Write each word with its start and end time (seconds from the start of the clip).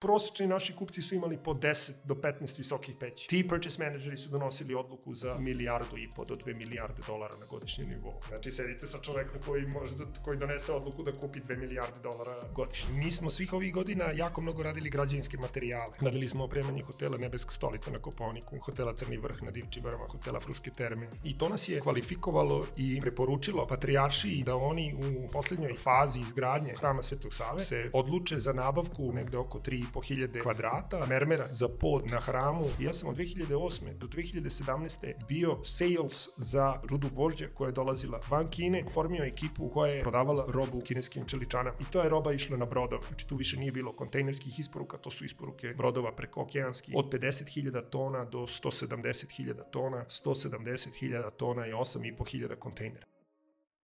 prosečni 0.00 0.46
naši 0.46 0.76
kupci 0.76 1.02
su 1.02 1.14
imali 1.14 1.38
po 1.44 1.54
10 1.54 1.90
do 2.04 2.14
15 2.14 2.58
visokih 2.58 2.94
peći. 3.00 3.28
Ti 3.28 3.48
purchase 3.48 3.84
manageri 3.84 4.16
su 4.16 4.30
donosili 4.30 4.74
odluku 4.74 5.14
za 5.14 5.38
milijardu 5.38 5.98
i 5.98 6.08
po 6.16 6.24
do 6.24 6.34
2 6.34 6.58
milijarde 6.58 7.02
dolara 7.06 7.36
na 7.40 7.46
godišnjem 7.46 7.88
nivou. 7.88 8.20
Znači, 8.28 8.50
sedite 8.52 8.86
sa 8.86 8.98
čovekom 8.98 9.40
koji, 9.46 9.66
možda, 9.66 10.04
koji 10.24 10.38
donese 10.38 10.72
odluku 10.72 11.02
da 11.02 11.12
kupi 11.12 11.40
2 11.40 11.58
milijarde 11.58 12.00
dolara 12.02 12.40
godišnje. 12.54 12.94
Mi 12.94 13.10
smo 13.10 13.30
svih 13.30 13.52
ovih 13.52 13.74
godina 13.74 14.04
jako 14.04 14.40
mnogo 14.40 14.62
radili 14.62 14.90
građevinske 14.90 15.36
materijale. 15.38 15.92
Radili 16.02 16.28
smo 16.28 16.44
opremanje 16.44 16.82
hotela 16.82 17.18
Nebeska 17.18 17.52
stolica 17.52 17.90
na 17.90 17.98
Koponiku, 17.98 18.58
hotela 18.58 18.96
Crni 18.96 19.16
vrh 19.16 19.42
na 19.42 19.50
Divčibarama, 19.50 20.04
hotela 20.04 20.40
Fruške 20.40 20.70
terme. 20.70 21.08
I 21.24 21.38
to 21.38 21.48
nas 21.48 21.68
je 21.68 21.80
kvalifikovalo 21.80 22.66
i 22.76 23.00
preporučilo 23.00 23.66
patrijaršiji 23.66 24.42
da 24.42 24.56
oni 24.56 24.94
u 24.94 25.30
poslednjoj 25.30 25.74
fazi 25.74 26.20
izgradnje 26.20 26.74
hrama 26.78 27.02
Svetog 27.02 27.34
Save 27.34 27.64
se 27.64 27.90
odluče 27.92 28.38
za 28.38 28.52
nabavku 28.52 29.12
negde 29.12 29.38
oko 29.38 29.58
3 29.58 29.89
2500 29.94 30.42
kvadrata 30.42 31.06
mermera 31.06 31.48
za 31.50 31.68
pod 31.68 32.06
na 32.10 32.20
hramu. 32.20 32.64
Ja 32.78 32.92
sam 32.92 33.08
od 33.08 33.16
2008. 33.16 33.98
do 33.98 34.06
2017. 34.06 35.12
bio 35.28 35.58
sales 35.64 36.28
za 36.36 36.80
rudu 36.90 37.08
gvožđa 37.14 37.46
koja 37.54 37.68
je 37.68 37.72
dolazila 37.72 38.20
van 38.28 38.50
Kine, 38.50 38.84
formio 38.92 39.24
ekipu 39.24 39.68
koja 39.68 39.92
je 39.92 40.02
prodavala 40.02 40.46
robu 40.48 40.80
kineskim 40.80 41.24
čeličanama 41.26 41.76
i 41.80 41.84
to 41.92 42.02
je 42.02 42.08
roba 42.08 42.32
išla 42.32 42.56
na 42.56 42.64
brodove. 42.64 43.06
Znači 43.08 43.26
tu 43.26 43.36
više 43.36 43.56
nije 43.56 43.72
bilo 43.72 43.92
kontejnerskih 43.92 44.58
isporuka, 44.60 44.98
to 44.98 45.10
su 45.10 45.24
isporuke 45.24 45.74
brodova 45.76 46.12
preko 46.12 46.42
okeanskih 46.42 46.94
od 46.96 47.12
50.000 47.12 47.90
tona 47.90 48.24
do 48.24 48.38
170.000 48.38 49.70
tona, 49.70 50.04
170.000 50.08 51.30
tona 51.30 51.66
i 51.66 51.72
8.500 51.72 52.54
kontejnera. 52.54 53.06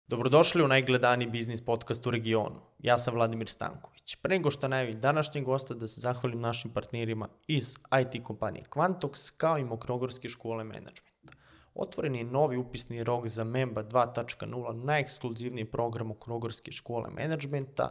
Dobrodošli 0.06 0.62
u 0.62 0.68
najgledaniji 0.68 1.30
biznis 1.30 1.60
podcast 1.60 2.06
u 2.06 2.10
regionu. 2.10 2.60
Ja 2.78 2.98
sam 2.98 3.14
Vladimir 3.14 3.48
Stanković. 3.48 4.16
Pre 4.16 4.36
nego 4.36 4.50
što 4.50 4.68
najavim 4.68 5.00
današnjeg 5.00 5.44
gosta 5.44 5.74
da 5.74 5.86
se 5.86 6.00
zahvalim 6.00 6.40
našim 6.40 6.70
partnerima 6.70 7.28
iz 7.46 7.76
IT 8.00 8.24
kompanije 8.24 8.64
Quantox 8.64 9.32
kao 9.36 9.58
i 9.58 9.64
Mokrogorske 9.64 10.28
škole 10.28 10.64
menadžmenta. 10.64 11.32
Otvoren 11.74 12.14
je 12.14 12.24
novi 12.24 12.56
upisni 12.56 13.04
rok 13.04 13.28
za 13.28 13.44
MEMBA 13.44 13.82
2.0, 13.82 14.84
najekskluzivniji 14.84 15.64
program 15.64 16.06
Mokrogorske 16.06 16.72
škole 16.72 17.10
menadžmenta, 17.10 17.88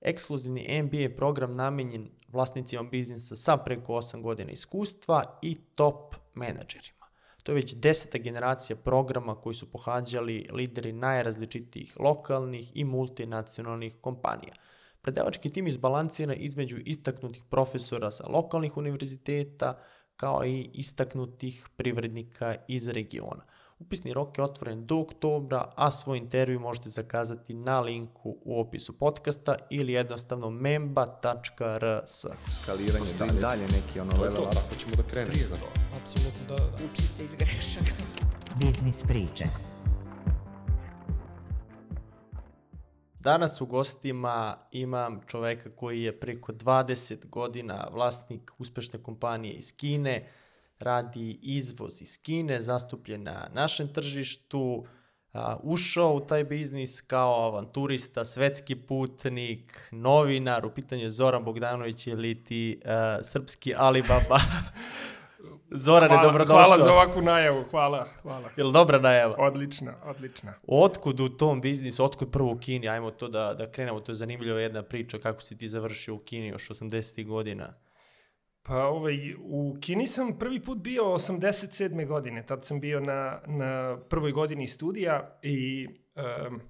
ekskluzivni 0.00 0.82
MBA 0.82 1.16
program 1.16 1.56
namenjen 1.56 2.10
vlasnicima 2.28 2.82
biznisa 2.82 3.36
sa 3.36 3.56
preko 3.56 3.92
8 3.92 4.22
godina 4.22 4.50
iskustva 4.50 5.38
i 5.42 5.54
top 5.74 6.14
menadžerima. 6.34 7.01
To 7.42 7.52
je 7.52 7.56
već 7.56 7.74
deseta 7.74 8.18
generacija 8.18 8.76
programa 8.76 9.34
koji 9.34 9.54
su 9.54 9.70
pohađali 9.70 10.48
lideri 10.52 10.92
najrazličitijih 10.92 12.00
lokalnih 12.00 12.70
i 12.74 12.84
multinacionalnih 12.84 13.96
kompanija. 14.00 14.52
Predavački 15.00 15.50
tim 15.50 15.66
izbalansira 15.66 16.34
između 16.34 16.78
istaknutih 16.84 17.42
profesora 17.50 18.10
sa 18.10 18.28
lokalnih 18.28 18.76
univerziteta, 18.76 19.78
kao 20.16 20.44
i 20.44 20.70
istaknutih 20.72 21.68
privrednika 21.76 22.54
iz 22.68 22.88
regiona. 22.88 23.44
Upisni 23.78 24.12
rok 24.12 24.38
je 24.38 24.44
otvoren 24.44 24.86
do 24.86 24.98
oktobra, 24.98 25.72
a 25.76 25.90
svoj 25.90 26.18
intervju 26.18 26.60
možete 26.60 26.90
zakazati 26.90 27.54
na 27.54 27.80
linku 27.80 28.36
u 28.44 28.60
opisu 28.60 28.98
podcasta 28.98 29.54
ili 29.70 29.92
jednostavno 29.92 30.50
memba.rs. 30.50 32.26
Skaliranje, 32.62 33.12
da 33.18 33.26
dalje 33.26 33.62
neki 33.62 34.00
ono 34.00 34.22
level 34.22 34.42
up. 34.42 34.54
Tako 34.54 34.74
ćemo 34.78 34.94
da 34.96 35.02
krenemo. 35.02 35.32
Prije 35.32 35.46
za 35.46 35.56
to. 35.56 35.91
Apsolutno, 36.02 36.46
da, 36.48 36.54
da, 36.56 36.70
da. 36.70 36.84
Učite 36.92 37.24
iz 37.24 37.34
grešaka. 37.34 37.92
Biznis 38.64 39.02
priče. 39.02 39.44
Danas 43.20 43.60
u 43.60 43.66
gostima 43.66 44.56
imam 44.70 45.20
čoveka 45.26 45.70
koji 45.76 46.02
je 46.02 46.20
preko 46.20 46.52
20 46.52 47.26
godina 47.26 47.88
vlasnik 47.92 48.52
uspešne 48.58 49.02
kompanije 49.02 49.54
iz 49.54 49.76
Kine, 49.76 50.28
radi 50.78 51.38
izvoz 51.42 52.02
iz 52.02 52.18
Kine, 52.22 52.60
zastupljen 52.60 53.22
na 53.22 53.48
našem 53.52 53.88
tržištu, 53.88 54.86
ušao 55.62 56.14
u 56.14 56.20
taj 56.20 56.44
biznis 56.44 57.00
kao 57.00 57.46
avanturista, 57.46 58.24
svetski 58.24 58.76
putnik, 58.76 59.88
novinar, 59.90 60.66
u 60.66 60.74
pitanju 60.74 61.02
je 61.02 61.10
Zoran 61.10 61.44
Bogdanović 61.44 62.06
ili 62.06 62.44
ti 62.44 62.80
a, 62.84 63.18
srpski 63.22 63.74
Alibaba. 63.76 64.40
Zorane, 65.74 66.14
hvala, 66.14 66.22
dobrodošao. 66.22 66.64
Hvala 66.64 66.82
za 66.82 66.92
ovakvu 66.92 67.22
najavu, 67.22 67.64
hvala, 67.70 68.06
hvala. 68.22 68.50
Je 68.56 68.64
li 68.64 68.72
dobra 68.72 68.98
najava? 68.98 69.34
Odlična, 69.38 69.94
odlična. 70.04 70.54
Otkud 70.66 71.20
u 71.20 71.28
tom 71.28 71.60
biznisu, 71.60 72.04
otkud 72.04 72.30
prvo 72.30 72.52
u 72.52 72.58
Kini? 72.58 72.88
Ajmo 72.88 73.10
to 73.10 73.28
da, 73.28 73.54
da 73.54 73.70
krenemo, 73.70 74.00
to 74.00 74.12
je 74.12 74.16
zanimljiva 74.16 74.60
jedna 74.60 74.82
priča 74.82 75.18
kako 75.18 75.40
si 75.40 75.58
ti 75.58 75.68
završio 75.68 76.14
u 76.14 76.18
Kini 76.18 76.46
još 76.46 76.68
80. 76.68 77.26
godina. 77.26 77.74
Pa 78.62 78.76
ovaj, 78.76 79.34
u 79.38 79.76
Kini 79.80 80.06
sam 80.06 80.38
prvi 80.38 80.60
put 80.60 80.78
bio 80.78 81.02
87. 81.02 82.06
godine, 82.06 82.46
tad 82.46 82.64
sam 82.64 82.80
bio 82.80 83.00
na, 83.00 83.40
na 83.46 83.98
prvoj 84.08 84.32
godini 84.32 84.68
studija 84.68 85.38
i 85.42 85.88
um, 86.48 86.60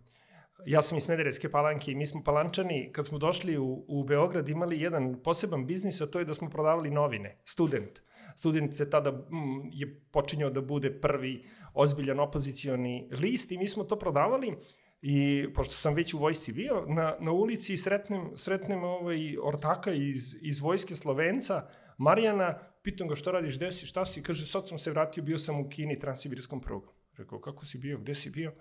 ja 0.66 0.82
sam 0.82 0.98
iz 0.98 1.04
Smederevske 1.04 1.50
palanke 1.50 1.92
i 1.92 1.94
mi 1.94 2.06
smo 2.06 2.22
palančani, 2.24 2.90
kad 2.92 3.06
smo 3.06 3.18
došli 3.18 3.58
u, 3.58 3.84
u 3.88 4.04
Beograd 4.04 4.48
imali 4.48 4.80
jedan 4.80 5.22
poseban 5.24 5.66
biznis, 5.66 6.00
a 6.00 6.06
to 6.06 6.18
je 6.18 6.24
da 6.24 6.34
smo 6.34 6.50
prodavali 6.50 6.90
novine, 6.90 7.40
student. 7.44 8.00
Student 8.34 8.74
se 8.74 8.90
tada 8.90 9.10
mm, 9.10 9.68
je 9.72 10.00
počinjao 10.10 10.50
da 10.50 10.60
bude 10.60 10.90
prvi 11.00 11.44
ozbiljan 11.74 12.20
opozicioni 12.20 13.08
list 13.10 13.52
i 13.52 13.58
mi 13.58 13.68
smo 13.68 13.84
to 13.84 13.98
prodavali 13.98 14.56
I 15.02 15.46
pošto 15.54 15.74
sam 15.74 15.94
već 15.94 16.14
u 16.14 16.18
vojsci 16.18 16.52
bio, 16.52 16.84
na, 16.88 17.16
na 17.20 17.32
ulici 17.32 17.76
sretnem, 17.76 18.30
sretnem 18.36 18.84
ovaj 18.84 19.38
ortaka 19.42 19.92
iz, 19.92 20.36
iz 20.40 20.60
vojske 20.60 20.96
Slovenca, 20.96 21.66
Marijana, 21.98 22.58
pitam 22.82 23.08
ga 23.08 23.16
što 23.16 23.32
radiš, 23.32 23.56
gde 23.56 23.72
si, 23.72 23.86
šta 23.86 24.04
si, 24.04 24.22
kaže, 24.22 24.46
sad 24.46 24.68
sam 24.68 24.78
se 24.78 24.90
vratio, 24.90 25.22
bio 25.22 25.38
sam 25.38 25.60
u 25.60 25.68
Kini, 25.68 25.98
transsibirskom 25.98 26.60
prugu. 26.60 26.92
Rekao, 27.16 27.40
kako 27.40 27.66
si 27.66 27.78
bio, 27.78 27.98
gde 27.98 28.14
si 28.14 28.30
bio? 28.30 28.54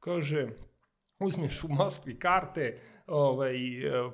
Kaže, 0.00 0.48
uzmeš 1.18 1.64
u 1.64 1.68
Moskvi 1.68 2.18
karte, 2.18 2.78
ovaj, 3.06 3.56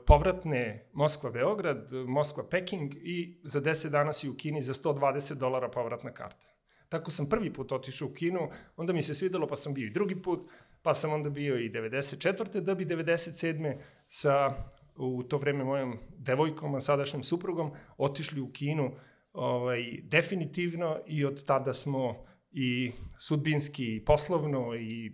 povratne 0.06 0.90
Moskva-Beograd, 0.92 1.92
Moskva-Peking 1.92 2.94
i 3.02 3.40
za 3.42 3.60
10 3.60 3.88
dana 3.88 4.12
si 4.12 4.28
u 4.28 4.36
Kini 4.36 4.62
za 4.62 4.74
120 4.74 5.34
dolara 5.34 5.68
povratna 5.68 6.12
karta. 6.12 6.46
Tako 6.88 7.10
sam 7.10 7.28
prvi 7.28 7.52
put 7.52 7.72
otišao 7.72 8.08
u 8.08 8.12
Kinu, 8.12 8.48
onda 8.76 8.92
mi 8.92 9.02
se 9.02 9.14
svidelo 9.14 9.46
pa 9.46 9.56
sam 9.56 9.74
bio 9.74 9.86
i 9.86 9.90
drugi 9.90 10.22
put, 10.22 10.46
pa 10.82 10.94
sam 10.94 11.12
onda 11.12 11.30
bio 11.30 11.58
i 11.58 11.70
94. 11.70 12.60
da 12.60 12.74
bi 12.74 12.84
97. 12.84 13.78
sa 14.08 14.54
u 14.96 15.22
to 15.22 15.38
vreme 15.38 15.64
mojom 15.64 15.98
devojkom, 16.18 16.74
a 16.74 16.80
sadašnjim 16.80 17.22
suprugom, 17.22 17.70
otišli 17.96 18.40
u 18.40 18.52
Kinu 18.52 18.90
ovaj, 19.32 20.00
definitivno 20.02 20.98
i 21.06 21.24
od 21.24 21.44
tada 21.44 21.74
smo 21.74 22.24
i 22.50 22.92
sudbinski, 23.18 23.96
i 23.96 24.04
poslovno 24.04 24.74
i 24.74 25.12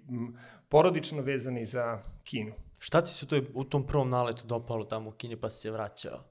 porodično 0.68 1.22
vezani 1.22 1.66
za 1.66 2.02
Kinu. 2.24 2.52
Šta 2.78 3.02
ti 3.02 3.10
se 3.10 3.26
to 3.26 3.40
u 3.54 3.64
tom 3.64 3.86
prvom 3.86 4.10
naletu 4.10 4.46
dopalo 4.46 4.84
tamo 4.84 5.10
u 5.10 5.12
Kini 5.12 5.36
pa 5.36 5.50
si 5.50 5.60
se 5.60 5.70
vraćao? 5.70 6.24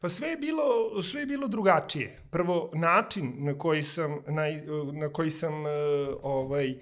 Pa 0.00 0.08
sve 0.08 0.28
je 0.28 0.36
bilo, 0.36 0.62
sve 1.02 1.20
je 1.20 1.26
bilo 1.26 1.48
drugačije. 1.48 2.18
Prvo, 2.30 2.70
način 2.74 3.34
na 3.38 3.58
koji 3.58 3.82
sam, 3.82 4.18
na, 4.26 4.42
na 4.92 5.12
koji 5.12 5.30
sam 5.30 5.52
ovaj, 6.22 6.74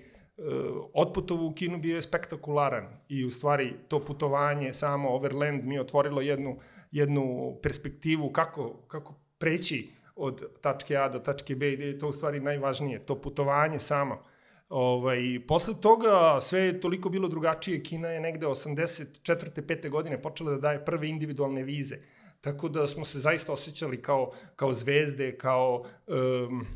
otputovo 0.94 1.46
u 1.46 1.54
Kinu 1.54 1.78
bio 1.78 1.94
je 1.94 2.02
spektakularan 2.02 2.86
i 3.08 3.24
u 3.24 3.30
stvari 3.30 3.74
to 3.88 4.04
putovanje 4.04 4.72
samo 4.72 5.08
Overland 5.08 5.64
mi 5.64 5.74
je 5.74 5.80
otvorilo 5.80 6.20
jednu, 6.20 6.58
jednu 6.90 7.56
perspektivu 7.62 8.32
kako, 8.32 8.72
kako 8.88 9.14
preći 9.38 9.90
od 10.16 10.60
tačke 10.60 10.96
A 10.96 11.08
do 11.08 11.18
tačke 11.18 11.54
B 11.54 11.70
gde 11.70 11.86
je 11.86 11.98
to 11.98 12.08
u 12.08 12.12
stvari 12.12 12.40
najvažnije, 12.40 13.02
to 13.02 13.20
putovanje 13.20 13.78
samo. 13.78 14.22
Ovaj, 14.68 15.40
posle 15.48 15.74
toga 15.80 16.38
sve 16.40 16.60
je 16.60 16.80
toliko 16.80 17.08
bilo 17.08 17.28
drugačije, 17.28 17.82
Kina 17.82 18.08
je 18.08 18.20
negde 18.20 18.46
84. 18.46 19.62
5. 19.62 19.90
godine 19.90 20.22
počela 20.22 20.50
da 20.50 20.58
daje 20.58 20.84
prve 20.84 21.08
individualne 21.08 21.62
vize, 21.62 21.98
tako 22.40 22.68
da 22.68 22.86
smo 22.86 23.04
se 23.04 23.18
zaista 23.18 23.52
osjećali 23.52 24.02
kao, 24.02 24.32
kao 24.56 24.72
zvezde, 24.72 25.38
kao 25.38 25.84
um, 26.06 26.66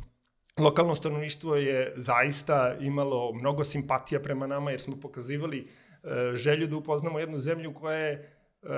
lokalno 0.59 0.95
stanovništvo 0.95 1.57
je 1.57 1.93
zaista 1.97 2.77
imalo 2.81 3.33
mnogo 3.33 3.65
simpatija 3.65 4.21
prema 4.21 4.47
nama 4.47 4.71
jer 4.71 4.81
smo 4.81 5.01
pokazivali 5.01 5.61
uh, 6.03 6.11
želju 6.35 6.67
da 6.67 6.77
upoznamo 6.77 7.19
jednu 7.19 7.39
zemlju 7.39 7.75
koja 7.75 7.97
je 7.97 8.37
uh, 8.63 8.69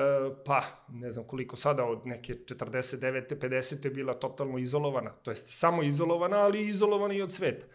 pa 0.44 0.62
ne 0.88 1.12
znam 1.12 1.26
koliko 1.26 1.56
sada 1.56 1.84
od 1.84 2.06
neke 2.06 2.34
49. 2.34 3.36
50. 3.36 3.94
bila 3.94 4.14
totalno 4.14 4.58
izolovana, 4.58 5.10
to 5.10 5.30
jest 5.30 5.46
samo 5.48 5.82
izolovana, 5.82 6.38
ali 6.38 6.66
izolovana 6.66 7.14
i 7.14 7.22
od 7.22 7.32
sveta. 7.32 7.66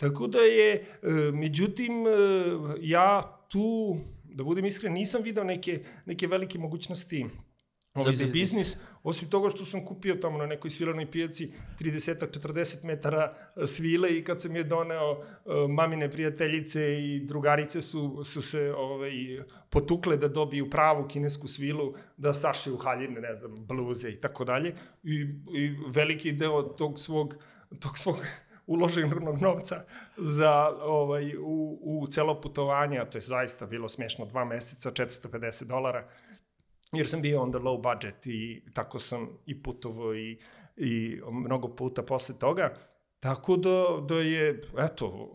Tako 0.00 0.26
da 0.26 0.38
je, 0.38 0.84
uh, 1.02 1.34
međutim, 1.34 1.92
ja 2.80 3.22
tu, 3.50 3.96
da 4.24 4.44
budem 4.44 4.64
iskren, 4.64 4.92
nisam 4.92 5.22
video 5.22 5.44
neke, 5.44 5.80
neke 6.06 6.26
velike 6.26 6.58
mogućnosti 6.58 7.26
ovaj, 7.94 8.14
za, 8.14 8.24
biznis. 8.24 8.32
biznis. 8.32 8.76
Osim 9.02 9.30
toga 9.30 9.50
što 9.50 9.66
sam 9.66 9.86
kupio 9.86 10.14
tamo 10.14 10.38
na 10.38 10.46
nekoj 10.46 10.70
svilanoj 10.70 11.10
pijaci 11.10 11.52
30-40 11.80 12.84
metara 12.84 13.34
e, 13.56 13.66
svile 13.66 14.18
i 14.18 14.24
kad 14.24 14.42
sam 14.42 14.56
je 14.56 14.64
doneo, 14.64 15.12
e, 15.12 15.22
mamine 15.68 16.10
prijateljice 16.10 17.04
i 17.04 17.20
drugarice 17.20 17.82
su, 17.82 18.24
su 18.24 18.42
se 18.42 18.72
ovaj, 18.76 19.12
potukle 19.70 20.16
da 20.16 20.28
dobiju 20.28 20.70
pravu 20.70 21.08
kinesku 21.08 21.48
svilu, 21.48 21.94
da 22.16 22.34
sašiju 22.34 22.76
haljine, 22.76 23.20
ne 23.20 23.34
znam, 23.34 23.66
bluze 23.66 24.10
i 24.10 24.20
tako 24.20 24.44
dalje. 24.44 24.74
I, 25.02 25.14
I 25.56 25.76
veliki 25.86 26.32
deo 26.32 26.62
tog 26.62 26.98
svog, 26.98 27.34
tog 27.80 27.98
svog 27.98 28.16
uloženog 28.70 29.42
novca 29.48 29.84
za 30.16 30.70
ovaj 30.82 31.36
u, 31.36 31.78
u 31.82 32.06
celo 32.06 32.40
putovanje, 32.40 32.98
a 32.98 33.04
to 33.04 33.18
je 33.18 33.22
zaista 33.22 33.66
bilo 33.66 33.88
smešno, 33.88 34.26
dva 34.26 34.44
meseca, 34.44 34.90
450 34.90 35.64
dolara, 35.64 36.08
jer 36.92 37.08
sam 37.08 37.22
bio 37.22 37.42
on 37.42 37.52
the 37.52 37.58
low 37.58 37.82
budget 37.82 38.26
i 38.26 38.62
tako 38.74 38.98
sam 38.98 39.28
i 39.46 39.62
putovao 39.62 40.14
i, 40.14 40.38
i 40.76 41.20
mnogo 41.30 41.68
puta 41.68 42.02
posle 42.02 42.38
toga. 42.38 42.74
Tako 43.20 43.56
da, 43.56 43.84
da 44.08 44.14
je, 44.14 44.62
eto, 44.78 45.30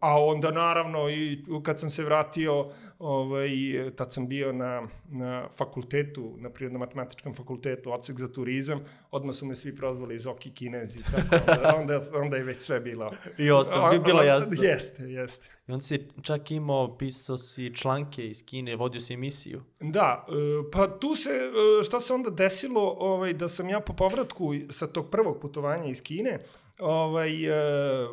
a 0.00 0.24
onda 0.24 0.50
naravno 0.50 1.10
i 1.10 1.44
kad 1.62 1.80
sam 1.80 1.90
se 1.90 2.04
vratio, 2.04 2.70
ovaj, 2.98 3.50
tad 3.96 4.12
sam 4.12 4.28
bio 4.28 4.52
na, 4.52 4.88
na 5.08 5.48
fakultetu, 5.56 6.34
na 6.38 6.50
prirodno-matematičkom 6.50 7.34
fakultetu, 7.34 7.92
odsek 7.92 8.18
za 8.18 8.32
turizam, 8.32 8.80
odmah 9.10 9.34
su 9.34 9.46
me 9.46 9.54
svi 9.54 9.76
prozvali 9.76 10.18
Zoki 10.18 10.50
Kinezi, 10.50 10.98
tako 11.02 11.36
onda, 11.52 11.74
onda, 11.80 12.00
onda 12.14 12.36
je 12.36 12.42
već 12.42 12.60
sve 12.60 12.80
bilo. 12.80 13.10
I 13.38 13.50
ostalo, 13.50 13.90
bi 13.90 13.98
bilo 13.98 14.22
jasno. 14.22 14.52
Jeste, 14.62 15.02
jeste. 15.02 15.46
I 15.68 15.72
on 15.72 15.80
si 15.80 16.08
čak 16.22 16.50
imao, 16.50 16.98
pisao 16.98 17.38
si 17.38 17.74
članke 17.74 18.26
iz 18.26 18.44
Kine, 18.44 18.76
vodio 18.76 19.00
si 19.00 19.14
emisiju. 19.14 19.62
Da, 19.80 20.26
e, 20.28 20.32
pa 20.72 20.98
tu 20.98 21.16
se, 21.16 21.30
e, 21.30 21.84
šta 21.84 22.00
se 22.00 22.12
onda 22.12 22.30
desilo, 22.30 22.96
ovaj, 22.98 23.32
da 23.32 23.48
sam 23.48 23.68
ja 23.68 23.80
po 23.80 23.92
povratku 23.92 24.54
sa 24.70 24.86
tog 24.86 25.10
prvog 25.10 25.40
putovanja 25.40 25.90
iz 25.90 26.02
Kine, 26.02 26.38
ovaj, 26.78 27.44
e, 27.44 27.52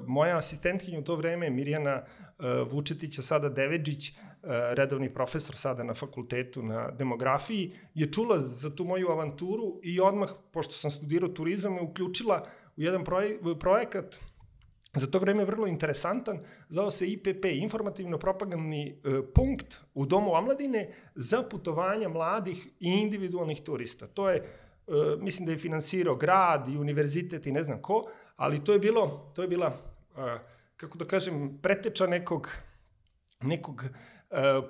moja 0.07 0.37
asistentkinja 0.37 0.99
u 0.99 1.03
to 1.03 1.15
vreme, 1.15 1.49
Mirjana 1.49 2.03
Vučetića, 2.71 3.21
sada 3.21 3.49
Deveđić, 3.49 4.13
redovni 4.73 5.13
profesor 5.13 5.55
sada 5.55 5.83
na 5.83 5.93
fakultetu 5.93 6.63
na 6.63 6.91
demografiji, 6.91 7.71
je 7.93 8.11
čula 8.11 8.39
za 8.39 8.75
tu 8.75 8.83
moju 8.83 9.09
avanturu 9.09 9.79
i 9.83 9.99
odmah, 9.99 10.29
pošto 10.51 10.73
sam 10.73 10.91
studirao 10.91 11.29
turizam, 11.29 11.73
me 11.73 11.81
uključila 11.81 12.45
u 12.77 12.81
jedan 12.81 13.03
proj 13.03 13.39
projekat 13.59 14.15
za 14.95 15.07
to 15.07 15.19
vreme 15.19 15.45
vrlo 15.45 15.67
interesantan, 15.67 16.39
zvao 16.69 16.91
se 16.91 17.07
IPP, 17.11 17.45
informativno-propagandni 17.45 18.87
e, 18.87 18.93
punkt 19.33 19.77
u 19.93 20.05
Domu 20.05 20.33
omladine 20.33 20.89
za 21.15 21.43
putovanja 21.43 22.09
mladih 22.09 22.67
i 22.79 22.89
individualnih 22.89 23.61
turista. 23.61 24.07
To 24.07 24.29
je, 24.29 24.37
e, 24.37 24.43
mislim 25.19 25.45
da 25.45 25.51
je 25.51 25.57
finansirao 25.57 26.15
grad 26.15 26.67
i 26.67 26.77
univerzitet 26.77 27.45
i 27.45 27.51
ne 27.51 27.63
znam 27.63 27.81
ko, 27.81 28.05
ali 28.35 28.63
to 28.63 28.73
je 28.73 28.79
bilo, 28.79 29.31
to 29.35 29.41
je 29.41 29.47
bila, 29.47 29.77
kako 30.77 30.97
da 30.97 31.05
kažem, 31.05 31.59
preteča 31.61 32.07
nekog, 32.07 32.49
nekog 33.41 33.83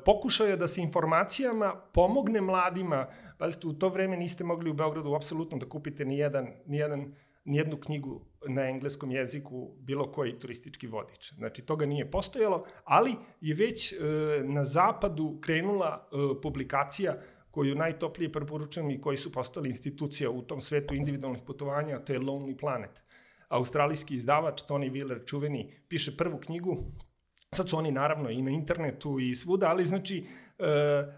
pokušaja 0.06 0.56
da 0.56 0.68
se 0.68 0.82
informacijama 0.82 1.76
pomogne 1.94 2.42
mladima. 2.42 3.08
Pazite, 3.38 3.68
u 3.68 3.74
to 3.74 3.90
vreme 3.90 4.18
niste 4.18 4.44
mogli 4.44 4.70
u 4.70 4.74
Beogradu 4.74 5.14
apsolutno 5.14 5.58
da 5.58 5.70
kupite 5.70 6.06
ni 6.06 6.18
jedan, 6.18 6.48
ni 6.66 6.78
jedan 6.78 7.14
nijednu 7.46 7.78
knjigu 7.78 8.22
na 8.48 8.70
engleskom 8.70 9.12
jeziku 9.12 9.72
bilo 9.80 10.12
koji 10.12 10.40
turistički 10.40 10.88
vodič. 10.88 11.34
Znači, 11.34 11.62
toga 11.62 11.86
nije 11.86 12.12
postojalo, 12.12 12.66
ali 12.84 13.16
je 13.42 13.56
već 13.56 13.94
e, 13.94 13.98
na 14.44 14.64
zapadu 14.64 15.38
krenula 15.42 16.08
e, 16.12 16.42
publikacija 16.42 17.16
koju 17.52 17.76
najtoplije 17.76 18.32
preporučujem 18.32 18.90
i 18.92 19.02
koji 19.02 19.18
su 19.18 19.32
postali 19.32 19.70
institucija 19.70 20.30
u 20.30 20.42
tom 20.42 20.62
svetu 20.62 20.96
individualnih 20.96 21.42
putovanja, 21.46 22.00
to 22.00 22.14
je 22.14 22.20
Lonely 22.20 22.58
Planet. 22.60 23.05
Australijski 23.56 24.16
izdavač 24.16 24.62
Tony 24.62 24.92
Wheeler, 24.92 25.26
čuveni, 25.26 25.72
piše 25.88 26.18
prvu 26.18 26.38
knjigu, 26.38 26.78
sad 27.56 27.70
su 27.70 27.78
oni 27.78 27.92
naravno 27.92 28.30
i 28.30 28.42
na 28.42 28.52
internetu 28.52 29.20
i 29.20 29.36
svuda, 29.36 29.70
ali 29.70 29.86
znači 29.86 30.26
e, 30.60 30.66
e, 30.66 31.14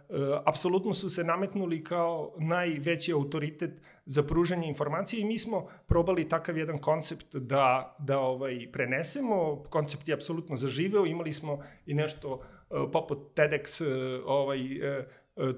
apsolutno 0.45 0.93
su 0.93 1.09
se 1.09 1.23
nametnuli 1.23 1.83
kao 1.83 2.33
najveći 2.37 3.11
autoritet 3.11 3.81
za 4.05 4.23
pružanje 4.23 4.67
informacije 4.67 5.21
i 5.21 5.25
mi 5.25 5.39
smo 5.39 5.67
probali 5.87 6.29
takav 6.29 6.57
jedan 6.57 6.77
koncept 6.77 7.35
da, 7.35 7.95
da 7.99 8.19
ovaj, 8.19 8.71
prenesemo. 8.71 9.63
Koncept 9.69 10.07
je 10.07 10.13
apsolutno 10.13 10.57
zaživeo, 10.57 11.05
imali 11.05 11.33
smo 11.33 11.59
i 11.85 11.93
nešto 11.93 12.41
e, 12.41 12.75
poput 12.91 13.19
TEDx 13.35 13.81
e, 13.85 14.21
ovaj, 14.25 14.59
e, 14.59 15.07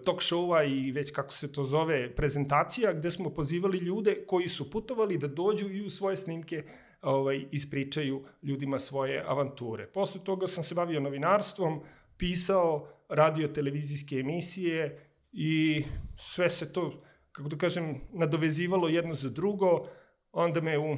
talk 0.06 0.22
showa 0.22 0.64
i 0.64 0.92
već 0.92 1.12
kako 1.12 1.34
se 1.34 1.52
to 1.52 1.64
zove 1.64 2.16
prezentacija 2.16 2.94
gde 2.94 3.12
smo 3.12 3.30
pozivali 3.30 3.78
ljude 3.78 4.26
koji 4.28 4.50
su 4.50 4.70
putovali 4.72 5.18
da 5.18 5.28
dođu 5.28 5.70
i 5.70 5.86
u 5.86 5.90
svoje 5.90 6.18
snimke 6.18 6.64
ovaj, 7.02 7.46
ispričaju 7.52 8.24
ljudima 8.44 8.80
svoje 8.80 9.24
avanture. 9.28 9.88
Posle 9.88 10.24
toga 10.24 10.48
sam 10.48 10.64
se 10.64 10.76
bavio 10.76 11.00
novinarstvom, 11.00 11.81
pisao 12.18 12.88
radio 13.10 13.48
televizijske 13.48 14.16
emisije 14.16 15.06
i 15.31 15.84
sve 16.18 16.50
se 16.50 16.74
to, 16.74 17.04
kako 17.31 17.50
da 17.50 17.58
kažem, 17.58 18.02
nadovezivalo 18.14 18.88
jedno 18.88 19.14
za 19.14 19.30
drugo. 19.30 19.88
Onda 20.31 20.62
me 20.62 20.78
u 20.78 20.98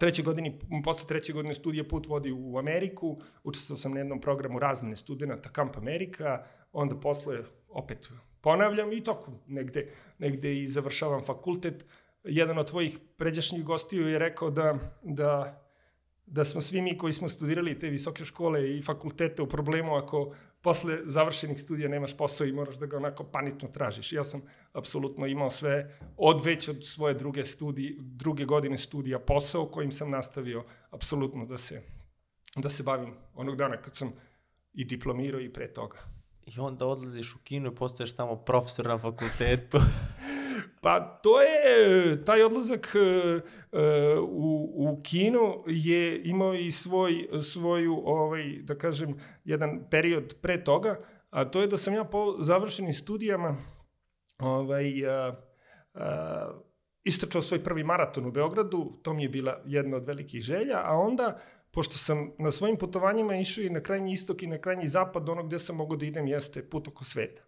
treće 0.00 0.22
godini, 0.22 0.60
posle 0.84 1.08
treće 1.08 1.32
godine 1.32 1.54
studija 1.54 1.84
put 1.84 2.06
vodi 2.06 2.32
u 2.32 2.58
Ameriku, 2.58 3.20
učestvovao 3.44 3.78
sam 3.78 3.92
na 3.92 3.98
jednom 3.98 4.20
programu 4.20 4.58
razmene 4.58 4.96
studenta 4.96 5.50
Camp 5.54 5.76
Amerika, 5.76 6.46
onda 6.72 7.00
posle 7.00 7.42
opet 7.74 8.10
ponavljam 8.40 8.92
i 8.92 9.04
tako 9.04 9.32
negde, 9.46 9.90
negde 10.18 10.54
i 10.56 10.68
završavam 10.68 11.22
fakultet. 11.24 11.86
Jedan 12.24 12.58
od 12.58 12.70
tvojih 12.70 12.98
pređašnjih 13.16 13.64
gostiju 13.64 14.08
je 14.08 14.18
rekao 14.18 14.50
da, 14.50 14.78
da 15.02 15.60
da 16.26 16.44
smo 16.44 16.60
svi 16.60 16.80
mi 16.82 16.98
koji 16.98 17.12
smo 17.12 17.28
studirali 17.28 17.78
te 17.78 17.88
visoke 17.88 18.24
škole 18.24 18.76
i 18.76 18.82
fakultete 18.82 19.42
u 19.42 19.46
problemu 19.46 19.94
ako 19.94 20.34
posle 20.60 20.98
završenih 21.04 21.60
studija 21.60 21.88
nemaš 21.88 22.16
posao 22.16 22.46
i 22.46 22.52
moraš 22.52 22.76
da 22.76 22.86
ga 22.86 22.96
onako 22.96 23.24
panično 23.24 23.68
tražiš. 23.68 24.12
Ja 24.12 24.24
sam 24.24 24.42
apsolutno 24.72 25.26
imao 25.26 25.50
sve 25.50 25.98
od 26.16 26.44
već 26.44 26.68
od 26.68 26.84
svoje 26.84 27.14
druge 27.14 27.44
studije, 27.44 27.96
druge 27.98 28.44
godine 28.44 28.78
studija 28.78 29.18
posao 29.18 29.66
kojim 29.66 29.92
sam 29.92 30.10
nastavio 30.10 30.64
apsolutno 30.90 31.46
da 31.46 31.58
se 31.58 31.82
da 32.56 32.70
se 32.70 32.82
bavim 32.82 33.14
onog 33.34 33.56
dana 33.56 33.76
kad 33.76 33.96
sam 33.96 34.12
i 34.72 34.84
diplomirao 34.84 35.40
i 35.40 35.52
pre 35.52 35.72
toga. 35.72 36.13
I 36.46 36.60
onda 36.60 36.86
odlaziš 36.86 37.34
u 37.34 37.38
kino 37.44 37.70
i 37.72 37.74
postaješ 37.74 38.16
tamo 38.16 38.36
profesor 38.36 38.86
na 38.86 38.98
fakultetu. 38.98 39.78
Pa 40.84 41.00
to 41.22 41.40
je, 41.40 42.24
taj 42.24 42.42
odlazak 42.42 42.94
uh, 42.94 43.42
u, 44.28 44.74
u 44.76 45.00
kino 45.02 45.64
je 45.66 46.22
imao 46.24 46.54
i 46.54 46.72
svoj, 46.72 47.28
svoju, 47.42 48.02
ovaj, 48.04 48.58
da 48.62 48.78
kažem, 48.78 49.14
jedan 49.44 49.80
period 49.90 50.34
pre 50.42 50.64
toga, 50.64 50.96
a 51.30 51.44
to 51.44 51.60
je 51.60 51.66
da 51.66 51.78
sam 51.78 51.94
ja 51.94 52.04
po 52.04 52.36
završenim 52.38 52.92
studijama 52.92 53.56
ovaj, 54.38 54.92
uh, 55.02 55.34
uh, 55.94 56.00
istračao 57.04 57.42
svoj 57.42 57.64
prvi 57.64 57.84
maraton 57.84 58.26
u 58.26 58.30
Beogradu, 58.30 58.92
to 59.02 59.12
mi 59.14 59.22
je 59.22 59.28
bila 59.28 59.62
jedna 59.66 59.96
od 59.96 60.06
velikih 60.06 60.42
želja, 60.42 60.80
a 60.84 60.96
onda, 60.96 61.40
pošto 61.74 61.98
sam 61.98 62.30
na 62.38 62.52
svojim 62.52 62.76
putovanjima 62.76 63.36
išao 63.36 63.64
i 63.64 63.70
na 63.70 63.80
krajnji 63.80 64.12
istok 64.12 64.42
i 64.42 64.46
na 64.46 64.58
krajnji 64.58 64.88
zapad, 64.88 65.28
ono 65.28 65.42
gde 65.42 65.58
sam 65.58 65.76
mogao 65.76 65.96
da 65.96 66.06
idem 66.06 66.26
jeste 66.26 66.70
put 66.70 66.88
oko 66.88 67.04
sveta. 67.04 67.42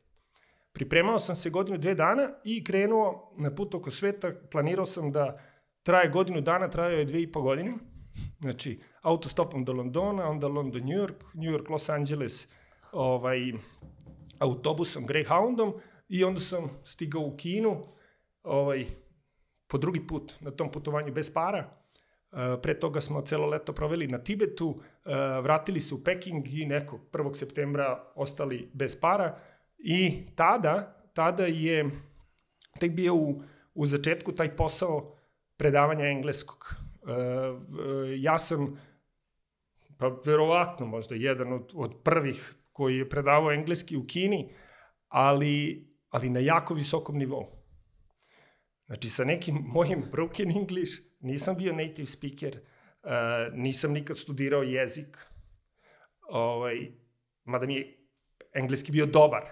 Pripremao 0.72 1.18
sam 1.18 1.36
se 1.36 1.50
godinu, 1.50 1.78
dve 1.78 1.94
dana 1.94 2.30
i 2.44 2.64
krenuo 2.64 3.34
na 3.38 3.54
put 3.54 3.74
oko 3.74 3.90
sveta. 3.90 4.32
Planirao 4.50 4.86
sam 4.86 5.12
da 5.12 5.38
traje 5.82 6.08
godinu 6.08 6.40
dana, 6.40 6.68
trajao 6.70 6.98
je 6.98 7.04
dve 7.04 7.22
i 7.22 7.32
po 7.32 7.42
godine. 7.42 7.74
Znači, 8.40 8.80
autostopom 9.02 9.64
do 9.64 9.72
Londona, 9.72 10.28
onda 10.28 10.48
London, 10.48 10.82
New 10.82 10.98
York, 10.98 11.24
New 11.34 11.52
York, 11.52 11.70
Los 11.70 11.88
Angeles, 11.88 12.48
ovaj, 12.92 13.52
autobusom, 14.38 15.06
Greyhoundom 15.06 15.80
i 16.08 16.24
onda 16.24 16.40
sam 16.40 16.70
stigao 16.84 17.22
u 17.22 17.36
Kinu, 17.36 17.82
ovaj, 18.42 18.86
po 19.66 19.78
drugi 19.78 20.06
put 20.06 20.34
na 20.40 20.50
tom 20.50 20.70
putovanju 20.70 21.12
bez 21.12 21.34
para. 21.34 21.85
Uh, 22.32 22.38
pre 22.62 22.80
toga 22.80 23.00
smo 23.00 23.20
celo 23.20 23.46
leto 23.46 23.72
proveli 23.72 24.06
na 24.06 24.18
Tibetu, 24.18 24.68
uh, 24.68 24.82
vratili 25.42 25.80
se 25.80 25.94
u 25.94 26.04
Peking 26.04 26.48
i 26.48 26.66
nekog 26.66 27.00
1. 27.12 27.34
septembra 27.34 28.12
ostali 28.14 28.70
bez 28.72 29.00
para 29.00 29.38
I 29.78 30.26
tada, 30.34 30.96
tada 31.14 31.46
je 31.46 31.90
tek 32.80 32.92
bio 32.92 33.14
u, 33.14 33.42
u 33.74 33.86
začetku 33.86 34.32
taj 34.32 34.56
posao 34.56 35.16
predavanja 35.56 36.04
engleskog. 36.04 36.74
E, 36.74 37.12
ja 38.16 38.38
sam, 38.38 38.80
pa 39.98 40.08
verovatno 40.24 40.86
možda 40.86 41.14
jedan 41.14 41.52
od, 41.52 41.72
od 41.74 41.94
prvih 42.04 42.54
koji 42.72 42.98
je 42.98 43.08
predavao 43.08 43.52
engleski 43.52 43.96
u 43.96 44.04
Kini, 44.04 44.54
ali, 45.08 45.86
ali 46.08 46.30
na 46.30 46.40
jako 46.40 46.74
visokom 46.74 47.18
nivou. 47.18 47.46
Znači, 48.86 49.10
sa 49.10 49.24
nekim 49.24 49.54
mojim 49.54 50.04
broken 50.12 50.50
English, 50.50 50.92
nisam 51.20 51.56
bio 51.56 51.72
native 51.72 52.06
speaker, 52.06 52.58
uh, 53.02 53.10
nisam 53.54 53.92
nikad 53.92 54.18
studirao 54.18 54.62
jezik, 54.62 55.26
ovaj, 56.28 56.92
mada 57.44 57.66
mi 57.66 57.74
je 57.74 57.96
engleski 58.54 58.92
bio 58.92 59.06
dobar, 59.06 59.44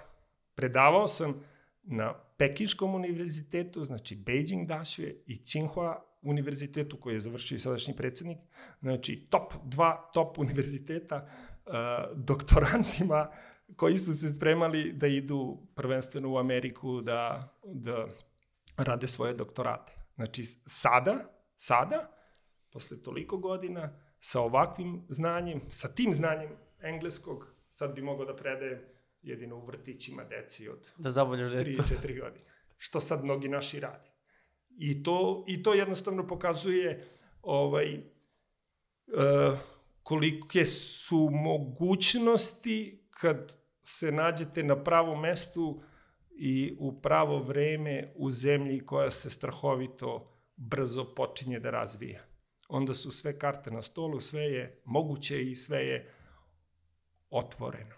predavao 0.55 1.09
sam 1.09 1.45
na 1.83 2.15
Pekinškom 2.39 2.95
univerzitetu, 2.95 3.85
znači 3.85 4.17
Beijing 4.17 4.69
Dašue 4.69 5.15
i 5.27 5.43
Tsinghua 5.43 6.05
univerzitetu 6.23 7.01
koji 7.01 7.15
je 7.15 7.21
završio 7.21 7.57
i 7.57 7.59
sadašnji 7.59 7.97
predsednik, 7.97 8.39
znači 8.81 9.27
top 9.31 9.53
dva 9.65 10.11
top 10.15 10.39
univerziteta 10.45 11.29
uh, 11.67 11.73
doktorantima 12.15 13.31
koji 13.77 13.99
su 13.99 14.19
se 14.19 14.35
spremali 14.35 14.93
da 14.93 15.07
idu 15.07 15.59
prvenstveno 15.75 16.33
u 16.33 16.39
Ameriku 16.39 17.01
da, 17.01 17.49
da 17.65 18.07
rade 18.77 19.09
svoje 19.09 19.35
doktorate. 19.35 19.93
Znači 20.15 20.45
sada, 20.67 21.19
sada, 21.67 22.11
posle 22.73 23.03
toliko 23.03 23.37
godina, 23.37 24.01
sa 24.21 24.41
ovakvim 24.41 25.07
znanjem, 25.09 25.61
sa 25.71 25.89
tim 25.89 26.15
znanjem 26.15 26.51
engleskog, 26.83 27.55
sad 27.69 27.95
bi 27.95 28.03
mogao 28.03 28.27
da 28.27 28.37
predajem 28.37 28.81
jedino 29.23 29.57
u 29.57 29.65
vrtićima 29.67 30.25
deci 30.25 30.69
od 30.69 30.91
Da 30.97 31.11
zabavljaš 31.11 31.53
decu. 31.53 31.83
3-4 31.83 32.21
godine. 32.21 32.45
Što 32.77 33.01
sad 33.01 33.25
mnogi 33.25 33.49
naši 33.49 33.81
rade. 33.81 34.11
I 34.79 35.03
to, 35.03 35.45
i 35.49 35.63
to 35.63 35.75
jednostavno 35.75 36.27
pokazuje 36.27 37.09
ovaj, 37.43 37.95
uh, 37.97 39.59
kolike 40.03 40.67
su 40.67 41.29
mogućnosti 41.33 43.09
kad 43.11 43.57
se 43.83 44.13
nađete 44.13 44.63
na 44.63 44.85
pravom 44.85 45.21
mestu 45.21 45.83
i 46.31 46.77
u 46.79 47.01
pravo 47.01 47.43
vreme 47.43 48.13
u 48.17 48.31
zemlji 48.31 48.87
koja 48.87 49.11
se 49.11 49.31
strahovito 49.31 50.34
brzo 50.57 51.15
počinje 51.15 51.61
da 51.61 51.71
razvija. 51.71 52.25
Onda 52.69 52.95
su 52.95 53.11
sve 53.11 53.39
karte 53.39 53.71
na 53.71 53.83
stolu, 53.83 54.21
sve 54.21 54.43
je 54.43 54.83
moguće 54.85 55.43
i 55.43 55.57
sve 55.57 55.87
je 55.87 56.15
otvoreno. 57.31 57.95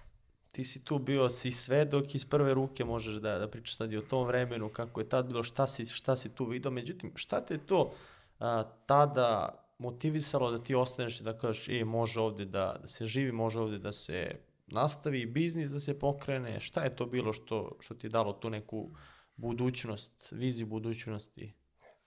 Ti 0.53 0.65
si 0.65 0.85
tu 0.85 0.99
bio, 0.99 1.29
si 1.29 1.53
svedok 1.53 2.15
iz 2.15 2.25
prve 2.25 2.55
ruke, 2.55 2.85
možeš 2.85 3.15
da, 3.15 3.39
da 3.39 3.51
pričaš 3.51 3.77
sad 3.77 3.93
i 3.93 3.97
o 3.97 4.03
tom 4.03 4.27
vremenu, 4.27 4.69
kako 4.69 5.01
je 5.01 5.09
tad 5.09 5.27
bilo, 5.27 5.43
šta 5.43 5.67
si, 5.67 5.87
šta 5.87 6.17
si 6.17 6.35
tu 6.35 6.45
vidio. 6.45 6.71
Međutim, 6.71 7.13
šta 7.15 7.41
te 7.41 7.59
to 7.59 7.93
a, 8.39 8.65
tada 8.87 9.63
motivisalo 9.79 10.51
da 10.51 10.63
ti 10.63 10.75
ostaneš 10.75 11.21
da 11.21 11.39
kažeš, 11.39 11.69
e, 11.69 11.85
može 11.85 12.21
ovde 12.21 12.45
da, 12.45 12.79
da 12.81 12.87
se 12.87 13.05
živi, 13.05 13.33
može 13.33 13.61
ovde 13.61 13.79
da 13.79 13.93
se 13.93 14.41
nastavi 14.67 15.27
biznis, 15.27 15.69
da 15.69 15.81
se 15.81 15.99
pokrene. 15.99 16.61
Šta 16.61 16.85
je 16.85 16.97
to 16.97 17.07
bilo 17.07 17.33
što, 17.33 17.77
što 17.81 17.95
ti 17.95 18.07
je 18.07 18.11
dalo 18.11 18.33
tu 18.33 18.51
neku 18.51 18.91
budućnost, 19.37 20.29
viziju 20.31 20.67
budućnosti? 20.67 21.55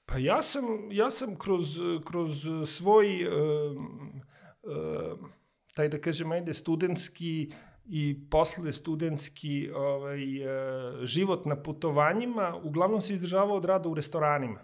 Pa 0.09 0.17
ja 0.17 0.41
sam, 0.41 0.63
ja 0.91 1.11
sam 1.11 1.35
kroz, 1.35 1.77
kroz 2.05 2.45
svoj, 2.65 3.27
uh, 3.27 3.77
uh, 4.63 5.29
taj 5.75 5.89
da 5.89 6.01
kažem, 6.01 6.31
ajde, 6.31 6.53
studentski 6.53 7.51
i 7.85 8.29
posle 8.31 8.71
studentski 8.71 9.69
ovaj, 9.75 10.45
uh, 10.45 11.03
život 11.03 11.45
na 11.45 11.55
putovanjima, 11.55 12.55
uglavnom 12.63 13.01
se 13.01 13.13
izdržavao 13.13 13.57
od 13.57 13.65
rada 13.65 13.89
u 13.89 13.93
restoranima. 13.93 14.59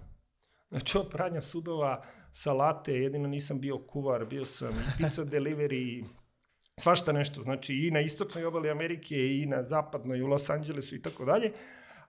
Znači, 0.70 0.98
od 0.98 1.10
pranja 1.10 1.42
sudova, 1.42 2.04
salate, 2.32 2.94
jedino 2.94 3.28
nisam 3.28 3.60
bio 3.62 3.78
kuvar, 3.78 4.26
bio 4.26 4.46
sam 4.46 4.70
i 4.70 5.04
pizza 5.04 5.26
delivery, 5.26 6.04
svašta 6.80 7.12
nešto. 7.12 7.44
Znači, 7.44 7.74
i 7.74 7.92
na 7.92 8.00
istočnoj 8.00 8.46
obali 8.46 8.70
Amerike, 8.70 9.38
i 9.38 9.46
na 9.46 9.64
zapadnoj, 9.64 10.22
u 10.22 10.28
Los 10.28 10.50
Angelesu 10.50 10.96
i 10.96 11.02
tako 11.02 11.26
dalje 11.26 11.52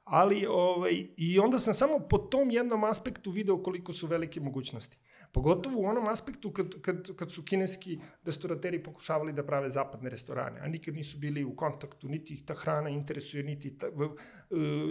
ali 0.06 0.46
ovaj, 0.48 1.06
i 1.16 1.38
onda 1.38 1.58
sam 1.58 1.74
samo 1.74 1.98
po 1.98 2.18
tom 2.18 2.50
jednom 2.50 2.84
aspektu 2.84 3.30
video 3.30 3.62
koliko 3.62 3.92
su 3.92 4.06
velike 4.06 4.40
mogućnosti. 4.40 4.96
Pogotovo 5.32 5.80
u 5.80 5.84
onom 5.84 6.08
aspektu 6.08 6.50
kad, 6.50 6.80
kad, 6.80 7.16
kad 7.16 7.32
su 7.32 7.42
kineski 7.42 7.98
restaurateri 8.24 8.82
pokušavali 8.82 9.32
da 9.32 9.44
prave 9.46 9.70
zapadne 9.70 10.10
restorane, 10.10 10.60
a 10.60 10.68
nikad 10.68 10.94
nisu 10.94 11.18
bili 11.18 11.44
u 11.44 11.56
kontaktu, 11.56 12.08
niti 12.08 12.34
ih 12.34 12.44
ta 12.44 12.54
hrana 12.54 12.90
interesuje, 12.90 13.42
niti 13.42 13.78
ta, 13.78 13.88
uh, 13.88 14.10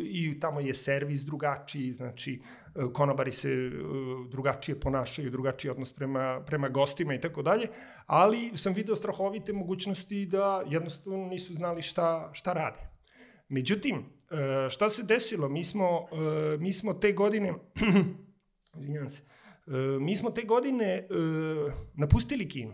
i 0.03 0.39
tamo 0.39 0.59
je 0.59 0.73
servis 0.73 1.21
drugačiji, 1.21 1.93
znači 1.93 2.41
uh, 2.75 2.93
konobari 2.93 3.31
se 3.31 3.51
uh, 3.51 4.27
drugačije 4.29 4.79
ponašaju, 4.79 5.31
drugačiji 5.31 5.71
odnos 5.71 5.93
prema, 5.93 6.43
prema 6.45 6.69
gostima 6.69 7.13
i 7.13 7.21
tako 7.21 7.41
dalje, 7.41 7.67
ali 8.05 8.51
sam 8.55 8.73
video 8.73 8.95
strahovite 8.95 9.53
mogućnosti 9.53 10.25
da 10.25 10.63
jednostavno 10.67 11.27
nisu 11.27 11.53
znali 11.53 11.81
šta, 11.81 12.29
šta 12.33 12.53
rade. 12.53 12.79
Međutim, 13.49 14.05
E, 14.35 14.69
šta 14.69 14.89
se 14.89 15.03
desilo? 15.03 15.49
Mi 15.49 15.63
smo, 15.63 16.07
e, 16.11 16.57
mi 16.57 16.73
smo 16.73 16.93
te 16.93 17.11
godine, 17.11 17.53
izvinjam 18.79 19.09
se, 19.09 19.21
e, 19.67 19.71
mi 19.99 20.15
smo 20.15 20.29
te 20.29 20.41
godine 20.41 21.07
napustili 21.93 22.49
Kinu. 22.49 22.73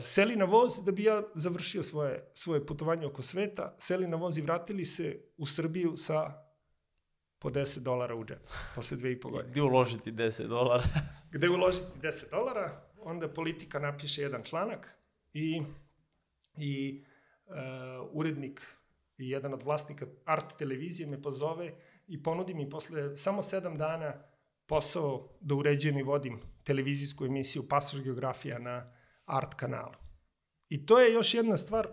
Seli 0.00 0.36
na 0.36 0.44
voz 0.44 0.84
da 0.84 0.92
bi 0.92 1.04
ja 1.04 1.22
završio 1.34 1.82
svoje, 1.82 2.30
svoje 2.34 2.66
putovanje 2.66 3.06
oko 3.06 3.22
sveta, 3.22 3.76
seli 3.78 4.08
na 4.08 4.16
voz 4.16 4.38
i 4.38 4.42
vratili 4.42 4.84
se 4.84 5.20
u 5.36 5.46
Srbiju 5.46 5.96
sa 5.96 6.46
po 7.38 7.50
10 7.50 7.78
dolara 7.78 8.14
u 8.14 8.24
džep, 8.24 8.46
posle 8.74 8.96
dve 8.96 9.12
i 9.12 9.20
po 9.20 9.30
godine. 9.30 9.50
Gde 9.50 9.62
uložiti 9.62 10.12
10 10.12 10.46
dolara? 10.46 10.82
Gde 11.32 11.48
uložiti 11.48 11.86
10 12.02 12.30
dolara, 12.30 12.82
onda 12.98 13.28
politika 13.28 13.78
napiše 13.78 14.22
jedan 14.22 14.42
članak 14.42 14.98
i, 15.32 15.62
i 16.56 17.04
uh, 17.46 17.54
urednik 18.12 18.75
i 19.18 19.30
jedan 19.30 19.54
od 19.54 19.62
vlasnika 19.62 20.06
art 20.24 20.56
televizije 20.58 21.06
me 21.06 21.22
pozove 21.22 21.72
i 22.06 22.22
ponudi 22.22 22.54
mi 22.54 22.70
posle 22.70 23.16
samo 23.16 23.42
sedam 23.42 23.78
dana 23.78 24.12
posao 24.66 25.28
da 25.40 25.54
uređujem 25.54 25.98
i 25.98 26.02
vodim 26.02 26.40
televizijsku 26.64 27.26
emisiju 27.26 27.68
Pasoš 27.68 28.02
geografija 28.02 28.58
na 28.58 28.92
art 29.24 29.54
kanalu. 29.54 29.94
I 30.68 30.86
to 30.86 31.00
je 31.00 31.12
još 31.12 31.34
jedna 31.34 31.56
stvar 31.56 31.88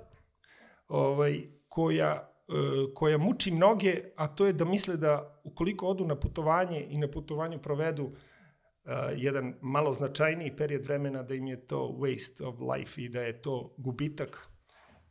ovaj, 0.88 1.42
koja, 1.68 2.30
e, 2.50 2.54
koja 2.94 3.18
muči 3.18 3.52
mnoge, 3.52 4.04
a 4.16 4.28
to 4.28 4.46
je 4.46 4.54
da 4.54 4.66
misle 4.66 4.98
da 4.98 5.42
ukoliko 5.44 5.88
odu 5.88 6.06
na 6.06 6.16
putovanje 6.16 6.86
i 6.90 6.98
na 6.98 7.08
putovanju 7.08 7.60
provedu 7.62 8.04
uh, 8.04 8.92
jedan 9.16 9.54
malo 9.62 9.94
značajniji 9.94 10.56
period 10.56 10.84
vremena 10.84 11.24
da 11.24 11.34
im 11.34 11.48
je 11.48 11.68
to 11.68 11.96
waste 12.00 12.44
of 12.46 12.56
life 12.76 13.02
i 13.02 13.10
da 13.10 13.22
je 13.22 13.42
to 13.42 13.76
gubitak. 13.78 14.50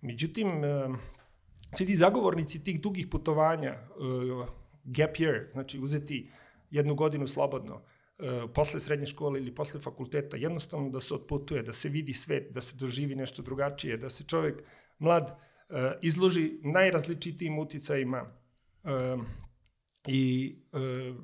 Međutim, 0.00 0.48
uh, 0.48 0.96
svi 1.74 1.86
ti 1.86 1.96
zagovornici 1.96 2.64
tih 2.64 2.80
dugih 2.80 3.06
putovanja, 3.06 3.74
uh, 3.74 4.46
gap 4.84 5.16
year, 5.16 5.50
znači 5.52 5.78
uzeti 5.78 6.30
jednu 6.70 6.94
godinu 6.94 7.26
slobodno, 7.26 7.74
uh, 7.74 8.50
posle 8.54 8.80
srednje 8.80 9.06
škole 9.06 9.40
ili 9.40 9.54
posle 9.54 9.80
fakulteta, 9.80 10.36
jednostavno 10.36 10.90
da 10.90 11.00
se 11.00 11.14
otputuje, 11.14 11.62
da 11.62 11.72
se 11.72 11.88
vidi 11.88 12.14
svet, 12.14 12.52
da 12.52 12.60
se 12.60 12.76
doživi 12.76 13.14
nešto 13.14 13.42
drugačije, 13.42 13.96
da 13.96 14.10
se 14.10 14.24
čovek 14.24 14.62
mlad 14.98 15.30
uh, 15.30 15.76
izloži 16.02 16.52
najrazličitijim 16.62 17.58
uticajima. 17.58 18.22
Uh, 18.82 19.24
I 20.06 20.56
uh, 20.72 21.16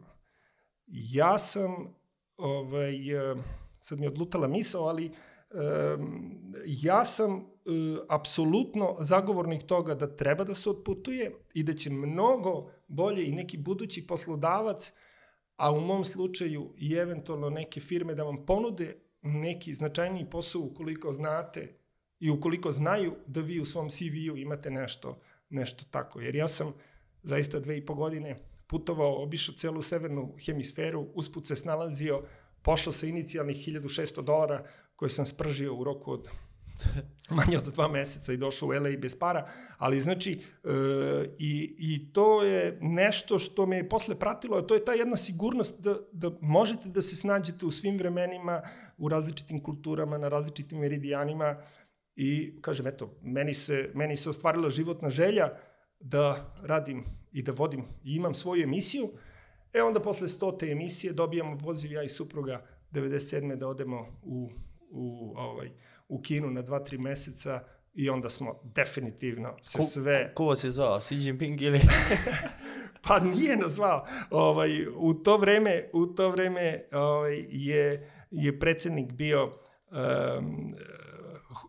ja 0.87 1.38
sam, 1.38 1.95
ovaj, 2.37 2.95
sad 3.81 3.99
mi 3.99 4.07
je 4.07 4.11
odlutala 4.11 4.49
misao, 4.49 4.85
ali 4.85 5.11
ja 6.67 7.05
sam 7.05 7.47
apsolutno 8.09 8.97
zagovornik 9.01 9.63
toga 9.63 9.95
da 9.95 10.17
treba 10.17 10.45
da 10.45 10.55
se 10.55 10.71
otputuje 10.71 11.33
i 11.55 11.63
da 11.63 11.75
će 11.75 11.91
mnogo 11.91 12.71
bolje 12.89 13.29
i 13.29 13.33
neki 13.33 13.59
budući 13.59 14.07
poslodavac, 14.07 14.93
a 15.57 15.73
u 15.73 15.81
mom 15.81 16.05
slučaju 16.05 16.75
i 16.77 16.95
eventualno 16.95 17.51
neke 17.51 17.81
firme 17.81 18.15
da 18.15 18.23
vam 18.23 18.47
ponude 18.47 18.97
neki 19.23 19.75
značajniji 19.75 20.31
posao 20.31 20.63
ukoliko 20.63 21.13
znate 21.13 21.75
i 22.21 22.31
ukoliko 22.31 22.73
znaju 22.73 23.15
da 23.27 23.41
vi 23.41 23.61
u 23.61 23.67
svom 23.67 23.91
CV-u 23.91 24.37
imate 24.37 24.71
nešto, 24.71 25.21
nešto 25.51 25.85
tako. 25.91 26.21
Jer 26.21 26.35
ja 26.35 26.49
sam 26.49 26.75
zaista 27.23 27.61
dve 27.61 27.79
i 27.79 27.87
po 27.87 27.95
godine 27.95 28.37
putovao, 28.67 29.23
obišao 29.23 29.55
celu 29.55 29.83
severnu 29.83 30.35
hemisferu, 30.47 31.07
usput 31.15 31.47
se 31.47 31.57
snalazio, 31.57 32.23
pošao 32.63 32.93
sa 32.93 33.07
inicijalnih 33.07 33.57
1600 33.57 34.23
dolara 34.23 34.65
koje 34.97 35.11
sam 35.11 35.27
spržio 35.27 35.75
u 35.75 35.85
roku 35.85 36.13
od 36.13 36.29
manje 37.37 37.58
od 37.58 37.64
dva 37.64 37.88
meseca 37.88 38.32
i 38.32 38.37
došao 38.37 38.68
u 38.68 38.73
LA 38.73 38.90
bez 38.99 39.18
para, 39.18 39.49
ali 39.78 40.00
znači 40.00 40.32
e, 40.32 40.68
i, 41.38 41.76
i 41.78 42.12
to 42.12 42.42
je 42.42 42.78
nešto 42.80 43.38
što 43.38 43.66
me 43.66 43.76
je 43.76 43.88
posle 43.88 44.18
pratilo, 44.18 44.56
a 44.56 44.66
to 44.66 44.75
je 44.75 44.85
ta 44.85 44.92
jedna 44.92 45.16
sigurnost 45.16 45.80
da, 45.80 45.97
da 46.12 46.30
možete 46.40 46.88
da 46.88 47.02
se 47.02 47.16
snađete 47.16 47.66
u 47.66 47.70
svim 47.70 47.99
vremenima, 47.99 48.62
u 48.99 49.08
različitim 49.08 49.62
kulturama, 49.62 50.18
na 50.18 50.28
različitim 50.28 50.78
meridijanima 50.78 51.56
i 52.16 52.61
kažem, 52.61 52.87
eto, 52.87 53.18
meni 53.23 53.54
se, 53.54 53.90
meni 53.94 54.16
se 54.16 54.30
ostvarila 54.30 54.70
životna 54.70 55.11
želja 55.11 55.49
da 56.00 56.54
radim 56.62 57.04
i 57.32 57.42
da 57.42 57.52
vodim 57.52 57.85
i 58.04 58.14
imam 58.14 58.35
svoju 58.35 58.62
emisiju, 58.62 59.11
e 59.73 59.82
onda 59.82 60.00
posle 60.00 60.28
stote 60.28 60.66
emisije 60.66 61.12
dobijamo 61.12 61.58
poziv 61.58 61.92
ja 61.92 62.02
i 62.02 62.08
supruga 62.08 62.66
97. 62.92 63.56
da 63.56 63.68
odemo 63.68 64.20
u 64.23 64.50
u, 64.90 65.35
ovaj, 65.37 65.70
u 66.09 66.23
Kinu 66.23 66.50
na 66.50 66.62
2-3 66.62 66.99
meseca 66.99 67.65
i 67.95 68.11
onda 68.11 68.31
smo 68.31 68.61
definitivno 68.65 69.57
se 69.62 69.79
ko, 69.79 69.85
sve... 69.85 70.35
Ko 70.35 70.45
vas 70.45 70.65
je 70.65 70.71
zvao? 70.71 71.00
Xi 71.00 71.15
Jinping 71.15 71.62
ili... 71.62 71.81
pa 73.07 73.21
nije 73.21 73.57
nas 73.57 73.73
zvao. 73.73 74.07
Ovaj, 74.31 74.87
u 74.97 75.15
to 75.15 75.37
vreme, 75.37 75.91
u 75.93 76.07
to 76.07 76.31
vreme 76.31 76.83
ovaj, 76.93 77.47
je, 77.49 78.11
je 78.31 78.59
predsednik 78.59 79.12
bio 79.12 79.45
um, 79.45 80.75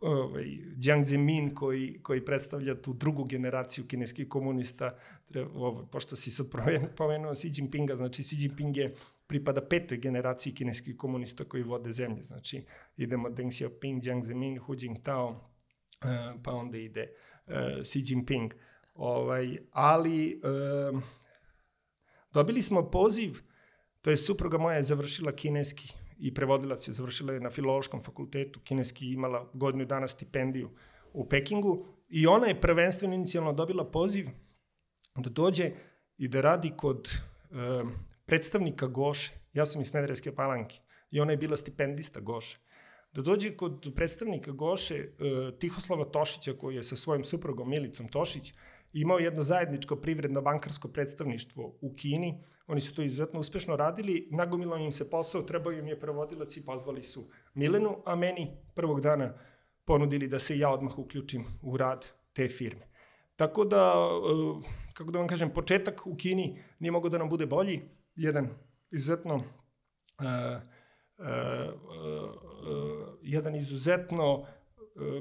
ovaj, 0.02 0.46
Jiang 0.78 1.06
Zemin 1.06 1.56
koji, 1.56 2.00
koji 2.04 2.26
predstavlja 2.26 2.82
tu 2.82 2.94
drugu 2.94 3.24
generaciju 3.24 3.88
kineskih 3.88 4.28
komunista, 4.30 4.98
ovaj, 5.54 5.86
pošto 5.92 6.16
si 6.16 6.32
sad 6.32 6.48
pomenuo 6.98 7.32
Xi 7.32 7.52
Jinpinga, 7.56 7.96
znači 7.96 8.24
Xi 8.24 8.36
Jinping 8.40 8.78
je 8.78 8.96
pripada 9.30 9.62
petoj 9.62 9.98
generaciji 9.98 10.56
kineskih 10.56 10.98
komunista 10.98 11.44
koji 11.44 11.64
vode 11.64 11.92
zemlju. 11.92 12.24
Znači, 12.24 12.64
idemo 12.98 13.30
Deng 13.30 13.52
Xiaoping, 13.52 14.06
Jiang 14.06 14.26
Zemin, 14.26 14.58
Hu 14.58 14.76
Jintao, 14.78 15.30
uh, 15.30 16.42
pa 16.44 16.52
onda 16.52 16.78
ide 16.78 17.08
uh, 17.48 17.54
Xi 17.84 18.04
Jinping. 18.06 18.54
Ovaj, 18.94 19.58
ali 19.72 20.42
uh, 20.44 21.02
dobili 22.34 22.62
smo 22.62 22.90
poziv, 22.90 23.38
to 24.02 24.10
je 24.10 24.18
supruga 24.18 24.58
moja 24.58 24.78
je 24.78 24.84
završila 24.84 25.32
kineski 25.32 25.94
i 26.18 26.34
prevodilac 26.34 26.88
je 26.88 26.94
završila 26.94 27.34
je 27.34 27.40
na 27.40 27.50
filološkom 27.50 28.04
fakultetu, 28.04 28.60
kineski 28.60 29.12
imala 29.14 29.52
godinu 29.54 29.86
dana 29.86 30.08
stipendiju 30.08 30.70
u 31.14 31.30
Pekingu 31.30 31.86
i 32.10 32.28
ona 32.28 32.48
je 32.48 32.62
prvenstveno 32.62 33.14
inicijalno 33.14 33.54
dobila 33.54 33.92
poziv 33.92 34.28
da 35.16 35.30
dođe 35.30 35.72
i 36.18 36.28
da 36.28 36.42
radi 36.42 36.72
kod 36.78 37.10
uh, 37.52 37.90
predstavnika 38.30 38.88
Goše, 38.88 39.32
ja 39.54 39.66
sam 39.66 39.82
iz 39.82 39.88
Smederevske 39.88 40.36
palanke, 40.36 40.80
i 41.12 41.20
ona 41.20 41.32
je 41.32 41.38
bila 41.38 41.58
stipendista 41.58 42.20
Goše, 42.20 42.58
da 43.14 43.22
dođe 43.22 43.56
kod 43.58 43.92
predstavnika 43.96 44.52
Goše 44.52 44.96
uh, 44.96 45.60
Tihoslava 45.60 46.06
Tošića, 46.06 46.54
koji 46.54 46.76
je 46.76 46.84
sa 46.84 46.96
svojim 46.96 47.24
suprugom 47.24 47.70
Milicom 47.70 48.08
Tošić 48.08 48.54
imao 48.94 49.20
jedno 49.20 49.44
zajedničko 49.44 49.96
privredno 49.96 50.42
bankarsko 50.42 50.88
predstavništvo 50.88 51.78
u 51.82 51.94
Kini. 51.96 52.44
Oni 52.68 52.82
su 52.82 52.96
to 52.96 53.02
izuzetno 53.02 53.40
uspešno 53.40 53.76
radili, 53.76 54.28
nagomilo 54.32 54.78
im 54.78 54.92
se 54.92 55.10
posao, 55.10 55.42
trebao 55.42 55.72
im 55.72 55.88
je 55.88 56.00
prevodilac 56.00 56.58
i 56.58 56.66
pozvali 56.66 57.04
su 57.04 57.30
Milenu, 57.54 57.98
a 58.06 58.16
meni 58.16 58.58
prvog 58.76 59.02
dana 59.02 59.34
ponudili 59.86 60.28
da 60.28 60.40
se 60.40 60.58
ja 60.58 60.70
odmah 60.70 61.00
uključim 61.00 61.46
u 61.62 61.78
rad 61.78 62.06
te 62.34 62.48
firme. 62.48 62.82
Tako 63.36 63.66
da, 63.66 63.94
uh, 64.18 64.64
kako 64.94 65.12
da 65.12 65.20
vam 65.20 65.28
kažem, 65.28 65.54
početak 65.54 66.08
u 66.08 66.16
Kini 66.16 66.60
nije 66.80 66.92
mogao 66.92 67.10
da 67.10 67.18
nam 67.18 67.30
bude 67.30 67.46
bolji, 67.46 67.82
jedan 68.20 68.50
izuzetno 68.92 69.36
uh, 69.36 69.44
uh, 71.18 71.44
jedan 73.22 73.56
izuzetno 73.56 74.46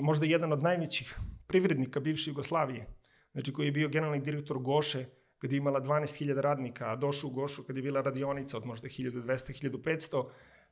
možda 0.00 0.26
jedan 0.26 0.52
od 0.52 0.62
najvećih 0.62 1.18
privrednika 1.46 2.00
bivše 2.00 2.30
Jugoslavije, 2.30 2.86
znači 3.32 3.52
koji 3.52 3.66
je 3.66 3.72
bio 3.72 3.88
generalni 3.88 4.20
direktor 4.20 4.58
Goše, 4.58 5.04
kada 5.38 5.54
je 5.54 5.58
imala 5.58 5.80
12.000 5.80 6.40
radnika, 6.40 6.90
a 6.92 6.96
došao 6.96 7.30
u 7.30 7.32
Gošu 7.32 7.62
kada 7.62 7.78
je 7.78 7.82
bila 7.82 8.00
radionica 8.00 8.56
od 8.56 8.66
možda 8.66 8.88
1200-1500 8.88 10.24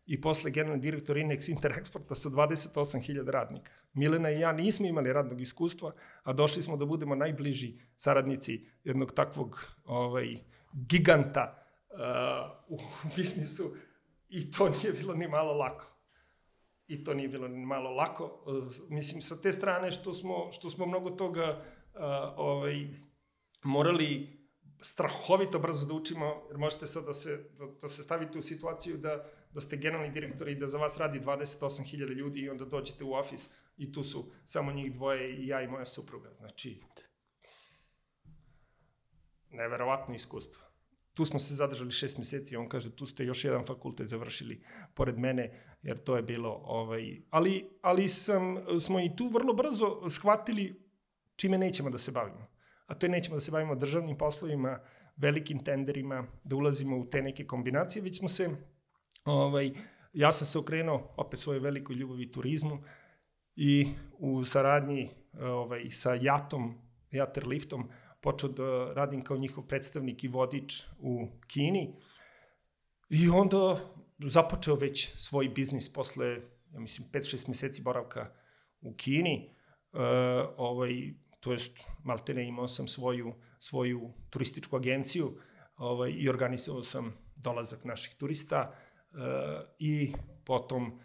i 0.06 0.20
posle 0.20 0.50
generalni 0.50 0.82
direktor 0.82 1.16
Inex 1.16 1.48
Interexporta 1.54 2.14
sa 2.14 2.28
28.000 2.28 3.30
radnika. 3.30 3.72
Milena 3.92 4.30
i 4.30 4.40
ja 4.40 4.52
nismo 4.52 4.86
imali 4.86 5.12
radnog 5.12 5.40
iskustva, 5.40 5.92
a 6.22 6.32
došli 6.32 6.62
smo 6.62 6.76
da 6.76 6.86
budemo 6.86 7.14
najbliži 7.14 7.78
saradnici 7.96 8.66
jednog 8.84 9.12
takvog 9.12 9.64
ovaj, 9.84 10.36
giganta 10.72 11.65
u 12.68 12.78
biznisu 13.16 13.76
i 14.28 14.50
to 14.50 14.68
nije 14.68 14.92
bilo 14.92 15.14
ni 15.14 15.28
malo 15.28 15.52
lako. 15.52 15.84
I 16.86 17.04
to 17.04 17.14
nije 17.14 17.28
bilo 17.28 17.48
ni 17.48 17.66
malo 17.66 17.90
lako. 17.90 18.42
Uh, 18.46 18.64
mislim, 18.88 19.22
sa 19.22 19.40
te 19.40 19.52
strane 19.52 19.90
što 19.90 20.14
smo, 20.14 20.52
što 20.52 20.70
smo 20.70 20.86
mnogo 20.86 21.10
toga 21.10 21.62
uh, 21.94 22.00
ovaj, 22.36 22.86
morali 23.62 24.36
strahovito 24.80 25.58
brzo 25.58 25.86
da 25.86 25.94
učimo, 25.94 26.42
jer 26.48 26.58
možete 26.58 26.86
sad 26.86 27.04
da 27.04 27.14
se, 27.14 27.36
da, 27.58 27.66
da 27.80 27.88
se 27.88 28.02
stavite 28.02 28.38
u 28.38 28.42
situaciju 28.42 28.96
da, 28.96 29.24
da 29.52 29.60
ste 29.60 29.76
generalni 29.76 30.12
direktor 30.12 30.48
i 30.48 30.54
da 30.54 30.68
za 30.68 30.78
vas 30.78 30.98
radi 30.98 31.20
28.000 31.20 32.14
ljudi 32.14 32.40
i 32.40 32.50
onda 32.50 32.64
dođete 32.64 33.04
u 33.04 33.12
ofis 33.12 33.48
i 33.76 33.92
tu 33.92 34.04
su 34.04 34.24
samo 34.44 34.72
njih 34.72 34.92
dvoje 34.92 35.36
i 35.36 35.46
ja 35.46 35.62
i 35.62 35.68
moja 35.68 35.84
supruga. 35.84 36.30
Znači, 36.38 36.80
neverovatno 39.50 40.14
iskustvo 40.14 40.65
tu 41.16 41.24
smo 41.24 41.38
se 41.38 41.54
zadržali 41.54 41.90
šest 41.90 42.18
meseci, 42.18 42.56
on 42.56 42.68
kaže, 42.68 42.90
tu 42.96 43.06
ste 43.06 43.24
još 43.24 43.44
jedan 43.44 43.64
fakultet 43.64 44.08
završili 44.08 44.62
pored 44.94 45.18
mene, 45.18 45.50
jer 45.82 45.98
to 45.98 46.16
je 46.16 46.22
bilo, 46.22 46.60
ovaj, 46.64 47.20
ali, 47.30 47.70
ali 47.82 48.08
sam, 48.08 48.56
smo 48.80 49.00
i 49.00 49.16
tu 49.16 49.28
vrlo 49.28 49.54
brzo 49.54 50.10
shvatili 50.10 50.82
čime 51.36 51.58
nećemo 51.58 51.90
da 51.90 51.98
se 51.98 52.12
bavimo. 52.12 52.46
A 52.86 52.94
to 52.94 53.06
je 53.06 53.10
nećemo 53.10 53.36
da 53.36 53.40
se 53.40 53.50
bavimo 53.50 53.74
državnim 53.74 54.18
poslovima, 54.18 54.80
velikim 55.16 55.64
tenderima, 55.64 56.26
da 56.44 56.56
ulazimo 56.56 56.96
u 56.96 57.06
te 57.10 57.22
neke 57.22 57.46
kombinacije, 57.46 58.02
već 58.02 58.18
smo 58.18 58.28
se, 58.28 58.50
ovaj, 59.24 59.70
ja 60.12 60.32
sam 60.32 60.46
se 60.46 60.58
okrenuo 60.58 61.14
opet 61.16 61.40
svojoj 61.40 61.60
velikoj 61.60 61.96
ljubavi 61.96 62.32
turizmu 62.32 62.82
i 63.56 63.86
u 64.18 64.44
saradnji 64.44 65.10
ovaj, 65.40 65.90
sa 65.90 66.14
Jatom, 66.14 66.74
Jaterliftom, 67.10 67.88
počeo 68.26 68.48
da 68.48 68.92
radim 68.92 69.22
kao 69.24 69.36
njihov 69.36 69.66
predstavnik 69.66 70.24
i 70.24 70.28
vodič 70.28 70.82
u 70.98 71.28
Kini 71.46 71.94
i 73.10 73.28
onda 73.28 73.78
započeo 74.18 74.74
već 74.74 75.12
svoj 75.16 75.48
biznis 75.48 75.92
posle, 75.92 76.26
ja 76.72 76.80
mislim, 76.80 77.08
5-6 77.12 77.48
meseci 77.48 77.82
boravka 77.82 78.32
u 78.80 78.94
Kini. 78.94 79.50
Uh, 79.92 80.00
ovaj, 80.56 81.14
to 81.40 81.52
jest, 81.52 81.70
maltene 82.04 82.48
imao 82.48 82.68
sam 82.68 82.88
svoju, 82.88 83.34
svoju 83.58 84.12
turističku 84.30 84.76
agenciju 84.76 85.38
ovaj, 85.76 86.10
i 86.10 86.28
organizovao 86.28 86.82
sam 86.82 87.14
dolazak 87.36 87.84
naših 87.84 88.14
turista 88.14 88.72
uh, 88.72 89.18
i 89.78 90.12
potom 90.44 91.00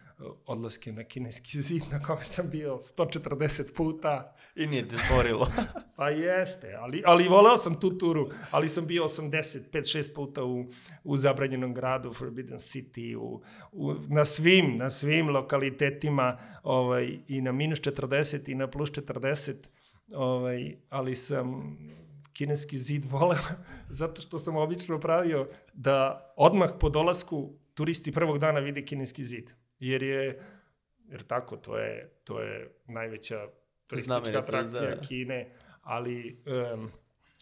odlaske 0.46 0.92
na 0.92 1.04
kineski 1.04 1.62
zid 1.68 1.84
na 1.92 2.00
kome 2.00 2.26
sam 2.26 2.50
bio 2.50 2.80
140 2.98 3.76
puta. 3.76 4.36
I 4.56 4.68
nije 4.68 4.88
te 4.88 4.96
zborilo. 5.08 5.48
pa 5.98 6.10
jeste, 6.10 6.76
ali, 6.80 7.04
ali 7.06 7.28
voleo 7.28 7.58
sam 7.58 7.80
tu 7.80 7.98
turu, 7.98 8.30
ali 8.52 8.70
sam 8.70 8.86
bio 8.86 9.04
85-6 9.04 10.14
puta 10.16 10.44
u, 10.44 10.66
u 11.04 11.18
zabranjenom 11.18 11.74
gradu, 11.74 12.14
Forbidden 12.14 12.60
City, 12.60 13.16
u, 13.16 13.42
u, 13.72 13.94
na 14.08 14.26
svim, 14.26 14.78
na 14.78 14.90
svim 14.90 15.30
lokalitetima, 15.30 16.38
ovaj, 16.64 17.18
i 17.28 17.42
na 17.42 17.52
minus 17.52 17.80
40 17.80 18.52
i 18.52 18.56
na 18.56 18.68
plus 18.68 18.92
40, 18.92 19.54
ovaj, 20.16 20.76
ali 20.90 21.16
sam 21.16 21.78
kineski 22.34 22.80
zid 22.80 23.06
voleo, 23.12 23.44
zato 23.90 24.22
što 24.22 24.40
sam 24.40 24.56
obično 24.56 25.00
pravio 25.00 25.48
da 25.74 26.26
odmah 26.38 26.72
po 26.80 26.90
dolasku 26.90 27.54
turisti 27.74 28.12
prvog 28.12 28.40
dana 28.40 28.60
vide 28.60 28.86
kineski 28.86 29.26
zid 29.26 29.61
jer 29.82 30.04
je, 30.04 30.40
jer 31.10 31.24
tako, 31.24 31.58
to 31.58 31.78
je, 31.78 32.10
to 32.24 32.40
je 32.40 32.72
najveća 32.86 33.48
turistička 33.88 34.40
atrakcija 34.40 34.96
da. 34.96 35.02
Kine, 35.02 35.56
ali 35.82 36.44
um, 36.74 36.92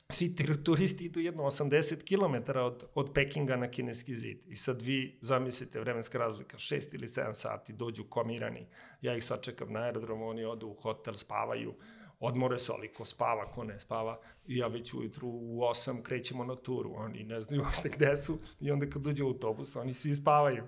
svi 0.10 0.36
turisti 0.64 1.06
idu 1.06 1.20
jedno 1.20 1.44
80 1.44 2.04
km 2.04 2.58
od, 2.60 2.84
od 2.96 3.12
Pekinga 3.14 3.56
na 3.56 3.72
kineski 3.72 4.16
zid. 4.16 4.38
I 4.48 4.56
sad 4.56 4.82
vi 4.82 5.20
zamislite 5.22 5.80
vremenska 5.80 6.18
razlika, 6.18 6.58
6 6.58 6.96
ili 6.96 7.08
7 7.08 7.34
sati, 7.34 7.74
dođu 7.74 8.04
komirani, 8.04 8.68
ja 9.02 9.16
ih 9.16 9.24
sačekam 9.24 9.74
na 9.74 9.80
aerodromu, 9.80 10.28
oni 10.28 10.46
odu 10.46 10.68
u 10.68 10.74
hotel, 10.74 11.14
spavaju, 11.14 11.74
odmore 12.20 12.60
se, 12.60 12.72
ali 12.72 12.94
ko 12.94 13.06
spava, 13.06 13.46
ko 13.46 13.64
ne 13.64 13.80
spava, 13.80 14.20
i 14.48 14.58
ja 14.58 14.68
već 14.68 14.94
ujutru 14.94 15.28
u 15.28 15.60
8 15.60 16.02
krećemo 16.02 16.44
na 16.44 16.56
turu, 16.56 16.94
oni 16.96 17.24
ne 17.24 17.42
znaju 17.42 17.62
uopšte 17.64 17.90
gde 17.90 18.18
su, 18.18 18.40
i 18.60 18.72
onda 18.72 18.90
kad 18.90 19.02
dođe 19.02 19.24
autobus, 19.24 19.76
oni 19.76 19.94
svi 19.94 20.16
spavaju. 20.16 20.64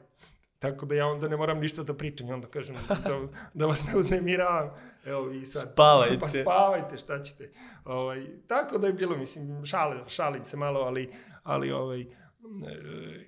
Tako 0.62 0.86
da 0.86 0.95
ja 0.95 1.08
onda 1.08 1.28
ne 1.28 1.38
moram 1.38 1.60
ništa 1.60 1.84
da 1.84 1.93
pričam 1.93 2.28
i 2.28 2.32
onda 2.32 2.47
kažem 2.47 2.76
da, 2.88 3.19
da 3.54 3.65
vas 3.65 3.84
ne 3.88 4.00
uznemiravam. 4.00 4.69
Evo 5.06 5.24
vi 5.24 5.45
sad. 5.45 5.71
Spavajte. 5.71 6.19
Pa 6.19 6.30
spavajte, 6.30 6.97
šta 6.97 7.24
ćete. 7.24 7.52
Ovaj, 7.86 8.26
tako 8.47 8.78
da 8.78 8.88
je 8.88 8.93
bilo, 8.93 9.17
mislim, 9.17 9.65
šale, 9.65 10.04
šalim 10.08 10.45
se 10.45 10.58
malo, 10.58 10.80
ali, 10.80 11.13
ali 11.43 11.71
ovaj, 11.71 12.06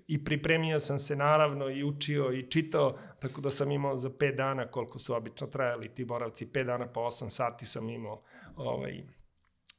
i 0.07 0.23
pripremio 0.23 0.79
sam 0.79 0.99
se 0.99 1.15
naravno 1.15 1.69
i 1.69 1.83
učio 1.83 2.31
i 2.31 2.51
čitao, 2.51 2.97
tako 3.19 3.41
da 3.41 3.49
sam 3.49 3.71
imao 3.71 3.97
za 3.97 4.09
5 4.09 4.35
dana 4.35 4.67
koliko 4.67 4.99
su 4.99 5.15
obično 5.15 5.47
trajali 5.47 5.89
ti 5.89 6.05
boravci, 6.05 6.45
5 6.45 6.63
dana 6.63 6.87
po 6.87 6.99
8 6.99 7.29
sati 7.29 7.65
sam 7.65 7.89
imao, 7.89 8.21
ovaj, 8.55 9.03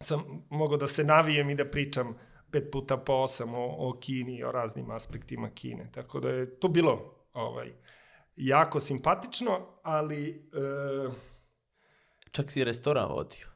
sam 0.00 0.46
mogao 0.50 0.76
da 0.76 0.86
se 0.86 1.04
navijem 1.04 1.50
i 1.50 1.54
da 1.54 1.64
pričam 1.64 2.14
pet 2.50 2.70
puta 2.72 2.96
po 2.96 3.12
osam 3.12 3.54
o, 3.54 3.74
o 3.78 3.98
Kini, 4.00 4.44
o 4.44 4.52
raznim 4.52 4.90
aspektima 4.90 5.50
Kine. 5.50 5.90
Tako 5.92 6.20
da 6.20 6.28
je 6.28 6.60
to 6.60 6.68
bilo 6.68 7.23
ovaj, 7.34 7.72
jako 8.36 8.80
simpatično, 8.80 9.78
ali... 9.82 10.48
E, 10.52 11.34
Čak 12.30 12.50
si 12.50 12.64
restoran 12.64 13.08
vodio. 13.08 13.46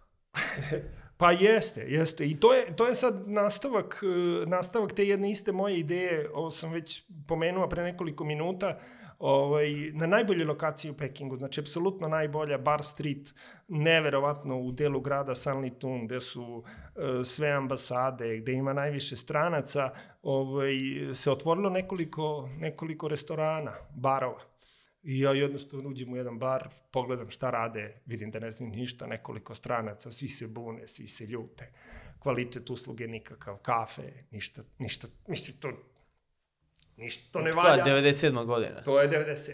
pa 1.18 1.32
jeste, 1.32 1.80
jeste. 1.80 2.26
I 2.26 2.40
to 2.40 2.54
je, 2.54 2.76
to 2.76 2.86
je 2.86 2.94
sad 2.94 3.28
nastavak, 3.28 4.00
e, 4.02 4.46
nastavak 4.46 4.92
te 4.92 5.04
jedne 5.04 5.30
iste 5.30 5.52
moje 5.52 5.78
ideje, 5.78 6.30
ovo 6.34 6.50
sam 6.50 6.72
već 6.72 7.02
pomenuo 7.28 7.68
pre 7.68 7.82
nekoliko 7.82 8.24
minuta, 8.24 8.78
ovaj, 9.18 9.90
na 9.92 10.06
najboljoj 10.06 10.44
lokaciji 10.44 10.90
u 10.90 10.96
Pekingu, 10.96 11.36
znači 11.36 11.60
apsolutno 11.60 12.08
najbolja, 12.08 12.58
Bar 12.58 12.84
Street, 12.84 13.34
neverovatno 13.68 14.60
u 14.60 14.72
delu 14.72 15.00
grada 15.00 15.34
Sanlitun, 15.34 16.06
gde 16.06 16.20
su 16.20 16.44
uh, 16.44 16.64
sve 17.24 17.50
ambasade, 17.50 18.36
gde 18.36 18.52
ima 18.52 18.72
najviše 18.72 19.16
stranaca, 19.16 19.90
ovaj, 20.22 20.74
se 21.14 21.30
otvorilo 21.30 21.70
nekoliko, 21.70 22.48
nekoliko 22.58 23.08
restorana, 23.08 23.72
barova. 23.96 24.40
I 25.02 25.20
ja 25.20 25.32
jednostavno 25.32 25.88
uđem 25.88 26.12
u 26.12 26.16
jedan 26.16 26.38
bar, 26.38 26.68
pogledam 26.92 27.30
šta 27.30 27.50
rade, 27.50 28.00
vidim 28.06 28.30
da 28.30 28.38
ne 28.38 28.50
znam 28.52 28.68
ništa, 28.68 29.06
nekoliko 29.06 29.54
stranaca, 29.54 30.12
svi 30.12 30.28
se 30.28 30.46
bune, 30.46 30.88
svi 30.88 31.06
se 31.06 31.26
ljute. 31.26 31.72
Kvalitet 32.18 32.70
usluge 32.70 33.08
nikakav, 33.08 33.56
kafe, 33.56 34.12
ništa, 34.30 34.62
ništa, 34.78 35.08
ništa 35.28 35.52
to, 35.60 35.72
ništa 36.98 37.32
to 37.32 37.40
ne 37.40 37.52
valja. 37.52 37.82
Koja, 37.82 38.02
97. 38.02 38.44
godina? 38.44 38.82
To 38.82 39.00
je 39.00 39.10
97. 39.10 39.52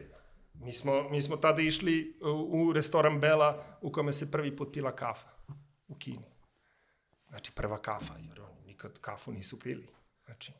Mi 0.55 0.73
smo, 0.73 1.09
mi 1.11 1.23
smo 1.23 1.37
tada 1.37 1.63
išli 1.63 2.19
u, 2.23 2.69
u 2.69 2.73
restoran 2.73 3.21
Bela 3.21 3.65
u 3.81 3.93
kome 3.93 4.13
se 4.13 4.31
prvi 4.31 4.57
put 4.57 4.73
pila 4.73 4.97
kafa 4.97 5.29
u 5.89 5.95
Kini. 5.95 6.35
Znači 7.29 7.53
prva 7.53 7.83
kafa, 7.83 8.15
jer 8.29 8.41
oni 8.41 8.61
nikad 8.67 8.99
kafu 9.01 9.33
nisu 9.33 9.59
pili. 9.59 9.89
Znači, 10.25 10.53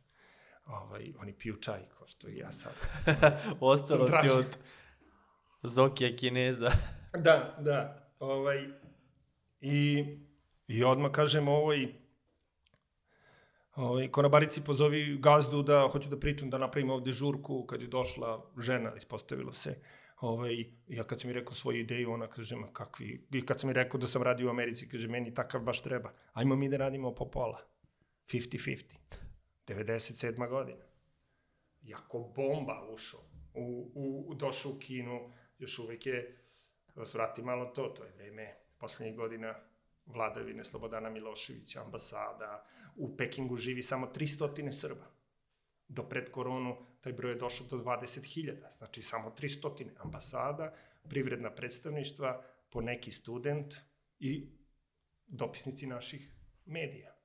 ovaj, 0.67 1.13
oni 1.19 1.33
piju 1.33 1.57
čaj, 1.57 1.81
kao 1.99 2.07
što 2.07 2.29
i 2.29 2.37
ja 2.37 2.53
sad. 2.53 2.73
Ostalo 3.61 4.09
ti 4.09 4.31
od 4.31 4.59
Zokija 5.63 6.17
Kineza. 6.17 6.71
Da, 7.13 7.57
da. 7.61 8.11
Ovaj, 8.19 8.69
I, 9.61 10.05
i 10.67 10.85
odmah 10.85 11.11
kažem 11.11 11.49
ovoj, 11.49 11.95
ovaj, 13.77 14.09
konobarici 14.09 14.65
pozovi 14.65 15.17
gazdu 15.19 15.63
da 15.63 15.89
hoću 15.93 16.09
da 16.09 16.21
pričam, 16.21 16.51
da 16.51 16.59
napravimo 16.59 16.95
ovde 16.95 17.13
žurku, 17.13 17.67
kad 17.67 17.83
je 17.83 17.89
došla 17.89 18.51
žena, 18.59 18.93
ispostavilo 18.97 19.53
se, 19.53 19.79
ovaj, 20.21 20.65
ja 20.89 21.05
kad 21.05 21.21
sam 21.21 21.29
mi 21.29 21.35
rekao 21.35 21.55
svoju 21.55 21.81
ideju, 21.81 22.13
ona 22.13 22.27
kaže, 22.27 22.57
ma 22.57 22.73
kakvi, 22.73 23.27
i 23.33 23.47
kad 23.47 23.61
sam 23.61 23.69
mi 23.69 23.75
rekao 23.75 24.01
da 24.01 24.07
sam 24.07 24.23
radio 24.23 24.47
u 24.47 24.51
Americi, 24.51 24.89
kaže, 24.89 25.09
meni 25.09 25.35
takav 25.35 25.61
baš 25.61 25.83
treba. 25.83 26.13
Ajmo 26.33 26.57
mi 26.57 26.69
da 26.69 26.77
radimo 26.77 27.15
po 27.15 27.31
pola. 27.31 27.59
50-50. 28.29 28.85
97. 29.67 30.49
godina. 30.49 30.85
Jako 31.83 32.19
bomba 32.37 32.89
ušao. 32.93 33.21
U, 33.55 33.91
u, 33.95 34.25
u, 34.29 34.35
došao 34.35 34.73
u 34.73 34.79
Kinu, 34.79 35.33
još 35.59 35.79
uvek 35.79 36.07
je, 36.07 36.39
da 36.95 37.07
se 37.07 37.19
vrati 37.19 37.43
malo 37.43 37.65
to, 37.67 37.89
to 37.89 38.05
je 38.05 38.13
vreme 38.13 38.55
poslednjih 38.79 39.17
godina 39.17 39.55
vladavine 40.07 40.65
Slobodana 40.65 41.11
Miloševića, 41.11 41.83
ambasada. 41.83 42.67
U 42.97 43.17
Pekingu 43.17 43.57
živi 43.57 43.83
samo 43.83 44.07
300 44.07 44.73
Srba. 44.73 45.07
Do 45.89 46.03
pred 46.03 46.31
koronu 46.31 46.77
taj 47.01 47.13
broj 47.13 47.33
je 47.33 47.37
došao 47.37 47.67
do 47.67 47.77
20.000, 47.77 48.77
znači 48.77 49.03
samo 49.03 49.31
300 49.31 49.89
ambasada, 49.99 50.75
privredna 51.09 51.51
predstavništva, 51.51 52.43
po 52.71 52.81
neki 52.81 53.13
student 53.13 53.75
i 54.19 54.49
dopisnici 55.27 55.87
naših 55.87 56.35
medija. 56.65 57.17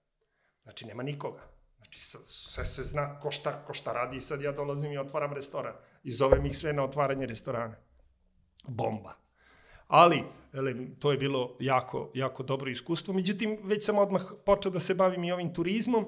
Znači, 0.63 0.85
nema 0.85 1.03
nikoga. 1.03 1.41
Znači, 1.75 2.01
sve 2.23 2.65
se 2.65 2.83
zna 2.83 3.19
ko 3.19 3.31
šta, 3.31 3.65
ko 3.65 3.73
šta 3.73 3.93
radi 3.93 4.17
i 4.17 4.21
sad 4.21 4.41
ja 4.41 4.51
dolazim 4.51 4.91
i 4.91 4.97
otvaram 4.97 5.33
restoran. 5.33 5.75
I 6.03 6.11
zovem 6.11 6.45
ih 6.45 6.57
sve 6.57 6.73
na 6.73 6.83
otvaranje 6.83 7.25
restorana. 7.25 7.75
Bomba. 8.67 9.28
Ali, 9.89 10.23
ele, 10.53 10.75
to 10.99 11.11
je 11.11 11.17
bilo 11.17 11.57
jako, 11.59 12.11
jako 12.13 12.43
dobro 12.43 12.69
iskustvo. 12.69 13.13
Međutim, 13.13 13.57
već 13.63 13.85
sam 13.85 13.97
odmah 13.97 14.21
počeo 14.45 14.71
da 14.71 14.79
se 14.79 14.93
bavim 14.93 15.23
i 15.23 15.31
ovim 15.31 15.53
turizmom 15.53 16.05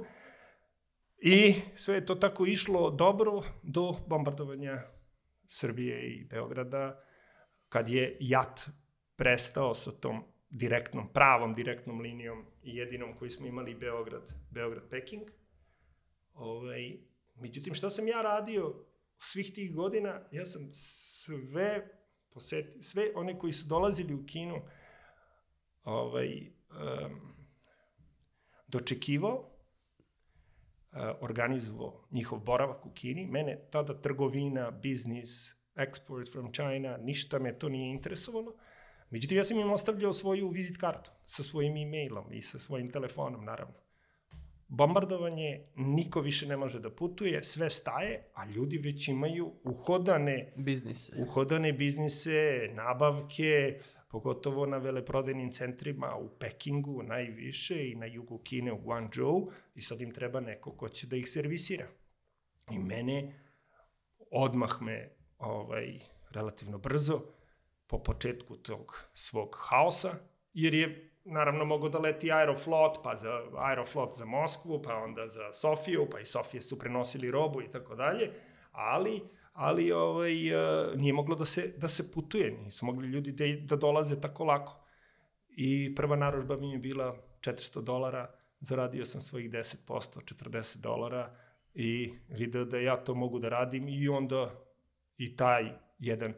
i 1.18 1.54
sve 1.76 1.96
je 1.96 2.06
to 2.06 2.16
tako 2.16 2.46
išlo 2.46 2.90
dobro 2.90 3.42
do 3.64 3.96
bombardovanja 4.08 4.82
Srbije 5.48 6.14
i 6.14 6.26
Beograda, 6.26 7.04
kad 7.70 7.90
je 7.90 8.18
JAT 8.20 8.70
prestao 9.16 9.74
sa 9.76 9.92
tom 9.92 10.24
direktnom, 10.50 11.14
pravom 11.14 11.54
direktnom 11.54 12.02
linijom 12.02 12.46
i 12.64 12.76
jedinom 12.76 13.18
koju 13.18 13.32
smo 13.32 13.48
imali 13.48 13.76
Beograd, 13.76 14.34
Beograd-Peking. 14.52 15.30
Ovaj, 16.34 16.98
međutim, 17.36 17.74
šta 17.74 17.90
sam 17.90 18.08
ja 18.08 18.22
radio 18.22 18.86
svih 19.18 19.54
tih 19.54 19.76
godina? 19.76 20.22
Ja 20.32 20.46
sam 20.46 20.70
sve 20.74 22.01
poseti, 22.34 22.84
sve 22.84 23.12
one 23.16 23.40
koji 23.40 23.54
su 23.54 23.68
dolazili 23.68 24.14
u 24.14 24.26
kinu 24.26 24.62
ovaj, 25.84 26.52
um, 26.70 27.36
dočekivao, 28.68 29.36
uh, 29.36 31.00
organizovao 31.22 32.08
njihov 32.12 32.40
boravak 32.40 32.86
u 32.86 32.92
Kini. 32.92 33.28
Mene 33.28 33.68
tada 33.72 34.02
trgovina, 34.02 34.72
biznis, 34.72 35.62
export 35.76 36.32
from 36.32 36.54
China, 36.54 36.98
ništa 36.98 37.40
me 37.40 37.60
to 37.60 37.70
nije 37.70 37.92
interesovalo. 37.92 38.56
Međutim, 39.10 39.38
ja 39.38 39.44
sam 39.44 39.60
im 39.60 39.72
ostavljao 39.72 40.14
svoju 40.14 40.50
vizit 40.50 40.78
kartu 40.78 41.12
sa 41.26 41.44
svojim 41.44 41.78
e-mailom 41.78 42.34
i 42.34 42.42
sa 42.42 42.60
svojim 42.60 42.92
telefonom, 42.92 43.46
naravno. 43.46 43.76
Bombardovanje, 44.74 45.68
niko 45.76 46.22
više 46.22 46.48
ne 46.48 46.58
može 46.58 46.80
da 46.80 46.90
putuje, 46.90 47.44
sve 47.44 47.70
staje, 47.70 48.30
a 48.34 48.46
ljudi 48.46 48.78
već 48.78 49.08
imaju 49.08 49.54
uhodane 49.64 50.54
Biznise. 50.56 51.14
uhodane 51.22 51.74
biznise, 51.74 52.70
nabavke, 52.74 53.80
pogotovo 54.10 54.66
na 54.66 54.78
veleprodajnim 54.78 55.52
centrima 55.52 56.16
u 56.16 56.30
Pekingu 56.40 57.04
najviše 57.04 57.90
i 57.90 57.96
na 57.96 58.06
jugu 58.06 58.38
Kine 58.38 58.72
u 58.72 58.78
Guangzhou 58.78 59.52
i 59.76 59.82
sad 59.82 60.02
im 60.02 60.12
treba 60.12 60.40
neko 60.40 60.72
ko 60.72 60.90
će 60.90 61.08
da 61.08 61.16
ih 61.16 61.30
servisira. 61.30 61.88
I 62.72 62.80
mene 62.80 63.34
odmah 64.32 64.82
me 64.82 65.10
ovaj, 65.38 66.00
relativno 66.30 66.78
brzo 66.78 67.22
po 67.88 68.04
početku 68.04 68.56
tog 68.56 69.10
svog 69.14 69.58
haosa, 69.60 70.16
jer 70.54 70.74
je 70.74 71.11
naravno 71.24 71.66
mogo 71.66 71.90
da 71.90 72.00
leti 72.00 72.32
Aeroflot, 72.32 72.98
pa 73.04 73.16
za 73.16 73.42
Aeroflot 73.58 74.14
za 74.18 74.26
Moskvu, 74.26 74.82
pa 74.82 74.96
onda 74.96 75.28
za 75.28 75.54
Sofiju, 75.54 76.08
pa 76.12 76.20
i 76.20 76.26
Sofije 76.26 76.62
su 76.62 76.80
prenosili 76.80 77.32
robu 77.32 77.62
i 77.62 77.70
tako 77.70 77.96
dalje, 77.96 78.32
ali 78.72 79.22
ali 79.54 79.92
ovaj, 79.92 80.48
eh, 80.48 80.96
nije 80.96 81.14
moglo 81.14 81.36
da 81.36 81.46
se, 81.46 81.74
da 81.78 81.88
se 81.88 82.12
putuje, 82.12 82.52
nisu 82.52 82.86
mogli 82.86 83.08
ljudi 83.08 83.32
da, 83.32 83.46
da 83.66 83.76
dolaze 83.76 84.22
tako 84.22 84.46
lako. 84.46 84.86
I 85.50 85.96
prva 85.96 86.16
naručba 86.16 86.58
mi 86.58 86.72
je 86.72 86.78
bila 86.78 87.16
400 87.42 87.82
dolara, 87.82 88.34
zaradio 88.60 89.06
sam 89.06 89.22
svojih 89.22 89.52
10%, 89.52 89.78
40 89.88 90.78
dolara 90.78 91.36
i 91.74 92.14
video 92.30 92.66
da 92.66 92.78
ja 92.78 93.04
to 93.04 93.16
mogu 93.16 93.40
da 93.40 93.50
radim 93.50 93.88
i 93.90 94.08
onda 94.08 94.52
i 95.18 95.36
taj 95.36 95.72
jedan 96.00 96.34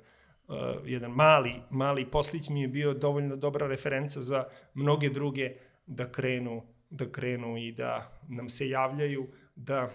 uh, 0.47 0.55
jedan 0.85 1.11
mali, 1.11 1.53
mali 1.69 2.11
poslić 2.11 2.49
mi 2.49 2.61
je 2.61 2.67
bio 2.67 2.93
dovoljno 2.93 3.35
dobra 3.35 3.67
referenca 3.67 4.21
za 4.21 4.45
mnoge 4.73 5.09
druge 5.09 5.55
da 5.85 6.11
krenu, 6.11 6.63
da 6.89 7.11
krenu 7.11 7.57
i 7.57 7.71
da 7.71 8.21
nam 8.29 8.49
se 8.49 8.69
javljaju, 8.69 9.27
da 9.55 9.89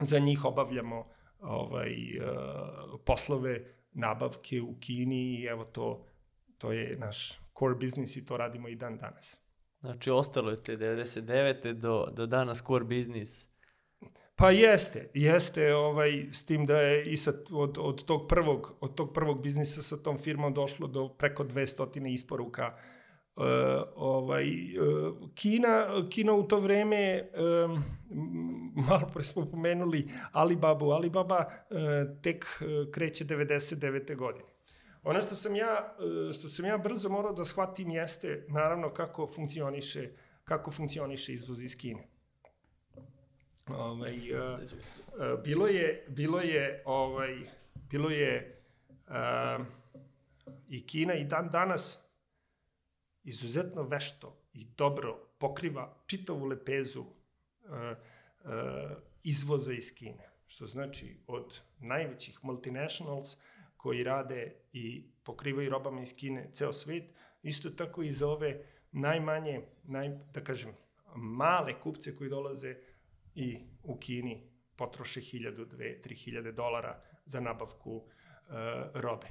za 0.00 0.18
njih 0.18 0.44
obavljamo 0.44 1.04
ovaj, 1.40 1.92
uh, 2.18 3.00
poslove 3.04 3.64
nabavke 3.92 4.60
u 4.60 4.74
Kini 4.80 5.40
i 5.40 5.44
evo 5.44 5.64
to, 5.64 6.06
to 6.58 6.72
je 6.72 6.96
naš 6.96 7.40
core 7.58 7.74
business 7.74 8.16
i 8.16 8.24
to 8.24 8.36
radimo 8.36 8.68
i 8.68 8.76
dan 8.76 8.96
danas. 8.96 9.38
Znači, 9.80 10.10
ostalo 10.10 10.50
je 10.50 10.60
te 10.60 10.76
99. 10.76 11.72
do, 11.72 12.08
do 12.12 12.26
danas 12.26 12.62
core 12.66 12.84
business. 12.84 13.51
Pa 14.42 14.50
jeste, 14.50 15.10
jeste 15.14 15.74
ovaj, 15.74 16.26
s 16.32 16.44
tim 16.44 16.66
da 16.66 16.80
je 16.80 17.04
i 17.04 17.16
sa, 17.16 17.32
od, 17.52 17.78
od, 17.78 18.04
tog 18.04 18.28
prvog, 18.28 18.74
od 18.80 18.94
tog 18.94 19.12
prvog 19.14 19.42
biznisa 19.42 19.82
sa 19.82 19.96
tom 19.96 20.18
firmom 20.18 20.54
došlo 20.54 20.86
do 20.86 21.08
preko 21.08 21.44
200 21.44 22.12
isporuka 22.12 22.74
Uh, 23.36 23.44
ovaj, 23.96 24.44
uh, 24.44 25.30
Kina, 25.34 25.86
Kina 26.10 26.32
u 26.32 26.42
to 26.42 26.60
vreme, 26.60 27.30
um, 27.64 27.84
malo 28.88 29.10
pre 29.14 29.22
smo 29.22 29.46
pomenuli 29.50 30.08
Alibabu, 30.32 30.90
Alibaba 30.90 31.44
uh, 31.46 31.76
tek 32.22 32.62
kreće 32.92 33.24
99. 33.24 34.16
godine. 34.16 34.44
Ono 35.02 35.20
što 35.20 35.34
sam 35.34 35.56
ja, 35.56 35.96
što 36.38 36.48
sam 36.48 36.64
ja 36.64 36.78
brzo 36.78 37.08
morao 37.08 37.32
da 37.32 37.44
shvatim 37.44 37.90
jeste, 37.90 38.46
naravno, 38.48 38.90
kako 38.90 39.26
funkcioniše, 39.26 40.10
kako 40.44 40.70
funkcioniše 40.70 41.32
izvoz 41.32 41.62
iz 41.62 41.76
Kine. 41.76 42.11
Ovaj, 43.68 44.14
uh, 44.14 44.60
uh, 44.62 45.42
bilo 45.44 45.66
je, 45.66 46.04
bilo 46.08 46.40
je, 46.40 46.82
ovaj, 46.84 47.36
bilo 47.90 48.10
je 48.10 48.62
uh, 49.08 49.66
i 50.68 50.86
Kina 50.86 51.14
i 51.14 51.24
dan 51.24 51.48
danas 51.50 51.98
izuzetno 53.24 53.82
vešto 53.82 54.42
i 54.52 54.64
dobro 54.64 55.28
pokriva 55.38 56.02
čitavu 56.06 56.44
lepezu 56.44 57.00
uh, 57.00 57.08
uh, 57.70 58.50
izvoza 59.22 59.72
iz 59.72 59.94
Kine. 59.94 60.28
Što 60.46 60.66
znači 60.66 61.16
od 61.26 61.60
najvećih 61.78 62.38
multinationals 62.44 63.36
koji 63.76 64.04
rade 64.04 64.54
i 64.72 65.10
pokrivaju 65.22 65.70
robama 65.70 66.00
iz 66.00 66.14
Kine 66.16 66.50
ceo 66.52 66.72
svet, 66.72 67.04
isto 67.42 67.70
tako 67.70 68.02
i 68.02 68.12
za 68.12 68.28
ove 68.28 68.64
najmanje, 68.92 69.62
naj, 69.82 70.08
da 70.34 70.44
kažem, 70.44 70.74
male 71.16 71.80
kupce 71.80 72.16
koji 72.16 72.30
dolaze 72.30 72.76
i 73.34 73.58
u 73.82 73.98
Kini 73.98 74.50
potroše 74.76 75.20
1000, 75.20 75.66
2, 75.66 76.08
3000 76.08 76.52
dolara 76.52 77.02
za 77.24 77.40
nabavku 77.40 77.96
uh, 77.96 78.04
robe. 78.94 79.26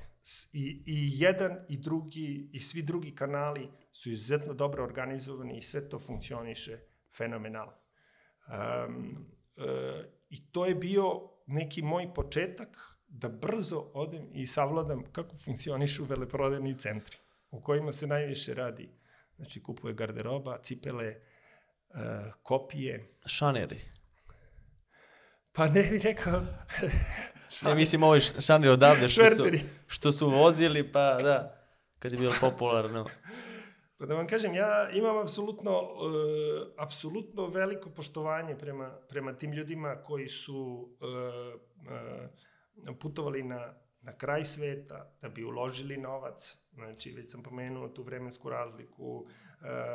I, 0.54 0.84
I 0.86 1.10
jedan 1.14 1.66
i 1.70 1.78
drugi 1.78 2.50
i 2.54 2.60
svi 2.60 2.82
drugi 2.82 3.16
kanali 3.16 3.70
su 3.92 4.12
izuzetno 4.12 4.54
dobro 4.54 4.84
organizovani 4.84 5.58
i 5.58 5.62
sve 5.62 5.90
to 5.90 6.00
funkcioniše 6.00 6.80
fenomenalno. 7.18 7.74
Um, 8.48 9.28
uh, 9.58 9.64
I 10.30 10.52
to 10.52 10.66
je 10.66 10.76
bio 10.76 11.30
neki 11.48 11.82
moj 11.82 12.14
početak 12.14 12.78
da 13.08 13.30
brzo 13.30 13.92
odem 13.94 14.30
i 14.34 14.48
savladam 14.48 15.04
kako 15.12 15.38
funkcionišu 15.38 16.06
veleprodajni 16.06 16.78
centri, 16.78 17.18
u 17.52 17.62
kojima 17.62 17.92
se 17.92 18.08
najviše 18.08 18.54
radi. 18.54 18.90
Znači, 19.36 19.64
kupuje 19.64 19.94
garderoba, 19.94 20.58
cipele, 20.62 21.16
kopije. 22.44 23.18
Šaneri. 23.26 23.80
Pa 25.52 25.66
ne 25.66 25.84
bih 25.92 26.02
rekao... 26.04 26.42
Ne, 27.62 27.76
mislim, 27.76 28.04
ovo 28.04 28.16
je 28.16 28.22
šaneri 28.22 28.70
odavde 28.70 29.10
što 29.10 29.30
su, 29.30 29.44
što 29.88 30.12
su 30.12 30.30
vozili, 30.30 30.92
pa 30.92 31.18
da, 31.24 31.66
kad 32.00 32.12
je 32.12 32.18
bilo 32.18 32.34
popularno. 32.42 33.06
Pa 33.98 34.06
da 34.06 34.16
vam 34.16 34.28
kažem, 34.28 34.54
ja 34.54 34.90
imam 34.92 35.18
apsolutno, 35.18 35.82
uh, 35.82 36.68
apsolutno 36.78 37.48
veliko 37.48 37.90
poštovanje 37.90 38.56
prema, 38.56 38.98
prema 39.10 39.34
tim 39.34 39.52
ljudima 39.52 39.96
koji 40.04 40.28
su 40.28 40.90
uh, 41.02 41.10
uh, 42.90 42.98
putovali 43.00 43.44
na, 43.44 43.74
na 44.02 44.18
kraj 44.18 44.46
sveta 44.46 45.16
da 45.22 45.30
bi 45.30 45.44
uložili 45.44 45.98
novac. 45.98 46.58
Znači, 46.74 47.12
već 47.12 47.32
sam 47.32 47.44
pomenuo 47.44 47.90
tu 47.90 48.04
vremensku 48.04 48.50
razliku. 48.50 49.18
Uh, 49.18 49.30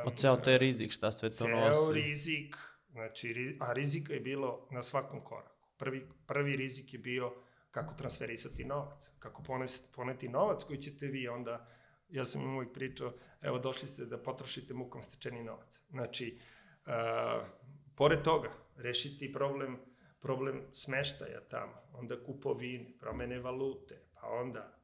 Od 0.04 0.16
ceo 0.16 0.36
taj 0.36 0.58
rizik, 0.58 0.92
šta 0.92 1.12
sve 1.12 1.28
to 1.28 1.34
ceo 1.34 1.60
nosi. 1.60 1.92
rizik, 1.92 2.56
znači, 2.90 3.56
a 3.60 3.72
rizika 3.72 4.12
je 4.14 4.20
bilo 4.20 4.68
na 4.70 4.82
svakom 4.82 5.24
koraku. 5.24 5.68
Prvi, 5.76 6.08
prvi 6.26 6.56
rizik 6.56 6.92
je 6.92 6.98
bio 6.98 7.32
kako 7.70 7.94
transferisati 7.94 8.64
novac, 8.64 9.10
kako 9.18 9.42
poneti, 9.42 9.80
poneti 9.92 10.28
novac 10.28 10.64
koji 10.64 10.78
ćete 10.78 11.06
vi 11.06 11.28
onda, 11.28 11.68
ja 12.08 12.24
sam 12.24 12.42
im 12.42 12.56
uvijek 12.56 12.72
pričao, 12.72 13.12
evo 13.42 13.58
došli 13.58 13.88
ste 13.88 14.04
da 14.04 14.22
potrošite 14.22 14.74
mukom 14.74 15.02
stečeni 15.02 15.44
novac. 15.44 15.80
Znači, 15.90 16.38
uh, 16.86 16.92
pored 17.94 18.22
toga, 18.22 18.50
rešiti 18.76 19.32
problem, 19.32 19.78
problem 20.20 20.62
smeštaja 20.72 21.40
tamo, 21.40 21.82
onda 21.92 22.24
kupovine, 22.24 22.98
promene 23.00 23.38
valute, 23.38 24.02
pa 24.14 24.28
onda 24.28 24.75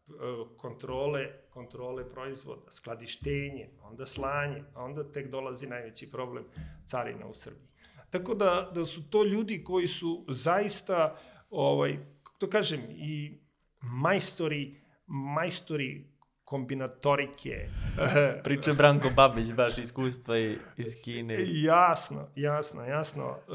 kontrole, 0.56 1.26
kontrole 1.50 2.10
proizvoda, 2.10 2.70
skladištenje, 2.70 3.70
onda 3.82 4.06
slanje, 4.06 4.62
a 4.74 4.84
onda 4.84 5.12
tek 5.12 5.30
dolazi 5.30 5.66
najveći 5.66 6.10
problem 6.10 6.44
carina 6.84 7.26
u 7.26 7.34
Srbiji. 7.34 7.68
Tako 8.10 8.34
da, 8.34 8.70
da 8.74 8.86
su 8.86 9.10
to 9.10 9.24
ljudi 9.24 9.64
koji 9.64 9.88
su 9.88 10.24
zaista, 10.28 11.16
ovaj, 11.50 11.98
kako 12.22 12.38
to 12.38 12.48
kažem, 12.48 12.80
i 12.90 13.40
majstori, 13.80 14.80
majstori 15.06 16.12
kombinatorike. 16.44 17.68
Priča 18.44 18.72
Branko 18.72 19.10
Babić, 19.16 19.52
baš 19.52 19.78
iskustva 19.78 20.38
i, 20.38 20.56
iz 20.76 20.96
Kine. 21.04 21.36
jasno, 21.62 22.28
jasno, 22.36 22.84
jasno. 22.84 23.38
E, 23.48 23.52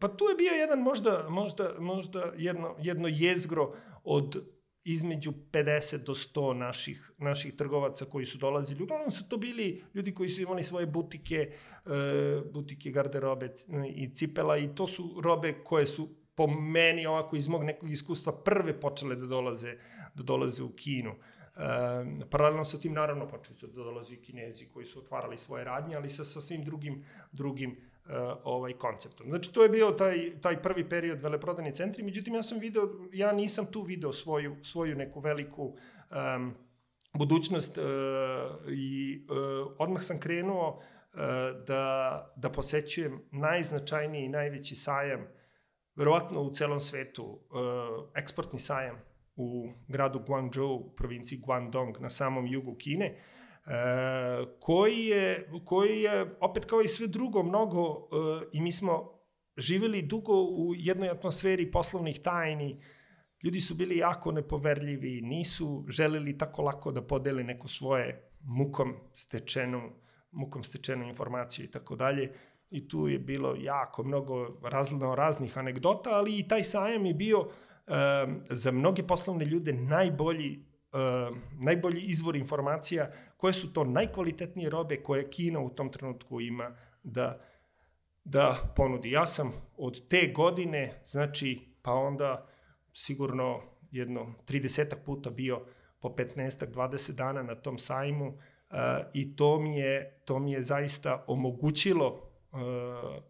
pa 0.00 0.08
tu 0.08 0.24
je 0.24 0.34
bio 0.34 0.52
jedan 0.52 0.78
možda, 0.78 1.26
možda, 1.28 1.70
možda 1.78 2.32
jedno, 2.36 2.76
jedno 2.78 3.08
jezgro 3.10 3.72
od 4.04 4.44
između 4.84 5.32
50 5.52 5.96
do 5.96 6.14
100 6.14 6.52
naših, 6.52 7.12
naših 7.18 7.54
trgovaca 7.56 8.04
koji 8.04 8.26
su 8.26 8.38
dolazili. 8.38 8.82
Uglavnom 8.82 9.10
su 9.10 9.28
to 9.28 9.36
bili 9.36 9.84
ljudi 9.94 10.14
koji 10.14 10.28
su 10.28 10.42
imali 10.42 10.62
svoje 10.62 10.86
butike, 10.86 11.36
e, 11.36 12.40
butike 12.52 12.90
garderobe 12.90 13.52
i 13.94 14.14
cipela 14.14 14.58
i 14.58 14.74
to 14.74 14.86
su 14.86 15.20
robe 15.24 15.52
koje 15.64 15.86
su 15.86 16.08
po 16.34 16.46
meni 16.46 17.06
ovako 17.06 17.36
iz 17.36 17.48
mog 17.48 17.64
nekog 17.64 17.92
iskustva 17.92 18.32
prve 18.32 18.80
počele 18.80 19.16
da 19.16 19.26
dolaze, 19.26 19.76
da 20.14 20.22
dolaze 20.22 20.62
u 20.62 20.72
Kinu. 20.72 21.10
E, 21.10 22.26
paralelno 22.30 22.64
sa 22.64 22.78
tim 22.78 22.92
naravno 22.92 23.28
počeli 23.28 23.58
su 23.58 23.66
da 23.66 23.82
dolaze 23.82 24.14
i 24.14 24.22
kinezi 24.22 24.68
koji 24.68 24.86
su 24.86 24.98
otvarali 24.98 25.38
svoje 25.38 25.64
radnje, 25.64 25.96
ali 25.96 26.10
sa, 26.10 26.24
sa 26.24 26.40
svim 26.40 26.64
drugim, 26.64 27.04
drugim 27.32 27.91
ovaj 28.44 28.72
konceptom. 28.72 29.28
Znači 29.28 29.52
to 29.52 29.62
je 29.62 29.68
bio 29.68 29.90
taj, 29.90 30.40
taj 30.40 30.62
prvi 30.62 30.88
period 30.88 31.20
veleprodajni 31.20 31.74
centri, 31.74 32.02
međutim 32.02 32.34
ja 32.34 32.42
sam 32.42 32.58
video, 32.58 32.88
ja 33.12 33.32
nisam 33.32 33.66
tu 33.66 33.82
video 33.82 34.12
svoju, 34.12 34.56
svoju 34.62 34.96
neku 34.96 35.20
veliku 35.20 35.64
um, 35.64 36.54
budućnost 37.14 37.78
uh, 37.78 37.84
i 38.72 39.20
uh, 39.30 39.74
odmah 39.78 40.02
sam 40.02 40.20
krenuo 40.20 40.68
uh, 40.68 41.20
da, 41.66 42.34
da 42.36 42.50
posećujem 42.50 43.20
najznačajniji 43.30 44.24
i 44.24 44.28
najveći 44.28 44.74
sajam 44.74 45.26
verovatno 45.94 46.42
u 46.42 46.50
celom 46.50 46.80
svetu, 46.80 47.24
uh, 47.24 48.08
eksportni 48.14 48.60
sajam 48.60 48.96
u 49.36 49.68
gradu 49.88 50.18
Guangzhou, 50.26 50.94
provinciji 50.96 51.38
Guangdong, 51.38 52.00
na 52.00 52.10
samom 52.10 52.46
jugu 52.46 52.74
Kine, 52.74 53.06
uh, 53.06 53.41
koji, 54.60 55.06
je, 55.06 55.50
koji 55.64 56.02
je, 56.02 56.36
opet 56.40 56.64
kao 56.64 56.82
i 56.82 56.88
sve 56.88 57.06
drugo, 57.06 57.42
mnogo, 57.42 57.90
uh, 57.90 58.08
i 58.52 58.60
mi 58.60 58.72
smo 58.72 59.22
živeli 59.56 60.02
dugo 60.02 60.42
u 60.42 60.72
jednoj 60.76 61.08
atmosferi 61.08 61.70
poslovnih 61.70 62.20
tajni, 62.20 62.80
ljudi 63.44 63.60
su 63.60 63.74
bili 63.74 63.96
jako 63.96 64.32
nepoverljivi, 64.32 65.20
nisu 65.20 65.84
želeli 65.88 66.38
tako 66.38 66.62
lako 66.62 66.92
da 66.92 67.02
podele 67.02 67.44
neko 67.44 67.68
svoje 67.68 68.30
mukom 68.40 68.94
stečenu, 69.14 69.90
mukom 70.30 70.64
stečenu 70.64 71.08
informaciju 71.08 71.64
i 71.64 71.70
tako 71.70 71.96
dalje. 71.96 72.32
I 72.70 72.88
tu 72.88 73.08
je 73.08 73.18
bilo 73.18 73.54
jako 73.58 74.02
mnogo 74.02 74.60
razno 74.62 75.14
raznih 75.14 75.58
anegdota, 75.58 76.10
ali 76.10 76.38
i 76.38 76.48
taj 76.48 76.64
sajam 76.64 77.06
je 77.06 77.14
bio 77.14 77.40
um, 77.40 77.48
za 78.50 78.70
mnoge 78.70 79.02
poslovne 79.02 79.44
ljude 79.44 79.72
najbolji 79.72 80.64
um, 80.92 81.42
najbolji 81.60 82.00
izvor 82.00 82.36
informacija 82.36 83.10
koje 83.42 83.52
su 83.52 83.72
to 83.72 83.84
najkvalitetnije 83.84 84.70
robe 84.70 84.96
koje 84.96 85.30
Kina 85.30 85.60
u 85.60 85.70
tom 85.70 85.92
trenutku 85.92 86.40
ima 86.40 86.76
da 87.02 87.40
da 88.24 88.72
ponudi. 88.76 89.10
Ja 89.10 89.26
sam 89.26 89.52
od 89.76 90.08
te 90.08 90.32
godine, 90.34 91.02
znači, 91.06 91.60
pa 91.82 91.92
onda 91.92 92.48
sigurno 92.92 93.62
jedno 93.90 94.34
30 94.48 94.94
puta 95.04 95.30
bio 95.30 95.66
po 96.00 96.08
15 96.08 96.66
20 96.74 97.12
dana 97.12 97.42
na 97.42 97.54
tom 97.54 97.78
sajmu 97.78 98.28
uh, 98.28 98.36
i 99.14 99.36
to 99.36 99.60
mi 99.60 99.76
je 99.76 100.22
to 100.24 100.38
mi 100.38 100.52
je 100.52 100.62
zaista 100.62 101.24
omogućilo 101.26 102.08
uh, 102.12 102.58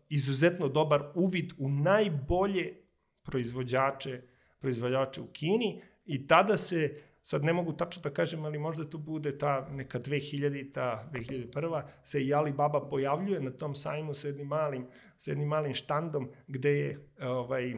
izuzetno 0.08 0.68
dobar 0.68 1.02
uvid 1.14 1.52
u 1.58 1.68
najbolje 1.68 2.74
proizvođače 3.22 4.22
proizvođače 4.58 5.20
u 5.20 5.26
Kini 5.26 5.82
i 6.04 6.26
tada 6.26 6.56
se 6.56 7.02
sad 7.22 7.44
ne 7.44 7.52
mogu 7.52 7.72
tačno 7.72 8.02
da 8.02 8.10
kažem, 8.10 8.44
ali 8.44 8.58
možda 8.58 8.84
to 8.84 8.98
bude 8.98 9.38
ta 9.38 9.68
neka 9.70 9.98
2000, 9.98 10.72
ta 10.72 11.08
2001. 11.12 11.82
se 12.02 12.24
i 12.24 12.34
Alibaba 12.34 12.88
pojavljuje 12.88 13.40
na 13.40 13.50
tom 13.50 13.74
sajmu 13.74 14.14
sa 14.14 14.28
jednim 14.28 14.46
malim, 14.46 14.86
sa 15.16 15.30
jednim 15.30 15.48
malim 15.48 15.74
štandom 15.74 16.30
gde 16.46 16.78
je 16.78 17.08
ovaj, 17.20 17.70
e, 17.70 17.76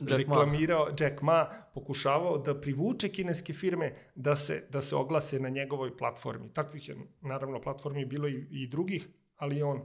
Ma. 0.00 0.16
reklamirao, 0.16 0.88
Jack 1.00 1.22
Ma 1.22 1.48
pokušavao 1.74 2.38
da 2.38 2.60
privuče 2.60 3.08
kineske 3.08 3.52
firme 3.52 3.94
da 4.14 4.36
se, 4.36 4.66
da 4.70 4.82
se 4.82 4.96
oglase 4.96 5.40
na 5.40 5.48
njegovoj 5.48 5.96
platformi. 5.96 6.52
Takvih 6.52 6.88
je, 6.88 6.96
naravno, 7.20 7.60
platformi 7.60 8.04
bilo 8.04 8.28
i, 8.28 8.46
i 8.50 8.66
drugih, 8.66 9.08
ali 9.36 9.62
on 9.62 9.80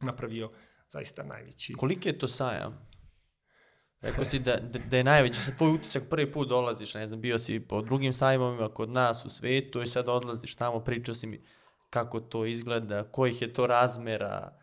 napravio 0.00 0.50
zaista 0.88 1.22
najveći. 1.22 1.72
Koliki 1.72 2.08
je 2.08 2.18
to 2.18 2.28
sajam? 2.28 2.91
Rekao 4.02 4.24
si 4.24 4.38
da, 4.38 4.56
da, 4.56 4.78
da 4.78 4.96
je 4.96 5.04
najveći, 5.04 5.40
sa 5.40 5.52
tvoj 5.56 5.70
utisak 5.70 6.02
prvi 6.10 6.32
put 6.32 6.48
dolaziš, 6.48 6.94
ne 6.94 7.06
znam, 7.06 7.20
bio 7.20 7.38
si 7.38 7.60
po 7.60 7.82
drugim 7.82 8.12
sajmovima 8.12 8.68
kod 8.68 8.90
nas 8.90 9.24
u 9.24 9.30
svetu 9.30 9.82
i 9.82 9.86
sad 9.86 10.08
odlaziš 10.08 10.56
tamo, 10.56 10.80
pričao 10.80 11.14
si 11.14 11.26
mi 11.26 11.42
kako 11.90 12.20
to 12.20 12.44
izgleda, 12.44 13.04
kojih 13.04 13.42
je 13.42 13.52
to 13.52 13.66
razmera, 13.66 14.62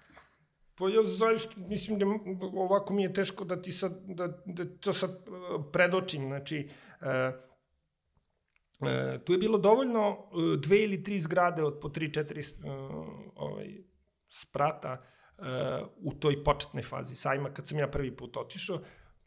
Pa 0.80 0.89
ja 0.89 1.04
zaista 1.04 1.54
mislim 1.58 1.99
da 1.99 2.06
ovako 2.54 2.93
mi 2.93 3.04
je 3.04 3.13
teško 3.13 3.45
da 3.45 3.62
ti 3.62 3.71
sad, 3.71 3.99
da, 4.08 4.28
da 4.45 4.65
to 4.80 4.93
sad 4.93 5.12
e, 5.12 5.21
predočim, 5.71 6.28
znači 6.28 6.69
e, 7.02 7.10
e, 8.88 9.19
tu 9.25 9.34
je 9.34 9.38
bilo 9.38 9.58
dovoljno 9.58 10.10
e, 10.10 10.58
dve 10.58 10.84
ili 10.84 11.04
tri 11.04 11.19
zgrade 11.19 11.63
od 11.63 11.80
po 11.82 11.89
tri, 11.89 12.13
četiri 12.13 12.39
e, 12.39 12.43
ovaj, 13.36 13.67
sprata 14.30 15.04
e, 15.38 15.43
u 15.97 16.13
toj 16.13 16.43
početnoj 16.43 16.84
fazi 16.84 17.15
sajma 17.15 17.54
kad 17.54 17.67
sam 17.67 17.80
ja 17.80 17.88
prvi 17.88 18.15
put 18.15 18.38
otišao, 18.38 18.80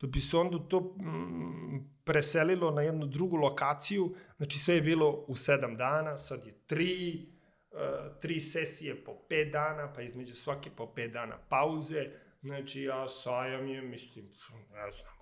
da 0.02 0.08
bi 0.08 0.20
se 0.20 0.36
onda 0.36 0.58
to 0.68 0.80
mm, 0.80 1.90
preselilo 2.04 2.70
na 2.70 2.82
jednu 2.82 3.06
drugu 3.06 3.36
lokaciju, 3.36 4.14
znači 4.36 4.58
sve 4.58 4.74
je 4.74 4.82
bilo 4.82 5.24
u 5.28 5.36
sedam 5.36 5.76
dana, 5.76 6.18
sad 6.18 6.46
je 6.46 6.54
tri, 6.66 7.26
uh, 7.70 8.20
tri 8.20 8.40
sesije 8.40 9.04
po 9.04 9.14
pet 9.28 9.52
dana, 9.52 9.92
pa 9.92 10.02
između 10.02 10.34
svake 10.34 10.70
po 10.76 10.86
pet 10.86 11.12
dana 11.12 11.38
pauze, 11.48 12.06
znači 12.40 12.82
ja 12.82 13.08
sajam 13.08 13.66
je, 13.66 13.82
mislim, 13.82 14.24
ne 14.72 14.92
znam, 14.92 15.12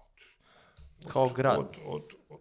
od, 1.04 1.12
kao 1.12 1.28
grad. 1.28 1.58
od, 1.58 1.66
od, 1.84 2.02
od, 2.04 2.12
od 2.28 2.40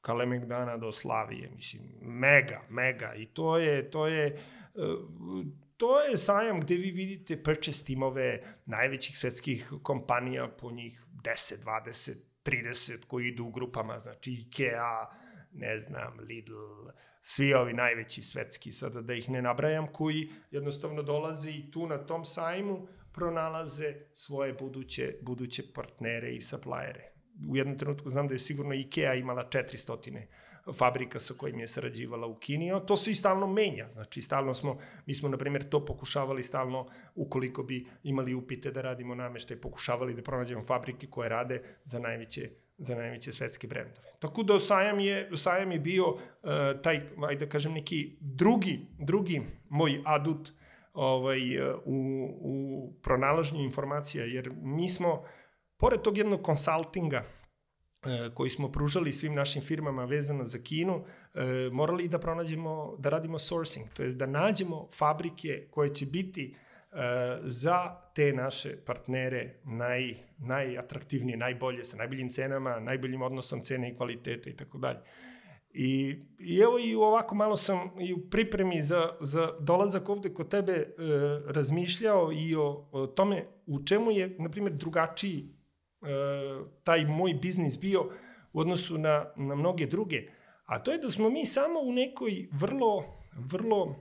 Kalemegdana 0.00 0.76
do 0.76 0.92
Slavije, 0.92 1.50
mislim, 1.50 1.82
mega, 2.00 2.60
mega, 2.68 3.14
i 3.14 3.26
to 3.26 3.58
je, 3.58 3.90
to 3.90 4.06
je, 4.06 4.40
uh, 4.74 5.44
to 5.76 6.00
je 6.00 6.16
sajam 6.16 6.60
gde 6.60 6.74
vi 6.74 6.90
vidite 6.90 7.42
purchase 7.42 7.84
timove 7.84 8.42
najvećih 8.66 9.18
svetskih 9.18 9.72
kompanija 9.82 10.48
po 10.48 10.70
njih 10.70 11.05
10, 11.26 11.64
20, 11.64 12.14
30 12.44 13.04
koji 13.06 13.28
idu 13.28 13.44
u 13.44 13.50
grupama, 13.50 13.98
znači 13.98 14.32
IKEA, 14.32 15.06
ne 15.52 15.78
znam, 15.80 16.18
Lidl, 16.20 16.88
svi 17.22 17.54
ovi 17.54 17.72
najveći 17.72 18.22
svetski, 18.22 18.72
sada 18.72 19.00
da 19.00 19.14
ih 19.14 19.30
ne 19.30 19.42
nabrajam, 19.42 19.86
koji 19.92 20.28
jednostavno 20.50 21.02
dolaze 21.02 21.50
i 21.50 21.70
tu 21.70 21.86
na 21.86 21.98
tom 21.98 22.24
sajmu 22.24 22.86
pronalaze 23.12 23.94
svoje 24.12 24.52
buduće, 24.52 25.14
buduće 25.22 25.62
partnere 25.74 26.34
i 26.34 26.42
suppliere. 26.42 27.12
u 27.50 27.56
jednom 27.56 27.78
trenutku 27.78 28.10
znam 28.10 28.28
da 28.28 28.34
je 28.34 28.38
sigurno 28.38 28.74
IKEA 28.74 29.14
imala 29.14 29.48
400 29.48 30.22
fabrika 30.72 31.18
sa 31.18 31.34
kojim 31.34 31.60
je 31.60 31.68
sarađivala 31.68 32.26
u 32.26 32.34
Kini, 32.34 32.72
to 32.86 32.96
se 32.96 33.10
i 33.10 33.14
stalno 33.14 33.46
menja. 33.46 33.88
Znači, 33.92 34.22
stalno 34.22 34.54
smo, 34.54 34.78
mi 35.06 35.14
smo, 35.14 35.28
na 35.28 35.36
primjer, 35.36 35.68
to 35.68 35.84
pokušavali 35.84 36.42
stalno, 36.42 36.86
ukoliko 37.14 37.62
bi 37.62 37.86
imali 38.02 38.34
upite 38.34 38.70
da 38.70 38.82
radimo 38.82 39.14
nameštaj, 39.14 39.60
pokušavali 39.60 40.14
da 40.14 40.22
pronađemo 40.22 40.62
fabrike 40.62 41.06
koje 41.06 41.28
rade 41.28 41.62
za 41.84 41.98
najveće 41.98 42.50
za 42.78 42.94
najveće 42.94 43.32
svetske 43.32 43.66
brendove. 43.66 43.96
Tako 44.18 44.42
da 44.42 44.60
sajam 44.60 45.00
je, 45.00 45.30
sajam 45.36 45.72
je 45.72 45.78
bio 45.78 46.08
uh, 46.08 46.18
taj, 46.82 47.00
ajde 47.28 47.46
da 47.46 47.50
kažem, 47.50 47.72
neki 47.72 48.16
drugi, 48.20 48.80
drugi 48.98 49.42
moj 49.68 50.02
adut 50.04 50.52
ovaj, 50.92 51.60
u, 51.84 52.28
u 52.40 52.92
pronalaženju 53.02 53.62
informacija, 53.62 54.24
jer 54.24 54.50
mi 54.62 54.88
smo, 54.88 55.24
pored 55.76 56.02
tog 56.02 56.18
jednog 56.18 56.42
konsultinga, 56.42 57.16
E, 57.18 57.35
koji 58.34 58.50
smo 58.50 58.72
pružali 58.72 59.12
svim 59.12 59.34
našim 59.34 59.62
firmama 59.62 60.04
vezano 60.04 60.46
za 60.46 60.58
Kinu, 60.58 61.04
e, 61.34 61.40
morali 61.72 62.08
da 62.08 62.18
pronađemo, 62.18 62.96
da 62.98 63.08
radimo 63.08 63.38
sourcing, 63.38 63.86
to 63.94 64.02
je 64.02 64.12
da 64.12 64.26
nađemo 64.26 64.88
fabrike 64.92 65.66
koje 65.70 65.94
će 65.94 66.06
biti 66.06 66.54
e, 66.54 66.96
za 67.42 67.96
te 68.14 68.32
naše 68.32 68.76
partnere 68.84 69.54
naj, 69.64 70.14
najatraktivnije, 70.38 71.36
najbolje, 71.36 71.84
sa 71.84 71.96
najboljim 71.96 72.30
cenama, 72.30 72.80
najboljim 72.80 73.22
odnosom 73.22 73.62
cene 73.62 73.90
i 73.90 73.96
kvalitete 73.96 74.50
i 74.50 74.56
tako 74.56 74.78
dalje. 74.78 74.98
I, 75.72 76.16
I 76.38 76.58
evo 76.58 76.78
i 76.78 76.94
ovako 76.94 77.34
malo 77.34 77.56
sam 77.56 77.90
i 78.00 78.12
u 78.12 78.30
pripremi 78.30 78.82
za, 78.82 79.10
za 79.20 79.52
dolazak 79.60 80.08
ovde 80.08 80.34
kod 80.34 80.48
tebe 80.48 80.72
e, 80.72 80.86
razmišljao 81.46 82.32
i 82.32 82.54
o, 82.54 82.88
o 82.92 83.06
tome 83.06 83.44
u 83.66 83.84
čemu 83.84 84.10
je, 84.10 84.36
na 84.38 84.48
primjer, 84.48 84.72
drugačiji 84.72 85.55
E, 85.55 85.55
taj 86.84 87.04
moj 87.04 87.34
biznis 87.34 87.78
bio 87.80 88.10
u 88.52 88.60
odnosu 88.60 88.98
na, 88.98 89.32
na 89.36 89.54
mnoge 89.54 89.86
druge. 89.86 90.22
A 90.64 90.78
to 90.78 90.92
je 90.92 90.98
da 90.98 91.10
smo 91.10 91.30
mi 91.30 91.44
samo 91.44 91.80
u 91.80 91.92
nekoj 91.92 92.48
vrlo, 92.52 93.22
vrlo 93.38 93.96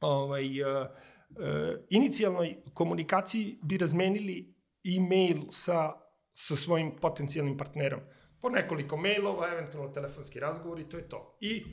ovaj, 0.00 0.62
uh, 0.62 0.68
uh, 0.68 1.46
inicijalnoj 1.90 2.56
komunikaciji 2.74 3.58
bi 3.62 3.78
razmenili 3.78 4.54
e-mail 4.96 5.42
sa, 5.50 5.92
sa 6.34 6.56
svojim 6.56 6.96
potencijalnim 7.00 7.56
partnerom. 7.56 8.00
Po 8.40 8.50
nekoliko 8.50 8.96
mailova, 8.96 9.52
eventualno 9.52 9.92
telefonski 9.92 10.40
razgovor 10.40 10.80
i 10.80 10.88
to 10.88 10.96
je 10.96 11.08
to. 11.08 11.38
I 11.40 11.64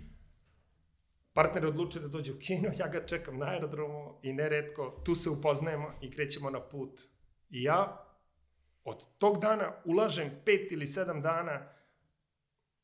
partner 1.34 1.66
odluče 1.66 2.00
da 2.00 2.08
dođe 2.08 2.34
u 2.34 2.40
kino, 2.40 2.72
ja 2.80 2.88
ga 2.88 3.06
čekam 3.06 3.38
na 3.38 3.46
aerodromu 3.46 4.20
i 4.24 4.34
neretko 4.34 5.02
tu 5.06 5.16
se 5.16 5.30
upoznajemo 5.30 5.92
i 6.02 6.12
krećemo 6.12 6.50
na 6.50 6.62
put. 6.62 7.02
I 7.50 7.64
ja 7.64 8.11
Od 8.84 9.06
tog 9.18 9.42
dana 9.42 9.74
ulažem 9.86 10.32
5 10.46 10.74
ili 10.74 10.86
7 10.86 11.22
dana 11.22 11.70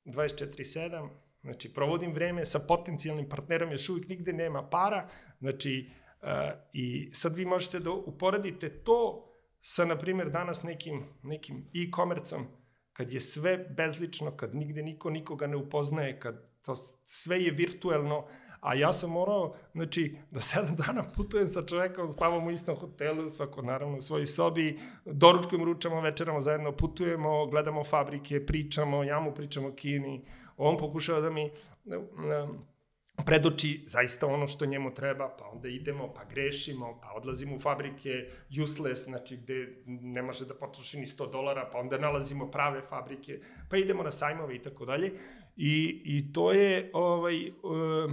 24-7, 0.05 1.09
znači 1.41 1.73
provodim 1.73 2.13
vreme 2.13 2.45
sa 2.45 2.59
potencijalnim 2.59 3.29
partnerom, 3.29 3.71
još 3.71 3.89
uvijek 3.89 4.07
nigde 4.07 4.33
nema 4.33 4.69
para, 4.69 5.07
znači 5.39 5.89
uh, 6.21 6.27
i 6.73 7.11
sad 7.13 7.35
vi 7.35 7.45
možete 7.45 7.79
da 7.79 7.91
uporedite 7.91 8.83
to 8.83 9.23
sa, 9.61 9.85
na 9.85 9.97
primjer, 9.97 10.29
danas 10.29 10.63
nekim, 10.63 11.05
nekim 11.23 11.69
e-komercom, 11.75 12.47
kad 12.93 13.11
je 13.11 13.21
sve 13.21 13.57
bezlično, 13.57 14.37
kad 14.37 14.55
nigde 14.55 14.83
niko 14.83 15.09
nikoga 15.09 15.47
ne 15.47 15.55
upoznaje, 15.55 16.19
kad 16.19 16.47
to 16.61 16.75
sve 17.05 17.43
je 17.43 17.51
virtuelno, 17.51 18.27
a 18.61 18.73
ja 18.73 18.93
sam 18.93 19.11
morao, 19.11 19.55
znači, 19.73 20.17
da 20.31 20.41
sedam 20.41 20.75
dana 20.85 21.03
putujem 21.15 21.49
sa 21.49 21.65
čovekom, 21.65 22.11
spavam 22.11 22.47
u 22.47 22.51
istom 22.51 22.75
hotelu, 22.75 23.29
svako 23.29 23.61
naravno 23.61 23.97
u 23.97 24.01
svojoj 24.01 24.27
sobi, 24.27 24.79
doručkujem, 25.05 25.65
ručamo, 25.65 26.01
večeramo 26.01 26.41
zajedno, 26.41 26.71
putujemo, 26.71 27.45
gledamo 27.45 27.83
fabrike, 27.83 28.45
pričamo, 28.45 29.03
ja 29.03 29.19
mu 29.19 29.33
pričam 29.33 29.65
o 29.65 29.71
Kini, 29.71 30.25
on 30.57 30.77
pokušava 30.77 31.21
da 31.21 31.29
mi 31.29 31.51
predoči 33.25 33.83
zaista 33.87 34.27
ono 34.27 34.47
što 34.47 34.65
njemu 34.65 34.93
treba, 34.93 35.29
pa 35.39 35.45
onda 35.45 35.67
idemo, 35.67 36.13
pa 36.13 36.23
grešimo, 36.23 36.99
pa 37.01 37.13
odlazimo 37.13 37.55
u 37.55 37.59
fabrike 37.59 38.29
useless, 38.63 39.03
znači 39.03 39.37
gde 39.37 39.83
ne 39.85 40.21
može 40.21 40.45
da 40.45 40.53
potroši 40.53 40.99
ni 40.99 41.07
100 41.07 41.31
dolara, 41.31 41.69
pa 41.71 41.79
onda 41.79 41.97
nalazimo 41.97 42.51
prave 42.51 42.81
fabrike, 42.81 43.39
pa 43.69 43.77
idemo 43.77 44.03
na 44.03 44.11
sajmove 44.11 44.55
i 44.55 44.61
tako 44.61 44.85
dalje. 44.85 45.11
I, 45.57 46.01
I 46.05 46.33
to 46.33 46.51
je 46.51 46.89
ovaj, 46.93 47.47
uh, 47.47 48.11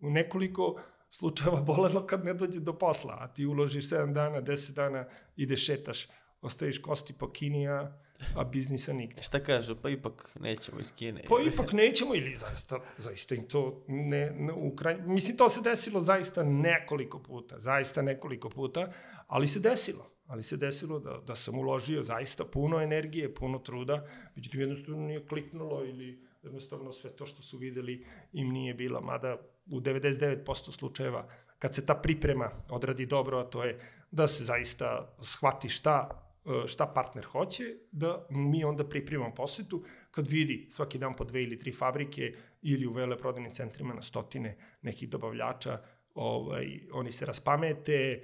u 0.00 0.10
nekoliko 0.10 0.76
slučajeva 1.10 1.60
bolelo 1.72 2.06
kad 2.06 2.24
ne 2.24 2.34
dođe 2.34 2.60
do 2.60 2.78
posla, 2.78 3.16
a 3.20 3.28
ti 3.28 3.46
uložiš 3.46 3.84
7 3.84 4.12
dana, 4.12 4.42
10 4.42 4.72
dana, 4.72 5.04
ideš 5.36 5.66
šetaš, 5.66 6.08
ostaviš 6.42 6.82
kosti 6.82 7.12
po 7.12 7.32
Kini, 7.32 7.68
a, 7.68 7.92
a 8.36 8.44
biznisa 8.44 8.92
nigde. 8.92 9.22
Šta 9.22 9.42
kažu, 9.42 9.76
pa 9.82 9.90
ipak 9.90 10.36
nećemo 10.40 10.80
iz 10.80 10.92
Kine. 10.92 11.22
Pa 11.28 11.34
ipak 11.52 11.72
nećemo 11.72 12.14
ili 12.14 12.36
zaista, 12.38 12.80
zaista 12.98 13.34
im 13.34 13.48
to 13.48 13.84
ne, 13.88 14.30
ne 14.30 14.52
u 14.52 14.76
kraj... 14.76 14.96
Mislim, 14.96 15.36
to 15.36 15.48
se 15.48 15.60
desilo 15.60 16.00
zaista 16.00 16.44
nekoliko 16.44 17.18
puta, 17.18 17.60
zaista 17.60 18.02
nekoliko 18.02 18.50
puta, 18.50 18.92
ali 19.26 19.48
se 19.48 19.60
desilo. 19.60 20.10
Ali 20.26 20.42
se 20.42 20.56
desilo 20.56 20.98
da, 20.98 21.20
da 21.26 21.36
sam 21.36 21.58
uložio 21.58 22.02
zaista 22.02 22.44
puno 22.44 22.80
energije, 22.80 23.34
puno 23.34 23.58
truda, 23.58 24.06
međutim 24.36 24.60
jednostavno 24.60 25.06
nije 25.06 25.26
kliknulo 25.26 25.84
ili 25.84 26.22
jednostavno 26.42 26.92
sve 26.92 27.10
to 27.10 27.26
što 27.26 27.42
su 27.42 27.58
videli 27.58 28.04
im 28.32 28.48
nije 28.48 28.74
bila, 28.74 29.00
mada 29.00 29.36
u 29.66 29.80
99% 29.80 30.72
slučajeva 30.72 31.28
kad 31.58 31.74
se 31.74 31.86
ta 31.86 31.94
priprema 31.94 32.50
odradi 32.68 33.06
dobro, 33.06 33.38
a 33.38 33.44
to 33.44 33.64
je 33.64 33.78
da 34.10 34.28
se 34.28 34.44
zaista 34.44 35.16
shvati 35.22 35.68
šta 35.68 36.22
e, 36.46 36.68
šta 36.68 36.86
partner 36.86 37.24
hoće, 37.24 37.64
da 37.92 38.26
mi 38.30 38.64
onda 38.64 38.88
pripremamo 38.88 39.34
posetu, 39.34 39.84
kad 40.10 40.28
vidi 40.28 40.68
svaki 40.70 40.98
dan 40.98 41.16
po 41.16 41.24
dve 41.24 41.42
ili 41.42 41.58
tri 41.58 41.72
fabrike 41.72 42.34
ili 42.62 42.86
u 42.86 42.92
veleprodajnim 42.92 43.54
centrima 43.54 43.94
na 43.94 44.02
stotine 44.02 44.56
nekih 44.82 45.08
dobavljača, 45.08 45.80
ovaj, 46.14 46.80
oni 46.92 47.12
se 47.12 47.26
raspamete, 47.26 47.92
e, 47.92 48.20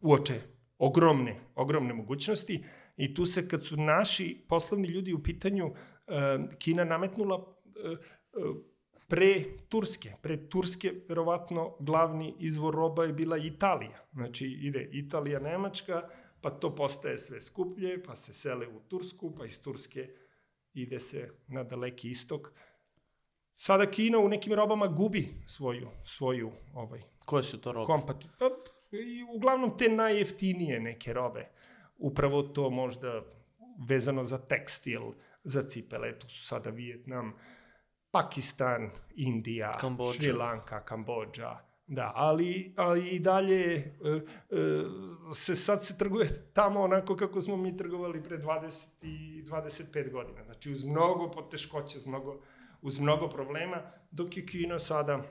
uoče 0.00 0.40
ogromne, 0.78 1.34
ogromne 1.54 1.94
mogućnosti 1.94 2.64
i 2.96 3.14
tu 3.14 3.26
se 3.26 3.48
kad 3.48 3.64
su 3.64 3.76
naši 3.76 4.44
poslovni 4.48 4.88
ljudi 4.88 5.12
u 5.12 5.22
pitanju, 5.22 5.74
e, 6.06 6.38
Kina 6.58 6.84
nametnula 6.84 7.54
e, 7.84 7.88
e 7.88 8.71
pre 9.12 9.44
Turske. 9.68 10.14
Pre 10.22 10.36
Turske, 10.48 10.92
verovatno, 11.08 11.76
glavni 11.80 12.34
izvor 12.38 12.74
roba 12.74 13.04
je 13.04 13.12
bila 13.12 13.36
Italija. 13.36 13.98
Znači, 14.12 14.46
ide 14.46 14.88
Italija, 14.92 15.40
Nemačka, 15.40 16.02
pa 16.40 16.50
to 16.50 16.74
postaje 16.74 17.18
sve 17.18 17.40
skuplje, 17.40 18.02
pa 18.02 18.16
se 18.16 18.32
sele 18.32 18.68
u 18.68 18.80
Tursku, 18.88 19.34
pa 19.38 19.46
iz 19.46 19.62
Turske 19.62 20.08
ide 20.74 21.00
se 21.00 21.30
na 21.48 21.64
daleki 21.64 22.10
istok. 22.10 22.52
Sada 23.56 23.90
Kina 23.90 24.18
u 24.18 24.28
nekim 24.28 24.52
robama 24.52 24.86
gubi 24.86 25.28
svoju, 25.46 25.88
svoju 26.04 26.52
ovaj, 26.74 27.02
Koje 27.24 27.42
su 27.42 27.60
to 27.60 27.72
robe? 27.72 27.86
Kompati 27.86 28.26
pa, 28.38 28.48
i 28.96 29.24
uglavnom 29.34 29.76
te 29.78 29.88
najjeftinije 29.88 30.80
neke 30.80 31.12
robe. 31.12 31.48
Upravo 31.98 32.42
to 32.42 32.70
možda 32.70 33.22
vezano 33.88 34.24
za 34.24 34.38
tekstil, 34.38 35.02
za 35.44 35.62
cipele, 35.62 36.18
tu 36.18 36.28
su 36.28 36.46
sada 36.46 36.70
Vijetnam, 36.70 37.28
uh, 37.28 37.61
Pakistan, 38.12 38.90
Indija, 39.16 39.72
Kambođa. 39.72 40.12
Šri 40.12 40.32
Lanka, 40.32 40.84
Kambođa, 40.84 41.58
da, 41.86 42.12
ali, 42.14 42.74
ali 42.76 43.08
i 43.08 43.18
dalje 43.18 43.74
e, 43.74 43.90
e, 44.10 44.20
se 45.34 45.56
sad 45.56 45.84
se 45.84 45.98
trguje 45.98 46.28
tamo 46.52 46.80
onako 46.80 47.16
kako 47.16 47.40
smo 47.40 47.56
mi 47.56 47.76
trgovali 47.76 48.22
pre 48.22 48.38
20 48.38 48.88
i 49.02 49.42
25 49.42 50.12
godina. 50.12 50.44
Znači 50.44 50.72
uz 50.72 50.84
mnogo 50.84 51.30
poteškoća, 51.30 51.98
uz 51.98 52.06
mnogo, 52.06 52.40
uz 52.82 53.00
mnogo 53.00 53.28
problema, 53.28 53.82
dok 54.10 54.36
je 54.36 54.46
Kina 54.46 54.78
sada 54.78 55.22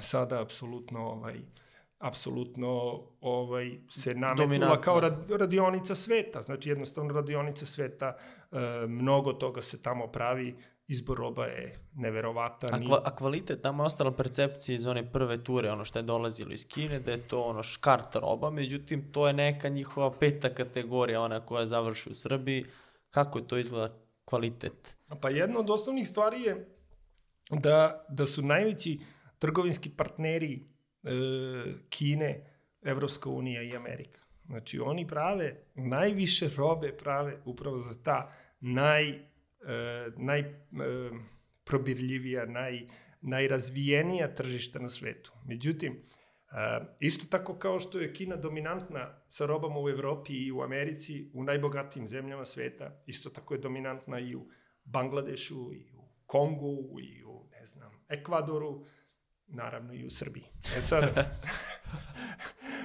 sada 0.00 0.42
apsolutno 0.42 1.00
ovaj 1.00 1.36
apsolutno 1.98 3.02
ovaj 3.20 3.78
se 3.90 4.14
nametnula 4.14 4.80
kao 4.80 5.00
rad, 5.00 5.30
radionica 5.30 5.94
sveta, 5.94 6.42
znači 6.42 6.68
jednostavno 6.68 7.14
radionica 7.14 7.66
sveta, 7.66 8.16
e, 8.52 8.86
mnogo 8.86 9.32
toga 9.32 9.62
se 9.62 9.82
tamo 9.82 10.06
pravi, 10.06 10.56
izbor 10.92 11.18
roba 11.18 11.46
je 11.46 11.78
neverovatan. 11.94 12.74
A, 12.74 12.86
kva, 12.86 13.00
a 13.04 13.16
kvalitet, 13.16 13.62
tamo 13.62 13.82
je 13.82 13.86
ostala 13.86 14.12
percepcija 14.12 14.74
iz 14.74 14.86
one 14.86 15.04
prve 15.12 15.44
ture, 15.44 15.70
ono 15.70 15.84
što 15.84 15.98
je 15.98 16.02
dolazilo 16.02 16.52
iz 16.52 16.66
Kine, 16.68 17.00
da 17.00 17.12
je 17.12 17.28
to 17.28 17.42
ono 17.42 17.62
škarta 17.62 18.20
roba, 18.20 18.50
međutim 18.50 19.12
to 19.12 19.26
je 19.26 19.32
neka 19.32 19.68
njihova 19.68 20.12
peta 20.18 20.54
kategorija, 20.54 21.20
ona 21.20 21.40
koja 21.40 21.66
završi 21.66 22.10
u 22.10 22.14
Srbiji. 22.14 22.66
Kako 23.10 23.38
je 23.38 23.48
to 23.48 23.58
izgleda 23.58 23.94
kvalitet? 24.24 24.96
Pa 25.20 25.30
jedna 25.30 25.60
od 25.60 25.70
osnovnih 25.70 26.08
stvari 26.08 26.42
je 26.42 26.68
da, 27.50 28.06
da 28.08 28.26
su 28.26 28.42
najveći 28.42 29.00
trgovinski 29.38 29.90
partneri 29.90 30.54
e, 30.54 31.08
Kine, 31.88 32.46
Evropska 32.82 33.30
unija 33.30 33.62
i 33.62 33.76
Amerika. 33.76 34.20
Znači 34.46 34.80
oni 34.80 35.06
prave, 35.06 35.56
najviše 35.74 36.50
robe 36.56 36.92
prave 36.96 37.36
upravo 37.44 37.78
za 37.78 37.94
ta 38.02 38.32
naj 38.60 39.31
najprobirljivija, 40.16 42.42
e, 42.42 42.46
naj, 42.46 42.80
najrazvijenija 43.20 44.34
tržišta 44.34 44.78
na 44.78 44.90
svetu. 44.90 45.32
Međutim, 45.44 46.02
isto 47.00 47.26
tako 47.30 47.58
kao 47.58 47.80
što 47.80 48.00
je 48.00 48.14
Kina 48.14 48.36
dominantna 48.36 49.22
sa 49.28 49.46
robama 49.46 49.80
u 49.80 49.88
Evropi 49.88 50.32
i 50.32 50.52
u 50.52 50.62
Americi, 50.62 51.30
u 51.34 51.44
najbogatijim 51.44 52.08
zemljama 52.08 52.44
sveta, 52.44 53.02
isto 53.06 53.30
tako 53.30 53.54
je 53.54 53.60
dominantna 53.60 54.18
i 54.18 54.34
u 54.34 54.46
Bangladešu, 54.84 55.72
i 55.72 55.92
u 55.94 56.08
Kongu, 56.26 57.00
i 57.00 57.24
u, 57.24 57.48
ne 57.60 57.66
znam, 57.66 57.92
Ekvadoru, 58.08 58.84
naravno 59.46 59.94
i 59.94 60.04
u 60.04 60.10
Srbiji. 60.10 60.44
E 60.78 60.82
sad, 60.82 61.14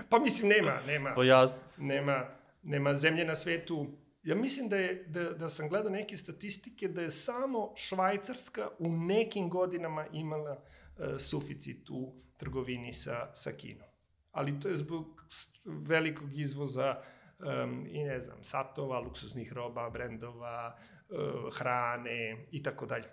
pa 0.10 0.20
mislim, 0.20 0.50
nema, 0.50 0.80
nema, 0.88 1.14
Pa 1.16 1.24
jasno. 1.24 1.60
nema, 1.78 2.26
nema 2.64 2.96
zemlje 2.96 3.26
na 3.26 3.36
svetu. 3.36 3.88
Ja 4.28 4.36
mislim 4.36 4.70
da, 4.70 4.78
je, 4.78 5.04
da, 5.08 5.24
da 5.34 5.50
sam 5.50 5.70
gledao 5.70 5.92
neke 5.92 6.18
statistike 6.18 6.88
da 6.88 7.02
je 7.02 7.12
samo 7.12 7.74
Švajcarska 7.76 8.70
u 8.80 8.92
nekim 8.92 9.50
godinama 9.50 10.06
imala 10.14 10.52
uh, 10.52 11.06
suficit 11.20 11.90
u 11.90 12.14
trgovini 12.38 12.94
sa, 12.94 13.36
sa 13.36 13.52
Kinom. 13.52 13.88
Ali 14.32 14.60
to 14.60 14.70
je 14.70 14.76
zbog 14.76 15.26
velikog 15.66 16.34
izvoza 16.34 17.02
um, 17.40 17.86
i 17.90 18.04
ne 18.04 18.20
znam, 18.20 18.44
satova, 18.44 19.00
luksuznih 19.00 19.54
roba, 19.54 19.90
brendova, 19.90 20.78
uh, 21.10 21.54
hrane 21.54 22.48
i 22.52 22.64
tako 22.64 22.86
dalje. 22.86 23.08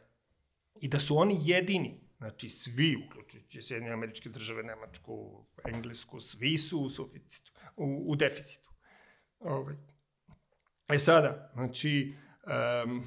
I 0.81 0.89
da 0.89 0.99
su 0.99 1.17
oni 1.17 1.37
jedini, 1.39 2.01
znači 2.17 2.49
svi, 2.49 2.97
uključujući 3.07 3.63
Sjedinje 3.63 3.93
američke 3.93 4.29
države, 4.29 4.63
Nemačku, 4.63 5.45
Englesku, 5.65 6.21
svi 6.21 6.59
su 6.59 6.81
u 6.81 6.89
suficitu, 6.89 7.53
u, 7.77 8.05
u 8.07 8.17
deficitu. 8.17 8.71
Ovaj. 9.39 9.94
E 10.89 10.99
sada, 10.99 11.51
znači, 11.55 12.15
um, 12.85 13.03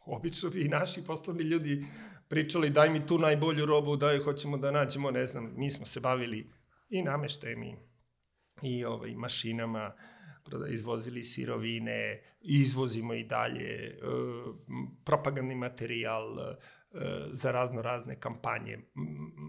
obično 0.00 0.50
bi 0.50 0.64
i 0.64 0.68
naši 0.68 1.04
poslovni 1.04 1.42
ljudi 1.42 1.84
pričali 2.28 2.70
daj 2.70 2.90
mi 2.90 3.06
tu 3.06 3.18
najbolju 3.18 3.66
robu, 3.66 3.96
daj 3.96 4.18
hoćemo 4.18 4.56
da 4.56 4.70
nađemo, 4.70 5.10
ne 5.10 5.26
znam, 5.26 5.52
mi 5.56 5.70
smo 5.70 5.86
se 5.86 6.00
bavili 6.00 6.50
i 6.88 7.02
nameštajem 7.02 7.62
i, 7.62 7.76
i 8.62 8.84
ovaj, 8.84 9.14
mašinama, 9.14 9.92
izvozili 10.70 11.24
sirovine, 11.24 12.22
izvozimo 12.40 13.14
i 13.14 13.24
dalje 13.24 13.64
e, 13.64 13.96
propagandni 15.04 15.54
materijal 15.54 16.40
e, 16.40 16.56
za 17.32 17.52
razno 17.52 17.82
razne 17.82 18.20
kampanje, 18.20 18.78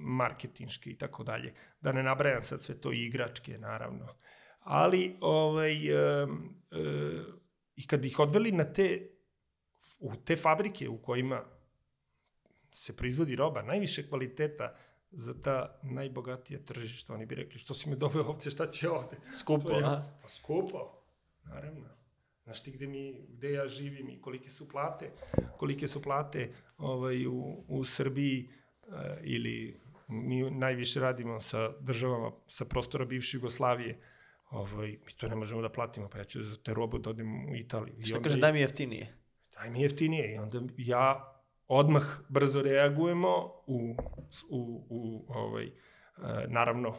marketinške 0.04 0.90
i 0.90 0.98
tako 0.98 1.24
dalje. 1.24 1.54
Da 1.82 1.92
ne 1.92 2.04
nabrajam 2.04 2.44
sad 2.44 2.62
sve 2.62 2.82
to 2.82 2.92
igračke, 2.92 3.58
naravno. 3.58 4.08
Ali, 4.60 5.18
ovaj, 5.22 5.88
e, 5.88 6.28
e, 6.72 7.39
i 7.80 7.88
kad 7.88 8.00
bi 8.00 8.08
ih 8.08 8.20
odveli 8.20 8.52
na 8.52 8.64
te, 8.74 9.10
u 10.00 10.16
te 10.16 10.36
fabrike 10.36 10.90
u 10.90 10.98
kojima 10.98 11.44
se 12.72 12.96
proizvodi 12.96 13.36
roba 13.36 13.62
najviše 13.62 14.08
kvaliteta 14.10 14.76
za 15.12 15.34
ta 15.42 15.80
najbogatija 15.84 16.60
tržišta, 16.66 17.14
oni 17.14 17.26
bi 17.26 17.36
rekli, 17.36 17.60
što 17.60 17.74
si 17.74 17.90
me 17.90 17.96
doveo 17.96 18.24
ovde, 18.24 18.52
šta 18.52 18.68
će 18.70 18.90
ovde? 18.90 19.18
Skupo, 19.34 19.72
je- 19.72 19.84
a? 19.84 20.04
Pa 20.22 20.28
skupo, 20.28 21.02
naravno. 21.44 21.86
Znaš 22.44 22.64
ti 22.64 22.72
gde, 22.72 22.88
mi, 22.88 23.26
gde 23.30 23.52
ja 23.52 23.68
živim 23.68 24.10
i 24.10 24.22
kolike 24.22 24.50
su 24.50 24.70
plate, 24.70 25.12
kolike 25.58 25.88
su 25.88 26.02
plate 26.02 26.54
ovaj, 26.78 27.28
u, 27.28 27.64
u 27.68 27.84
Srbiji 27.84 28.50
uh, 28.88 28.94
ili 29.24 29.80
mi 30.08 30.52
najviše 30.52 31.00
radimo 31.00 31.40
sa 31.40 31.72
državama 31.80 32.32
sa 32.48 32.66
prostora 32.66 33.06
bivše 33.06 33.38
Jugoslavije, 33.38 34.00
ovaj, 34.50 34.88
mi 35.06 35.12
to 35.18 35.28
ne 35.30 35.36
možemo 35.36 35.62
da 35.62 35.70
platimo, 35.70 36.10
pa 36.10 36.18
ja 36.18 36.24
ću 36.24 36.44
za 36.44 36.56
te 36.64 36.74
robu 36.74 36.98
da 36.98 37.10
odem 37.10 37.50
u 37.50 37.56
Italiju. 37.56 37.96
I 38.00 38.06
Šta 38.06 38.22
kaže, 38.22 38.40
daj 38.40 38.54
mi 38.54 38.60
jeftinije. 38.60 39.14
daj 39.54 39.70
mi 39.70 39.82
jeftinije. 39.82 40.34
I 40.34 40.38
onda 40.38 40.60
ja 40.78 41.36
odmah 41.68 42.04
brzo 42.30 42.62
reagujemo 42.62 43.36
u, 43.68 43.96
u, 44.50 44.86
u 44.90 45.26
ovaj, 45.28 45.66
e, 45.66 45.72
naravno, 46.48 46.96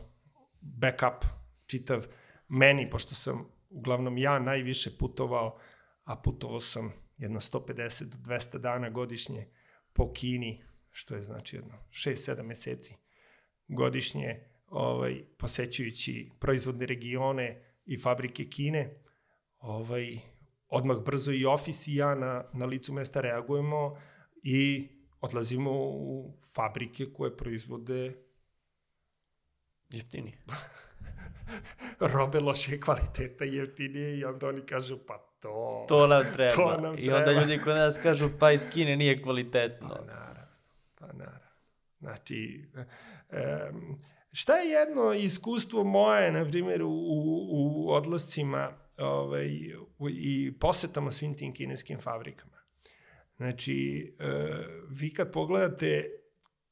backup 0.61 1.25
čitav 1.67 2.07
meni, 2.49 2.91
pošto 2.91 3.15
sam 3.15 3.49
uglavnom 3.71 4.19
ja 4.19 4.39
najviše 4.39 4.91
putovao, 4.99 5.59
a 6.05 6.17
putovao 6.17 6.61
sam 6.61 6.93
jedno 7.19 7.41
150 7.41 8.05
do 8.05 8.17
200 8.35 8.59
dana 8.59 8.91
godišnje 8.91 9.47
po 9.93 10.13
Kini, 10.13 10.65
što 10.91 11.15
je 11.15 11.23
znači 11.23 11.57
jedno 11.57 11.75
6-7 11.91 12.43
meseci 12.43 12.97
godišnje, 13.69 14.50
ovaj, 14.71 15.23
posećujući 15.39 16.31
proizvodne 16.39 16.87
regione 16.87 17.63
i 17.87 17.99
fabrike 17.99 18.45
Kine, 18.45 18.95
ovaj, 19.59 20.19
odmah 20.69 20.97
brzo 21.05 21.33
i 21.33 21.45
ofis 21.45 21.89
i 21.89 21.97
ja 21.97 22.15
na, 22.15 22.45
na 22.53 22.67
licu 22.67 22.93
mesta 22.93 23.21
reagujemo 23.21 23.97
i 24.43 24.89
odlazimo 25.21 25.71
u 25.73 26.33
fabrike 26.55 27.07
koje 27.13 27.37
proizvode 27.37 28.13
Jeftinije. 29.91 30.39
robe 32.15 32.41
loše 32.41 32.81
kvaliteta 32.81 33.45
i 33.45 33.55
jeftinije 33.55 34.19
i 34.19 34.25
onda 34.25 34.49
oni 34.49 34.67
kažu 34.67 34.99
pa 35.07 35.19
to... 35.41 35.85
To 35.89 36.07
nam 36.07 36.25
treba. 36.33 36.55
To 36.55 36.81
nam 36.81 36.95
I 36.99 37.11
onda 37.11 37.33
ljudi 37.33 37.59
kod 37.59 37.77
nas 37.77 37.99
kažu, 38.03 38.31
pa 38.39 38.53
iz 38.53 38.67
Kine 38.73 38.97
nije 38.97 39.23
kvalitetno. 39.23 39.89
Pa 39.89 40.05
naravno, 40.05 40.57
pa 40.99 41.07
naravno. 41.07 41.51
Znači, 42.01 42.71
um, 43.73 44.03
šta 44.33 44.57
je 44.57 44.71
jedno 44.71 45.13
iskustvo 45.13 45.85
moje, 45.85 46.33
na 46.33 46.45
primjer, 46.51 46.83
u, 46.83 46.91
u, 47.51 47.91
odlascima 47.91 48.73
ovaj, 48.99 49.49
i 50.11 50.53
posetama 50.61 51.11
svim 51.11 51.35
tim 51.35 51.55
kineskim 51.55 51.99
fabrikama? 52.01 52.57
Znači, 53.37 54.09
uh, 54.19 54.27
vi 54.89 55.15
kad 55.15 55.33
pogledate 55.33 56.11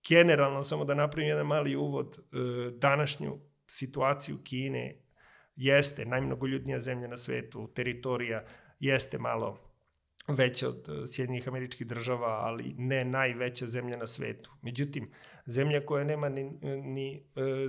generalno, 0.09 0.65
samo 0.65 0.85
da 0.85 0.95
napravim 0.95 1.29
jedan 1.29 1.47
mali 1.47 1.77
uvod, 1.77 2.19
uh, 2.19 2.73
današnju 2.73 3.39
situaciju 3.69 4.39
Kine 4.45 5.03
jeste 5.57 6.07
najmnogoljudnija 6.07 6.81
zemlja 6.81 7.09
na 7.09 7.17
svetu, 7.17 7.71
teritorija 7.75 8.45
jeste 8.81 9.19
malo 9.19 9.69
veća 10.29 10.69
od 10.69 10.89
eh, 10.89 11.07
Sjedinjenih 11.07 11.49
američkih 11.49 11.87
država, 11.87 12.29
ali 12.29 12.75
ne 12.79 13.05
najveća 13.05 13.67
zemlja 13.67 13.97
na 13.97 14.07
svetu. 14.07 14.51
Međutim, 14.63 15.11
zemlja 15.49 15.87
koja 15.87 16.05
nema 16.05 16.29
ni, 16.29 16.45
ni 16.83 17.15
e, 17.17 17.43
e, 17.43 17.69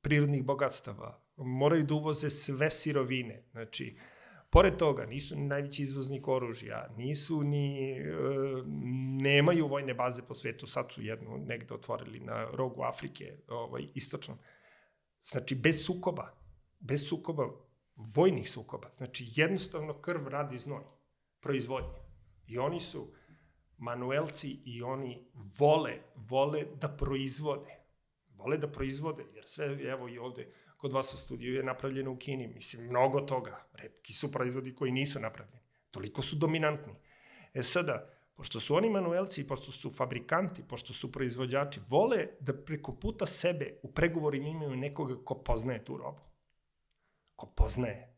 prirodnih 0.00 0.44
bogatstava, 0.44 1.22
moraju 1.36 1.84
da 1.84 1.94
uvoze 1.94 2.30
sve 2.30 2.70
sirovine. 2.70 3.44
Znači, 3.50 3.96
pored 4.50 4.76
toga, 4.76 5.06
nisu 5.06 5.36
ni 5.36 5.46
najveći 5.46 5.82
izvoznik 5.82 6.28
oružja, 6.28 6.88
nisu 6.96 7.42
ni, 7.42 7.98
e, 7.98 8.04
nemaju 9.22 9.66
vojne 9.66 9.94
baze 9.94 10.22
po 10.28 10.34
svetu, 10.34 10.66
sad 10.66 10.92
su 10.92 11.02
jednu 11.02 11.38
negde 11.38 11.74
otvorili 11.74 12.20
na 12.20 12.50
rogu 12.52 12.82
Afrike, 12.82 13.36
ovaj, 13.48 13.86
istočnom. 13.94 14.38
Znači, 15.24 15.54
bez 15.54 15.84
sukoba, 15.84 16.36
bez 16.78 17.08
sukoba, 17.08 17.48
vojnih 17.96 18.50
sukoba, 18.50 18.90
znači 18.90 19.24
jednostavno 19.36 20.00
krv 20.00 20.28
radi 20.28 20.58
znoj 20.58 20.82
proizvodnje. 21.40 22.00
I 22.46 22.58
oni 22.58 22.80
su 22.80 23.12
manuelci 23.80 24.60
i 24.64 24.82
oni 24.82 25.24
vole, 25.58 25.92
vole 26.14 26.64
da 26.80 26.88
proizvode. 26.88 27.76
Vole 28.34 28.58
da 28.58 28.68
proizvode, 28.68 29.24
jer 29.34 29.44
sve, 29.46 29.66
evo 29.66 30.08
i 30.08 30.18
ovde, 30.18 30.52
kod 30.76 30.92
vas 30.92 31.14
u 31.14 31.18
studiju 31.18 31.54
je 31.54 31.62
napravljeno 31.62 32.12
u 32.12 32.16
Kini. 32.16 32.48
Mislim, 32.48 32.86
mnogo 32.86 33.20
toga. 33.20 33.66
Redki 33.72 34.12
su 34.12 34.32
proizvodi 34.32 34.74
koji 34.74 34.92
nisu 34.92 35.20
napravljeni. 35.20 35.60
Toliko 35.90 36.22
su 36.22 36.36
dominantni. 36.36 36.92
E 37.54 37.62
sada, 37.62 38.10
pošto 38.34 38.60
su 38.60 38.74
oni 38.74 38.90
manuelci, 38.90 39.46
pošto 39.46 39.72
su 39.72 39.92
fabrikanti, 39.92 40.62
pošto 40.68 40.92
su 40.92 41.12
proizvođači, 41.12 41.80
vole 41.88 42.26
da 42.40 42.54
preko 42.54 42.92
puta 42.92 43.26
sebe 43.26 43.78
u 43.82 43.92
pregovorima 43.92 44.48
imaju 44.48 44.76
nekoga 44.76 45.24
ko 45.24 45.34
poznaje 45.34 45.84
tu 45.84 45.96
robu. 45.96 46.20
Ko 47.36 47.46
poznaje 47.46 48.16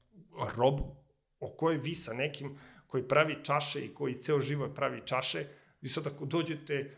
robu 0.57 0.97
o 1.41 1.49
kojoj 1.57 1.79
vi 1.79 1.95
sa 1.95 2.15
nekim 2.15 2.59
koji 2.93 3.09
pravi 3.09 3.37
čaše 3.43 3.85
i 3.85 3.95
koji 3.95 4.21
ceo 4.21 4.41
život 4.41 4.75
pravi 4.75 5.01
čaše, 5.05 5.45
vi 5.81 5.89
sad 5.89 6.07
ako 6.07 6.25
dođete, 6.25 6.97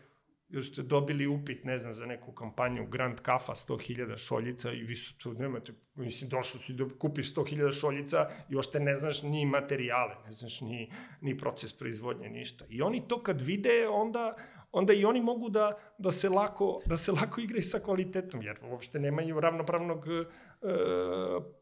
jer 0.49 0.65
ste 0.65 0.81
dobili 0.81 1.27
upit, 1.27 1.63
ne 1.63 1.77
znam, 1.79 1.95
za 1.95 2.05
neku 2.05 2.31
kampanju 2.31 2.87
Grand 2.87 3.21
Kafa 3.21 3.53
100.000 3.53 4.17
šoljica 4.17 4.71
i 4.71 4.83
vi 4.83 4.95
su 4.95 5.17
tu, 5.17 5.33
nemate, 5.33 5.73
mislim, 5.95 6.29
došlo 6.29 6.59
si 6.59 6.73
da 6.73 6.85
kupiš 6.99 7.33
100.000 7.33 7.79
šoljica 7.79 8.29
i 8.49 8.53
još 8.53 8.71
te 8.71 8.79
ne 8.79 8.95
znaš 8.95 9.23
ni 9.23 9.45
materijale, 9.45 10.15
ne 10.25 10.31
znaš 10.31 10.61
ni, 10.61 10.91
ni 11.21 11.37
proces 11.37 11.77
proizvodnje, 11.77 12.29
ništa. 12.29 12.65
I 12.69 12.81
oni 12.81 13.07
to 13.07 13.23
kad 13.23 13.41
vide, 13.41 13.87
onda, 13.87 14.35
onda 14.71 14.93
i 14.93 15.05
oni 15.05 15.21
mogu 15.21 15.49
da, 15.49 15.71
da, 15.97 16.11
se 16.11 16.29
lako, 16.29 16.81
da 16.85 16.97
se 16.97 17.11
lako 17.11 17.41
igraju 17.41 17.63
sa 17.63 17.79
kvalitetom, 17.79 18.41
jer 18.41 18.59
uopšte 18.63 18.99
nemaju 18.99 19.39
ravnopravnog 19.39 20.07
e, 20.07 20.25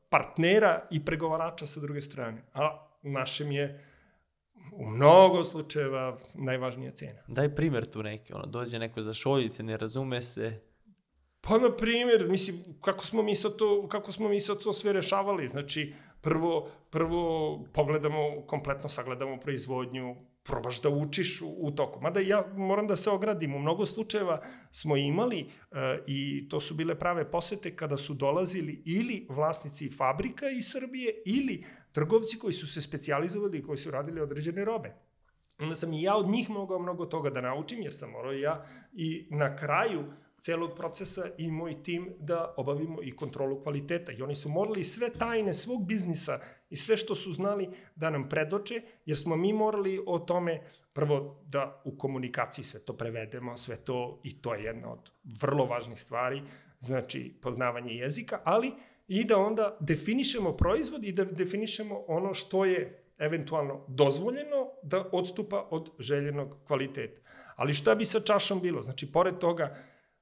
partnera 0.10 0.88
i 0.92 1.06
pregovarača 1.06 1.68
sa 1.68 1.80
druge 1.80 2.02
strane. 2.02 2.44
A 2.54 2.88
našem 3.04 3.52
je 3.52 3.93
u 4.76 4.90
mnogo 4.90 5.44
slučajeva 5.44 6.18
najvažnija 6.36 6.92
cena. 6.92 7.20
Daj 7.28 7.56
primer 7.56 7.86
tu 7.86 8.04
neki, 8.04 8.34
ono, 8.34 8.46
dođe 8.46 8.80
neko 8.80 9.02
za 9.02 9.14
šoljice, 9.14 9.64
ne 9.64 9.78
razume 9.78 10.22
se. 10.22 10.62
Pa, 11.42 11.58
na 11.58 11.76
primjer, 11.76 12.28
mislim, 12.30 12.58
kako 12.82 13.06
smo 13.06 13.24
mi 13.24 13.36
sad 13.36 13.56
to, 13.56 13.88
kako 13.88 14.12
smo 14.12 14.30
mi 14.30 14.42
sad 14.42 14.60
to 14.60 14.74
sve 14.74 14.94
rešavali? 14.94 15.48
Znači, 15.48 15.94
prvo, 16.22 16.70
prvo 16.90 17.60
pogledamo, 17.74 18.42
kompletno 18.48 18.90
sagledamo 18.90 19.40
proizvodnju, 19.40 20.16
probaš 20.44 20.82
da 20.82 20.90
učiš 20.90 21.42
u, 21.42 21.56
u 21.58 21.72
toku. 21.72 22.02
Mada 22.02 22.20
ja 22.20 22.46
moram 22.56 22.88
da 22.88 22.96
se 22.96 23.10
ogradim, 23.10 23.56
u 23.56 23.60
mnogo 23.60 23.86
slučajeva 23.86 24.42
smo 24.72 24.98
imali 24.98 25.42
uh, 25.44 25.78
i 26.08 26.50
to 26.50 26.60
su 26.60 26.74
bile 26.74 27.00
prave 27.00 27.32
posete 27.32 27.76
kada 27.76 27.98
su 27.98 28.14
dolazili 28.14 28.82
ili 28.86 29.28
vlasnici 29.30 29.90
fabrika 29.90 30.50
iz 30.50 30.72
Srbije 30.72 31.22
ili 31.26 31.66
trgovci 31.94 32.40
koji 32.40 32.54
su 32.54 32.68
se 32.68 32.82
specijalizovali 32.82 33.58
i 33.58 33.64
koji 33.64 33.78
su 33.78 33.92
radili 33.92 34.22
određene 34.22 34.66
robe. 34.66 34.94
Onda 35.60 35.76
sam 35.76 35.94
i 35.94 36.02
ja 36.02 36.16
od 36.16 36.30
njih 36.30 36.50
mogao 36.50 36.80
mnogo 36.80 37.06
toga 37.06 37.30
da 37.30 37.42
naučim, 37.42 37.82
jer 37.82 37.94
sam 37.94 38.12
morao 38.12 38.32
ja 38.32 38.66
i 38.94 39.28
na 39.32 39.56
kraju 39.56 40.04
celog 40.44 40.76
procesa 40.76 41.30
i 41.38 41.52
moj 41.52 41.84
tim 41.84 42.14
da 42.20 42.54
obavimo 42.58 43.04
i 43.04 43.12
kontrolu 43.12 43.62
kvaliteta. 43.62 44.12
I 44.12 44.22
oni 44.22 44.36
su 44.36 44.50
morali 44.50 44.84
sve 44.84 45.10
tajne 45.10 45.54
svog 45.54 45.88
biznisa 45.88 46.40
i 46.70 46.76
sve 46.76 46.98
što 46.98 47.16
su 47.16 47.34
znali 47.34 47.70
da 47.96 48.10
nam 48.10 48.30
predoče, 48.30 48.82
jer 49.06 49.18
smo 49.18 49.36
mi 49.36 49.54
morali 49.54 50.04
o 50.08 50.20
tome 50.20 50.62
prvo 50.94 51.44
da 51.46 51.82
u 51.86 51.98
komunikaciji 51.98 52.66
sve 52.66 52.80
to 52.80 52.94
prevedemo, 52.98 53.58
sve 53.58 53.76
to, 53.76 54.20
i 54.24 54.42
to 54.42 54.54
je 54.54 54.64
jedna 54.64 54.92
od 54.92 55.12
vrlo 55.42 55.66
važnih 55.66 56.02
stvari, 56.02 56.42
znači 56.80 57.34
poznavanje 57.42 57.94
jezika, 57.94 58.42
ali 58.44 58.72
i 59.08 59.24
da 59.24 59.38
onda 59.38 59.78
definišemo 59.80 60.58
proizvod 60.58 61.04
i 61.04 61.12
da 61.12 61.24
definišemo 61.24 62.04
ono 62.08 62.34
što 62.34 62.66
je 62.66 63.04
eventualno 63.18 63.86
dozvoljeno 63.88 64.70
da 64.84 65.10
odstupa 65.12 65.68
od 65.72 65.92
željenog 66.00 66.58
kvaliteta. 66.68 67.22
Ali 67.56 67.74
šta 67.74 67.96
bi 67.96 68.06
sa 68.06 68.20
čašom 68.20 68.62
bilo? 68.62 68.84
Znači, 68.84 69.12
pored 69.12 69.38
toga, 69.38 69.76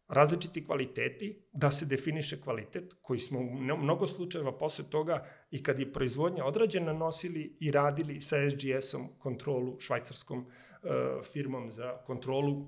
različiti 0.07 0.65
kvaliteti, 0.65 1.47
da 1.51 1.71
se 1.71 1.85
definiše 1.85 2.41
kvalitet, 2.41 2.93
koji 3.01 3.19
smo 3.19 3.39
u 3.39 3.77
mnogo 3.77 4.07
slučajeva 4.07 4.57
posle 4.57 4.85
toga 4.89 5.25
i 5.51 5.63
kad 5.63 5.79
je 5.79 5.93
proizvodnja 5.93 6.45
odrađena 6.45 6.93
nosili 6.93 7.57
i 7.59 7.71
radili 7.71 8.21
sa 8.21 8.35
SGS-om 8.49 9.07
kontrolu, 9.19 9.79
švajcarskom 9.79 10.39
uh, 10.39 10.91
firmom 11.33 11.71
za 11.71 11.97
kontrolu 12.05 12.53
uh, 12.53 12.67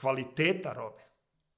kvaliteta 0.00 0.72
robe. 0.72 1.02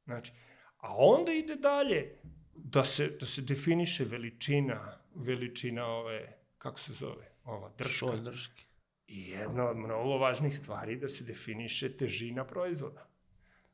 Znači, 0.04 0.32
a 0.76 0.94
onda 0.96 1.32
ide 1.32 1.56
dalje 1.56 2.18
da 2.54 2.84
se, 2.84 3.08
da 3.20 3.26
se 3.26 3.42
definiše 3.42 4.04
veličina, 4.04 4.98
veličina 5.14 5.86
ove, 5.86 6.38
kako 6.58 6.80
se 6.80 6.92
zove, 6.92 7.32
ova 7.44 7.70
drška. 7.78 7.92
Šoj 7.92 8.20
drške. 8.20 8.64
I 9.08 9.28
jedna 9.28 9.68
od 9.68 9.76
mnogo 9.76 10.18
važnih 10.18 10.56
stvari 10.56 10.96
da 10.96 11.08
se 11.08 11.24
definiše 11.24 11.96
težina 11.96 12.44
proizvoda. 12.44 13.08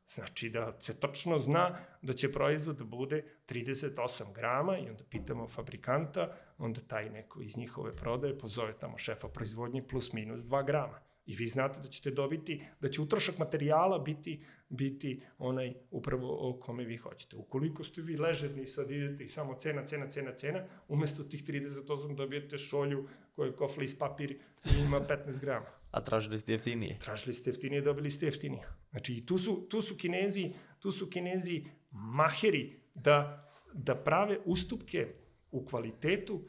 Znači 0.09 0.49
da 0.51 0.81
se 0.81 1.01
točno 1.01 1.39
zna 1.39 1.79
da 2.03 2.13
će 2.13 2.33
proizvod 2.33 2.77
da 2.77 2.85
bude 2.85 3.25
38 3.49 4.33
grama 4.33 4.79
i 4.79 4.89
onda 4.91 5.05
pitamo 5.05 5.49
fabrikanta, 5.49 6.37
onda 6.59 6.81
taj 6.81 7.11
neko 7.11 7.43
iz 7.43 7.57
njihove 7.57 7.97
prodaje 7.97 8.39
pozove 8.39 8.79
tamo 8.79 8.99
šefa 8.99 9.29
proizvodnje 9.29 9.83
plus 9.89 10.13
minus 10.13 10.41
2 10.41 10.67
grama. 10.67 11.01
I 11.29 11.37
vi 11.37 11.47
znate 11.47 11.81
da 11.81 11.89
ćete 11.89 12.11
dobiti, 12.11 12.63
da 12.81 12.89
će 12.89 13.03
utrošak 13.03 13.39
materijala 13.39 13.99
biti, 13.99 14.41
biti 14.69 15.21
onaj 15.39 15.75
upravo 15.91 16.51
o 16.51 16.61
kome 16.61 16.85
vi 16.85 16.97
hoćete. 16.97 17.37
Ukoliko 17.37 17.85
ste 17.85 18.03
vi 18.03 18.17
ležerni 18.17 18.63
i 18.63 18.67
sad 18.67 18.91
idete 18.91 19.25
i 19.25 19.29
samo 19.29 19.55
cena, 19.55 19.87
cena, 19.87 20.11
cena, 20.11 20.33
cena, 20.33 20.65
umesto 20.89 21.25
tih 21.25 21.45
38 21.45 22.15
dobijete 22.15 22.59
šolju 22.59 23.09
koja 23.37 23.47
je 23.47 23.57
kofla 23.57 23.85
iz 23.85 23.99
papir 23.99 24.31
i 24.65 24.81
ima 24.87 25.01
15 25.01 25.41
grama. 25.41 25.67
A 25.91 26.01
tražili 26.01 26.39
ste 26.39 26.53
jeftinije? 26.53 26.99
Tražili 26.99 27.35
ste 27.35 27.51
jeftinije, 27.51 27.83
dobili 27.83 28.11
ste 28.11 28.27
jeftinije. 28.27 28.69
Znači, 28.91 29.15
i 29.15 29.27
tu 29.27 29.39
su, 29.39 29.67
tu 29.71 29.83
su 29.83 29.97
kinezi, 29.97 30.53
tu 30.79 30.93
su 30.93 31.11
kinezi 31.11 31.65
maheri 31.91 32.81
da, 32.95 33.49
da 33.73 33.95
prave 33.95 34.39
ustupke 34.45 35.15
u 35.51 35.65
kvalitetu 35.65 36.43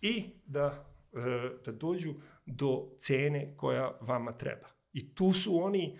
i 0.00 0.24
da, 0.46 0.92
e, 1.12 1.50
da 1.64 1.72
dođu 1.72 2.14
do 2.46 2.88
cene 2.98 3.54
koja 3.56 3.90
vama 4.00 4.32
treba. 4.32 4.68
I 4.92 5.14
tu 5.14 5.32
su 5.32 5.58
oni, 5.62 5.86
e, 5.88 5.96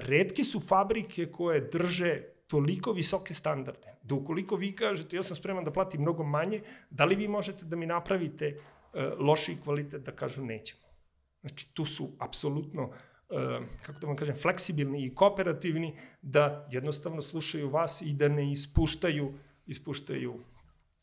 redke 0.00 0.44
su 0.44 0.60
fabrike 0.60 1.32
koje 1.32 1.60
drže 1.60 2.22
toliko 2.46 2.92
visoke 2.92 3.34
standarde, 3.34 3.98
da 4.02 4.14
ukoliko 4.14 4.56
vi 4.56 4.72
kažete 4.76 5.16
ja 5.16 5.22
sam 5.22 5.36
spreman 5.36 5.64
da 5.64 5.72
platim 5.72 6.00
mnogo 6.00 6.24
manje, 6.24 6.62
da 6.90 7.04
li 7.04 7.16
vi 7.16 7.28
možete 7.28 7.64
da 7.64 7.76
mi 7.76 7.86
napravite 7.86 8.46
e, 8.46 8.56
lošiji 9.18 9.56
kvalitet 9.64 10.02
da 10.02 10.12
kažu 10.12 10.44
nećemo. 10.44 10.82
Znači 11.40 11.74
tu 11.74 11.84
su 11.84 12.08
apsolutno 12.18 12.90
kako 13.82 14.00
da 14.00 14.06
vam 14.06 14.16
kažem, 14.16 14.34
fleksibilni 14.34 15.04
i 15.04 15.14
kooperativni, 15.14 15.96
da 16.22 16.68
jednostavno 16.70 17.22
slušaju 17.22 17.70
vas 17.70 18.02
i 18.02 18.12
da 18.12 18.28
ne 18.28 18.52
ispuštaju, 18.52 19.32
ispuštaju 19.66 20.34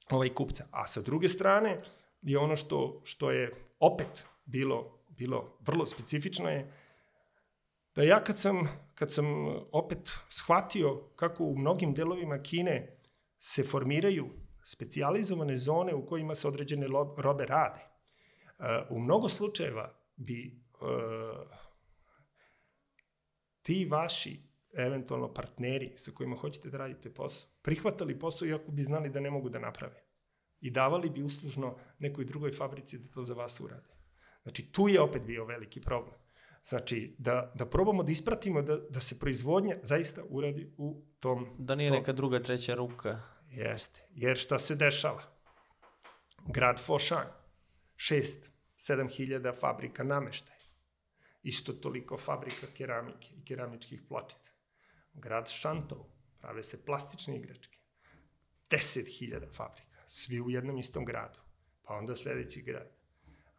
ovaj 0.09 0.29
kupca. 0.29 0.65
A 0.71 0.87
sa 0.87 1.01
druge 1.01 1.29
strane 1.29 1.81
je 2.21 2.37
ono 2.37 2.55
što, 2.55 3.01
što 3.03 3.31
je 3.31 3.51
opet 3.79 4.25
bilo, 4.49 5.05
bilo 5.09 5.57
vrlo 5.59 5.85
specifično 5.85 6.49
je 6.49 6.73
da 7.95 8.03
ja 8.03 8.23
kad 8.23 8.39
sam, 8.39 8.67
kad 8.95 9.13
sam 9.13 9.25
opet 9.71 10.11
shvatio 10.29 11.09
kako 11.15 11.43
u 11.43 11.57
mnogim 11.57 11.93
delovima 11.93 12.41
Kine 12.41 12.97
se 13.37 13.63
formiraju 13.63 14.29
specijalizovane 14.63 15.57
zone 15.57 15.93
u 15.93 16.05
kojima 16.05 16.35
se 16.35 16.47
određene 16.47 16.87
robe 17.17 17.45
rade, 17.45 17.81
u 18.89 18.99
mnogo 18.99 19.29
slučajeva 19.29 19.95
bi 20.15 20.63
ti 23.61 23.85
vaši 23.85 24.39
eventualno 24.77 25.33
partneri 25.33 25.97
sa 25.97 26.11
kojima 26.11 26.35
hoćete 26.35 26.69
da 26.69 26.77
radite 26.77 27.13
posao, 27.13 27.49
prihvatali 27.61 28.19
posao 28.19 28.47
iako 28.47 28.71
bi 28.71 28.81
znali 28.81 29.09
da 29.09 29.19
ne 29.19 29.31
mogu 29.31 29.49
da 29.49 29.59
naprave. 29.59 30.03
I 30.61 30.71
davali 30.71 31.09
bi 31.09 31.23
uslužno 31.23 31.77
nekoj 31.99 32.25
drugoj 32.25 32.51
fabrici 32.51 32.97
da 32.97 33.07
to 33.07 33.23
za 33.23 33.33
vas 33.33 33.59
urade. 33.59 33.98
Znači, 34.49 34.71
tu 34.71 34.87
je 34.87 35.01
opet 35.01 35.21
bio 35.21 35.45
veliki 35.45 35.81
problem. 35.81 36.15
Znači, 36.63 37.15
da, 37.17 37.51
da 37.55 37.65
probamo 37.65 38.03
da 38.03 38.11
ispratimo 38.11 38.61
da, 38.61 38.77
da 38.77 38.99
se 38.99 39.19
proizvodnja 39.19 39.77
zaista 39.83 40.23
uradi 40.29 40.73
u 40.77 41.01
tom... 41.19 41.55
Da 41.59 41.75
nije 41.75 41.89
tom... 41.89 41.97
neka 41.97 42.13
druga, 42.13 42.39
treća 42.39 42.75
ruka. 42.75 43.21
Jeste. 43.49 44.07
Jer 44.09 44.37
šta 44.37 44.59
se 44.59 44.75
dešava? 44.75 45.23
Grad 46.47 46.79
Foshan, 46.79 47.27
6, 47.95 48.49
7 48.77 49.15
hiljada 49.17 49.53
fabrika 49.53 50.03
nameštaja 50.03 50.59
isto 51.43 51.73
toliko 51.73 52.17
fabrika 52.17 52.67
keramike 52.77 53.27
i 53.35 53.45
keramičkih 53.45 54.01
pločica. 54.07 54.51
Grad 55.13 55.49
Šantov, 55.49 56.05
prave 56.39 56.63
se 56.63 56.85
plastične 56.85 57.37
igračke. 57.37 57.77
10.000 58.69 59.53
fabrika, 59.53 60.03
svi 60.07 60.41
u 60.41 60.49
jednom 60.49 60.77
istom 60.77 61.05
gradu. 61.05 61.39
Pa 61.81 61.93
onda 61.93 62.15
sledeći 62.15 62.61
grad. 62.61 62.98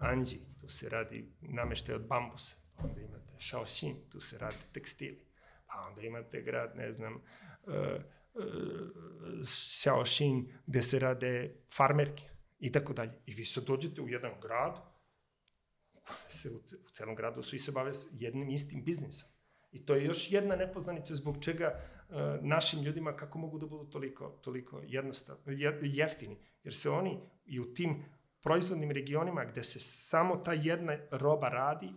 Anđi, 0.00 0.36
tu 0.60 0.68
se 0.68 0.88
radi 0.88 1.32
nameštaj 1.40 1.94
od 1.94 2.06
bambusa. 2.06 2.56
Onda 2.76 3.00
imate 3.00 3.34
Shaoxin, 3.38 3.94
tu 4.10 4.20
se 4.20 4.38
radi 4.38 4.56
tekstili. 4.72 5.26
Pa 5.66 5.86
onda 5.88 6.02
imate 6.02 6.42
grad, 6.42 6.76
ne 6.76 6.92
znam, 6.92 7.14
uh, 7.14 7.22
uh, 8.34 8.44
gde 10.66 10.82
se 10.82 10.98
rade 10.98 11.54
farmerke 11.76 12.30
i 12.58 12.72
tako 12.72 12.92
dalje. 12.92 13.12
I 13.26 13.34
vi 13.34 13.44
sad 13.44 13.64
dođete 13.64 14.00
u 14.00 14.08
jedan 14.08 14.32
grad, 14.42 14.80
se 16.28 16.50
u, 16.50 16.56
u 16.56 16.88
celom 16.92 17.14
gradu 17.14 17.42
svi 17.42 17.58
se 17.58 17.72
bave 17.72 17.92
jednim 18.12 18.50
istim 18.50 18.84
biznisom. 18.84 19.28
I 19.72 19.86
to 19.86 19.94
je 19.94 20.04
još 20.04 20.32
jedna 20.32 20.56
nepoznanica 20.56 21.14
zbog 21.14 21.44
čega 21.44 21.80
uh, 22.08 22.16
našim 22.42 22.82
ljudima 22.82 23.16
kako 23.16 23.38
mogu 23.38 23.58
da 23.58 23.66
budu 23.66 23.90
toliko, 23.90 24.28
toliko 24.28 24.82
jednostavni, 24.84 25.60
jeftini. 25.82 26.36
Jer 26.64 26.74
se 26.74 26.90
oni 26.90 27.20
i 27.44 27.60
u 27.60 27.74
tim 27.74 28.04
proizvodnim 28.42 28.90
regionima 28.90 29.44
gde 29.44 29.64
se 29.64 29.80
samo 29.80 30.36
ta 30.36 30.52
jedna 30.52 30.96
roba 31.10 31.48
radi, 31.48 31.92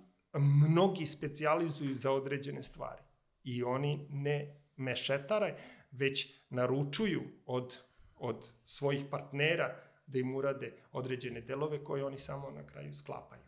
mnogi 0.70 1.06
specijalizuju 1.06 1.96
za 1.96 2.12
određene 2.12 2.64
stvari. 2.64 3.02
I 3.44 3.64
oni 3.64 4.08
ne 4.10 4.56
mešetare, 4.76 5.58
već 5.91 6.34
naručuju 6.50 7.22
od, 7.46 7.78
od 8.16 8.50
svojih 8.66 9.04
partnera 9.12 9.76
da 10.08 10.20
im 10.20 10.36
urade 10.36 10.74
određene 10.91 11.41
delove 11.41 11.84
koje 11.84 12.06
oni 12.06 12.20
samo 12.20 12.52
na 12.52 12.68
kraju 12.68 12.94
sklapaju. 12.94 13.41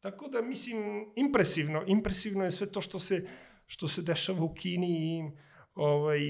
Tako 0.00 0.28
da, 0.28 0.42
mislim, 0.42 1.12
impresivno, 1.16 1.84
impresivno 1.86 2.44
je 2.44 2.50
sve 2.50 2.72
to 2.72 2.80
što 2.80 2.98
se, 2.98 3.28
što 3.66 3.88
se 3.88 4.02
dešava 4.02 4.42
u 4.42 4.54
Kini 4.54 4.88
i 4.88 5.30
ovaj, 5.74 6.20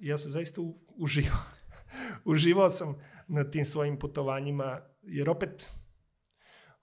ja 0.00 0.18
sam 0.18 0.30
zaista 0.30 0.60
uživao. 0.96 1.44
uživao 2.34 2.70
sam 2.70 2.94
na 3.26 3.50
tim 3.50 3.64
svojim 3.64 3.98
putovanjima, 3.98 4.80
jer 5.02 5.30
opet, 5.30 5.70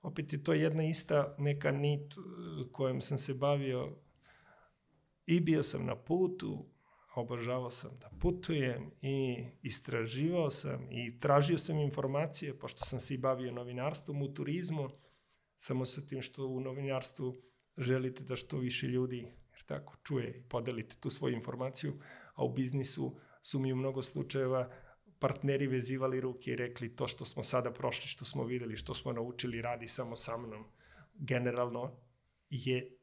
opet 0.02 0.34
je 0.34 0.44
to 0.44 0.54
jedna 0.54 0.84
ista 0.84 1.36
neka 1.38 1.72
nit 1.72 2.14
eh, 2.14 2.22
kojom 2.72 3.02
sam 3.02 3.20
se 3.20 3.34
bavio. 3.34 3.98
I 5.26 5.40
bio 5.40 5.64
sam 5.64 5.86
na 5.86 5.96
putu, 5.96 6.66
obožavao 7.16 7.70
sam 7.70 7.92
da 8.00 8.10
putujem 8.20 8.92
i 9.02 9.46
istraživao 9.62 10.52
sam 10.52 10.92
i 10.92 11.20
tražio 11.20 11.58
sam 11.58 11.80
informacije, 11.80 12.60
pošto 12.60 12.86
sam 12.86 13.00
se 13.00 13.14
i 13.14 13.18
bavio 13.18 13.52
novinarstvom 13.52 14.22
u 14.22 14.34
turizmu, 14.34 14.90
samo 15.56 15.86
sa 15.86 16.02
tim 16.02 16.22
što 16.22 16.48
u 16.48 16.60
novinarstvu 16.60 17.36
želite 17.78 18.24
da 18.24 18.36
što 18.36 18.58
više 18.58 18.88
ljudi, 18.88 19.18
jer 19.52 19.64
tako, 19.66 19.96
čuje 20.04 20.38
i 20.38 20.50
podelite 20.50 20.96
tu 21.00 21.10
svoju 21.10 21.36
informaciju, 21.36 22.00
a 22.34 22.46
u 22.46 22.54
biznisu 22.54 23.16
su 23.42 23.60
mi 23.60 23.74
u 23.74 23.76
mnogo 23.76 24.02
slučajeva 24.02 24.72
partneri 25.22 25.68
vezivali 25.68 26.22
ruke 26.22 26.52
i 26.52 26.56
rekli 26.56 26.96
to 26.96 27.08
što 27.08 27.26
smo 27.26 27.44
sada 27.44 27.72
prošli, 27.72 28.08
što 28.10 28.26
smo 28.26 28.44
videli, 28.44 28.78
što 28.78 28.94
smo 28.94 29.14
naučili, 29.14 29.62
radi 29.62 29.88
samo 29.88 30.16
sa 30.16 30.38
mnom. 30.38 30.66
Generalno 31.14 31.92
je 32.50 32.98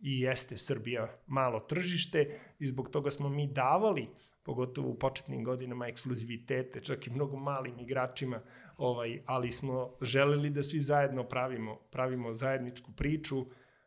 i 0.00 0.20
jeste 0.20 0.56
Srbija 0.58 1.22
malo 1.26 1.60
tržište 1.60 2.40
i 2.58 2.66
zbog 2.66 2.88
toga 2.88 3.10
smo 3.10 3.28
mi 3.28 3.46
davali 3.46 4.08
pogotovo 4.42 4.88
u 4.88 4.98
početnim 4.98 5.44
godinama 5.44 5.86
ekskluzivitete, 5.86 6.80
čak 6.80 7.06
i 7.06 7.10
mnogo 7.10 7.36
malim 7.36 7.78
igračima, 7.78 8.40
ovaj, 8.76 9.22
ali 9.26 9.52
smo 9.52 9.96
želeli 10.00 10.50
da 10.50 10.62
svi 10.62 10.78
zajedno 10.78 11.24
pravimo, 11.24 11.76
pravimo 11.92 12.34
zajedničku 12.34 12.92
priču, 12.92 13.46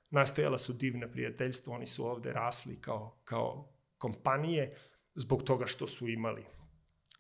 nastajala 0.09 0.57
su 0.57 0.73
divna 0.73 1.07
prijateljstva, 1.07 1.75
oni 1.75 1.88
su 1.88 2.05
ovde 2.05 2.34
rasli 2.34 2.82
kao, 2.82 3.17
kao 3.23 3.73
kompanije, 3.97 4.77
zbog 5.15 5.43
toga 5.43 5.65
što 5.65 5.88
su 5.88 6.09
imali 6.09 6.45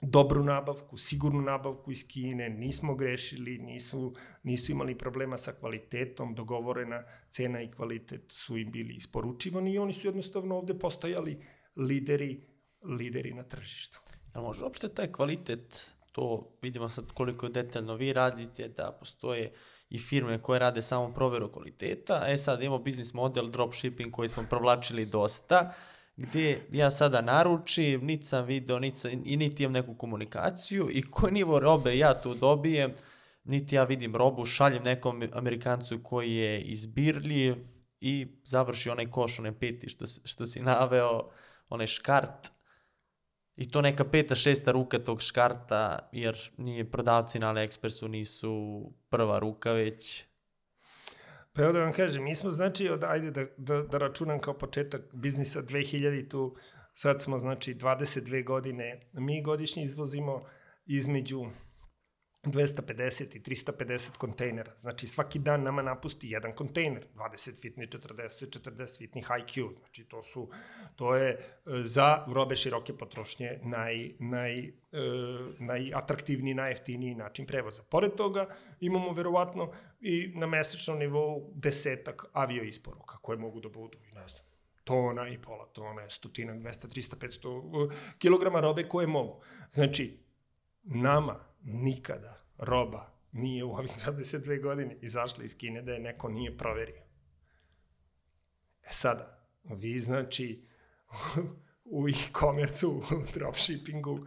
dobru 0.01 0.43
nabavku, 0.43 0.97
sigurnu 0.97 1.41
nabavku 1.41 1.91
iz 1.91 2.07
Kine, 2.07 2.49
nismo 2.49 2.95
grešili, 2.95 3.57
nisu, 3.57 4.15
nisu 4.43 4.71
imali 4.71 4.97
problema 4.97 5.37
sa 5.37 5.51
kvalitetom, 5.51 6.35
dogovorena 6.35 7.03
cena 7.29 7.61
i 7.61 7.71
kvalitet 7.71 8.31
su 8.31 8.57
im 8.57 8.71
bili 8.71 8.93
isporučivani 8.93 9.73
i 9.73 9.77
oni 9.77 9.93
su 9.93 10.07
jednostavno 10.07 10.57
ovde 10.57 10.79
postajali 10.79 11.41
lideri, 11.75 12.41
lideri 12.83 13.33
na 13.33 13.43
tržištu. 13.43 13.99
Ja 14.35 14.41
može 14.41 14.63
uopšte 14.63 14.89
taj 14.89 15.11
kvalitet, 15.11 15.91
to 16.11 16.57
vidimo 16.61 16.89
sad 16.89 17.11
koliko 17.11 17.49
detaljno 17.49 17.95
vi 17.95 18.13
radite, 18.13 18.67
da 18.67 18.97
postoje 18.99 19.53
i 19.89 19.99
firme 19.99 20.37
koje 20.37 20.59
rade 20.59 20.81
samo 20.81 21.13
proveru 21.13 21.51
kvaliteta, 21.51 22.25
e 22.27 22.37
sad 22.37 22.63
imamo 22.63 22.83
biznis 22.83 23.13
model 23.13 23.45
dropshipping 23.45 24.11
koji 24.11 24.29
smo 24.29 24.43
provlačili 24.49 25.05
dosta, 25.05 25.73
gde 26.21 26.61
ja 26.71 26.91
sada 26.91 27.21
naručim, 27.21 28.05
niti 28.05 28.25
sam 28.25 28.45
video, 28.45 28.79
niti 28.79 28.99
sam, 28.99 29.11
i 29.25 29.37
niti 29.37 29.63
imam 29.63 29.73
neku 29.73 29.95
komunikaciju 29.95 30.89
i 30.91 31.01
koji 31.01 31.33
nivo 31.33 31.59
robe 31.59 31.97
ja 31.97 32.21
tu 32.21 32.33
dobijem, 32.33 32.93
niti 33.43 33.75
ja 33.75 33.83
vidim 33.83 34.15
robu, 34.15 34.45
šaljem 34.45 34.83
nekom 34.83 35.23
Amerikancu 35.33 35.99
koji 36.03 36.35
je 36.35 36.61
izbirljiv 36.61 37.55
i 37.99 38.27
završi 38.43 38.89
onaj 38.89 39.09
koš, 39.09 39.39
onaj 39.39 39.59
peti 39.59 39.89
što, 39.89 40.05
što 40.05 40.45
si 40.45 40.61
naveo, 40.61 41.29
onaj 41.69 41.87
škart, 41.87 42.51
I 43.61 43.67
to 43.71 43.81
neka 43.81 44.03
peta, 44.03 44.35
šesta 44.35 44.71
ruka 44.71 44.99
tog 44.99 45.21
škarta, 45.21 46.09
jer 46.11 46.37
nije 46.57 46.91
prodavci 46.91 47.39
na 47.39 47.53
AliExpressu 47.53 48.07
nisu 48.07 48.53
prva 49.09 49.39
ruka, 49.39 49.71
već 49.71 50.25
Pa 51.53 51.61
evo 51.61 51.71
da 51.71 51.79
vam 51.79 51.93
kažem, 51.93 52.23
mi 52.23 52.35
smo 52.35 52.49
znači, 52.49 52.89
od, 52.89 53.03
ajde 53.03 53.31
da, 53.31 53.45
da, 53.57 53.81
da 53.81 53.97
računam 53.97 54.39
kao 54.39 54.53
početak 54.53 55.01
biznisa 55.13 55.61
2000 55.61 56.29
tu, 56.29 56.55
sad 56.93 57.21
smo 57.21 57.39
znači 57.39 57.75
22 57.75 58.45
godine, 58.45 59.09
mi 59.13 59.41
godišnje 59.43 59.83
izvozimo 59.83 60.43
između 60.85 61.45
250 62.43 63.35
i 63.35 63.39
350 63.39 64.17
kontejnera. 64.17 64.71
Znači 64.77 65.07
svaki 65.07 65.39
dan 65.39 65.63
nama 65.63 65.81
napusti 65.81 66.29
jedan 66.29 66.51
kontejner, 66.51 67.07
20 67.15 67.61
fitni, 67.61 67.87
40, 67.87 68.59
40 68.59 68.97
fitni 68.97 69.23
IQ. 69.23 69.77
Znači 69.79 70.03
to 70.03 70.23
su 70.23 70.49
to 70.95 71.15
je 71.15 71.29
e, 71.29 71.37
za 71.83 72.25
robe 72.27 72.55
široke 72.55 72.97
potrošnje 72.97 73.59
naj 73.63 74.11
naj 74.19 74.59
e, 74.59 74.71
najatraktivniji, 75.59 76.53
najjeftiniji 76.53 77.15
način 77.15 77.47
prevoza. 77.47 77.83
Pored 77.83 78.15
toga 78.15 78.47
imamo 78.79 79.13
verovatno 79.13 79.71
i 79.99 80.31
na 80.35 80.47
mesečnom 80.47 80.99
nivou 80.99 81.51
desetak 81.55 82.25
avio 82.33 82.63
isporuka 82.63 83.17
koje 83.17 83.37
mogu 83.37 83.59
da 83.59 83.69
budu, 83.69 83.97
ne 84.13 84.27
znam, 84.27 84.43
tona 84.83 85.27
i 85.27 85.37
pola 85.41 85.65
tona, 85.65 86.09
stotinak, 86.09 86.57
200, 86.57 86.87
300, 86.87 87.15
500 87.15 87.91
kilograma 88.17 88.59
robe 88.59 88.83
koje 88.83 89.07
mogu. 89.07 89.41
Znači, 89.71 90.19
nama 90.83 91.50
nikada 91.63 92.45
roba 92.57 93.11
nije 93.31 93.63
u 93.63 93.71
ovih 93.71 93.91
22 94.05 94.61
godine 94.61 94.97
izašla 95.01 95.43
iz 95.43 95.57
Kine 95.57 95.81
da 95.81 95.93
je 95.93 95.99
neko 95.99 96.29
nije 96.29 96.57
proverio. 96.57 97.03
E 98.83 98.89
sada, 98.91 99.47
vi 99.63 99.99
znači 99.99 100.65
u 101.85 102.09
e-commerce 102.09 102.87
u 102.87 103.01
dropshippingu, 103.33 104.19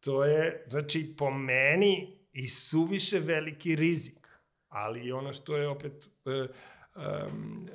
to 0.00 0.24
je, 0.24 0.64
znači, 0.66 1.14
po 1.18 1.30
meni 1.30 2.18
i 2.32 2.48
suviše 2.48 3.18
veliki 3.18 3.76
rizik. 3.76 4.28
Ali 4.68 5.12
ono 5.12 5.32
što 5.32 5.56
je 5.56 5.68
opet 5.68 6.08
um, 6.24 7.68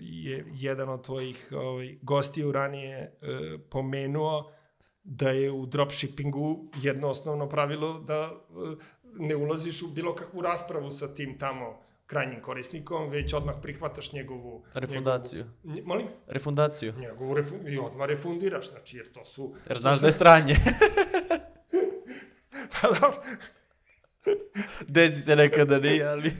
je 0.00 0.44
jedan 0.52 0.88
od 0.88 1.04
tvojih 1.04 1.48
ovaj, 1.52 1.98
gostiju 2.02 2.52
ranije 2.52 3.18
uh, 3.22 3.60
pomenuo, 3.70 4.52
da 5.06 5.30
je 5.30 5.50
u 5.50 5.66
dropshippingu 5.66 6.70
jedno 6.82 7.08
osnovno 7.08 7.48
pravilo 7.48 7.98
da 7.98 8.14
e, 8.22 8.30
ne 9.18 9.36
ulaziš 9.36 9.82
u 9.82 9.88
bilo 9.88 10.14
kakvu 10.14 10.42
raspravu 10.42 10.90
sa 10.90 11.14
tim 11.14 11.38
tamo 11.38 11.78
krajnjim 12.06 12.40
korisnikom, 12.42 13.10
već 13.10 13.34
odmah 13.34 13.54
prihvataš 13.62 14.12
njegovu... 14.12 14.64
Refundaciju. 14.74 15.44
Njegovu, 15.64 15.86
molim? 15.86 16.06
Refundaciju. 16.26 16.94
Njegovu 16.98 17.34
refu, 17.34 17.54
I 17.68 17.78
odmah 17.78 18.08
refundiraš, 18.08 18.70
znači, 18.70 18.96
jer 18.96 19.12
to 19.12 19.24
su... 19.24 19.54
Jer 19.68 19.78
znaš 19.78 20.00
da 20.00 20.06
je 20.06 20.12
stranje. 20.12 20.56
pa 22.72 22.88
dobro. 22.88 23.22
Desi 24.88 25.22
se 25.22 25.36
nekada 25.36 25.78
nije, 25.78 26.06
ali... 26.06 26.32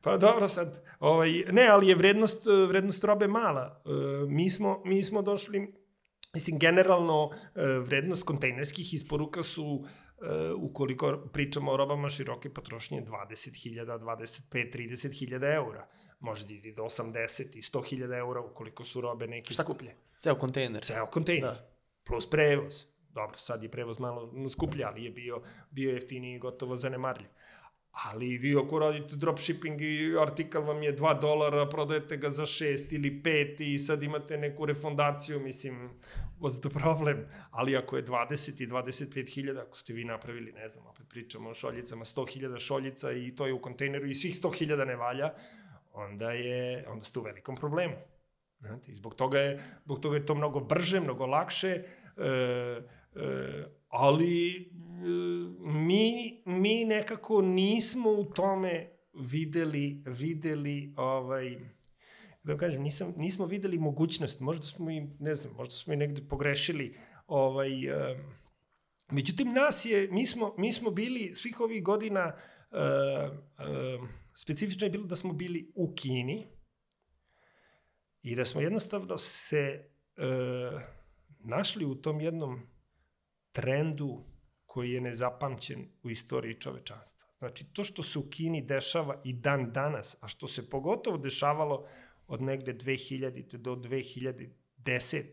Pa 0.00 0.16
dobro 0.16 0.48
sad, 0.48 0.84
ovaj, 1.00 1.30
ne, 1.50 1.66
ali 1.66 1.88
je 1.88 1.94
vrednost, 1.94 2.46
vrednost 2.68 3.04
robe 3.04 3.28
mala. 3.28 3.82
E, 3.86 3.90
mi 4.28 4.50
smo, 4.50 4.82
mi 4.84 5.02
smo 5.02 5.22
došli 5.22 5.74
Mislim, 6.34 6.58
generalno, 6.58 7.30
e, 7.54 7.78
vrednost 7.78 8.22
kontejnerskih 8.22 8.94
isporuka 8.94 9.42
su, 9.42 9.84
e, 10.22 10.52
ukoliko 10.52 11.16
pričamo 11.32 11.72
o 11.72 11.76
robama 11.76 12.08
široke 12.08 12.50
potrošnje, 12.54 13.02
20.000, 13.02 13.98
25, 13.98 14.72
30.000 14.72 15.54
eura. 15.54 15.88
Može 16.20 16.46
da 16.46 16.54
ide 16.54 16.72
do 16.72 16.82
80 16.82 17.56
i 17.56 17.62
100.000 17.62 18.18
eura 18.18 18.40
ukoliko 18.40 18.84
su 18.84 19.00
robe 19.00 19.26
neke 19.26 19.54
Šta, 19.54 19.62
skuplje. 19.62 19.94
Ceo 20.18 20.34
kontejner. 20.34 20.84
Ceo 20.84 21.06
kontejner. 21.06 21.50
Da. 21.50 21.70
Plus 22.04 22.30
prevoz. 22.30 22.84
Dobro, 23.10 23.38
sad 23.38 23.62
je 23.62 23.70
prevoz 23.70 23.98
malo 23.98 24.48
skuplje, 24.48 24.84
ali 24.84 25.04
je 25.04 25.10
bio, 25.10 25.42
bio 25.70 25.90
jeftiniji 25.90 26.34
i 26.34 26.38
gotovo 26.38 26.76
zanemarljiv. 26.76 27.28
Ali 27.90 28.38
vi 28.38 28.56
ako 28.56 28.78
radite 28.78 29.16
dropshipping 29.16 29.80
i 29.80 30.16
artikal 30.20 30.62
vam 30.62 30.82
je 30.82 30.96
2 30.96 31.20
dolara, 31.20 31.66
prodajete 31.68 32.16
ga 32.16 32.30
za 32.30 32.42
6 32.42 32.94
ili 32.94 33.20
5 33.24 33.62
i 33.62 33.78
sad 33.78 34.02
imate 34.02 34.36
neku 34.38 34.66
refondaciju, 34.66 35.40
mislim, 35.40 35.90
what's 36.40 36.60
the 36.60 36.68
problem? 36.68 37.24
Ali 37.50 37.76
ako 37.76 37.96
je 37.96 38.04
20 38.04 38.62
i 38.62 38.66
25 38.66 39.34
hiljada, 39.34 39.62
ako 39.62 39.78
ste 39.78 39.92
vi 39.92 40.04
napravili, 40.04 40.52
ne 40.52 40.68
znam, 40.68 40.86
opet 40.86 41.06
pričamo 41.08 41.50
o 41.50 41.54
šoljicama, 41.54 42.04
100 42.04 42.32
hiljada 42.32 42.58
šoljica 42.58 43.12
i 43.12 43.34
to 43.34 43.46
je 43.46 43.52
u 43.52 43.60
kontejneru 43.60 44.06
i 44.06 44.14
svih 44.14 44.34
100 44.34 44.58
hiljada 44.58 44.84
ne 44.84 44.96
valja, 44.96 45.30
onda, 45.92 46.30
je, 46.30 46.84
onda 46.88 47.04
ste 47.04 47.18
u 47.18 47.22
velikom 47.22 47.56
problemu. 47.56 47.94
Znate, 48.60 48.94
zbog 48.94 49.14
toga 49.14 49.38
je, 49.38 49.60
zbog 49.84 50.00
toga 50.00 50.16
je 50.16 50.26
to 50.26 50.34
mnogo 50.34 50.60
brže, 50.60 51.00
mnogo 51.00 51.26
lakše, 51.26 51.68
e, 51.68 51.82
e, 52.16 53.64
ali 53.88 54.70
mi, 55.60 56.42
mi 56.46 56.84
nekako 56.84 57.42
nismo 57.42 58.10
u 58.10 58.24
tome 58.24 58.90
videli, 59.14 60.02
videli 60.06 60.94
ovaj, 60.96 61.56
da 62.42 62.56
kažem, 62.56 62.82
nisam, 62.82 63.14
nismo 63.16 63.46
videli 63.46 63.78
mogućnost, 63.78 64.40
možda 64.40 64.66
smo 64.66 64.90
i, 64.90 65.06
ne 65.18 65.34
znam, 65.34 65.54
možda 65.54 65.74
smo 65.74 65.92
i 65.92 65.96
negde 65.96 66.22
pogrešili, 66.28 66.96
ovaj, 67.26 67.90
um, 67.90 68.18
međutim, 69.10 69.52
nas 69.52 69.84
je, 69.84 70.08
mi 70.10 70.26
smo, 70.26 70.54
mi 70.58 70.72
smo 70.72 70.90
bili 70.90 71.34
svih 71.34 71.60
ovih 71.60 71.82
godina, 71.82 72.34
uh, 72.70 72.78
uh, 72.78 74.08
specifično 74.34 74.86
je 74.86 74.90
bilo 74.90 75.06
da 75.06 75.16
smo 75.16 75.32
bili 75.32 75.72
u 75.74 75.94
Kini 75.94 76.46
i 78.22 78.36
da 78.36 78.44
smo 78.44 78.60
jednostavno 78.60 79.18
se 79.18 79.90
uh, 80.16 80.80
našli 81.38 81.84
u 81.84 81.94
tom 81.94 82.20
jednom 82.20 82.60
trendu 83.52 84.24
koji 84.68 84.92
je 84.92 85.00
nezapamćen 85.00 85.86
u 86.02 86.10
istoriji 86.10 86.60
čovečanstva. 86.60 87.28
Znači, 87.38 87.64
to 87.72 87.84
što 87.84 88.02
se 88.02 88.18
u 88.18 88.28
Kini 88.30 88.62
dešava 88.62 89.20
i 89.24 89.32
dan 89.32 89.72
danas, 89.72 90.16
a 90.20 90.28
što 90.28 90.48
se 90.48 90.70
pogotovo 90.70 91.18
dešavalo 91.18 91.86
od 92.26 92.42
negde 92.42 92.74
2000. 92.74 93.56
do 93.56 93.76
2010. 93.76 95.24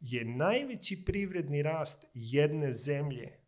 je 0.00 0.24
najveći 0.24 1.04
privredni 1.04 1.62
rast 1.62 2.04
jedne 2.14 2.72
zemlje 2.72 3.38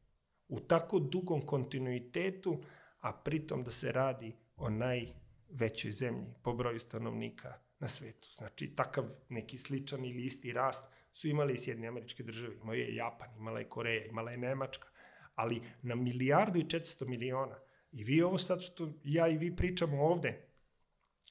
u 0.48 0.60
tako 0.60 0.98
dugom 0.98 1.46
kontinuitetu, 1.46 2.62
a 3.00 3.12
pritom 3.12 3.64
da 3.64 3.70
se 3.70 3.92
radi 3.92 4.32
o 4.56 4.70
najvećoj 4.70 5.90
zemlji 5.90 6.34
po 6.42 6.52
broju 6.52 6.80
stanovnika 6.80 7.54
na 7.78 7.88
svetu. 7.88 8.28
Znači, 8.32 8.74
takav 8.76 9.04
neki 9.28 9.58
sličan 9.58 10.04
ili 10.04 10.24
isti 10.24 10.52
rast 10.52 10.92
su 11.12 11.28
imali 11.28 11.54
i 11.54 11.58
Sjedinje 11.58 11.88
američke 11.88 12.22
države, 12.22 12.54
imao 12.62 12.74
je 12.74 12.94
Japan, 12.94 13.28
imala 13.36 13.58
je 13.58 13.68
Koreja, 13.68 14.04
imala 14.06 14.30
je 14.30 14.36
Nemačka, 14.36 14.88
ali 15.36 15.62
na 15.82 15.94
milijardu 15.94 16.58
i 16.58 16.64
400 16.64 17.08
miliona. 17.08 17.58
I 17.92 18.04
vi 18.04 18.22
ovo 18.22 18.38
sad 18.38 18.62
što 18.62 18.92
ja 19.04 19.28
i 19.28 19.38
vi 19.38 19.56
pričamo 19.56 20.02
ovde, 20.02 20.48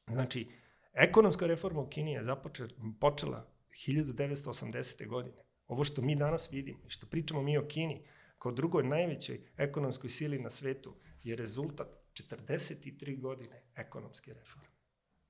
znači, 0.07 0.47
ekonomska 0.93 1.47
reforma 1.47 1.81
u 1.81 1.89
Kini 1.89 2.13
je 2.13 2.23
započela, 2.23 2.69
počela 2.99 3.51
1980. 3.87 5.07
godine. 5.07 5.37
Ovo 5.67 5.83
što 5.83 6.01
mi 6.01 6.15
danas 6.15 6.51
vidimo 6.51 6.79
i 6.87 6.89
što 6.89 7.07
pričamo 7.07 7.41
mi 7.41 7.57
o 7.57 7.67
Kini, 7.67 8.05
kao 8.37 8.51
drugoj 8.51 8.83
najvećoj 8.83 9.41
ekonomskoj 9.57 10.09
sili 10.09 10.39
na 10.39 10.49
svetu, 10.49 10.95
je 11.23 11.35
rezultat 11.35 11.87
43 12.13 13.19
godine 13.19 13.63
ekonomske 13.75 14.33
reforme. 14.33 14.67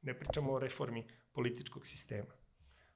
ne 0.01 0.19
pričamo 0.19 0.53
o 0.53 0.59
reformi 0.59 1.07
političkog 1.31 1.85
sistema, 1.85 2.33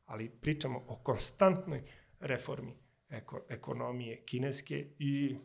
ali 0.06 0.30
pričamo 0.30 0.84
o 0.88 0.96
konstantnoj 0.96 1.84
reformi 2.20 2.74
eko, 3.10 3.46
ekonomije 3.50 4.26
kineske 4.26 4.88
i 5.00 5.36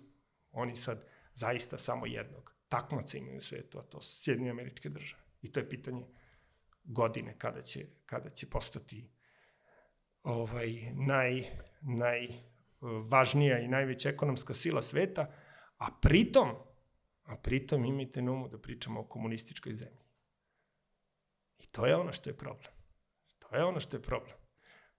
oni 0.54 0.76
sad 0.76 1.04
zaista 1.34 1.78
samo 1.78 2.06
jednog 2.06 2.54
takmaca 2.68 3.18
imaju 3.18 3.38
u 3.38 3.40
svetu, 3.40 3.78
a 3.78 3.82
to 3.82 4.00
su 4.00 4.22
Sjedinje 4.22 4.50
američke 4.50 4.88
države. 4.88 5.22
I 5.42 5.52
to 5.52 5.60
je 5.60 5.68
pitanje 5.68 6.06
godine 6.84 7.38
kada 7.38 7.62
će, 7.62 7.86
kada 8.06 8.30
će 8.30 8.50
postati 8.50 9.10
ovaj, 10.22 10.92
naj, 10.92 11.44
najvažnija 11.80 13.58
i 13.58 13.68
najveća 13.68 14.08
ekonomska 14.08 14.54
sila 14.54 14.82
sveta, 14.82 15.32
a 15.76 15.86
pritom, 16.02 16.48
a 17.24 17.36
pritom 17.36 17.84
imajte 17.84 18.22
na 18.22 18.32
umu 18.32 18.48
da 18.48 18.58
pričamo 18.58 19.00
o 19.00 19.08
komunističkoj 19.08 19.74
zemlji. 19.74 20.04
I 21.58 21.66
to 21.66 21.86
je 21.86 21.96
ono 21.96 22.12
što 22.12 22.30
je 22.30 22.36
problem. 22.36 22.72
To 23.38 23.56
je 23.56 23.64
ono 23.64 23.80
što 23.80 23.96
je 23.96 24.02
problem. 24.02 24.36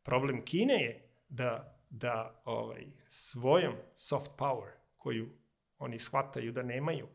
Problem 0.04 0.46
Kine 0.46 0.74
je 0.74 1.10
da, 1.28 1.82
da 1.90 2.42
ovaj, 2.46 2.86
svojom 3.08 3.76
soft 3.96 4.32
power 4.38 4.72
koju 4.98 5.45
oni 5.78 6.00
shvataju 6.00 6.52
da 6.52 6.64
nemaju, 6.64 7.08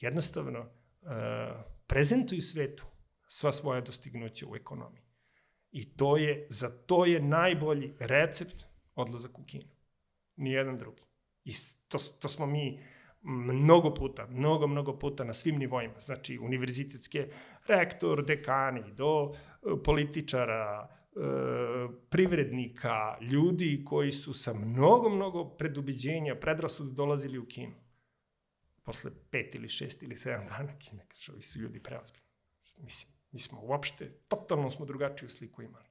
jednostavno 0.00 0.60
uh, 0.60 0.68
prezentuju 1.86 2.42
svetu 2.42 2.84
sva 3.28 3.52
svoja 3.52 3.80
dostignuća 3.80 4.46
u 4.46 4.56
ekonomiji. 4.56 5.02
I 5.70 5.96
to 5.96 6.16
je, 6.16 6.46
za 6.50 6.68
to 6.68 7.04
je 7.04 7.20
najbolji 7.20 7.94
recept 8.00 8.64
odlazak 8.94 9.38
u 9.38 9.44
Kinu. 9.44 9.70
Nijedan 10.36 10.76
drugi. 10.76 11.02
I 11.44 11.52
to, 11.88 11.98
to 11.98 12.28
smo 12.28 12.46
mi 12.46 12.80
mnogo 13.22 13.94
puta, 13.94 14.26
mnogo, 14.26 14.66
mnogo 14.66 14.98
puta 14.98 15.24
na 15.24 15.32
svim 15.32 15.58
nivoima, 15.58 16.00
znači 16.00 16.38
univerzitetske 16.38 17.28
rektor, 17.66 18.24
dekani, 18.24 18.92
do 18.92 19.32
e, 19.32 19.82
političara, 19.84 20.88
e, 20.88 21.20
privrednika, 22.10 23.18
ljudi 23.20 23.84
koji 23.86 24.12
su 24.12 24.34
sa 24.34 24.54
mnogo, 24.54 25.08
mnogo 25.08 25.44
predubiđenja, 25.44 26.34
predrasuda 26.34 26.92
dolazili 26.92 27.38
u 27.38 27.46
Kinu. 27.46 27.74
Posle 28.84 29.10
pet 29.30 29.54
ili 29.54 29.68
šest 29.68 30.02
ili 30.02 30.16
sedam 30.16 30.46
dana 30.46 30.78
Kine, 30.78 31.06
kaže, 31.08 31.32
ovi 31.32 31.42
su 31.42 31.58
ljudi 31.58 31.82
preozbiljni. 31.82 32.28
Mislim, 32.76 33.12
mi 33.30 33.40
smo 33.40 33.60
uopšte, 33.62 34.12
totalno 34.28 34.70
smo 34.70 34.86
drugačiju 34.86 35.30
sliku 35.30 35.62
imali. 35.62 35.88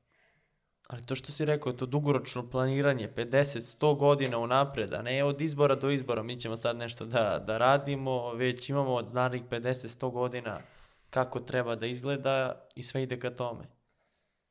Ali 0.87 1.03
to 1.03 1.15
što 1.15 1.31
si 1.31 1.45
rekao, 1.45 1.73
to 1.73 1.85
dugoročno 1.85 2.49
planiranje, 2.49 3.13
50, 3.15 3.77
100 3.79 3.97
godina 3.97 4.37
unapred, 4.37 4.93
a 4.93 5.01
ne 5.01 5.23
od 5.23 5.41
izbora 5.41 5.75
do 5.75 5.89
izbora, 5.89 6.23
mi 6.23 6.39
ćemo 6.39 6.57
sad 6.57 6.77
nešto 6.77 7.05
da, 7.05 7.43
da 7.47 7.57
radimo, 7.57 8.33
već 8.33 8.69
imamo 8.69 8.93
od 8.93 9.07
znanih 9.07 9.43
50, 9.43 9.99
100 9.99 10.11
godina 10.11 10.61
kako 11.09 11.39
treba 11.39 11.75
da 11.75 11.85
izgleda 11.85 12.67
i 12.75 12.83
sve 12.83 13.03
ide 13.03 13.19
ka 13.19 13.29
tome. 13.29 13.82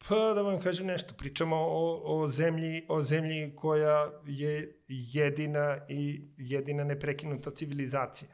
Pa 0.08 0.34
da 0.34 0.42
vam 0.42 0.60
kažem 0.60 0.86
nešto, 0.86 1.14
pričamo 1.14 1.56
o, 1.56 2.02
o, 2.04 2.28
zemlji, 2.28 2.86
o 2.88 3.02
zemlji 3.02 3.52
koja 3.56 4.10
je 4.26 4.82
jedina 4.88 5.78
i 5.88 6.28
jedina 6.36 6.84
neprekinuta 6.84 7.50
civilizacija. 7.50 8.30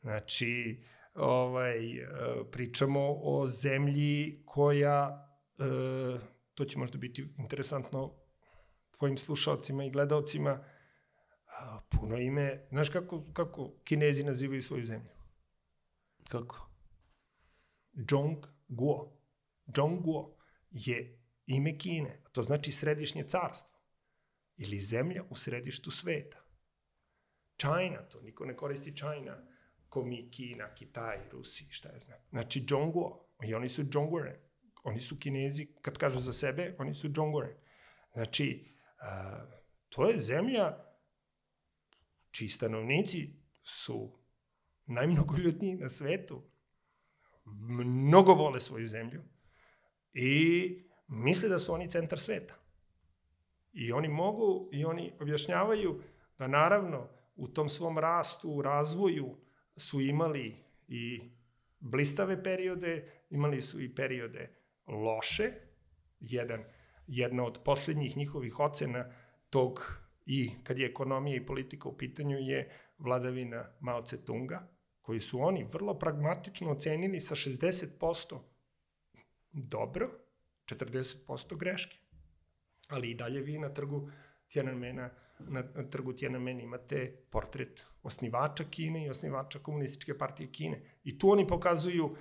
Znači, 0.00 0.82
ovaj, 1.14 1.78
pričamo 2.50 3.18
o 3.22 3.46
zemlji 3.48 4.42
koja 4.46 5.28
e, 5.58 5.64
to 6.54 6.64
će 6.64 6.78
možda 6.78 6.98
biti 6.98 7.34
interesantno 7.38 8.14
tvojim 8.96 9.18
slušalcima 9.18 9.84
i 9.84 9.90
gledalcima, 9.90 10.64
puno 11.88 12.18
ime, 12.18 12.66
znaš 12.70 12.88
kako, 12.88 13.24
kako 13.32 13.72
kinezi 13.84 14.24
nazivaju 14.24 14.62
svoju 14.62 14.84
zemlju? 14.84 15.10
Kako? 16.28 16.70
Zhongguo. 17.92 19.18
Zhongguo 19.76 20.37
je 20.70 21.20
ime 21.46 21.78
Kine, 21.78 22.22
a 22.26 22.28
to 22.28 22.42
znači 22.42 22.72
središnje 22.72 23.24
carstvo 23.24 23.78
ili 24.56 24.80
zemlja 24.80 25.22
u 25.30 25.36
središtu 25.36 25.90
sveta. 25.90 26.44
China, 27.60 28.08
to 28.08 28.20
niko 28.20 28.44
ne 28.44 28.56
koristi 28.56 28.96
China, 28.96 29.46
ko 29.88 30.04
mi 30.04 30.30
Kina, 30.30 30.74
Kitaj, 30.74 31.18
Rusi, 31.32 31.66
šta 31.70 31.88
je 31.88 32.00
znam. 32.00 32.18
Znači 32.30 32.64
Zhongguo, 32.68 33.28
i 33.42 33.54
oni 33.54 33.68
su 33.68 33.84
Zhongguore 33.92 34.48
oni 34.88 35.00
su 35.00 35.18
kinezi, 35.18 35.66
kad 35.80 35.98
kažu 35.98 36.20
za 36.20 36.32
sebe, 36.32 36.74
oni 36.78 36.94
su 36.94 37.08
džongore. 37.08 37.56
Znači, 38.12 38.74
a, 39.00 39.46
to 39.88 40.08
je 40.08 40.20
zemlja 40.20 40.84
čiji 42.30 42.48
stanovnici 42.48 43.34
su 43.62 44.18
najmnogoljudniji 44.86 45.76
na 45.76 45.88
svetu, 45.88 46.42
mnogo 47.44 48.34
vole 48.34 48.60
svoju 48.60 48.86
zemlju 48.88 49.24
i 50.14 50.82
misle 51.08 51.48
da 51.48 51.58
su 51.58 51.72
oni 51.72 51.90
centar 51.90 52.18
sveta. 52.18 52.54
I 53.72 53.92
oni 53.92 54.08
mogu, 54.08 54.68
i 54.72 54.84
oni 54.84 55.12
objašnjavaju 55.20 56.02
da 56.38 56.46
naravno 56.46 57.08
u 57.36 57.48
tom 57.48 57.68
svom 57.68 57.98
rastu, 57.98 58.62
razvoju 58.62 59.36
su 59.76 60.00
imali 60.00 60.56
i 60.88 61.20
blistave 61.80 62.42
periode, 62.42 63.10
imali 63.30 63.62
su 63.62 63.80
i 63.80 63.94
periode 63.94 64.50
loše. 64.86 65.50
Jedan, 66.20 66.64
jedna 67.06 67.44
od 67.44 67.60
poslednjih 67.64 68.16
njihovih 68.16 68.60
ocena 68.60 69.12
tog 69.50 70.00
i 70.26 70.50
kad 70.62 70.78
je 70.78 70.86
ekonomija 70.86 71.36
i 71.36 71.46
politika 71.46 71.88
u 71.88 71.96
pitanju 71.96 72.38
je 72.38 72.70
vladavina 72.98 73.64
Mao 73.80 74.02
Tse-tunga, 74.02 74.58
koji 75.02 75.20
su 75.20 75.40
oni 75.40 75.66
vrlo 75.72 75.98
pragmatično 75.98 76.70
ocenili 76.70 77.20
sa 77.20 77.34
60% 77.34 78.38
dobro, 79.52 80.10
40% 80.66 81.56
greške. 81.56 81.98
Ali 82.88 83.10
i 83.10 83.14
dalje 83.14 83.40
vi 83.40 83.58
na 83.58 83.68
trgu 83.74 84.10
Tiananmena, 84.48 85.10
na, 85.38 85.62
trgu 85.90 86.12
Tiananmen 86.12 86.60
imate 86.60 87.22
portret 87.30 87.86
osnivača 88.02 88.64
Kine 88.64 89.04
i 89.04 89.10
osnivača 89.10 89.58
komunističke 89.58 90.18
partije 90.18 90.52
Kine. 90.52 90.82
I 91.04 91.18
tu 91.18 91.30
oni 91.30 91.46
pokazuju 91.46 92.16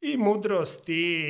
i 0.00 0.16
mudrost 0.16 0.88
i 0.88 1.24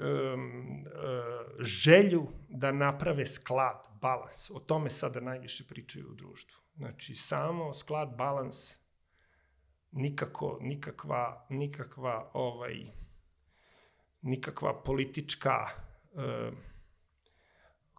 um, 0.00 0.84
uh, 0.86 1.60
želju 1.60 2.26
da 2.48 2.72
naprave 2.72 3.26
sklad, 3.26 3.86
balans. 4.00 4.50
O 4.50 4.60
tome 4.60 4.90
sada 4.90 5.20
najviše 5.20 5.64
pričaju 5.68 6.10
u 6.10 6.14
društvu. 6.14 6.60
Znači, 6.76 7.14
samo 7.14 7.72
sklad, 7.72 8.16
balans, 8.16 8.74
nikako, 9.92 10.58
nikakva, 10.60 11.46
nikakva, 11.50 12.30
ovaj, 12.34 12.84
nikakva 14.24 14.82
politička, 14.82 15.66
uh, 16.12 16.58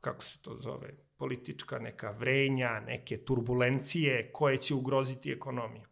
kako 0.01 0.23
se 0.23 0.41
to 0.41 0.57
zove, 0.61 0.89
politička 1.17 1.79
neka 1.79 2.11
vrenja, 2.11 2.79
neke 2.79 3.17
turbulencije 3.17 4.31
koje 4.33 4.57
će 4.57 4.73
ugroziti 4.73 5.31
ekonomiju. 5.31 5.87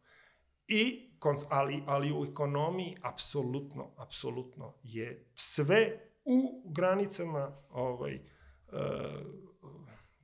I 0.68 1.10
ali, 1.50 1.84
ali 1.86 2.12
u 2.12 2.26
ekonomiji 2.32 2.98
apsolutno, 3.02 3.94
apsolutno 3.98 4.74
je 4.84 5.32
sve 5.36 6.10
u 6.26 6.64
granicama 6.72 7.58
ovaj, 7.70 8.16
uh, 8.16 8.20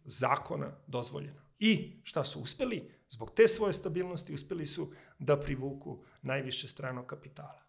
zakona 0.03 0.77
dozvoljeno. 0.87 1.41
I 1.59 2.01
šta 2.03 2.23
su 2.23 2.41
uspeli? 2.41 2.91
Zbog 3.09 3.31
te 3.35 3.47
svoje 3.47 3.73
stabilnosti 3.73 4.33
uspeli 4.33 4.67
su 4.67 4.93
da 5.19 5.39
privuku 5.39 6.03
najviše 6.21 6.67
stranog 6.67 7.05
kapitala. 7.05 7.63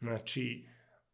Znači, 0.00 0.68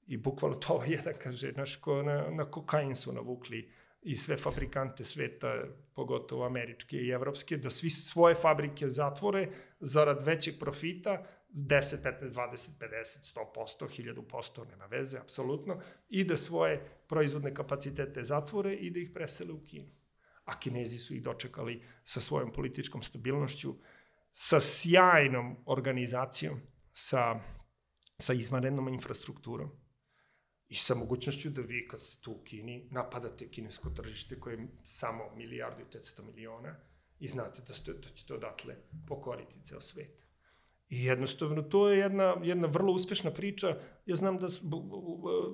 i 0.07 0.17
bukvalno 0.17 0.57
to 0.57 0.83
jedan 0.97 1.15
kaže, 1.23 1.53
znaš, 1.53 1.77
ko 1.77 2.03
na, 2.03 2.31
na 2.31 2.51
kokain 2.51 2.97
su 2.97 3.13
navukli 3.13 3.71
i 4.03 4.17
sve 4.17 4.37
fabrikante 4.37 5.05
sveta, 5.05 5.65
pogotovo 5.95 6.47
američke 6.47 6.97
i 6.97 7.09
evropske, 7.09 7.57
da 7.57 7.71
svi 7.71 7.91
svoje 7.91 8.35
fabrike 8.35 8.89
zatvore 8.89 9.49
zarad 9.81 10.23
većeg 10.27 10.59
profita, 10.61 11.25
10, 11.55 12.03
15, 12.03 12.33
20, 12.33 12.71
50, 12.81 13.35
100%, 13.57 14.25
1000%, 14.29 14.69
nema 14.69 14.87
veze, 14.87 15.19
apsolutno, 15.19 15.81
i 16.09 16.25
da 16.25 16.37
svoje 16.37 16.89
proizvodne 17.09 17.55
kapacitete 17.55 18.25
zatvore 18.25 18.75
i 18.75 18.91
da 18.91 19.01
ih 19.01 19.11
presele 19.15 19.53
u 19.53 19.65
Kinu. 19.65 19.91
A 20.45 20.59
Kinezi 20.61 20.99
su 20.99 21.15
ih 21.15 21.23
dočekali 21.23 21.83
sa 22.05 22.21
svojom 22.21 22.53
političkom 22.53 23.03
stabilnošću, 23.03 23.75
sa 24.35 24.61
sjajnom 24.61 25.57
organizacijom, 25.67 26.61
sa, 26.93 27.41
sa 28.19 28.33
izvanrednom 28.33 28.89
infrastrukturom, 28.89 29.71
i 30.69 30.75
sa 30.75 30.95
mogućnošću 30.95 31.51
da 31.51 31.63
vi 31.63 31.89
kad 31.89 32.01
ste 32.01 32.17
tu 32.21 32.33
u 32.33 32.43
Kini 32.45 32.89
napadate 32.91 33.51
kinesko 33.51 33.91
tržište 33.91 34.41
koje 34.41 34.55
je 34.55 34.69
samo 34.85 35.25
milijardu 35.37 35.83
i 35.83 35.99
500 35.99 36.25
miliona 36.25 36.77
i 37.21 37.29
znate 37.29 37.63
da, 37.67 37.75
ste, 37.75 37.93
da 37.93 38.09
ćete 38.15 38.35
odatle 38.35 38.77
pokoriti 39.09 39.65
ceo 39.65 39.81
svet. 39.81 40.25
I 40.89 41.05
jednostavno, 41.05 41.63
to 41.63 41.89
je 41.89 41.99
jedna, 41.99 42.35
jedna 42.43 42.69
vrlo 42.69 42.93
uspešna 42.93 43.31
priča. 43.31 43.77
Ja 44.07 44.17
znam 44.17 44.39
da, 44.39 44.49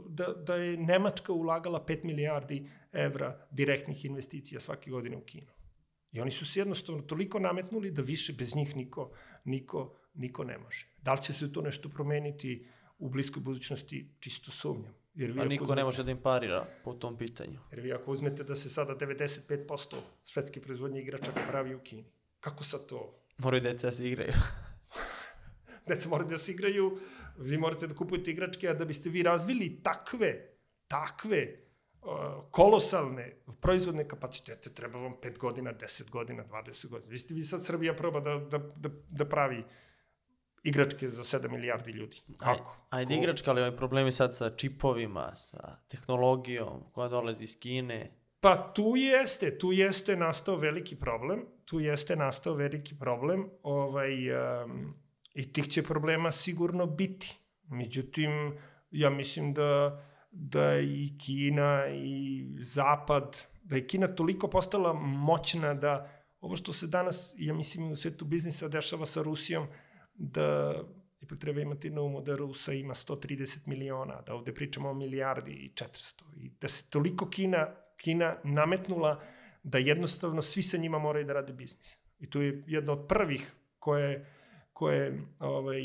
da, 0.08 0.26
da 0.32 0.54
je 0.54 0.76
Nemačka 0.76 1.32
ulagala 1.32 1.84
5 1.86 2.04
milijardi 2.04 2.68
evra 2.92 3.46
direktnih 3.50 4.04
investicija 4.04 4.60
svake 4.60 4.90
godine 4.90 5.16
u 5.16 5.24
Kinu. 5.24 5.52
I 6.12 6.20
oni 6.20 6.30
su 6.30 6.46
se 6.46 6.60
jednostavno 6.60 7.02
toliko 7.02 7.38
nametnuli 7.38 7.90
da 7.90 8.02
više 8.02 8.32
bez 8.32 8.54
njih 8.54 8.76
niko, 8.76 9.12
niko, 9.44 9.96
niko 10.14 10.44
ne 10.44 10.58
može. 10.58 10.86
Da 11.02 11.14
li 11.14 11.22
će 11.22 11.32
se 11.32 11.52
to 11.52 11.62
nešto 11.62 11.88
promeniti 11.88 12.66
u 12.98 13.08
bliskoj 13.08 13.42
budućnosti, 13.42 14.16
čisto 14.20 14.50
sumnjam 14.50 14.99
Jer 15.14 15.30
vi 15.32 15.40
A 15.40 15.44
niko 15.44 15.64
uzmete- 15.64 15.76
ne 15.76 15.84
može 15.84 16.04
da 16.04 16.10
im 16.10 16.22
parira 16.22 16.66
po 16.84 16.92
tom 16.92 17.16
pitanju. 17.18 17.58
Jer 17.70 17.80
vi 17.80 17.92
ako 17.92 18.10
uzmete 18.10 18.44
da 18.44 18.54
se 18.54 18.70
sada 18.70 18.94
95% 18.94 19.96
svetske 20.24 20.60
proizvodnje 20.60 21.00
igračaka 21.00 21.40
pravi 21.48 21.74
u 21.74 21.80
Kini, 21.80 22.04
kako 22.40 22.64
sad 22.64 22.86
to? 22.86 23.24
Moraju 23.38 23.60
deca 23.62 23.86
da 23.86 23.92
se 23.92 24.08
igraju. 24.08 24.32
Deca 25.88 26.08
moraju 26.08 26.28
da 26.28 26.38
se 26.38 26.52
igraju, 26.52 26.98
vi 27.38 27.58
morate 27.58 27.86
da 27.86 27.94
kupujete 27.94 28.30
igračke, 28.30 28.68
a 28.68 28.74
da 28.74 28.84
biste 28.84 29.10
vi 29.10 29.22
razvili 29.22 29.80
takve, 29.82 30.56
takve 30.88 31.56
uh, 32.02 32.08
kolosalne 32.50 33.36
proizvodne 33.60 34.08
kapacitete, 34.08 34.70
treba 34.70 34.98
vam 34.98 35.14
5 35.22 35.38
godina, 35.38 35.72
10 35.74 36.10
godina, 36.10 36.44
20 36.44 36.88
godina. 36.88 37.10
Vi 37.10 37.18
ste 37.18 37.34
vi 37.34 37.44
sad 37.44 37.64
Srbija 37.64 37.96
proba 37.96 38.20
da, 38.20 38.34
da, 38.50 38.58
da, 38.58 38.88
da 39.10 39.24
pravi 39.24 39.64
igračke 40.62 41.08
za 41.08 41.22
7 41.24 41.50
milijardi 41.50 41.90
ljudi. 41.90 42.20
Kako? 42.36 42.76
Ajde 42.90 43.14
Ko- 43.14 43.20
igračka, 43.20 43.50
ali 43.50 43.60
ovaj 43.60 43.76
problemi 43.76 44.12
sad 44.12 44.36
sa 44.36 44.50
čipovima, 44.50 45.36
sa 45.36 45.76
tehnologijom 45.88 46.84
koja 46.92 47.08
dolazi 47.08 47.44
iz 47.44 47.58
Kine. 47.60 48.10
Pa 48.40 48.72
tu 48.72 48.92
jeste, 48.96 49.58
tu 49.58 49.72
jeste 49.72 50.16
nastao 50.16 50.56
veliki 50.56 50.96
problem, 50.96 51.44
tu 51.64 51.80
jeste 51.80 52.16
nastao 52.16 52.54
veliki 52.54 52.98
problem, 52.98 53.48
ovaj, 53.62 54.12
um, 54.32 54.94
i 55.34 55.52
tih 55.52 55.68
će 55.68 55.82
problema 55.82 56.32
sigurno 56.32 56.86
biti. 56.86 57.36
Međutim, 57.68 58.58
ja 58.90 59.10
mislim 59.10 59.54
da, 59.54 60.02
da 60.30 60.78
i 60.78 61.12
Kina 61.18 61.86
i 61.88 62.46
Zapad, 62.60 63.46
da 63.62 63.76
je 63.76 63.86
Kina 63.86 64.08
toliko 64.08 64.48
postala 64.48 64.92
moćna 65.02 65.74
da 65.74 66.10
ovo 66.40 66.56
što 66.56 66.72
se 66.72 66.86
danas, 66.86 67.34
ja 67.36 67.54
mislim, 67.54 67.92
u 67.92 67.96
svetu 67.96 68.24
biznisa 68.24 68.68
dešava 68.68 69.06
sa 69.06 69.22
Rusijom, 69.22 69.66
da 70.20 70.74
ipak 71.20 71.38
treba 71.38 71.60
imati 71.60 71.90
na 71.90 72.02
umu 72.02 72.20
da 72.20 72.36
Rusa 72.36 72.72
ima 72.72 72.94
130 72.94 73.66
miliona, 73.66 74.20
da 74.26 74.34
ovde 74.34 74.54
pričamo 74.54 74.90
o 74.90 74.94
milijardi 74.94 75.52
i 75.52 75.70
400 75.74 76.22
i 76.36 76.50
da 76.60 76.68
se 76.68 76.84
toliko 76.90 77.30
Kina, 77.30 77.66
Kina 77.96 78.36
nametnula 78.44 79.20
da 79.62 79.78
jednostavno 79.78 80.42
svi 80.42 80.62
sa 80.62 80.76
njima 80.76 80.98
moraju 80.98 81.24
da 81.24 81.32
rade 81.32 81.52
biznis. 81.52 81.98
I 82.18 82.30
to 82.30 82.40
je 82.40 82.64
jedna 82.66 82.92
od 82.92 83.06
prvih 83.08 83.52
koje, 83.78 84.26
koje, 84.72 85.22
ovaj, 85.38 85.82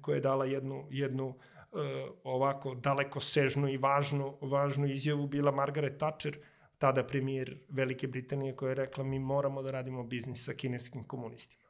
koje 0.00 0.16
je 0.16 0.20
dala 0.20 0.44
jednu, 0.44 0.86
jednu 0.90 1.26
uh, 1.28 1.80
ovako 2.24 2.74
daleko 2.74 3.20
sežnu 3.20 3.68
i 3.68 3.76
važnu, 3.76 4.38
važnu 4.40 4.86
izjavu 4.86 5.26
bila 5.26 5.50
Margaret 5.50 5.98
Thatcher, 5.98 6.38
tada 6.78 7.04
premijer 7.04 7.58
Velike 7.68 8.06
Britanije 8.06 8.56
koja 8.56 8.68
je 8.68 8.74
rekla 8.74 9.04
mi 9.04 9.18
moramo 9.18 9.62
da 9.62 9.70
radimo 9.70 10.04
biznis 10.04 10.44
sa 10.44 10.52
kineskim 10.52 11.04
komunistima. 11.04 11.63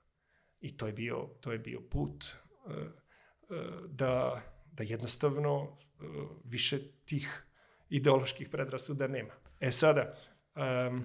I 0.64 0.76
to 0.76 0.86
je 0.86 0.92
bio, 0.92 1.28
to 1.40 1.52
je 1.52 1.58
bio 1.58 1.80
put 1.90 2.24
uh, 2.64 2.72
uh, 2.72 3.56
da, 3.88 4.42
da 4.72 4.84
jednostavno 4.84 5.62
uh, 5.62 5.68
više 6.44 6.78
tih 7.04 7.44
ideoloških 7.88 8.48
predrasuda 8.48 9.06
nema. 9.06 9.34
E 9.60 9.72
sada, 9.72 10.14
um, 10.88 11.04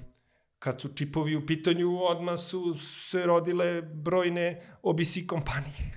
kad 0.60 0.82
su 0.82 0.94
čipovi 0.96 1.36
u 1.36 1.46
pitanju, 1.46 1.98
odmah 2.02 2.40
su 2.40 2.78
se 2.78 3.26
rodile 3.26 3.82
brojne 3.82 4.62
OBC 4.82 5.28
kompanije. 5.28 5.92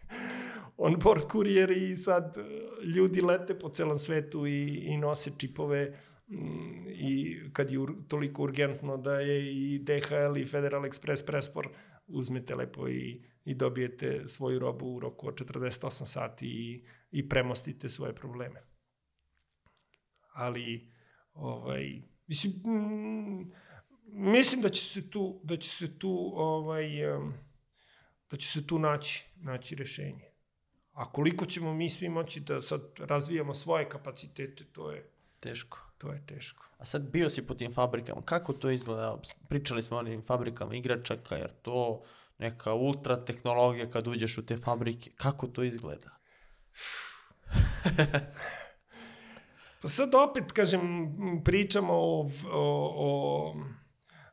On 0.76 0.96
board 0.98 1.28
kurijeri 1.28 1.90
i 1.90 1.96
sad 1.96 2.36
uh, 2.36 2.84
ljudi 2.84 3.20
lete 3.20 3.58
po 3.58 3.68
celom 3.68 3.98
svetu 3.98 4.46
i, 4.46 4.74
i 4.74 4.96
nose 4.96 5.30
čipove 5.38 5.98
mm, 6.28 6.86
i 6.88 7.40
kad 7.52 7.70
je 7.70 7.78
toliko 8.08 8.42
urgentno 8.42 8.96
da 8.96 9.20
je 9.20 9.52
i 9.52 9.78
DHL 9.78 10.36
i 10.36 10.46
Federal 10.46 10.82
Express 10.82 11.26
Prespor 11.26 11.68
uzmete 12.08 12.54
lepo 12.54 12.88
i, 12.88 13.24
i 13.44 13.54
dobijete 13.54 14.28
svoju 14.28 14.58
robu 14.58 14.86
u 14.86 15.00
roku 15.00 15.28
od 15.28 15.34
48 15.34 16.04
sati 16.04 16.46
i, 16.46 16.84
i 17.10 17.28
premostite 17.28 17.88
svoje 17.88 18.14
probleme. 18.14 18.62
Ali, 20.34 20.92
ovaj, 21.32 22.02
mislim, 22.26 22.52
mm, 22.52 23.52
mislim 24.32 24.62
da 24.62 24.68
će 24.68 24.84
se 24.84 25.10
tu, 25.10 25.40
da 25.44 25.56
će 25.56 25.70
se 25.70 25.98
tu, 25.98 26.32
ovaj, 26.34 27.14
em, 27.14 27.34
da 28.30 28.36
će 28.36 28.48
se 28.48 28.66
tu 28.66 28.78
naći, 28.78 29.26
naći 29.36 29.74
rešenje. 29.74 30.28
A 30.92 31.12
koliko 31.12 31.46
ćemo 31.46 31.74
mi 31.74 31.90
svi 31.90 32.08
moći 32.08 32.40
da 32.40 32.62
sad 32.62 32.82
razvijamo 32.98 33.54
svoje 33.54 33.88
kapacitete, 33.88 34.64
to 34.64 34.90
je, 34.90 35.18
Teško. 35.40 35.87
To 35.98 36.12
je 36.12 36.26
teško. 36.26 36.64
A 36.78 36.84
sad 36.84 37.02
bio 37.02 37.30
si 37.30 37.46
po 37.46 37.54
tim 37.54 37.74
fabrikama, 37.74 38.22
kako 38.22 38.52
to 38.52 38.70
izgleda? 38.70 39.18
Pričali 39.48 39.82
smo 39.82 39.96
o 39.96 40.00
onim 40.00 40.22
fabrikama 40.26 40.74
igračaka, 40.74 41.36
jer 41.36 41.50
to 41.62 42.02
neka 42.38 42.74
ultra 42.74 43.24
tehnologija 43.24 43.90
kad 43.90 44.06
uđeš 44.06 44.38
u 44.38 44.46
te 44.46 44.56
fabrike, 44.56 45.10
kako 45.16 45.46
to 45.46 45.62
izgleda? 45.62 46.10
Pa 49.82 49.88
sad 49.88 50.14
opet, 50.14 50.52
kažem, 50.52 51.12
pričamo 51.44 51.92
o, 51.94 52.30
o, 52.52 52.94
o, 52.96 53.54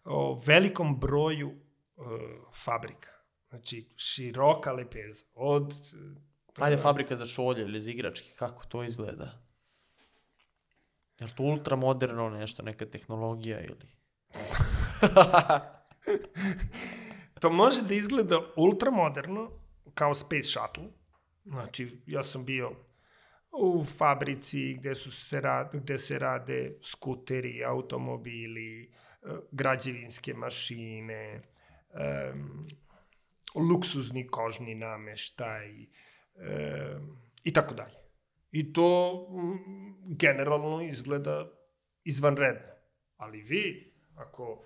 o 0.06 0.42
velikom 0.46 1.00
broju 1.00 1.50
uh, 1.50 2.06
fabrika. 2.54 3.10
Znači, 3.50 3.90
široka 3.96 4.72
lepeza. 4.72 5.26
Od... 5.34 5.74
Ajde, 6.58 6.78
fabrika 6.78 7.16
za 7.16 7.26
šolje 7.26 7.62
ili 7.62 7.82
za 7.82 7.92
igračke, 7.92 8.28
kako 8.36 8.66
to 8.66 8.84
izgleda? 8.84 9.45
Je 11.20 11.26
li 11.26 11.32
to 11.36 11.44
ultra 11.44 11.76
moderno 11.76 12.30
nešto, 12.30 12.64
neka 12.64 12.86
tehnologija 12.86 13.60
ili... 13.60 13.76
To 17.40 17.50
može 17.50 17.82
da 17.82 17.94
izgleda 17.94 18.40
ultramoderno, 18.56 19.52
kao 19.94 20.14
Space 20.14 20.44
Shuttle. 20.44 20.88
Znači, 21.46 22.02
ja 22.08 22.24
sam 22.24 22.46
bio 22.46 22.72
u 23.52 23.86
fabrici 23.86 24.74
gde, 24.74 24.96
su 24.96 25.12
se 25.12 25.42
rade, 25.42 25.80
gde 25.80 25.98
se 26.00 26.20
rade 26.20 26.78
skuteri, 26.84 27.64
automobili, 27.64 28.84
eh, 28.84 29.28
građevinske 29.52 30.34
mašine, 30.34 31.42
um, 32.34 32.68
luksuzni 33.70 34.28
kožni 34.28 34.76
nameštaj 34.76 35.72
um, 35.76 37.18
i 37.44 37.54
tako 37.54 37.74
dalje. 37.74 38.05
I 38.56 38.74
to 38.74 39.12
mm, 39.32 40.16
generalno 40.16 40.82
izgleda 40.82 41.52
izvanredno. 42.04 42.74
Ali 43.18 43.42
vi, 43.42 43.94
ako 44.16 44.64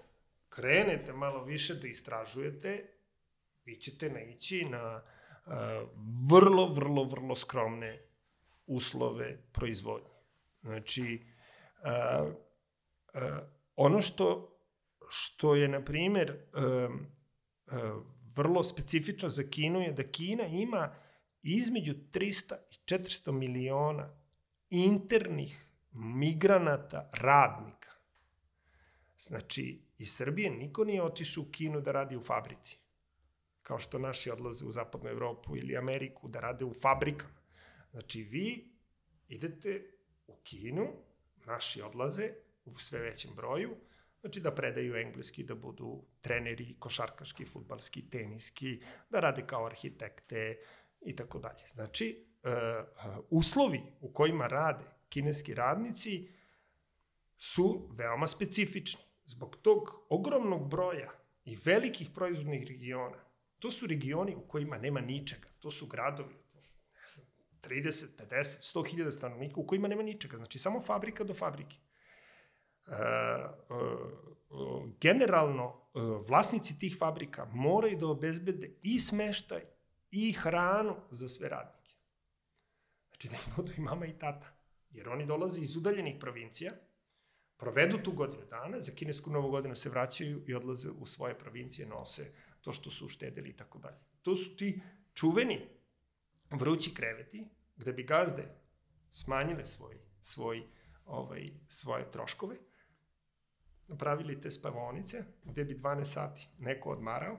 krenete 0.49 1.13
malo 1.13 1.43
više 1.43 1.75
da 1.75 1.87
istražujete, 1.87 2.85
vi 3.65 3.75
ćete 3.75 4.09
naići 4.09 4.65
na 4.65 5.01
uh, 5.01 5.53
vrlo, 6.31 6.73
vrlo, 6.73 7.03
vrlo 7.03 7.35
skromne 7.35 8.01
uslove 8.65 9.37
proizvodnje. 9.51 10.19
Znači, 10.61 11.25
uh, 11.83 12.27
uh, 12.27 13.21
ono 13.75 14.01
što, 14.01 14.59
što 15.09 15.55
je, 15.55 15.67
na 15.67 15.85
primer, 15.85 16.37
um, 16.53 17.07
uh, 17.65 18.05
vrlo 18.35 18.63
specifično 18.63 19.29
za 19.29 19.43
Kinu 19.43 19.81
je 19.81 19.91
da 19.91 20.03
Kina 20.03 20.45
ima 20.45 20.95
između 21.41 21.93
300 21.93 22.55
i 22.71 22.75
400 22.85 23.31
miliona 23.31 24.09
internih 24.69 25.65
migranata 25.91 27.09
radnika. 27.13 27.89
Znači, 29.17 29.81
iz 29.97 30.15
Srbije 30.15 30.49
niko 30.49 30.83
nije 30.83 31.03
otišao 31.03 31.43
u 31.43 31.51
Kinu 31.51 31.81
da 31.81 31.91
radi 31.91 32.17
u 32.17 32.21
fabrici. 32.21 32.77
Kao 33.61 33.79
što 33.79 33.99
naši 33.99 34.31
odlaze 34.31 34.65
u 34.65 34.71
zapadnu 34.71 35.09
Evropu 35.09 35.57
ili 35.57 35.77
Ameriku 35.77 36.27
da 36.27 36.39
rade 36.39 36.65
u 36.65 36.73
fabrikama. 36.73 37.39
Znači, 37.91 38.23
vi 38.23 38.71
idete 39.27 39.85
u 40.27 40.35
Kinu, 40.43 40.87
naši 41.45 41.81
odlaze 41.81 42.33
u 42.65 42.79
sve 42.79 42.99
većem 42.99 43.35
broju, 43.35 43.75
znači 44.21 44.39
da 44.39 44.55
predaju 44.55 44.95
engleski, 44.95 45.43
da 45.43 45.55
budu 45.55 46.03
treneri, 46.21 46.75
košarkaški, 46.79 47.45
futbalski, 47.45 48.09
teniski, 48.09 48.81
da 49.09 49.19
rade 49.19 49.47
kao 49.47 49.65
arhitekte 49.65 50.57
i 51.02 51.16
tako 51.16 51.39
dalje. 51.39 51.68
Znači, 51.74 52.26
uh, 52.43 52.52
uslovi 53.30 53.82
u 54.02 54.14
kojima 54.14 54.47
rade 54.47 54.86
kineski 55.10 55.54
radnici 55.54 56.30
su 57.38 57.89
veoma 57.91 58.28
specifični. 58.28 59.02
Zbog 59.26 59.58
tog 59.62 60.06
ogromnog 60.10 60.70
broja 60.70 61.12
i 61.45 61.58
velikih 61.66 62.10
proizvodnih 62.16 62.68
regiona, 62.68 63.18
to 63.60 63.72
su 63.72 63.88
regioni 63.88 64.36
u 64.36 64.47
kojima 64.47 64.78
nema 64.78 65.02
ničega. 65.02 65.47
To 65.60 65.72
su 65.72 65.88
gradovi, 65.88 66.36
ne 66.93 67.08
znam, 67.08 67.28
30, 67.62 68.06
50, 68.30 68.76
100 68.76 68.89
hiljada 68.89 69.12
stanovnika 69.12 69.60
u 69.60 69.68
kojima 69.68 69.88
nema 69.88 70.04
ničega. 70.04 70.38
Znači, 70.38 70.60
samo 70.60 70.82
fabrika 70.82 71.24
do 71.24 71.34
fabrike. 71.34 71.78
E, 72.88 72.91
e, 72.91 73.50
generalno, 75.02 75.89
e, 75.95 76.00
vlasnici 76.30 76.80
tih 76.80 76.95
fabrika 77.00 77.45
moraju 77.45 77.97
da 77.97 78.08
obezbede 78.08 78.72
i 78.82 79.00
smeštaj 79.00 79.62
i 80.12 80.34
hranu 80.34 80.95
za 81.12 81.30
sve 81.30 81.49
radnike. 81.49 81.95
Znači, 83.07 83.30
da 83.30 83.36
im 83.36 83.53
budu 83.55 83.72
i 83.78 83.82
mama 83.82 84.05
i 84.05 84.20
tata. 84.20 84.47
Jer 84.91 85.10
oni 85.10 85.26
dolaze 85.26 85.62
iz 85.62 85.76
udaljenih 85.76 86.16
provincija, 86.20 86.74
provedu 87.57 87.97
tu 87.97 88.12
godinu 88.12 88.45
dana, 88.49 88.82
za 88.82 88.91
kinesku 88.91 89.30
novu 89.30 89.51
godinu 89.51 89.76
se 89.76 89.89
vraćaju 89.89 90.43
i 90.47 90.55
odlaze 90.55 90.89
u 90.89 91.05
svoje 91.05 91.39
provincije, 91.39 91.88
nose 91.88 92.34
to 92.62 92.74
što 92.74 92.91
su 92.91 93.05
uštedili 93.05 93.49
i 93.49 93.55
tako 93.55 93.80
dalje. 93.80 93.97
To 94.22 94.36
su 94.36 94.55
ti 94.55 94.82
čuveni 95.14 95.70
vrući 96.51 96.93
kreveti, 96.93 97.47
gde 97.76 97.93
bi 97.93 98.03
gazde 98.03 98.43
smanjile 99.12 99.66
svoj, 99.66 99.99
svoj, 100.22 100.64
ovaj, 101.05 101.51
svoje 101.68 102.12
troškove, 102.12 102.55
napravili 103.88 104.41
te 104.41 104.51
spavonice 104.51 105.24
gde 105.43 105.66
bi 105.66 105.76
12 105.76 106.05
sati 106.05 106.47
neko 106.60 106.89
odmarao, 106.89 107.38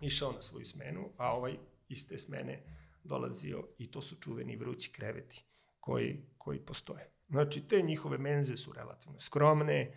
išao 0.00 0.32
na 0.32 0.42
svoju 0.42 0.66
smenu, 0.66 1.12
a 1.16 1.32
ovaj 1.32 1.56
iz 1.92 2.08
te 2.08 2.18
smene 2.18 2.62
dolazio 3.04 3.68
i 3.78 3.90
to 3.90 4.00
su 4.00 4.16
čuveni 4.16 4.56
vrući 4.56 4.92
kreveti 4.92 5.44
koji, 5.80 6.26
koji 6.38 6.58
postoje. 6.60 7.10
Znači, 7.28 7.68
te 7.68 7.82
njihove 7.82 8.18
menze 8.18 8.56
su 8.56 8.72
relativno 8.72 9.20
skromne, 9.20 9.80
e, 9.80 9.94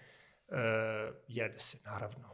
jede 1.28 1.60
se 1.60 1.78
naravno 1.86 2.30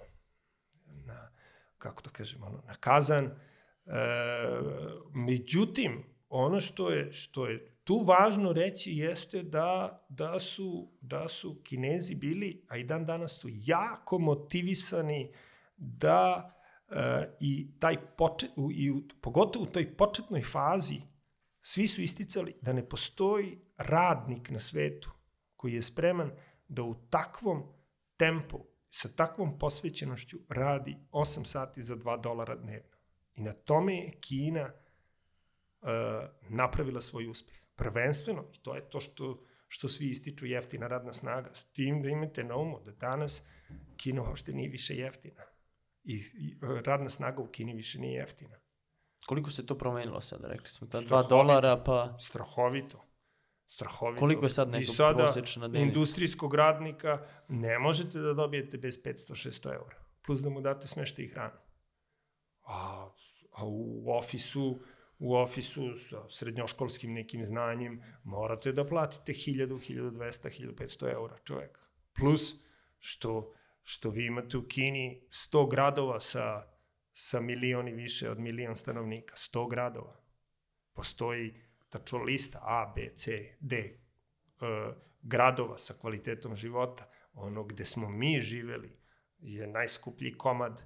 na, 0.86 1.32
kako 1.78 2.01
to 2.01 2.09
kažemo, 2.09 2.45
ono, 2.45 2.64
na 2.68 2.76
kazan. 2.76 3.26
E, 3.26 3.32
međutim, 5.14 6.03
ono 6.30 6.62
što 6.62 6.89
je, 6.89 7.14
što 7.14 7.47
je 7.47 7.76
tu 7.84 8.03
važno 8.03 8.53
reći 8.53 8.91
jeste 8.91 9.43
da, 9.43 10.05
da, 10.09 10.39
su, 10.39 10.91
da 11.01 11.28
su 11.28 11.62
kinezi 11.64 12.16
bili, 12.16 12.66
a 12.68 12.78
i 12.78 12.84
dan 12.84 13.05
danas 13.05 13.39
su 13.39 13.47
jako 13.51 14.20
motivisani 14.20 15.34
da 15.78 16.53
i 17.39 17.80
taj 17.80 17.98
počet, 18.18 18.50
i 18.74 18.92
u, 18.92 19.02
pogotovo 19.22 19.64
u 19.64 19.72
toj 19.72 19.98
početnoj 19.98 20.42
fazi 20.42 21.02
svi 21.62 21.88
su 21.88 22.02
isticali 22.02 22.56
da 22.62 22.74
ne 22.74 22.89
postoji 22.89 23.58
radnik 23.78 24.50
na 24.50 24.60
svetu 24.60 25.12
koji 25.56 25.74
je 25.74 25.84
spreman 25.84 26.32
da 26.68 26.84
u 26.84 26.96
takvom 27.10 27.64
tempu, 28.18 28.66
sa 28.89 29.10
takvom 29.10 29.60
posvećenošću 29.60 30.38
radi 30.50 30.98
8 31.12 31.46
sati 31.46 31.84
za 31.84 31.96
2 31.96 32.22
dolara 32.22 32.56
dnevno. 32.56 32.98
I 33.36 33.42
na 33.42 33.54
tome 33.54 33.96
je 33.96 34.12
Kina 34.20 34.74
uh, 35.82 35.89
napravila 36.50 37.02
svoj 37.02 37.28
uspeh. 37.28 37.56
Prvenstveno, 37.76 38.46
i 38.54 38.64
to 38.64 38.76
je 38.76 38.89
to 38.89 39.00
što, 39.00 39.46
što 39.68 39.89
svi 39.89 40.10
ističu 40.10 40.46
jeftina 40.46 40.88
radna 40.88 41.14
snaga, 41.14 41.50
s 41.54 41.66
tim 41.66 42.02
da 42.02 42.10
imate 42.10 42.44
na 42.44 42.56
umu 42.56 42.80
da 42.86 42.92
danas 42.92 43.42
Kina 43.98 44.22
uopšte 44.22 44.54
nije 44.54 44.70
više 44.70 44.96
jeftina. 44.96 45.44
I, 46.04 46.16
i 46.16 46.58
radna 46.86 47.10
snaga 47.10 47.41
u 47.41 47.47
Kini 47.47 47.74
više 47.74 47.99
nije 47.99 48.20
jeftina. 48.20 48.58
Koliko 49.26 49.49
se 49.49 49.66
to 49.66 49.78
promenilo 49.78 50.22
sad, 50.22 50.39
rekli 50.43 50.70
smo, 50.70 50.88
ta 50.88 50.97
2 50.97 51.04
Strahovito. 51.06 51.30
dolara, 51.30 51.84
pa 51.86 52.18
Strahovito. 52.20 53.06
Strahovito. 53.68 54.20
Koliko 54.20 54.45
je 54.45 54.49
sad 54.49 54.68
I 54.68 54.72
neka 54.72 54.91
sada 54.91 55.18
prosječna 55.18 55.68
dnevnica? 55.68 55.88
industrijskog 55.88 56.56
radnika 56.56 57.28
ne 57.47 57.80
možete 57.80 58.20
da 58.20 58.34
dobijete 58.34 58.78
bez 58.78 59.04
500-600 59.04 59.74
eura. 59.74 60.06
Plus 60.26 60.41
da 60.41 60.49
mu 60.49 60.62
date 60.62 60.88
smešta 60.88 61.22
i 61.22 61.28
hranu. 61.28 61.60
A, 62.64 63.10
a 63.52 63.66
u 63.66 64.12
ofisu 64.18 64.80
u 65.22 65.36
ofisu 65.36 65.97
sa 66.10 66.30
srednjoškolskim 66.30 67.14
nekim 67.14 67.43
znanjem 67.45 68.02
morate 68.24 68.72
da 68.72 68.88
platite 68.88 69.34
1000, 69.34 69.68
1200, 69.68 70.76
1500 70.78 71.14
eura 71.14 71.38
čoveka. 71.43 71.82
Plus 72.14 72.56
što, 72.99 73.54
što 73.84 74.09
vi 74.09 74.25
imate 74.25 74.57
u 74.57 74.67
Kini 74.67 75.27
100 75.29 75.69
gradova 75.69 76.19
sa, 76.19 76.67
sa 77.13 77.41
milion 77.41 77.88
i 77.88 77.93
više 77.93 78.29
od 78.29 78.39
milion 78.39 78.75
stanovnika. 78.75 79.36
100 79.36 79.69
gradova. 79.69 80.15
Postoji 80.93 81.53
tačno 81.89 82.23
lista 82.23 82.59
A, 82.61 82.93
B, 82.95 83.15
C, 83.15 83.55
D 83.59 83.77
e, 83.77 83.97
gradova 85.21 85.77
sa 85.77 85.93
kvalitetom 86.01 86.55
života. 86.55 87.09
Ono 87.34 87.63
gde 87.63 87.86
smo 87.86 88.09
mi 88.09 88.41
živeli 88.41 89.01
je 89.41 89.67
najskuplji 89.67 90.38
komad 90.38 90.82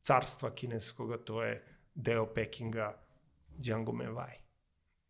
carstva 0.00 0.54
kineskoga, 0.54 1.18
to 1.18 1.42
je 1.42 1.64
deo 1.94 2.26
Pekinga, 2.34 3.02
Djangomenvaj. 3.56 4.34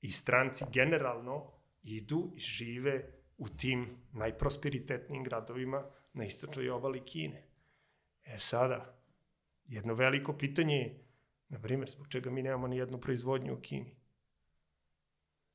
I 0.00 0.12
stranci 0.12 0.64
generalno 0.72 1.52
idu 1.82 2.32
i 2.36 2.40
žive 2.40 3.12
u 3.38 3.48
tim 3.48 3.96
najprosperitetnijim 4.12 5.24
gradovima 5.24 5.84
na 6.18 6.24
istočnoj 6.24 6.70
obali 6.70 7.04
Kine. 7.04 7.42
E 8.24 8.38
sada, 8.38 9.02
jedno 9.64 9.94
veliko 9.94 10.32
pitanje 10.38 10.76
je, 10.76 11.04
na 11.48 11.60
primjer, 11.60 11.90
zbog 11.90 12.08
čega 12.08 12.30
mi 12.30 12.42
nemamo 12.42 12.66
ni 12.68 12.76
jednu 12.76 13.00
proizvodnju 13.00 13.54
u 13.54 13.60
Kini? 13.60 13.96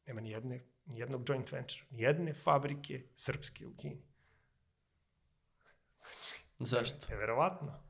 Nema 0.08 0.22
ni, 0.22 0.32
jedne, 0.32 0.62
ni 0.86 1.00
jednog 1.00 1.30
joint 1.30 1.52
venture, 1.52 1.84
ni 1.90 2.02
jedne 2.02 2.34
fabrike 2.34 3.02
srpske 3.16 3.68
u 3.68 3.76
Kini. 3.76 4.02
zašto? 6.72 7.06
Neverovatno. 7.10 7.84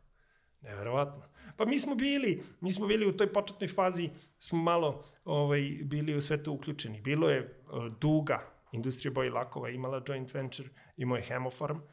Neverovatno. 0.61 1.29
Pa 1.57 1.65
mi 1.65 1.79
smo 1.79 1.95
bili, 1.95 2.43
mi 2.61 2.71
smo 2.71 2.87
bili 2.87 3.05
u 3.05 3.17
toj 3.17 3.33
početnoj 3.33 3.67
fazi, 3.67 4.09
smo 4.39 4.59
malo 4.59 5.05
ovaj, 5.25 5.61
bili 5.83 6.15
u 6.15 6.21
sve 6.21 6.43
to 6.43 6.51
uključeni. 6.51 7.01
Bilo 7.01 7.29
je 7.29 7.41
uh, 7.41 7.87
Duga, 8.01 8.39
industrija 8.71 9.11
boje 9.11 9.31
lakova, 9.31 9.69
imala 9.69 10.03
joint 10.07 10.33
venture, 10.33 10.69
imao 10.97 11.17
je 11.17 11.23
Hemofarm, 11.23 11.77
uh, 11.77 11.83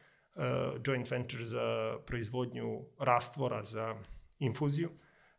joint 0.85 1.11
venture 1.11 1.45
za 1.45 1.97
proizvodnju 2.05 2.85
rastvora 2.99 3.63
za 3.63 3.95
infuziju, 4.39 4.91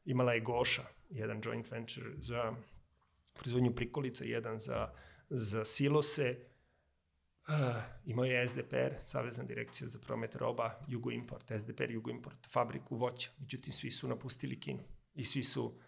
imala 0.05 0.33
je 0.33 0.41
Goša, 0.41 0.83
jedan 1.11 1.41
joint 1.45 1.71
venture 1.71 2.11
za 2.19 2.55
proizvodnju 3.35 3.75
prikolica, 3.75 4.25
jedan 4.25 4.59
za, 4.59 4.91
za 5.29 5.65
silose, 5.65 6.37
Uh, 7.49 7.83
imao 8.05 8.25
je 8.25 8.49
SDPR, 8.49 8.95
Savezna 9.05 9.45
direkcija 9.45 9.89
za 9.89 9.99
promet 9.99 10.37
roba, 10.37 10.81
Jugo 10.89 11.11
Import, 11.11 11.53
SDPR 11.59 11.91
Jugo 11.91 12.11
Import, 12.11 12.53
fabriku 12.53 12.97
voća. 12.97 13.31
Međutim, 13.39 13.73
svi 13.73 13.91
su 13.91 14.09
napustili 14.09 14.61
Kinu 14.61 14.83
i 15.15 15.25
svi 15.25 15.43
su, 15.43 15.81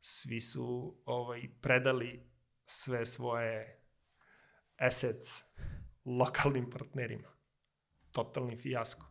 svi 0.00 0.40
su 0.40 0.96
ovaj, 1.04 1.42
predali 1.60 2.30
sve 2.64 3.06
svoje 3.06 3.82
assets 4.76 5.42
lokalnim 6.04 6.70
partnerima. 6.70 7.28
Totalni 8.12 8.56
fijasko. 8.56 9.06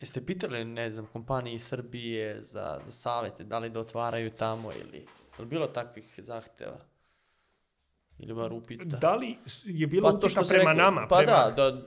Jeste 0.00 0.26
pitali, 0.26 0.64
ne 0.64 0.90
znam, 0.90 1.06
kompanije 1.06 1.54
iz 1.54 1.66
Srbije 1.66 2.42
za, 2.42 2.80
za 2.84 2.92
savete, 2.92 3.44
da 3.44 3.58
li 3.58 3.70
da 3.70 3.80
otvaraju 3.80 4.30
tamo 4.30 4.72
ili... 4.72 4.98
Je 5.38 5.44
li 5.44 5.46
bilo 5.46 5.66
takvih 5.66 6.14
zahteva? 6.22 6.78
Ili 8.18 8.34
bar 8.34 8.52
upita? 8.52 8.84
Da 8.84 9.14
li 9.14 9.38
je 9.64 9.86
bilo 9.86 10.10
Pa 10.10 10.16
upita 10.16 10.42
prema 10.48 10.72
rekao, 10.72 10.84
nama? 10.84 11.06
Pa 11.08 11.16
prema... 11.16 11.32
da, 11.32 11.70
da, 11.70 11.82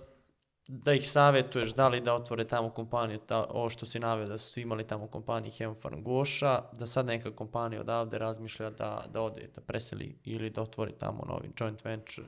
da 0.68 0.94
ih 0.94 1.10
savetuješ, 1.10 1.74
da 1.74 1.88
li 1.88 2.02
da 2.02 2.14
otvore 2.14 2.48
tamo 2.48 2.70
kompaniju, 2.70 3.20
ta, 3.20 3.46
ovo 3.50 3.70
što 3.70 3.86
si 3.86 4.00
naveo, 4.00 4.28
da 4.28 4.38
su 4.38 4.50
svi 4.50 4.62
imali 4.62 4.88
tamo 4.88 5.08
kompaniji 5.08 5.52
Hemfarm 5.52 6.04
Goša, 6.04 6.62
da 6.74 6.86
sad 6.86 7.06
neka 7.06 7.36
kompanija 7.36 7.82
odavde 7.82 8.18
razmišlja 8.18 8.70
da, 8.70 9.06
da 9.14 9.22
ode, 9.22 9.50
da 9.56 9.62
preseli 9.62 10.18
ili 10.24 10.50
da 10.50 10.62
otvori 10.62 10.92
tamo 10.92 11.26
novi 11.28 11.52
joint 11.60 11.86
venture. 11.86 12.28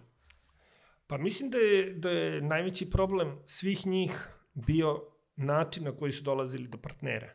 Pa 1.08 1.18
mislim 1.18 1.49
da 1.49 1.58
je, 1.58 1.93
da 1.93 2.10
je 2.10 2.41
najveći 2.41 2.89
problem 2.89 3.39
svih 3.45 3.88
njih 3.88 4.28
bio 4.53 5.01
način 5.36 5.84
na 5.84 5.91
koji 5.91 6.12
su 6.12 6.24
dolazili 6.24 6.68
do 6.68 6.78
partnera. 6.78 7.30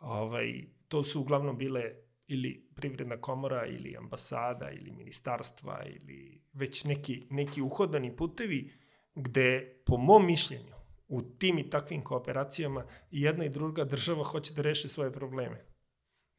Ovaj, 0.00 0.64
to 0.88 1.04
su 1.04 1.20
uglavnom 1.20 1.58
bile 1.58 1.82
ili 2.26 2.68
privredna 2.74 3.16
komora 3.16 3.66
ili 3.66 3.96
ambasada 3.96 4.70
ili 4.70 4.90
ministarstva 4.90 5.82
ili 5.86 6.42
već 6.52 6.84
neki, 6.84 7.26
neki 7.30 7.62
uhodani 7.62 8.16
putevi 8.16 8.72
gde, 9.14 9.82
po 9.86 9.96
mom 9.96 10.26
mišljenju, 10.26 10.74
u 11.08 11.22
tim 11.22 11.58
i 11.58 11.70
takvim 11.70 12.04
kooperacijama 12.04 12.84
jedna 13.10 13.44
i 13.44 13.48
druga 13.48 13.84
država 13.84 14.24
hoće 14.24 14.54
da 14.54 14.62
reše 14.62 14.88
svoje 14.88 15.12
probleme. 15.12 15.71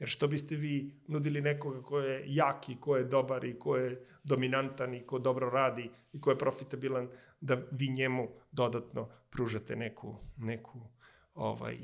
Jer 0.04 0.10
što 0.10 0.28
biste 0.28 0.56
vi 0.56 0.92
nudili 1.08 1.42
nekoga 1.42 1.82
ko 1.82 2.00
je 2.00 2.24
jak 2.28 2.70
i 2.70 2.76
ko 2.76 2.98
je 2.98 3.04
dobar 3.04 3.46
i 3.46 3.60
ko 3.60 3.78
je 3.78 4.06
dominantan 4.24 4.94
i 4.94 5.06
ko 5.06 5.20
dobro 5.20 5.50
radi 5.50 5.90
i 6.14 6.22
ko 6.22 6.32
je 6.32 6.38
profitabilan, 6.38 7.08
da 7.42 7.58
vi 7.72 7.88
njemu 7.90 8.28
dodatno 8.52 9.10
pružate 9.32 9.76
neku, 9.76 10.16
neku, 10.38 10.82
ovaj, 11.34 11.78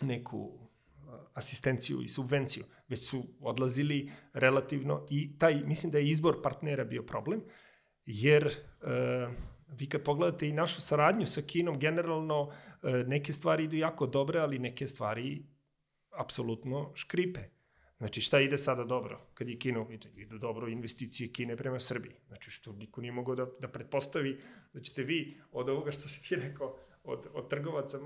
neku 0.00 0.68
a, 1.08 1.24
asistenciju 1.34 2.02
i 2.02 2.08
subvenciju, 2.08 2.64
već 2.88 3.08
su 3.08 3.24
odlazili 3.40 4.10
relativno 4.32 5.06
i 5.10 5.38
taj, 5.38 5.62
mislim 5.64 5.92
da 5.92 5.98
je 5.98 6.08
izbor 6.08 6.42
partnera 6.42 6.84
bio 6.84 7.02
problem, 7.02 7.40
jer 8.06 8.46
e, 8.46 8.52
vi 9.68 9.88
kad 9.88 10.02
pogledate 10.02 10.48
i 10.48 10.52
našu 10.52 10.80
saradnju 10.80 11.26
sa 11.26 11.42
Kinom, 11.42 11.78
generalno 11.78 12.52
e, 12.82 13.04
neke 13.06 13.32
stvari 13.32 13.64
idu 13.64 13.76
jako 13.76 14.06
dobre, 14.06 14.38
ali 14.38 14.58
neke 14.58 14.88
stvari 14.88 15.52
apsolutno 16.12 16.92
škripe. 16.94 17.40
Znači 17.98 18.20
šta 18.20 18.40
ide 18.40 18.58
sada 18.58 18.84
dobro? 18.84 19.20
Kad 19.34 19.48
je 19.48 19.58
Kina 19.58 19.86
idu 20.16 20.38
dobro 20.38 20.68
investicije 20.68 21.32
Kine 21.32 21.56
prema 21.56 21.80
Srbiji. 21.80 22.14
Znači 22.26 22.50
što 22.50 22.72
niko 22.72 23.00
nije 23.00 23.12
mogao 23.12 23.34
da, 23.34 23.46
da 23.60 23.68
pretpostavi 23.68 24.40
da 24.72 24.80
ćete 24.80 25.02
vi 25.02 25.40
od 25.52 25.68
ovoga 25.68 25.90
što 25.90 26.08
si 26.08 26.28
ti 26.28 26.36
rekao, 26.36 26.78
od, 27.04 27.26
od 27.32 27.50
trgovaca 27.50 27.98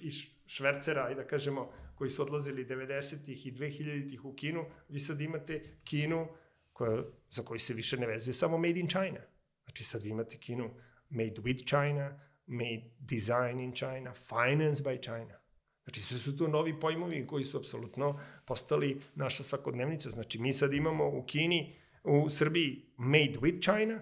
i 0.00 0.10
švercera, 0.46 1.10
i 1.10 1.14
da 1.14 1.26
kažemo, 1.26 1.72
koji 1.94 2.10
su 2.10 2.22
odlazili 2.22 2.66
90-ih 2.66 3.46
i 3.46 3.52
2000-ih 3.52 4.24
u 4.24 4.34
Kinu, 4.34 4.64
vi 4.88 5.00
sad 5.00 5.20
imate 5.20 5.78
Kinu 5.84 6.28
koja, 6.72 7.02
za 7.30 7.42
koju 7.42 7.58
se 7.58 7.74
više 7.74 7.96
ne 7.96 8.06
vezuje 8.06 8.34
samo 8.34 8.58
made 8.58 8.80
in 8.80 8.88
China. 8.88 9.20
Znači 9.64 9.84
sad 9.84 10.02
vi 10.02 10.10
imate 10.10 10.38
Kinu 10.38 10.70
made 11.08 11.34
with 11.34 11.66
China, 11.68 12.20
made 12.46 12.82
design 12.98 13.60
in 13.60 13.72
China, 13.74 14.14
finance 14.14 14.82
by 14.82 15.02
China. 15.02 15.45
Znači 15.86 16.00
sve 16.00 16.18
su 16.18 16.36
to 16.36 16.48
novi 16.48 16.80
pojmovi 16.80 17.26
koji 17.26 17.44
su 17.44 17.58
apsolutno 17.58 18.20
postali 18.44 19.00
naša 19.14 19.42
svakodnevnica. 19.42 20.10
Znači 20.10 20.38
mi 20.38 20.52
sad 20.52 20.74
imamo 20.74 21.08
u 21.08 21.22
Kini, 21.22 21.76
u 22.04 22.30
Srbiji 22.30 22.84
made 22.96 23.32
with 23.40 23.62
China 23.62 24.00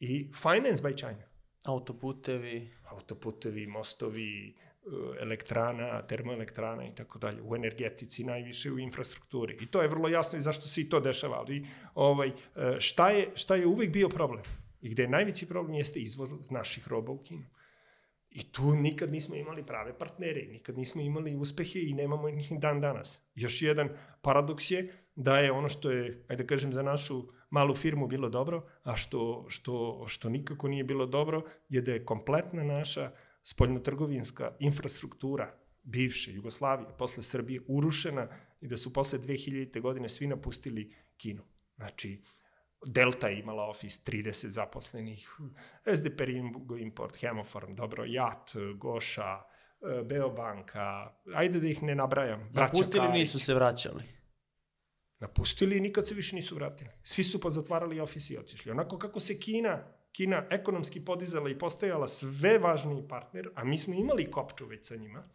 i 0.00 0.30
finance 0.34 0.82
by 0.82 0.98
China. 0.98 1.22
Autoputevi, 1.64 2.70
Autoputevi, 2.84 3.66
mostovi, 3.66 4.48
e, 4.48 4.52
elektrana, 5.22 6.06
termoelektrana 6.06 6.86
i 6.86 6.94
tako 6.94 7.18
dalje, 7.18 7.42
u 7.42 7.56
energetici 7.56 8.24
najviše 8.24 8.72
u 8.72 8.78
infrastrukturi. 8.78 9.58
I 9.60 9.66
to 9.66 9.82
je 9.82 9.88
vrlo 9.88 10.08
jasno 10.08 10.38
i 10.38 10.42
zašto 10.42 10.68
se 10.68 10.80
i 10.80 10.88
to 10.88 11.00
dešava, 11.00 11.36
ali 11.38 11.66
ovaj, 11.94 12.28
e, 12.28 12.80
šta, 12.80 13.10
je, 13.10 13.30
šta 13.34 13.56
je 13.56 13.66
uvek 13.66 13.92
bio 13.92 14.08
problem? 14.08 14.44
I 14.80 14.90
gde 14.90 15.02
je 15.02 15.08
najveći 15.08 15.46
problem 15.46 15.74
jeste 15.74 16.00
izvoz 16.00 16.50
naših 16.50 16.88
roba 16.88 17.12
u 17.12 17.18
Kinu. 17.18 17.46
I 18.34 18.42
tu 18.52 18.74
nikad 18.74 19.12
nismo 19.12 19.34
imali 19.34 19.66
prave 19.66 19.98
partnere, 19.98 20.46
nikad 20.46 20.76
nismo 20.78 21.02
imali 21.02 21.34
uspehe 21.36 21.80
i 21.82 21.94
nemamo 21.94 22.28
ih 22.28 22.60
dan 22.60 22.80
danas. 22.80 23.20
Još 23.34 23.62
jedan 23.62 23.88
paradoks 24.22 24.70
je 24.70 24.92
da 25.14 25.38
je 25.38 25.52
ono 25.52 25.68
što 25.68 25.90
je, 25.90 26.24
ajde 26.28 26.42
da 26.42 26.46
kažem, 26.46 26.72
za 26.72 26.82
našu 26.82 27.28
malu 27.50 27.74
firmu 27.74 28.06
bilo 28.06 28.28
dobro, 28.28 28.66
a 28.82 28.96
što, 28.96 29.46
što, 29.48 30.04
što 30.08 30.28
nikako 30.28 30.68
nije 30.68 30.84
bilo 30.84 31.06
dobro, 31.06 31.42
je 31.68 31.80
da 31.80 31.92
je 31.92 32.04
kompletna 32.04 32.64
naša 32.64 33.10
spoljnotrgovinska 33.42 34.56
infrastruktura 34.60 35.54
bivše 35.82 36.32
Jugoslavije, 36.32 36.88
posle 36.98 37.22
Srbije, 37.22 37.60
urušena 37.66 38.28
i 38.60 38.68
da 38.68 38.76
su 38.76 38.92
posle 38.92 39.18
2000. 39.18 39.80
godine 39.80 40.08
svi 40.08 40.26
napustili 40.26 40.92
Kinu. 41.16 41.42
Znači, 41.76 42.22
Delta 42.86 43.28
je 43.28 43.38
imala 43.38 43.62
ofis 43.62 44.04
30 44.04 44.48
zaposlenih, 44.48 45.30
SDP 45.96 46.20
Import, 46.78 47.16
Hemofarm, 47.16 47.74
dobro, 47.74 48.04
JAT, 48.04 48.52
Goša, 48.76 49.42
e, 49.80 50.02
Beobanka, 50.04 51.12
ajde 51.34 51.60
da 51.60 51.68
ih 51.68 51.82
ne 51.82 51.94
nabrajam. 51.94 52.50
napustili 52.54 53.08
nisu 53.08 53.38
se 53.38 53.54
vraćali. 53.54 54.02
Napustili 55.18 55.76
i 55.76 55.80
nikad 55.80 56.08
se 56.08 56.14
više 56.14 56.36
nisu 56.36 56.54
vratili. 56.54 56.90
Svi 57.02 57.24
su 57.24 57.40
pozatvarali 57.40 58.00
ofis 58.00 58.30
i 58.30 58.38
otišli. 58.38 58.70
Onako 58.70 58.98
kako 58.98 59.20
se 59.20 59.40
Kina, 59.40 59.84
Kina 60.12 60.46
ekonomski 60.50 61.04
podizala 61.04 61.50
i 61.50 61.58
postajala 61.58 62.08
sve 62.08 62.58
važniji 62.58 63.08
partner, 63.08 63.48
a 63.54 63.64
mi 63.64 63.78
smo 63.78 63.94
imali 63.94 64.30
kopču 64.30 64.66
već 64.66 64.86
sa 64.86 64.96
njima, 64.96 65.28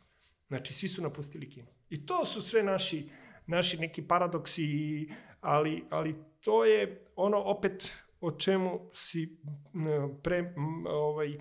znači 0.48 0.74
svi 0.74 0.88
su 0.88 1.02
napustili 1.02 1.50
Kinu. 1.50 1.68
I 1.90 2.06
to 2.06 2.26
su 2.26 2.42
sve 2.42 2.64
naši, 2.64 3.10
naši 3.46 3.78
neki 3.78 4.08
paradoksi, 4.08 5.10
ali, 5.48 5.84
ali 5.90 6.16
to 6.40 6.66
je 6.66 7.06
ono 7.16 7.38
opet 7.38 7.92
o 8.22 8.32
čemu 8.32 8.90
si 8.94 9.40
pre, 10.24 10.54
ovaj, 10.90 11.36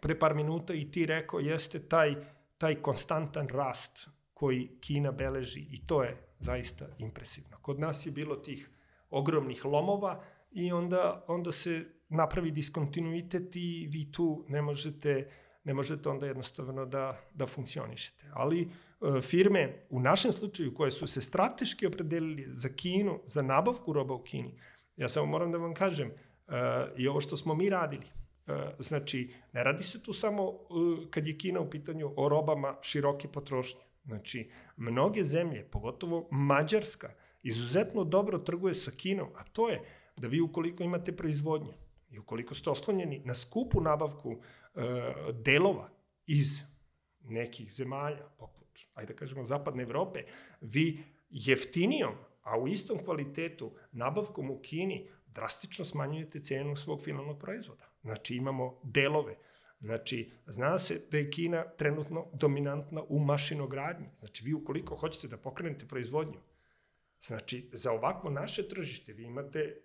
pre 0.00 0.18
par 0.18 0.34
minuta 0.34 0.74
i 0.74 0.90
ti 0.90 1.06
rekao, 1.06 1.40
jeste 1.40 1.88
taj, 1.88 2.14
taj 2.58 2.74
konstantan 2.74 3.48
rast 3.48 4.08
koji 4.34 4.68
Kina 4.80 5.12
beleži 5.12 5.66
i 5.70 5.86
to 5.86 6.02
je 6.02 6.16
zaista 6.40 6.86
impresivno. 6.98 7.58
Kod 7.62 7.80
nas 7.80 8.06
je 8.06 8.12
bilo 8.12 8.36
tih 8.36 8.70
ogromnih 9.10 9.64
lomova 9.64 10.24
i 10.50 10.72
onda, 10.72 11.24
onda 11.28 11.52
se 11.52 11.84
napravi 12.08 12.50
diskontinuitet 12.50 13.56
i 13.56 13.88
vi 13.90 14.12
tu 14.12 14.44
ne 14.48 14.62
možete, 14.62 15.30
ne 15.64 15.74
možete 15.74 16.08
onda 16.08 16.26
jednostavno 16.26 16.86
da, 16.86 17.20
da 17.34 17.46
funkcionišete. 17.46 18.30
Ali 18.32 18.62
e, 18.62 18.66
firme, 19.22 19.86
u 19.90 20.00
našem 20.00 20.32
slučaju, 20.32 20.74
koje 20.74 20.90
su 20.90 21.06
se 21.06 21.20
strateški 21.20 21.86
opredelili 21.86 22.44
za 22.48 22.68
Kinu, 22.68 23.20
za 23.26 23.42
nabavku 23.42 23.92
roba 23.92 24.14
u 24.14 24.22
Kini, 24.22 24.60
ja 24.96 25.08
samo 25.08 25.26
moram 25.26 25.52
da 25.52 25.58
vam 25.58 25.74
kažem, 25.74 26.08
e, 26.08 26.52
i 26.96 27.08
ovo 27.08 27.20
što 27.20 27.36
smo 27.36 27.54
mi 27.54 27.70
radili, 27.70 28.06
e, 28.46 28.52
znači, 28.78 29.34
ne 29.52 29.64
radi 29.64 29.84
se 29.84 30.02
tu 30.02 30.12
samo, 30.12 30.42
e, 30.52 31.10
kad 31.10 31.26
je 31.26 31.38
Kina 31.38 31.60
u 31.60 31.70
pitanju, 31.70 32.12
o 32.16 32.28
robama 32.28 32.76
široke 32.82 33.28
potrošnje. 33.28 33.80
Znači, 34.04 34.50
mnoge 34.76 35.24
zemlje, 35.24 35.64
pogotovo 35.70 36.28
Mađarska, 36.30 37.10
izuzetno 37.42 38.04
dobro 38.04 38.38
trguje 38.38 38.74
sa 38.74 38.90
Kinom, 38.90 39.28
a 39.36 39.44
to 39.44 39.68
je 39.68 39.82
da 40.16 40.28
vi 40.28 40.40
ukoliko 40.40 40.82
imate 40.82 41.16
proizvodnju 41.16 41.72
i 42.10 42.18
ukoliko 42.18 42.54
ste 42.54 42.70
oslonjeni 42.70 43.22
na 43.24 43.34
skupu 43.34 43.80
nabavku 43.80 44.36
e, 44.74 44.80
delova 45.32 45.90
iz 46.26 46.60
nekih 47.20 47.72
zemalja, 47.72 48.28
poput, 48.38 48.57
ajde 48.94 49.12
da 49.12 49.18
kažemo, 49.18 49.46
zapadne 49.46 49.82
Evrope, 49.82 50.22
vi 50.60 51.04
jeftinijom, 51.30 52.14
a 52.42 52.58
u 52.58 52.68
istom 52.68 52.98
kvalitetu, 53.04 53.72
nabavkom 53.92 54.50
u 54.50 54.60
Kini, 54.60 55.10
drastično 55.26 55.84
smanjujete 55.84 56.40
cenu 56.40 56.76
svog 56.76 57.02
finalnog 57.02 57.38
proizvoda. 57.38 57.84
Znači, 58.02 58.36
imamo 58.36 58.80
delove, 58.84 59.36
Znači, 59.80 60.32
zna 60.46 60.78
se 60.78 61.00
da 61.10 61.18
je 61.18 61.30
Kina 61.30 61.64
trenutno 61.64 62.26
dominantna 62.32 63.02
u 63.08 63.18
mašinogradnji. 63.18 64.06
Znači, 64.18 64.44
vi 64.44 64.54
ukoliko 64.54 64.96
hoćete 64.96 65.28
da 65.28 65.36
pokrenete 65.36 65.86
proizvodnju, 65.86 66.40
znači, 67.22 67.70
za 67.72 67.92
ovakvo 67.92 68.30
naše 68.30 68.68
tržište 68.68 69.12
vi 69.12 69.24
imate 69.24 69.82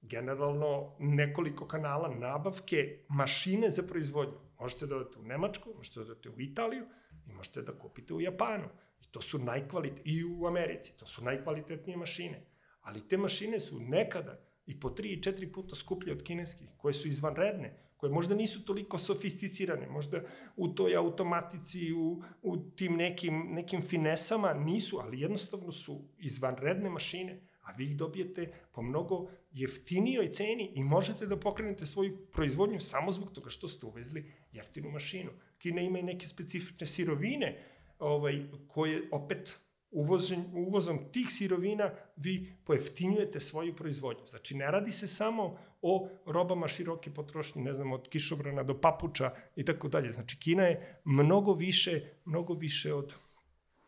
generalno 0.00 0.96
nekoliko 0.98 1.66
kanala 1.66 2.14
nabavke 2.14 3.04
mašine 3.08 3.70
za 3.70 3.82
proizvodnju. 3.82 4.38
Možete 4.60 4.86
da 4.86 4.96
odete 4.96 5.18
u 5.18 5.22
Nemačku, 5.22 5.70
možete 5.76 6.00
da 6.00 6.06
odete 6.06 6.30
u 6.30 6.40
Italiju 6.40 6.86
i 7.26 7.32
možete 7.32 7.62
da 7.62 7.78
kupite 7.78 8.14
u 8.14 8.20
Japanu. 8.20 8.68
I 9.00 9.06
to 9.10 9.20
su 9.20 9.38
najkvalitetnije, 9.38 10.18
i 10.18 10.24
u 10.24 10.46
Americi, 10.46 10.96
to 10.98 11.06
su 11.06 11.24
najkvalitetnije 11.24 11.96
mašine. 11.96 12.46
Ali 12.80 13.08
te 13.08 13.16
mašine 13.16 13.60
su 13.60 13.80
nekada 13.80 14.40
i 14.66 14.80
po 14.80 14.90
tri 14.90 15.08
i 15.08 15.22
četiri 15.22 15.52
puta 15.52 15.76
skuplje 15.76 16.12
od 16.12 16.22
kineskih, 16.22 16.68
koje 16.76 16.94
su 16.94 17.08
izvanredne, 17.08 17.90
koje 17.96 18.12
možda 18.12 18.34
nisu 18.34 18.64
toliko 18.64 18.98
sofisticirane, 18.98 19.88
možda 19.88 20.22
u 20.56 20.68
toj 20.68 20.96
automatici, 20.96 21.92
u, 21.92 22.22
u 22.42 22.56
tim 22.56 22.96
nekim, 22.96 23.46
nekim 23.50 23.82
finesama 23.82 24.54
nisu, 24.54 24.98
ali 24.98 25.20
jednostavno 25.20 25.72
su 25.72 26.08
izvanredne 26.18 26.90
mašine, 26.90 27.40
a 27.70 27.76
vi 27.76 27.84
ih 27.84 27.96
dobijete 27.96 28.52
po 28.72 28.82
mnogo 28.82 29.28
jeftinijoj 29.52 30.32
ceni 30.32 30.72
i 30.74 30.82
možete 30.82 31.26
da 31.26 31.36
pokrenete 31.36 31.86
svoju 31.86 32.16
proizvodnju 32.32 32.80
samo 32.80 33.12
zbog 33.12 33.32
toga 33.32 33.50
što 33.50 33.68
ste 33.68 33.86
uvezli 33.86 34.32
jeftinu 34.52 34.90
mašinu. 34.90 35.30
Kina 35.58 35.82
ima 35.82 35.98
i 35.98 36.02
neke 36.02 36.26
specifične 36.26 36.86
sirovine 36.86 37.58
ovaj, 37.98 38.46
koje 38.68 39.02
opet 39.10 39.58
uvozom, 39.90 40.44
uvozom 40.54 40.98
tih 41.12 41.30
sirovina 41.30 41.90
vi 42.16 42.52
pojeftinjujete 42.64 43.40
svoju 43.40 43.76
proizvodnju. 43.76 44.26
Znači, 44.26 44.56
ne 44.56 44.70
radi 44.70 44.92
se 44.92 45.06
samo 45.08 45.58
o 45.82 46.08
robama 46.26 46.68
široke 46.68 47.10
potrošnje, 47.10 47.62
ne 47.62 47.72
znam, 47.72 47.92
od 47.92 48.08
kišobrana 48.08 48.62
do 48.62 48.80
papuča 48.80 49.34
i 49.56 49.64
tako 49.64 49.88
dalje. 49.88 50.12
Znači, 50.12 50.38
Kina 50.38 50.62
je 50.62 51.00
mnogo 51.04 51.52
više, 51.52 52.00
mnogo 52.24 52.54
više 52.54 52.94
od, 52.94 53.14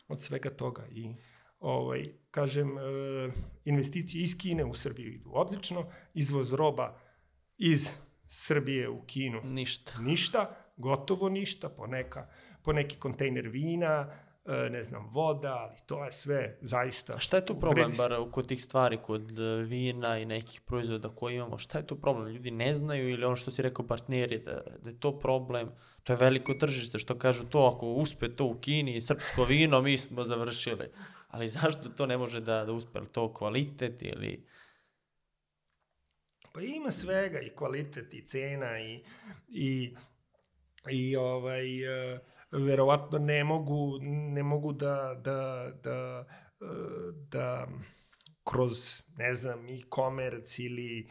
od 0.09 0.23
svega 0.23 0.51
toga 0.51 0.87
i 0.93 1.15
ovaj, 1.63 2.09
kažem, 2.31 2.79
e, 2.79 2.83
investicije 3.65 4.25
iz 4.25 4.39
Kine 4.39 4.65
u 4.65 4.75
Srbiju 4.75 5.13
idu 5.13 5.31
odlično, 5.33 5.87
izvoz 6.15 6.53
roba 6.53 6.99
iz 7.59 7.91
Srbije 8.29 8.89
u 8.89 9.03
Kinu 9.07 9.41
ništa. 9.45 9.93
Ništa, 10.01 10.57
gotovo 10.77 11.29
ništa, 11.29 11.69
po, 11.69 11.87
neka, 11.87 12.29
po 12.63 12.73
neki 12.73 12.97
kontejner 12.97 13.49
vina, 13.49 14.11
E, 14.45 14.71
ne 14.71 14.83
znam, 14.83 15.09
voda, 15.13 15.55
ali 15.55 15.77
to 15.87 16.05
je 16.05 16.13
sve 16.13 16.59
zaista... 16.61 17.13
A 17.17 17.19
šta 17.19 17.37
je 17.37 17.47
tu 17.47 17.61
problem, 17.61 17.93
bar 17.99 18.15
kod 18.31 18.47
tih 18.47 18.63
stvari, 18.63 18.99
kod 19.03 19.41
e, 19.41 19.63
vina 19.63 20.19
i 20.19 20.25
nekih 20.25 20.61
proizvoda 20.61 21.09
koje 21.09 21.35
imamo, 21.35 21.59
šta 21.59 21.79
je 21.79 21.87
tu 21.87 21.97
problem? 22.01 22.29
Ljudi 22.29 22.51
ne 22.51 22.75
znaju 22.75 23.11
ili 23.11 23.25
ono 23.25 23.37
što 23.37 23.51
si 23.51 23.63
rekao 23.63 23.87
partneri, 23.87 24.39
da, 24.39 24.63
da 24.83 24.91
je 24.91 25.01
to 25.01 25.19
problem, 25.19 25.71
to 26.03 26.13
je 26.13 26.17
veliko 26.17 26.55
tržište, 26.55 26.99
što 26.99 27.19
kažu 27.19 27.45
to, 27.45 27.71
ako 27.75 27.87
uspe 27.87 28.37
to 28.37 28.45
u 28.45 28.55
Kini, 28.55 29.01
srpsko 29.01 29.45
vino, 29.45 29.83
mi 29.83 29.99
smo 29.99 30.25
završili. 30.25 30.89
Ali 31.33 31.49
zašto 31.59 31.89
to 31.89 32.07
ne 32.07 32.19
može 32.19 32.41
da, 32.41 32.65
da 32.65 32.73
uspe? 32.73 33.01
To 33.13 33.35
kvalitet 33.35 34.03
ili... 34.03 34.47
Pa 36.53 36.61
ima 36.61 36.91
svega, 36.91 37.41
i 37.41 37.51
kvalitet, 37.57 38.15
i 38.15 38.27
cena, 38.27 38.81
i, 38.81 39.05
i, 39.49 39.95
i 40.91 41.17
ovaj... 41.17 41.67
Uh, 42.15 42.21
verovatno 42.53 43.19
ne 43.19 43.45
mogu, 43.45 43.99
ne 44.03 44.43
mogu 44.43 44.73
da, 44.73 45.21
da, 45.25 45.71
da, 45.83 46.25
da 47.31 47.69
kroz, 48.45 49.03
ne 49.17 49.35
znam, 49.35 49.69
e-commerce 49.69 50.63
ili 50.63 51.09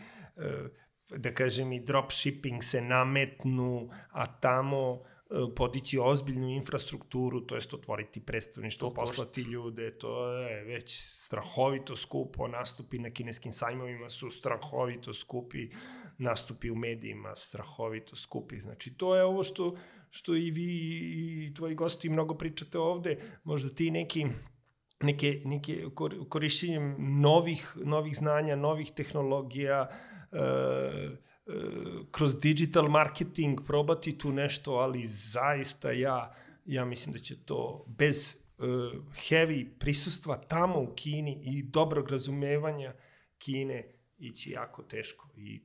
da 1.10 1.34
kažem 1.34 1.72
i 1.72 1.86
dropshipping 1.86 2.64
se 2.64 2.82
nametnu, 2.82 3.90
a 4.12 4.40
tamo 4.40 5.04
podići 5.56 6.00
ozbiljnu 6.00 6.50
infrastrukturu, 6.50 7.42
to 7.42 7.56
jest 7.56 7.74
otvoriti 7.74 8.20
predstavništvo, 8.20 8.90
to 8.90 8.94
poslati 8.94 9.42
ljude, 9.42 9.98
to 9.98 10.28
je 10.28 10.64
već 10.64 11.00
strahovito 11.20 11.96
skupo, 11.96 12.48
nastupi 12.48 13.00
na 13.00 13.10
kineskim 13.10 13.54
sajmovima 13.54 14.10
su 14.10 14.32
strahovito 14.32 15.14
skupi, 15.14 15.70
nastupi 16.18 16.70
u 16.72 16.76
medijima 16.76 17.36
strahovito 17.36 18.16
skupi. 18.16 18.60
Znači, 18.60 18.94
to 18.94 19.16
je 19.16 19.24
ovo 19.24 19.44
što, 19.44 19.78
što 20.10 20.36
i 20.36 20.52
vi 20.52 21.00
i 21.48 21.54
tvoji 21.54 21.76
gosti 21.76 22.10
mnogo 22.10 22.34
pričate 22.34 22.80
ovde, 22.80 23.18
možda 23.44 23.70
ti 23.70 23.92
neki 23.92 24.26
neke, 25.04 25.42
neke 25.46 25.86
korišćenjem 26.30 26.96
novih, 27.22 27.78
novih 27.84 28.16
znanja, 28.16 28.56
novih 28.56 28.92
tehnologija, 28.96 29.90
e, 30.32 30.38
e, 30.38 31.31
kroz 32.12 32.40
digital 32.42 32.90
marketing 32.90 33.60
probati 33.66 34.18
tu 34.18 34.32
nešto, 34.32 34.74
ali 34.74 35.08
zaista 35.08 35.92
ja, 35.92 36.34
ja 36.66 36.86
mislim 36.86 37.14
da 37.14 37.20
će 37.20 37.36
to 37.46 37.86
bez 37.88 38.36
e, 38.36 38.64
heavy 39.30 39.68
prisustva 39.80 40.38
tamo 40.38 40.80
u 40.82 40.94
Kini 40.96 41.42
i 41.44 41.64
dobrog 41.64 42.10
razumevanja 42.10 42.94
Kine 43.38 43.92
ići 44.18 44.52
jako 44.52 44.84
teško 44.84 45.30
i 45.36 45.62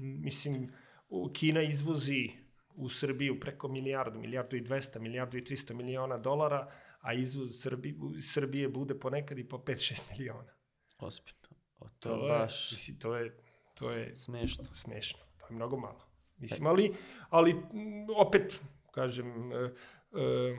Mislim, 0.00 0.72
u- 1.08 1.30
Kina 1.32 1.62
izvozi 1.62 2.30
u 2.74 2.88
Srbiju 2.88 3.40
preko 3.40 3.68
milijardu, 3.68 4.18
milijardu 4.20 4.56
i 4.56 4.62
200, 4.62 4.98
milijardu 5.00 5.38
i 5.38 5.42
300 5.42 5.74
miliona 5.74 6.18
dolara, 6.18 6.70
a 7.00 7.12
izvoz 7.12 7.60
Srbi, 7.60 7.94
Srbije 8.22 8.68
bude 8.68 8.98
ponekad 9.00 9.38
i 9.38 9.48
po 9.48 9.58
5-6 9.58 10.02
miliona. 10.10 10.52
Ozbiljno. 10.98 11.48
O, 11.78 11.88
to, 11.88 12.08
to 12.08 12.26
je 12.26 12.28
baš 12.28 12.72
Mislim, 12.72 12.98
to 12.98 13.16
je, 13.16 13.38
to 13.74 13.90
je 13.90 14.14
smešno. 14.14 14.64
smešno. 14.72 15.18
To 15.38 15.46
je 15.46 15.56
mnogo 15.56 15.76
malo. 15.76 16.08
Mislim, 16.36 16.66
ali, 16.66 16.92
ali 17.30 17.50
m, 17.50 18.06
opet, 18.16 18.60
kažem, 18.90 19.52
e, 19.52 19.56
e, 19.56 20.56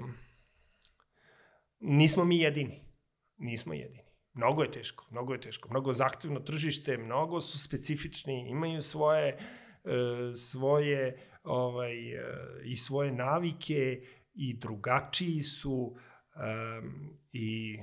nismo 1.79 2.25
mi 2.25 2.39
jedini. 2.39 2.81
Nismo 3.37 3.73
jedini. 3.73 4.05
Mnogo 4.33 4.63
je 4.63 4.71
teško, 4.71 5.07
mnogo 5.11 5.33
je 5.33 5.41
teško. 5.41 5.69
Mnogo 5.69 5.93
zahtevno 5.93 6.39
tržište, 6.39 6.97
mnogo 6.97 7.41
su 7.41 7.59
specifični, 7.59 8.49
imaju 8.49 8.81
svoje, 8.81 9.37
e, 9.83 10.35
svoje 10.35 11.17
ovaj, 11.43 12.13
e, 12.13 12.23
i 12.63 12.75
svoje 12.75 13.11
navike 13.11 14.01
i 14.33 14.53
drugačiji 14.53 15.41
su 15.41 15.95
um, 16.35 17.19
i 17.31 17.79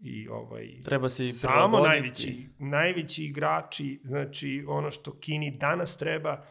i 0.00 0.28
ovaj 0.28 0.80
Treba 0.84 1.08
se 1.08 1.32
samo 1.32 1.52
prilagoditi. 1.52 1.88
najveći 1.88 2.48
najveći 2.58 3.24
igrači 3.24 4.00
znači 4.04 4.64
ono 4.68 4.90
što 4.90 5.18
Kini 5.20 5.50
danas 5.50 5.96
treba 5.96 6.46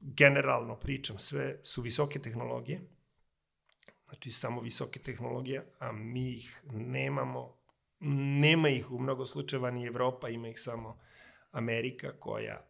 generalno 0.00 0.76
pričam 0.76 1.18
sve 1.18 1.60
su 1.62 1.82
visoke 1.82 2.18
tehnologije 2.18 2.80
znači 4.08 4.32
samo 4.32 4.60
visoke 4.60 5.00
tehnologije 5.00 5.74
a 5.78 5.92
mi 5.92 6.32
ih 6.32 6.62
nemamo 6.72 7.58
nema 8.40 8.68
ih 8.68 8.90
u 8.90 8.98
mnogo 8.98 9.26
slučajeva 9.26 9.70
ni 9.70 9.86
Evropa 9.86 10.28
ima 10.28 10.48
ih 10.48 10.60
samo 10.60 10.98
Amerika 11.50 12.12
koja 12.20 12.68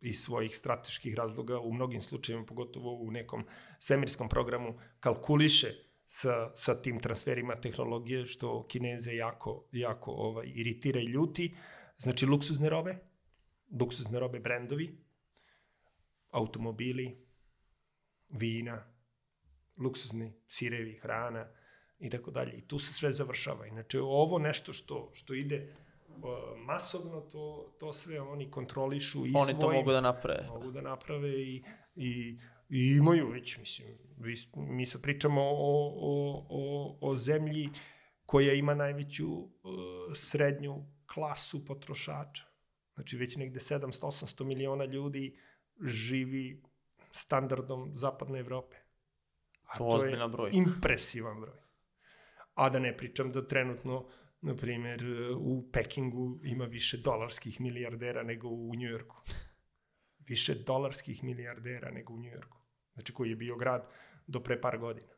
iz 0.00 0.20
svojih 0.20 0.56
strateških 0.56 1.14
razloga 1.14 1.60
u 1.60 1.72
mnogim 1.72 2.02
slučajevima, 2.02 2.46
pogotovo 2.46 2.92
u 2.94 3.10
nekom 3.10 3.44
svemirskom 3.78 4.28
programu, 4.28 4.78
kalkuliše 5.00 5.68
sa, 6.12 6.50
sa 6.54 6.74
tim 6.82 7.00
transferima 7.00 7.54
tehnologije, 7.60 8.26
što 8.26 8.66
Kineze 8.68 9.14
jako, 9.14 9.68
jako 9.72 10.10
ovaj, 10.10 10.46
iritira 10.54 11.00
i 11.00 11.04
ljuti. 11.04 11.54
Znači, 11.98 12.26
luksuzne 12.26 12.70
robe, 12.70 12.96
luksuzne 13.80 14.20
robe 14.20 14.40
brendovi, 14.40 14.98
automobili, 16.30 17.26
vina, 18.28 18.84
luksuzni 19.76 20.32
sirevi, 20.48 20.98
hrana 21.02 21.48
i 21.98 22.10
tako 22.10 22.30
dalje. 22.30 22.52
I 22.52 22.66
tu 22.68 22.78
se 22.78 22.92
sve 22.94 23.12
završava. 23.12 23.66
Inače, 23.66 24.00
ovo 24.00 24.38
nešto 24.38 24.72
što, 24.72 25.10
što 25.14 25.34
ide 25.34 25.72
uh, 26.08 26.24
masovno, 26.58 27.20
to, 27.20 27.76
to 27.80 27.92
sve 27.92 28.20
oni 28.20 28.50
kontrolišu 28.50 29.26
i 29.26 29.32
Oni 29.34 29.52
to 29.52 29.60
svojim, 29.60 29.78
mogu 29.78 29.92
da 29.92 30.00
naprave. 30.00 30.46
mogu 30.48 30.70
da 30.70 30.80
naprave 30.80 31.30
i, 31.30 31.64
i, 31.94 32.38
i 32.68 32.96
imaju 32.96 33.28
već, 33.28 33.58
mislim, 33.58 33.98
mi 34.54 34.86
sad 34.86 35.02
pričamo 35.02 35.42
o, 35.42 35.94
o, 36.00 36.46
o, 36.50 36.98
o 37.00 37.16
zemlji 37.16 37.70
koja 38.26 38.52
ima 38.52 38.74
najveću 38.74 39.32
uh, 39.32 39.48
srednju 40.14 40.84
klasu 41.06 41.64
potrošača. 41.64 42.44
Znači 42.94 43.16
već 43.16 43.36
negde 43.36 43.58
700-800 43.58 44.44
miliona 44.44 44.84
ljudi 44.84 45.38
živi 45.80 46.62
standardom 47.12 47.92
zapadne 47.94 48.38
Evrope. 48.38 48.76
A 49.64 49.78
To 49.78 49.88
je 49.88 49.94
ozbiljna 49.94 50.28
brojka. 50.28 50.56
impresivan 50.56 51.40
broj. 51.40 51.56
A 52.54 52.68
da 52.70 52.78
ne 52.78 52.96
pričam 52.96 53.32
da 53.32 53.46
trenutno, 53.46 54.08
na 54.40 54.56
primjer, 54.56 55.04
u 55.36 55.70
Pekingu 55.72 56.40
ima 56.44 56.64
više 56.64 56.96
dolarskih 56.96 57.60
milijardera 57.60 58.22
nego 58.22 58.48
u 58.48 58.74
Njujorku. 58.74 59.16
Više 60.18 60.54
dolarskih 60.54 61.24
milijardera 61.24 61.90
nego 61.90 62.12
u 62.12 62.18
Njujorku. 62.18 62.58
Znači, 62.94 63.12
koji 63.12 63.30
je 63.30 63.36
bio 63.36 63.56
grad 63.56 63.88
do 64.26 64.40
pre 64.40 64.60
par 64.60 64.78
godina. 64.78 65.12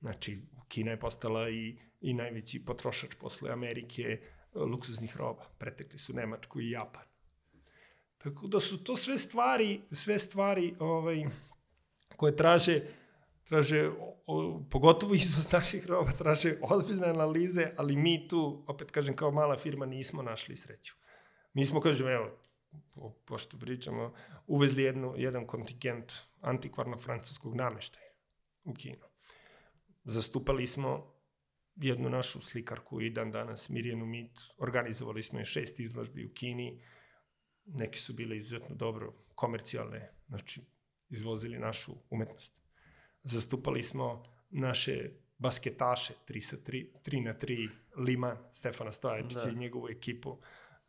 Znači, 0.00 0.42
Kina 0.68 0.90
je 0.90 1.00
postala 1.00 1.48
i, 1.48 1.78
i 2.00 2.14
najveći 2.14 2.64
potrošač 2.64 3.14
posle 3.20 3.50
Amerike 3.50 4.02
e, 4.02 4.20
luksuznih 4.58 5.16
roba. 5.16 5.46
Pretekli 5.58 5.98
su 5.98 6.14
Nemačku 6.14 6.60
i 6.60 6.70
Japan. 6.70 7.04
Tako 8.18 8.46
da 8.46 8.60
su 8.60 8.84
to 8.84 8.96
sve 8.96 9.18
stvari, 9.18 9.80
sve 9.90 10.18
stvari 10.18 10.74
ovaj, 10.78 11.24
koje 12.16 12.36
traže 12.36 12.80
traže, 13.44 13.88
o, 13.88 14.16
o, 14.26 14.62
pogotovo 14.70 15.14
izvoz 15.14 15.52
naših 15.52 15.86
roba, 15.86 16.12
traže 16.12 16.56
ozbiljne 16.62 17.08
analize, 17.08 17.70
ali 17.76 17.96
mi 17.96 18.28
tu, 18.28 18.64
opet 18.66 18.90
kažem, 18.90 19.16
kao 19.16 19.30
mala 19.30 19.56
firma 19.56 19.86
nismo 19.86 20.22
našli 20.22 20.56
sreću. 20.56 20.94
Mi 21.52 21.66
smo, 21.66 21.80
kažem, 21.80 22.08
evo, 22.08 22.30
po, 22.94 23.10
pošto 23.24 23.58
pričamo, 23.58 24.12
uvezli 24.46 24.82
jednu, 24.82 25.14
jedan 25.16 25.46
kontingent 25.46 26.12
antikvarnog 26.40 27.02
francuskog 27.02 27.54
nameštaja 27.54 28.03
u 28.64 28.74
Kinu. 28.74 29.06
Zastupali 30.04 30.66
smo 30.66 31.14
jednu 31.76 32.10
našu 32.10 32.40
slikarku 32.40 33.00
i 33.00 33.10
dan 33.10 33.30
danas, 33.30 33.68
Mirjanu 33.68 34.06
Mit, 34.06 34.40
organizovali 34.58 35.22
smo 35.22 35.38
je 35.38 35.44
šest 35.44 35.80
izložbi 35.80 36.26
u 36.26 36.34
Kini, 36.34 36.82
neke 37.66 37.98
su 37.98 38.12
bile 38.12 38.36
izuzetno 38.36 38.76
dobro 38.76 39.12
komercijalne, 39.34 40.12
znači 40.28 40.60
izvozili 41.08 41.58
našu 41.58 41.92
umetnost 42.10 42.64
zastupali 43.24 43.82
smo 43.82 44.22
naše 44.50 45.10
basketaše 45.38 46.14
3 46.28 46.40
sa 46.40 46.56
3, 46.56 46.86
3 47.04 47.24
na 47.24 47.34
3 47.34 47.70
Liman, 47.96 48.36
Stefana 48.52 48.92
Stojačića 48.92 49.44
Da. 49.44 49.50
i 49.50 49.54
njegovu 49.54 49.88
ekipu. 49.88 50.38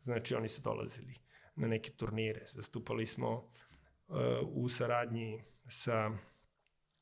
Znači, 0.00 0.34
oni 0.34 0.48
su 0.48 0.62
dolazili 0.62 1.14
na 1.56 1.68
neke 1.68 1.90
turnire. 1.90 2.46
Zastupali 2.46 3.06
smo 3.06 3.30
uh, 3.34 4.16
u 4.42 4.68
saradnji 4.68 5.44
sa, 5.68 6.10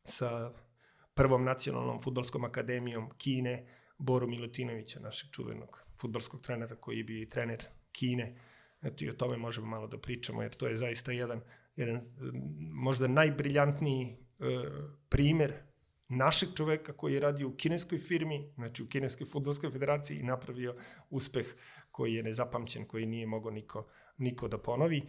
sa 0.05 0.53
prvom 1.15 1.45
nacionalnom 1.45 2.01
futbolskom 2.01 2.45
akademijom 2.45 3.11
Kine, 3.19 3.67
Boru 3.99 4.27
Milutinovića, 4.29 5.01
našeg 5.01 5.31
čuvenog 5.31 5.85
futbolskog 6.01 6.41
trenera 6.41 6.77
koji 6.77 6.99
je 6.99 7.05
bio 7.05 7.23
i 7.23 7.29
trener 7.29 7.65
Kine. 7.93 8.41
Eto 8.83 9.05
i 9.05 9.11
o 9.11 9.13
tome 9.13 9.37
možemo 9.37 9.67
malo 9.67 9.87
da 9.87 9.99
pričamo, 9.99 10.43
jer 10.43 10.55
to 10.55 10.67
je 10.67 10.77
zaista 10.77 11.13
jedan, 11.13 11.41
jedan 11.77 12.01
možda 12.73 13.09
najbriljantniji 13.09 14.05
e, 14.05 14.17
primer 15.09 15.55
našeg 16.09 16.49
čoveka 16.57 16.93
koji 16.93 17.15
je 17.15 17.21
radio 17.21 17.49
u 17.49 17.57
kineskoj 17.57 17.99
firmi, 17.99 18.53
znači 18.55 18.83
u 18.83 18.89
kineskoj 18.89 19.27
futbolskoj 19.27 19.71
federaciji 19.71 20.19
i 20.19 20.23
napravio 20.23 20.75
uspeh 21.11 21.47
koji 21.91 22.15
je 22.15 22.23
nezapamćen, 22.23 22.85
koji 22.85 23.07
nije 23.07 23.27
mogao 23.27 23.51
niko, 23.51 23.87
niko 24.19 24.49
da 24.49 24.59
ponovi. 24.59 25.03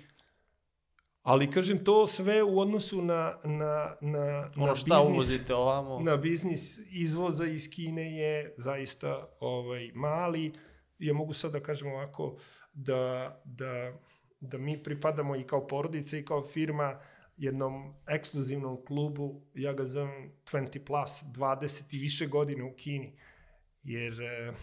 Ali, 1.26 1.52
kažem, 1.52 1.84
to 1.84 2.07
sve 2.07 2.43
u 2.43 2.60
odnosu 2.60 3.02
na, 3.02 3.38
na, 3.43 3.95
na, 4.02 4.52
Ono 4.56 4.65
na 4.65 4.76
šta 4.76 4.95
biznis, 4.95 5.14
uvozite 5.14 5.56
ovamo, 5.56 5.99
na 5.99 6.18
biznis 6.18 6.80
izvoza 6.91 7.45
iz 7.45 7.69
Kine 7.69 8.18
je 8.18 8.56
zaista 8.57 9.30
ovaj, 9.39 9.91
mali. 9.93 10.52
Ja 10.99 11.14
mogu 11.14 11.34
sad 11.34 11.52
da 11.52 11.60
kažem 11.60 11.91
ovako 11.91 12.38
da, 12.73 13.35
da, 13.45 13.93
da 14.39 14.57
mi 14.57 14.84
pripadamo 14.84 15.35
i 15.35 15.43
kao 15.43 15.68
porodica 15.68 16.18
i 16.18 16.26
kao 16.26 16.47
firma 16.47 16.99
jednom 17.38 17.93
ekskluzivnom 18.07 18.85
klubu, 18.85 19.41
ja 19.53 19.73
ga 19.73 19.85
zovem 19.85 20.31
20 20.52 20.85
plus, 20.85 21.23
20 21.35 21.95
i 21.95 21.99
više 21.99 22.27
godine 22.27 22.64
u 22.64 22.76
Kini. 22.76 23.18
Jer 23.84 24.22
e, 24.22 24.53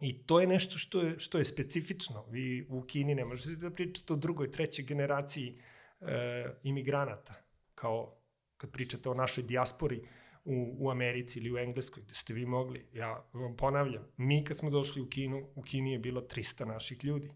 I 0.00 0.22
to 0.26 0.40
je 0.40 0.46
nešto 0.46 0.78
što 0.78 1.00
je, 1.00 1.18
što 1.18 1.38
je 1.38 1.44
specifično. 1.44 2.24
Vi 2.30 2.66
u 2.68 2.82
Kini 2.82 3.14
ne 3.14 3.24
možete 3.24 3.56
da 3.56 3.70
pričate 3.70 4.12
o 4.12 4.16
drugoj, 4.16 4.50
trećoj 4.50 4.84
generaciji 4.84 5.58
e, 6.00 6.44
imigranata, 6.62 7.34
kao 7.74 8.14
kad 8.56 8.70
pričate 8.70 9.08
o 9.10 9.14
našoj 9.14 9.44
dijaspori 9.44 10.02
u, 10.44 10.76
u 10.78 10.90
Americi 10.90 11.38
ili 11.38 11.52
u 11.52 11.58
Engleskoj, 11.58 12.02
gde 12.02 12.14
ste 12.14 12.34
vi 12.34 12.46
mogli. 12.46 12.86
Ja 12.92 13.28
vam 13.32 13.56
ponavljam, 13.56 14.04
mi 14.16 14.44
kad 14.44 14.56
smo 14.56 14.70
došli 14.70 15.02
u 15.02 15.08
Kinu, 15.08 15.48
u 15.54 15.62
Kini 15.62 15.92
je 15.92 15.98
bilo 15.98 16.20
300 16.20 16.64
naših 16.64 17.04
ljudi. 17.04 17.30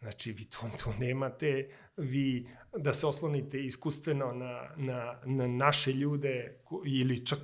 Znači, 0.00 0.32
vi 0.32 0.44
tu, 0.44 0.58
tu 0.84 0.90
nemate 0.98 1.70
vi 1.96 2.48
da 2.76 2.94
se 2.94 3.06
oslonite 3.06 3.64
iskustveno 3.64 4.32
na, 4.32 4.74
na, 4.76 5.20
na 5.24 5.46
naše 5.46 5.92
ljude 5.92 6.60
ili 6.86 7.26
čak 7.26 7.38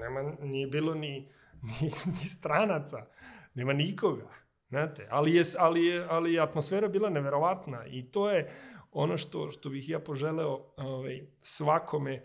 nema, 0.00 0.36
nije 0.42 0.66
bilo 0.66 0.94
ni, 0.94 1.28
ni, 1.62 1.90
ni 2.06 2.28
stranaca, 2.28 3.06
nema 3.54 3.72
nikoga. 3.72 4.28
Znate, 4.68 5.06
ali 5.10 5.34
je, 5.34 5.44
ali, 5.58 5.84
je, 5.84 6.06
ali 6.10 6.32
je 6.32 6.40
atmosfera 6.40 6.88
bila 6.88 7.10
neverovatna 7.10 7.86
i 7.86 8.10
to 8.10 8.30
je 8.30 8.50
ono 8.92 9.16
što, 9.16 9.50
što 9.50 9.70
bih 9.70 9.88
ja 9.88 9.98
poželeo 9.98 10.72
ovaj, 10.76 11.26
svakome 11.42 12.24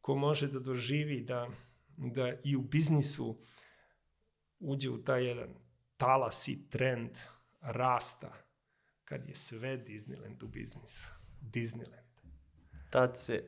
ko 0.00 0.14
može 0.14 0.48
da 0.48 0.58
doživi 0.58 1.20
da, 1.20 1.48
da 1.96 2.32
i 2.44 2.56
u 2.56 2.62
biznisu 2.62 3.38
uđe 4.58 4.90
u 4.90 5.04
taj 5.04 5.26
jedan 5.26 5.54
talas 5.96 6.48
i 6.48 6.70
trend 6.70 7.10
rasta 7.60 8.32
kad 9.04 9.28
je 9.28 9.34
sve 9.34 9.78
Disneyland 9.78 10.44
u 10.44 10.48
biznisu. 10.48 11.10
Disneyland. 11.40 12.04
tad 12.90 13.18
se, 13.18 13.44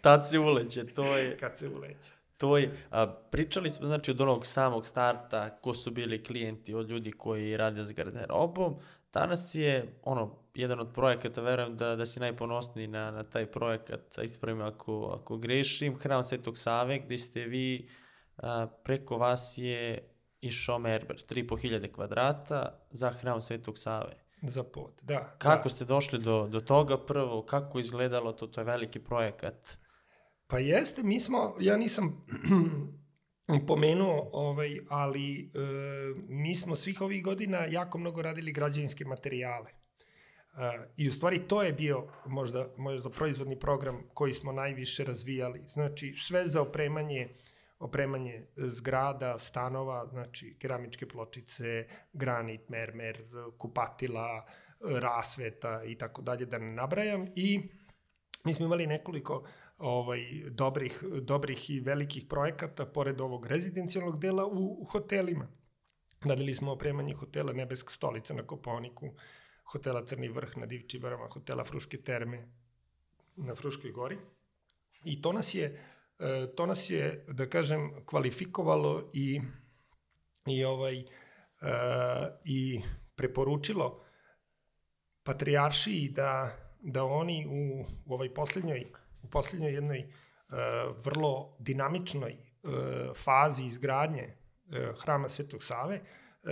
tad 0.00 0.28
se 0.28 0.38
uleće, 0.38 0.86
to 0.86 1.16
je, 1.16 1.36
Kad 1.38 1.58
se 1.58 1.68
uleće. 1.68 2.12
To 2.36 2.56
je, 2.58 2.76
a, 2.90 3.06
pričali 3.06 3.70
smo 3.70 3.86
znači 3.86 4.10
od 4.10 4.20
onog 4.20 4.46
samog 4.46 4.86
starta, 4.86 5.56
ko 5.60 5.74
su 5.74 5.90
bili 5.90 6.24
klijenti, 6.24 6.74
od 6.74 6.90
ljudi 6.90 7.12
koji 7.12 7.56
rade 7.56 7.84
s 7.84 7.92
garderobom, 7.92 8.76
danas 9.12 9.54
je, 9.54 9.98
ono, 10.02 10.36
jedan 10.54 10.80
od 10.80 10.92
projekata, 10.94 11.42
verujem 11.42 11.76
da, 11.76 11.96
da 11.96 12.06
si 12.06 12.20
najponosniji 12.20 12.86
na, 12.86 13.10
na 13.10 13.22
taj 13.22 13.46
projekat, 13.46 14.18
ispravim 14.22 14.62
ako, 14.62 15.18
ako 15.20 15.36
grešim, 15.36 15.98
Hram 15.98 16.22
Svetog 16.22 16.58
Save, 16.58 16.98
gde 16.98 17.18
ste 17.18 17.46
vi, 17.46 17.88
a, 18.36 18.66
preko 18.84 19.16
vas 19.16 19.54
je 19.56 20.10
išao 20.40 20.78
Merber, 20.78 21.16
3500 21.16 21.92
kvadrata 21.92 22.78
za 22.90 23.10
Hram 23.10 23.40
Svetog 23.40 23.78
Save. 23.78 24.24
Za 24.42 24.62
pod, 24.62 24.92
da. 25.02 25.34
Kako 25.38 25.68
da. 25.68 25.74
ste 25.74 25.84
došli 25.84 26.18
do, 26.18 26.48
do 26.48 26.60
toga 26.60 26.98
prvo, 26.98 27.42
kako 27.42 27.78
izgledalo 27.78 28.32
to, 28.32 28.46
to 28.46 28.60
je 28.60 28.64
veliki 28.64 28.98
projekat? 28.98 29.78
Pa 30.46 30.58
jeste, 30.58 31.02
mi 31.02 31.20
smo, 31.20 31.56
ja 31.60 31.76
nisam 31.76 32.26
pomenuo, 33.66 34.30
ovaj, 34.32 34.78
ali 34.88 35.40
e, 35.40 35.48
mi 36.28 36.54
smo 36.54 36.76
svih 36.76 37.00
ovih 37.00 37.24
godina 37.24 37.64
jako 37.64 37.98
mnogo 37.98 38.22
radili 38.22 38.52
građevinske 38.52 39.04
materijale. 39.04 39.70
E, 39.70 39.74
I 40.96 41.08
u 41.08 41.12
stvari 41.12 41.38
to 41.48 41.62
je 41.62 41.72
bio 41.72 42.06
možda, 42.26 42.66
možda 42.76 43.10
proizvodni 43.10 43.58
program 43.58 44.02
koji 44.14 44.32
smo 44.34 44.52
najviše 44.52 45.04
razvijali. 45.04 45.62
Znači 45.72 46.14
sve 46.16 46.48
za 46.48 46.62
opremanje 46.62 47.28
opremanje 47.78 48.46
zgrada, 48.56 49.38
stanova, 49.38 50.06
znači 50.06 50.56
keramičke 50.58 51.08
pločice, 51.08 51.86
granit, 52.12 52.68
mermer, 52.68 53.24
kupatila, 53.58 54.46
rasveta 54.80 55.82
i 55.84 55.98
tako 55.98 56.22
dalje, 56.22 56.46
da 56.46 56.58
ne 56.58 56.72
nabrajam. 56.72 57.26
I 57.34 57.60
mi 58.44 58.54
smo 58.54 58.66
imali 58.66 58.86
nekoliko 58.86 59.44
ovaj, 59.84 60.20
dobrih, 60.50 61.02
dobrih 61.20 61.70
i 61.70 61.80
velikih 61.80 62.24
projekata, 62.28 62.86
pored 62.86 63.20
ovog 63.20 63.46
rezidencijalnog 63.46 64.20
dela, 64.20 64.46
u, 64.46 64.82
u 64.82 64.84
hotelima. 64.84 65.48
Radili 66.24 66.54
smo 66.54 66.72
opremanje 66.72 67.14
hotela 67.14 67.52
Nebeska 67.52 67.92
stolica 67.92 68.34
na 68.34 68.46
Koponiku, 68.46 69.10
hotela 69.64 70.04
Crni 70.06 70.28
vrh 70.28 70.56
na 70.56 70.66
Divčibarama, 70.66 71.28
hotela 71.28 71.64
Fruške 71.64 72.00
terme 72.00 72.48
na 73.36 73.54
Fruškoj 73.54 73.92
gori. 73.92 74.18
I 75.04 75.22
to 75.22 75.32
nas 75.32 75.54
je, 75.54 75.66
e, 76.18 76.46
to 76.56 76.66
nas 76.66 76.90
je, 76.90 77.24
da 77.28 77.46
kažem, 77.46 77.90
kvalifikovalo 78.06 79.10
i, 79.12 79.40
i, 80.46 80.64
ovaj, 80.64 80.98
e, 80.98 81.04
i 82.44 82.80
preporučilo 83.14 84.00
patrijaršiji 85.22 86.08
da, 86.08 86.56
da 86.80 87.04
oni 87.04 87.46
u, 87.46 87.84
u 88.06 88.14
ovoj 88.14 88.34
poslednjoj 88.34 88.86
u 89.24 89.30
poslednjoj 89.30 89.72
jednoj 89.72 89.98
uh, 89.98 90.56
vrlo 91.04 91.56
dinamičnoj 91.58 92.36
uh, 92.62 92.72
fazi 93.16 93.64
izgradnje 93.64 94.28
uh, 94.28 95.00
hrama 95.02 95.28
Svetog 95.28 95.62
Save 95.62 96.00
uh, 96.00 96.50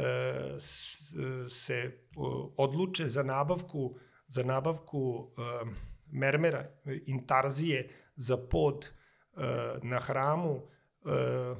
se 1.50 1.92
uh, 2.16 2.52
odluče 2.56 3.08
za 3.08 3.22
nabavku 3.22 3.96
za 4.32 4.42
nabavku 4.42 4.98
uh, 4.98 5.68
mermera, 6.06 6.64
intarzije 7.06 7.88
za 8.16 8.36
pod 8.36 8.88
uh, 9.32 9.42
na 9.82 10.00
hramu 10.00 10.52
uh, 10.52 11.58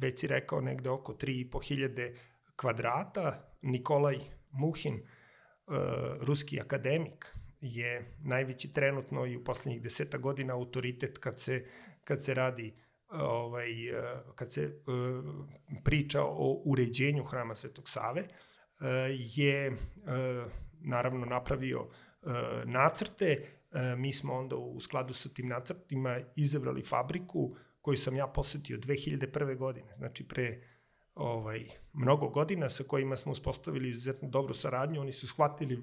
već 0.00 0.20
si 0.20 0.26
rekao 0.26 0.60
negde 0.60 0.90
oko 0.90 1.12
3.500 1.12 2.16
kvadrata. 2.56 3.48
Nikolaj 3.62 4.18
Muhin, 4.50 4.94
uh, 4.94 5.76
ruski 6.20 6.60
akademik, 6.60 7.36
je 7.62 8.16
najveći 8.24 8.70
trenutno 8.70 9.26
i 9.26 9.36
u 9.36 9.44
poslednjih 9.44 9.82
deseta 9.82 10.18
godina 10.18 10.54
autoritet 10.54 11.18
kad 11.18 11.40
se, 11.40 11.66
kad 12.04 12.24
se 12.24 12.34
radi 12.34 12.74
ovaj, 13.08 13.68
kad 14.34 14.52
se 14.52 14.82
priča 15.84 16.22
o 16.24 16.62
uređenju 16.64 17.24
hrama 17.24 17.54
Svetog 17.54 17.88
Save, 17.88 18.28
je 19.18 19.72
naravno 20.80 21.26
napravio 21.26 21.88
nacrte, 22.64 23.46
mi 23.96 24.12
smo 24.12 24.34
onda 24.34 24.56
u 24.56 24.80
skladu 24.80 25.14
sa 25.14 25.28
tim 25.28 25.48
nacrtima 25.48 26.20
izabrali 26.36 26.82
fabriku 26.82 27.56
koju 27.80 27.96
sam 27.96 28.16
ja 28.16 28.26
posetio 28.26 28.78
2001. 28.78 29.56
godine, 29.56 29.94
znači 29.94 30.28
pre 30.28 30.60
ovaj, 31.14 31.64
mnogo 31.92 32.28
godina 32.28 32.70
sa 32.70 32.84
kojima 32.84 33.16
smo 33.16 33.32
uspostavili 33.32 33.90
izuzetno 33.90 34.28
dobru 34.28 34.54
saradnju. 34.54 35.00
Oni 35.00 35.12
su 35.12 35.28
shvatili 35.28 35.76
uh, 35.76 35.82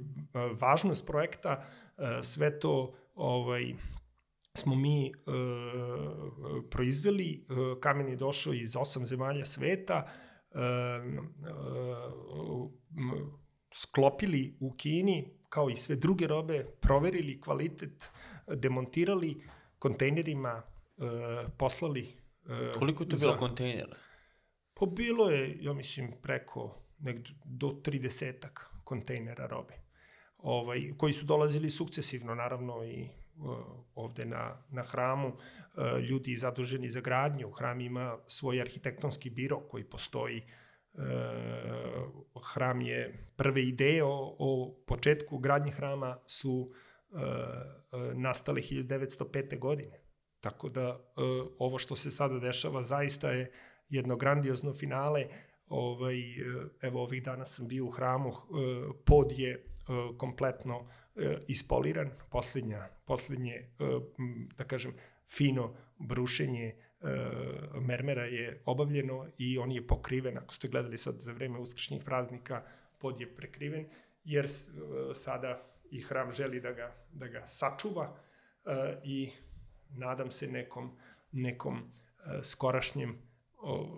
važnost 0.61 1.05
projekta, 1.05 1.63
uh, 1.97 2.03
sve 2.21 2.59
to 2.59 2.93
ovaj, 3.15 3.73
smo 4.53 4.75
mi 4.75 5.11
uh, 5.11 5.33
proizveli, 6.69 7.45
kamen 7.79 8.09
je 8.09 8.15
došao 8.15 8.53
iz 8.53 8.75
osam 8.75 9.05
zemalja 9.05 9.45
sveta, 9.45 10.07
uh, 10.51 10.59
uh, 12.51 12.71
sklopili 13.73 14.57
u 14.59 14.73
Kini, 14.73 15.33
kao 15.49 15.69
i 15.69 15.75
sve 15.75 15.95
druge 15.95 16.27
robe, 16.27 16.65
proverili 16.81 17.41
kvalitet, 17.41 18.09
demontirali 18.55 19.43
kontejnerima, 19.79 20.61
uh, 20.97 21.05
poslali 21.57 22.19
Uh, 22.49 22.79
Koliko 22.79 23.03
je 23.03 23.09
to 23.09 23.17
bilo 23.17 23.37
kontejnera? 23.37 23.95
Pa 24.79 24.85
bilo 24.85 25.29
je, 25.29 25.57
ja 25.61 25.73
mislim, 25.73 26.11
preko 26.21 26.81
negde 26.99 27.29
do 27.43 27.67
30 27.67 28.47
kontejnera 28.83 29.47
robe, 29.47 29.73
ovaj, 30.37 30.93
koji 30.97 31.13
su 31.13 31.25
dolazili 31.25 31.69
sukcesivno, 31.69 32.35
naravno, 32.35 32.83
i 32.85 33.09
ovde 33.95 34.25
na, 34.25 34.57
na 34.69 34.83
hramu. 34.83 35.27
Uh, 35.27 35.99
ljudi 35.99 36.35
zaduženi 36.35 36.89
za 36.89 37.01
gradnju. 37.01 37.51
Hram 37.51 37.81
ima 37.81 38.17
svoj 38.27 38.61
arhitektonski 38.61 39.29
biro 39.29 39.59
koji 39.59 39.83
postoji 39.83 40.43
uh, 40.93 41.01
hram 42.53 42.81
je 42.81 43.29
prve 43.35 43.63
ideje 43.63 44.03
o, 44.03 44.35
o 44.39 44.75
početku 44.87 45.37
gradnje 45.37 45.71
hrama 45.71 46.17
su 46.27 46.71
uh, 47.09 47.19
nastale 48.13 48.61
1905. 48.61 49.59
godine. 49.59 49.99
Tako 50.39 50.69
da 50.69 50.99
ovo 51.59 51.79
što 51.79 51.95
se 51.95 52.11
sada 52.11 52.39
dešava 52.39 52.83
zaista 52.83 53.31
je 53.31 53.51
jedno 53.89 54.17
grandiozno 54.17 54.73
finale. 54.73 55.27
Ovaj, 55.67 56.15
evo 56.81 57.03
ovih 57.03 57.23
dana 57.23 57.45
sam 57.45 57.67
bio 57.67 57.85
u 57.85 57.89
hramu, 57.89 58.33
pod 59.05 59.31
je 59.31 59.65
kompletno 60.17 60.87
ispoliran, 61.47 62.11
poslednja, 62.31 62.87
poslednje, 63.05 63.69
da 64.57 64.63
kažem, 64.63 64.93
fino 65.29 65.75
brušenje 65.99 66.75
mermera 67.81 68.25
je 68.25 68.61
obavljeno 68.65 69.27
i 69.37 69.57
on 69.57 69.71
je 69.71 69.87
pokriven, 69.87 70.37
ako 70.37 70.53
ste 70.53 70.67
gledali 70.67 70.97
sad 70.97 71.19
za 71.19 71.31
vreme 71.31 71.59
uskršnjih 71.59 72.03
praznika, 72.03 72.63
pod 72.97 73.19
je 73.19 73.35
prekriven, 73.35 73.85
jer 74.23 74.47
sada 75.13 75.63
i 75.91 76.01
hram 76.01 76.31
želi 76.31 76.59
da 76.59 76.71
ga, 76.71 76.95
da 77.13 77.27
ga 77.27 77.45
sačuva 77.45 78.17
i 79.03 79.31
nadam 79.89 80.31
se 80.31 80.47
nekom, 80.47 80.97
nekom 81.31 81.91
skorašnjem 82.43 83.28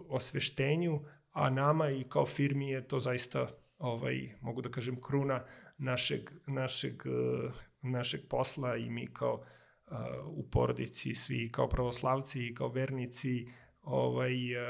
osveštenju, 0.09 1.01
a 1.31 1.49
nama 1.49 1.89
i 1.89 2.03
kao 2.03 2.25
firmi 2.25 2.69
je 2.69 2.88
to 2.88 2.99
zaista, 2.99 3.47
ovaj, 3.77 4.35
mogu 4.41 4.61
da 4.61 4.69
kažem, 4.69 5.01
kruna 5.01 5.43
našeg, 5.77 6.31
našeg, 6.47 7.03
eh, 7.05 7.51
našeg 7.81 8.21
posla 8.29 8.75
i 8.75 8.89
mi 8.89 9.07
kao 9.13 9.33
uh, 9.33 9.97
u 10.27 10.49
porodici, 10.51 11.15
svi 11.15 11.51
kao 11.51 11.69
pravoslavci 11.69 12.47
i 12.47 12.55
kao 12.55 12.67
vernici, 12.67 13.47
ovaj, 13.81 14.55
uh, 14.55 14.61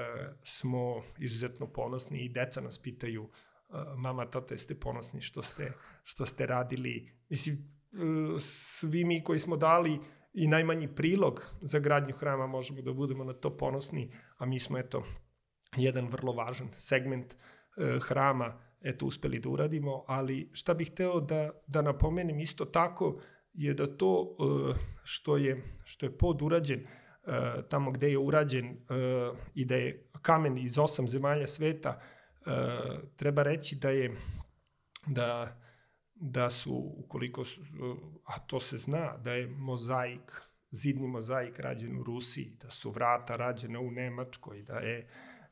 smo 0.44 1.04
izuzetno 1.18 1.68
ponosni 1.68 2.20
i 2.20 2.30
deca 2.30 2.62
nas 2.62 2.78
pitaju 2.78 3.24
uh, 3.24 3.30
mama, 3.98 4.26
tata, 4.26 4.54
jeste 4.54 4.80
ponosni 4.80 5.22
što 5.22 5.44
ste, 5.44 5.74
što 6.04 6.26
ste 6.26 6.46
radili. 6.46 7.12
Mislim, 7.30 7.82
svi 8.40 9.06
mi 9.06 9.24
koji 9.24 9.40
smo 9.40 9.58
dali 9.58 10.00
i 10.34 10.48
najmanji 10.48 10.96
prilog 10.96 11.56
za 11.62 11.80
gradnju 11.80 12.14
hrama 12.14 12.48
možemo 12.48 12.82
da 12.82 12.94
budemo 12.94 13.24
na 13.24 13.34
to 13.34 13.58
ponosni, 13.58 14.12
a 14.42 14.46
mi 14.46 14.60
smo 14.60 14.78
eto 14.78 15.04
jedan 15.78 16.08
vrlo 16.08 16.34
važan 16.34 16.70
segment 16.74 17.34
e, 17.34 17.38
hrama 18.02 18.62
eto 18.82 19.06
uspeli 19.06 19.40
da 19.40 19.50
uradimo, 19.50 20.06
ali 20.08 20.50
šta 20.54 20.74
bih 20.74 20.92
hteo 20.92 21.20
da, 21.20 21.52
da 21.68 21.82
napomenem 21.82 22.40
isto 22.40 22.66
tako 22.66 23.22
je 23.54 23.74
da 23.74 23.98
to 23.98 24.38
e, 24.40 24.74
što 25.04 25.38
je, 25.38 25.64
što 25.84 26.06
je 26.06 26.18
pod 26.18 26.42
urađen 26.42 26.80
e, 26.80 26.88
tamo 27.70 27.92
gde 27.92 28.10
je 28.12 28.18
urađen 28.18 28.78
i 29.54 29.66
da 29.66 29.76
je 29.76 30.10
kamen 30.22 30.58
iz 30.58 30.78
osam 30.78 31.08
zemalja 31.08 31.48
sveta, 31.48 32.00
treba 33.16 33.44
reći 33.44 33.76
da 33.76 33.90
je 33.90 34.18
da 35.08 35.58
da 36.22 36.50
su, 36.50 36.94
ukoliko, 36.98 37.46
a 38.26 38.40
to 38.40 38.60
se 38.60 38.78
zna, 38.78 39.18
da 39.18 39.32
je 39.32 39.48
mozaik, 39.48 40.42
zidni 40.72 41.08
mozaik 41.08 41.60
rađen 41.60 42.00
u 42.00 42.04
Rusiji, 42.04 42.58
da 42.62 42.72
su 42.72 42.92
vrata 42.92 43.36
rađena 43.36 43.80
u 43.80 43.92
Nemačkoj, 43.92 44.62
da 44.62 44.78
je, 44.78 45.08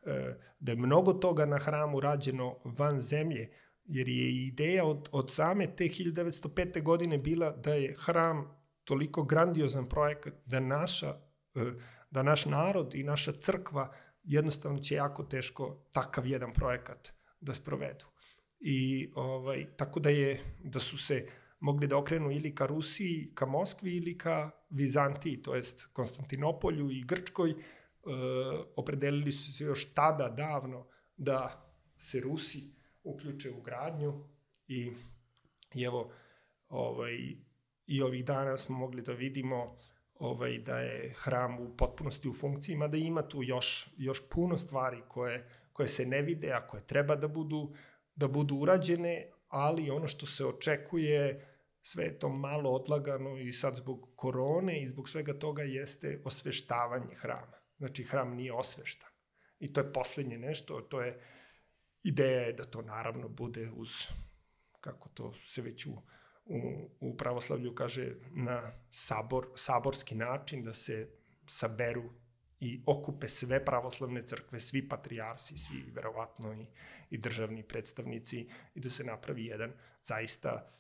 e, 0.06 0.38
da 0.60 0.72
je 0.72 0.76
mnogo 0.76 1.14
toga 1.14 1.46
na 1.46 1.58
hramu 1.58 2.00
rađeno 2.00 2.58
van 2.66 3.00
zemlje, 3.00 3.50
jer 3.86 4.10
je 4.10 4.48
ideja 4.48 4.86
od, 4.86 5.10
od 5.12 5.34
same 5.34 5.76
te 5.76 5.84
1905. 5.84 6.84
godine 6.84 7.18
bila 7.18 7.52
da 7.52 7.74
je 7.74 7.96
hram 8.00 8.60
toliko 8.84 9.24
grandiozan 9.24 9.90
projekat 9.90 10.34
da 10.46 10.60
naša, 10.60 11.10
e, 11.56 11.62
da 12.12 12.24
naš 12.24 12.46
narod 12.46 12.96
i 12.96 13.04
naša 13.04 13.32
crkva 13.32 13.92
jednostavno 14.24 14.80
će 14.80 14.96
jako 14.96 15.24
teško 15.24 15.88
takav 15.92 16.28
jedan 16.28 16.54
projekat 16.54 17.12
da 17.40 17.54
sprovedu. 17.54 18.06
I 18.60 19.10
ovaj, 19.16 19.66
tako 19.78 20.00
da 20.00 20.10
je, 20.10 20.44
da 20.64 20.80
su 20.80 20.98
se 20.98 21.28
mogli 21.60 21.88
da 21.88 21.98
okrenu 21.98 22.32
ili 22.32 22.56
ka 22.56 22.66
Rusiji, 22.66 23.32
ka 23.36 23.46
Moskvi 23.46 23.96
ili 23.96 24.18
ka 24.18 24.52
Vizantiji, 24.70 25.42
to 25.42 25.56
jest 25.56 25.86
Konstantinopolju 25.94 26.92
i 26.92 27.04
Grčkoj, 27.04 27.50
e, 27.52 27.56
opredelili 28.76 29.32
su 29.32 29.54
se 29.54 29.64
još 29.64 29.94
tada 29.94 30.30
davno 30.30 30.88
da 31.18 31.66
se 31.96 32.20
Rusi 32.20 32.74
uključe 33.04 33.52
u 33.52 33.62
gradnju 33.62 34.24
i, 34.68 34.92
i 35.74 35.84
evo 35.84 36.12
ovaj, 36.70 37.18
i 37.88 38.02
ovih 38.02 38.26
dana 38.26 38.58
smo 38.58 38.78
mogli 38.78 39.02
da 39.02 39.14
vidimo 39.14 39.78
ovaj, 40.16 40.58
da 40.58 40.80
je 40.80 41.14
hram 41.18 41.60
u 41.60 41.78
potpunosti 41.78 42.30
u 42.30 42.34
funkciji, 42.34 42.76
mada 42.76 42.98
ima 42.98 43.22
tu 43.22 43.44
još, 43.44 43.90
još 43.98 44.30
puno 44.30 44.58
stvari 44.58 45.02
koje, 45.08 45.50
koje 45.74 45.90
se 45.90 46.06
ne 46.06 46.22
vide, 46.22 46.52
a 46.52 46.68
koje 46.68 46.88
treba 46.88 47.16
da 47.16 47.28
budu, 47.28 47.74
da 48.16 48.28
budu 48.28 48.56
urađene, 48.56 49.32
ali 49.48 49.90
ono 49.90 50.08
što 50.08 50.26
se 50.26 50.46
očekuje, 50.46 51.49
sve 51.82 52.04
je 52.04 52.20
to 52.20 52.30
malo 52.30 52.70
odlagano 52.70 53.38
i 53.38 53.54
sad 53.54 53.76
zbog 53.76 54.10
korone 54.16 54.82
i 54.82 54.88
zbog 54.88 55.10
svega 55.10 55.40
toga 55.40 55.64
jeste 55.64 56.22
osveštavanje 56.26 57.16
hrama. 57.16 57.60
Znači, 57.78 58.04
hram 58.04 58.36
nije 58.36 58.54
osveštan. 58.54 59.10
I 59.60 59.74
to 59.74 59.82
je 59.82 59.94
poslednje 59.94 60.38
nešto, 60.38 60.82
to 60.82 61.02
je, 61.02 61.20
ideja 62.04 62.42
je 62.42 62.54
da 62.54 62.66
to 62.66 62.82
naravno 62.82 63.30
bude 63.30 63.72
uz, 63.76 63.90
kako 64.80 65.10
to 65.10 65.34
se 65.48 65.62
već 65.62 65.86
u, 65.86 65.92
u, 66.46 66.90
u 67.00 67.18
pravoslavlju 67.18 67.76
kaže, 67.76 68.16
na 68.32 68.72
sabor, 68.92 69.48
saborski 69.56 70.16
način, 70.16 70.64
da 70.64 70.74
se 70.74 71.10
saberu 71.48 72.10
i 72.60 72.84
okupe 72.86 73.30
sve 73.30 73.66
pravoslavne 73.66 74.28
crkve, 74.28 74.60
svi 74.60 74.88
patrijarsi, 74.90 75.58
svi 75.58 75.92
verovatno 75.92 76.54
i, 76.54 76.66
i 77.10 77.18
državni 77.18 77.64
predstavnici 77.64 78.50
i 78.76 78.80
da 78.80 78.90
se 78.90 79.04
napravi 79.04 79.46
jedan 79.46 79.74
zaista 80.04 80.79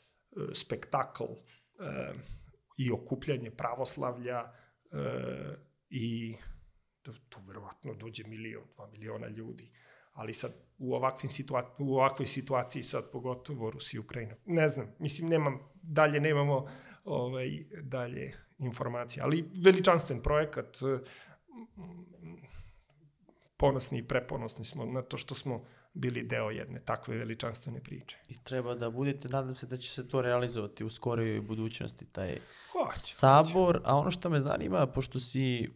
spektakl 0.53 1.23
e, 1.23 1.33
i 2.77 2.91
okupljanje 2.91 3.51
pravoslavlja 3.51 4.53
e, 4.91 4.97
i 5.89 6.35
tu 7.29 7.39
verovatno 7.47 7.93
dođe 7.93 8.23
milion, 8.27 8.63
dva 8.75 8.87
miliona 8.87 9.27
ljudi. 9.27 9.71
Ali 10.13 10.33
sad 10.33 10.53
u, 10.77 10.95
ovakvim 10.95 11.29
situa 11.29 11.75
u 11.79 11.95
ovakvoj 11.95 12.25
situaciji 12.25 12.83
sad 12.83 13.11
pogotovo 13.11 13.71
Rusija 13.71 13.99
i 13.99 14.03
Ukrajina. 14.03 14.35
Ne 14.45 14.67
znam, 14.67 14.95
mislim 14.99 15.29
nemam, 15.29 15.59
dalje 15.81 16.19
nemamo 16.19 16.65
ovaj, 17.03 17.49
dalje 17.83 18.33
informacije, 18.57 19.23
ali 19.23 19.49
veličanstven 19.63 20.21
projekat, 20.21 20.77
ponosni 23.57 23.99
i 23.99 24.07
preponosni 24.07 24.65
smo 24.65 24.85
na 24.85 25.01
to 25.01 25.17
što 25.17 25.35
smo 25.35 25.65
bili 25.93 26.23
deo 26.23 26.49
jedne 26.49 26.79
takve 26.79 27.17
veličanstvene 27.17 27.83
priče. 27.83 28.17
I 28.27 28.43
treba 28.43 28.75
da 28.75 28.89
budete, 28.89 29.27
nadam 29.27 29.55
se 29.55 29.67
da 29.67 29.77
će 29.77 29.91
se 29.91 30.07
to 30.07 30.21
realizovati 30.21 30.83
u 30.83 30.89
skorijoj 30.89 31.41
budućnosti, 31.41 32.05
taj 32.05 32.37
Hoće, 32.71 32.99
sabor. 32.99 33.75
Hoće. 33.75 33.85
A 33.85 33.97
ono 33.97 34.11
što 34.11 34.29
me 34.29 34.41
zanima, 34.41 34.87
pošto 34.87 35.19
si 35.19 35.69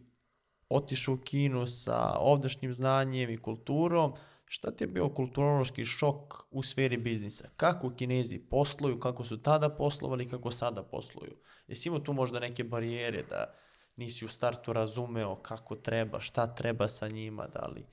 otišao 0.68 1.14
u 1.14 1.18
Kinu 1.18 1.66
sa 1.66 2.16
ovdašnjim 2.18 2.72
znanjem 2.72 3.30
i 3.30 3.42
kulturom, 3.42 4.12
šta 4.44 4.70
ti 4.70 4.84
je 4.84 4.88
bio 4.88 5.08
kulturološki 5.08 5.84
šok 5.84 6.34
u 6.50 6.62
sferi 6.62 6.96
biznisa? 6.96 7.48
Kako 7.56 7.90
kinezi 7.90 8.38
posluju, 8.38 9.00
kako 9.00 9.24
su 9.24 9.42
tada 9.42 9.68
poslovali, 9.68 10.28
kako 10.28 10.50
sada 10.50 10.82
posluju? 10.82 11.36
Jesi 11.66 11.88
imao 11.88 12.00
tu 12.00 12.12
možda 12.12 12.40
neke 12.40 12.64
barijere 12.64 13.22
da 13.22 13.54
nisi 13.96 14.24
u 14.24 14.28
startu 14.28 14.72
razumeo 14.72 15.36
kako 15.36 15.76
treba, 15.76 16.20
šta 16.20 16.54
treba 16.54 16.88
sa 16.88 17.08
njima, 17.08 17.46
da 17.46 17.66
li... 17.66 17.86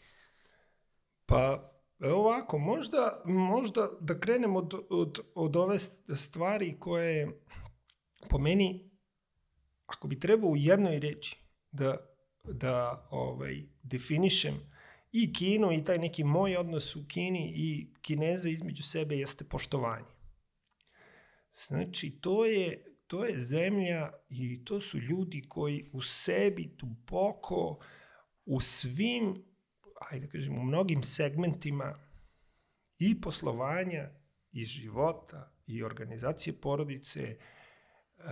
Pa, 1.26 1.71
ovako, 2.10 2.58
možda, 2.58 3.22
možda 3.26 3.90
da 4.00 4.20
krenem 4.20 4.56
od, 4.56 4.74
od, 4.90 5.20
od 5.36 5.56
ove 5.56 5.80
stvari 6.16 6.76
koje 6.80 7.42
po 8.30 8.38
meni, 8.38 8.92
ako 9.86 10.08
bi 10.08 10.20
trebao 10.20 10.50
u 10.50 10.58
jednoj 10.58 11.00
reči 11.00 11.38
da, 11.72 11.98
da 12.44 13.08
ovaj, 13.12 13.56
definišem 13.84 14.54
i 15.12 15.34
Kinu 15.34 15.72
i 15.72 15.84
taj 15.84 15.98
neki 15.98 16.24
moj 16.24 16.58
odnos 16.58 16.96
u 16.96 17.06
Kini 17.08 17.54
i 17.56 17.94
Kineza 18.02 18.50
između 18.50 18.84
sebe 18.84 19.18
jeste 19.18 19.44
poštovanje. 19.44 20.06
Znači, 21.68 22.20
to 22.22 22.46
je 22.46 22.92
to 23.12 23.26
je 23.26 23.40
zemlja 23.40 24.12
i 24.30 24.66
to 24.66 24.82
su 24.82 24.98
ljudi 24.98 25.46
koji 25.50 25.90
u 25.94 26.02
sebi 26.02 26.76
duboko 26.80 27.80
u 28.46 28.62
svim, 28.62 29.44
ajde 30.12 30.28
kažem, 30.28 30.58
u 30.58 30.64
mnogim 30.64 31.04
segmentima 31.04 32.00
i 32.98 33.22
poslovanja 33.22 34.10
i 34.52 34.66
života 34.66 35.54
i 35.68 35.84
organizacije 35.84 36.62
porodice 36.62 37.38
uh, 38.18 38.24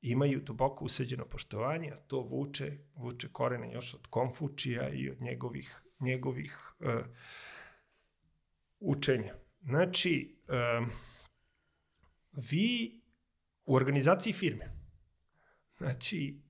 imaju 0.00 0.40
duboko 0.40 0.84
usađeno 0.84 1.24
poštovanje, 1.24 1.90
a 1.90 1.96
to 1.96 2.20
vuče, 2.20 2.72
vuče 2.94 3.28
korene 3.32 3.72
još 3.72 3.94
od 3.94 4.06
Konfučija 4.06 4.88
i 4.88 5.10
od 5.10 5.20
njegovih, 5.20 5.82
njegovih 6.00 6.58
uh, 6.80 6.86
učenja. 8.78 9.34
Znači, 9.62 10.38
uh, 10.48 10.88
vi 12.32 13.00
u 13.64 13.74
organizaciji 13.74 14.32
firme. 14.32 14.72
Znači, 15.78 16.40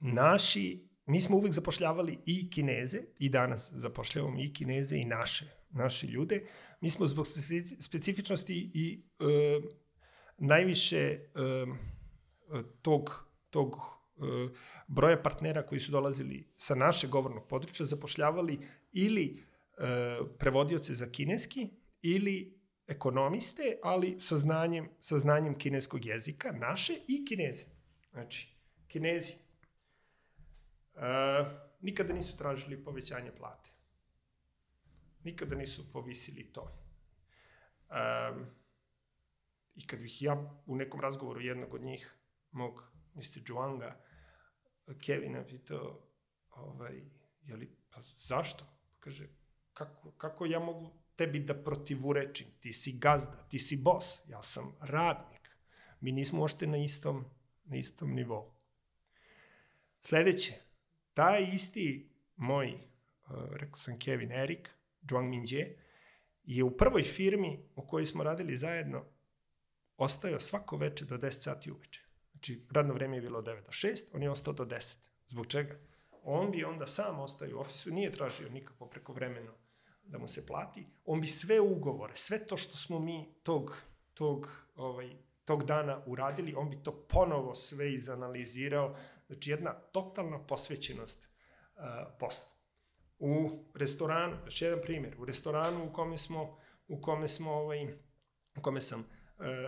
naši, 0.00 0.87
mi 1.08 1.20
smo 1.20 1.36
uvek 1.36 1.52
zapošljavali 1.52 2.18
i 2.26 2.50
kineze, 2.50 2.98
i 3.18 3.28
danas 3.28 3.72
zapošljavamo 3.72 4.40
i 4.40 4.52
kineze 4.52 4.96
i 4.96 5.04
naše, 5.04 5.44
naše 5.70 6.06
ljude. 6.06 6.46
Mi 6.80 6.90
smo 6.90 7.06
zbog 7.06 7.26
specifičnosti 7.80 8.70
i 8.74 9.02
e, 9.20 9.24
najviše 10.38 10.98
e, 10.98 11.20
tog, 12.82 13.24
tog 13.50 13.76
e, 13.76 14.20
broja 14.86 15.22
partnera 15.22 15.62
koji 15.62 15.80
su 15.80 15.92
dolazili 15.92 16.52
sa 16.56 16.74
naše 16.74 17.08
govornog 17.08 17.48
područja 17.48 17.86
zapošljavali 17.86 18.58
ili 18.92 19.42
e, 19.78 19.82
prevodioce 20.38 20.94
za 20.94 21.06
kineski 21.06 21.68
ili 22.02 22.58
ekonomiste, 22.86 23.78
ali 23.82 24.16
sa 24.20 24.38
znanjem, 24.38 24.88
sa 25.00 25.18
znanjem 25.18 25.58
kineskog 25.58 26.06
jezika, 26.06 26.52
naše 26.52 26.92
i 27.08 27.24
kineze. 27.24 27.64
Znači, 28.10 28.56
kinezi 28.88 29.47
nikada 31.80 32.12
nisu 32.12 32.36
tražili 32.36 32.84
povećanje 32.84 33.32
plate. 33.36 33.70
Nikada 35.24 35.56
nisu 35.56 35.92
povisili 35.92 36.52
to. 36.52 36.62
Um, 37.90 38.46
I 39.74 39.86
kad 39.86 40.00
bih 40.00 40.22
ja 40.22 40.60
u 40.66 40.76
nekom 40.76 41.00
razgovoru 41.00 41.40
jednog 41.40 41.74
od 41.74 41.82
njih, 41.82 42.14
mog 42.50 42.92
Mr. 43.14 43.42
Juanga, 43.48 44.00
Kevina 45.06 45.46
pitao, 45.46 46.00
ovaj, 46.50 47.02
jeli, 47.42 47.76
pa 47.90 48.00
zašto? 48.18 48.64
Kaže, 49.00 49.28
kako, 49.74 50.10
kako 50.10 50.46
ja 50.46 50.58
mogu 50.58 50.90
tebi 51.16 51.38
da 51.38 51.54
protivurečim. 51.54 52.46
Ti 52.60 52.72
si 52.72 52.92
gazda, 52.98 53.48
ti 53.48 53.58
si 53.58 53.76
bos, 53.76 54.18
ja 54.28 54.42
sam 54.42 54.76
radnik. 54.80 55.50
Mi 56.00 56.12
nismo 56.12 56.42
ošte 56.42 56.66
na 56.66 56.76
istom, 56.76 57.24
na 57.64 57.76
istom 57.76 58.14
nivou. 58.14 58.52
Sledeće, 60.00 60.52
taj 61.18 61.48
isti 61.52 62.10
moj, 62.36 62.68
uh, 62.68 63.36
rekao 63.52 63.78
sam 63.78 63.98
Kevin 63.98 64.32
Erik, 64.32 64.70
Zhuang 65.08 65.28
Minjie, 65.28 65.76
je 66.44 66.64
u 66.64 66.76
prvoj 66.76 67.02
firmi 67.02 67.68
u 67.76 67.86
kojoj 67.86 68.06
smo 68.06 68.22
radili 68.22 68.56
zajedno 68.56 69.04
ostajao 69.96 70.40
svako 70.40 70.76
veče 70.76 71.04
do 71.04 71.16
10 71.16 71.30
sati 71.30 71.70
uveče. 71.70 72.00
Znači, 72.32 72.66
radno 72.70 72.94
vreme 72.94 73.16
je 73.16 73.20
bilo 73.20 73.38
od 73.38 73.46
9 73.46 73.62
do 73.62 73.70
6, 73.70 74.04
on 74.12 74.22
je 74.22 74.30
ostao 74.30 74.52
do 74.52 74.64
10. 74.64 74.96
Zbog 75.28 75.46
čega? 75.46 75.78
On 76.22 76.50
bi 76.50 76.64
onda 76.64 76.86
sam 76.86 77.20
ostao 77.20 77.48
u 77.54 77.60
ofisu, 77.60 77.90
nije 77.90 78.10
tražio 78.10 78.48
nikakvo 78.48 78.86
prekovremeno 78.86 79.52
da 80.02 80.18
mu 80.18 80.28
se 80.28 80.46
plati, 80.46 80.86
on 81.04 81.20
bi 81.20 81.26
sve 81.26 81.60
ugovore, 81.60 82.16
sve 82.16 82.46
to 82.46 82.56
što 82.56 82.76
smo 82.76 82.98
mi 82.98 83.34
tog, 83.42 83.82
tog, 84.14 84.50
ovaj, 84.74 85.10
tog 85.44 85.64
dana 85.64 86.02
uradili, 86.06 86.54
on 86.54 86.70
bi 86.70 86.82
to 86.82 86.92
ponovo 86.92 87.54
sve 87.54 87.94
izanalizirao. 87.94 88.96
Znači, 89.28 89.50
jedna 89.50 89.72
totalna 89.72 90.46
posvećenost 90.46 91.28
uh, 91.28 91.82
poslu. 92.18 92.48
U 93.18 93.64
restoranu, 93.74 94.36
još 94.44 94.62
jedan 94.62 94.78
primjer, 94.82 95.16
u 95.18 95.24
restoranu 95.24 95.86
u 95.86 95.92
kome 95.92 96.18
smo, 96.18 96.58
u 96.88 97.00
kome 97.00 97.28
smo, 97.28 97.52
ovaj, 97.52 97.84
u 98.56 98.62
kome 98.62 98.80
sam 98.80 99.00
uh, 99.00 99.06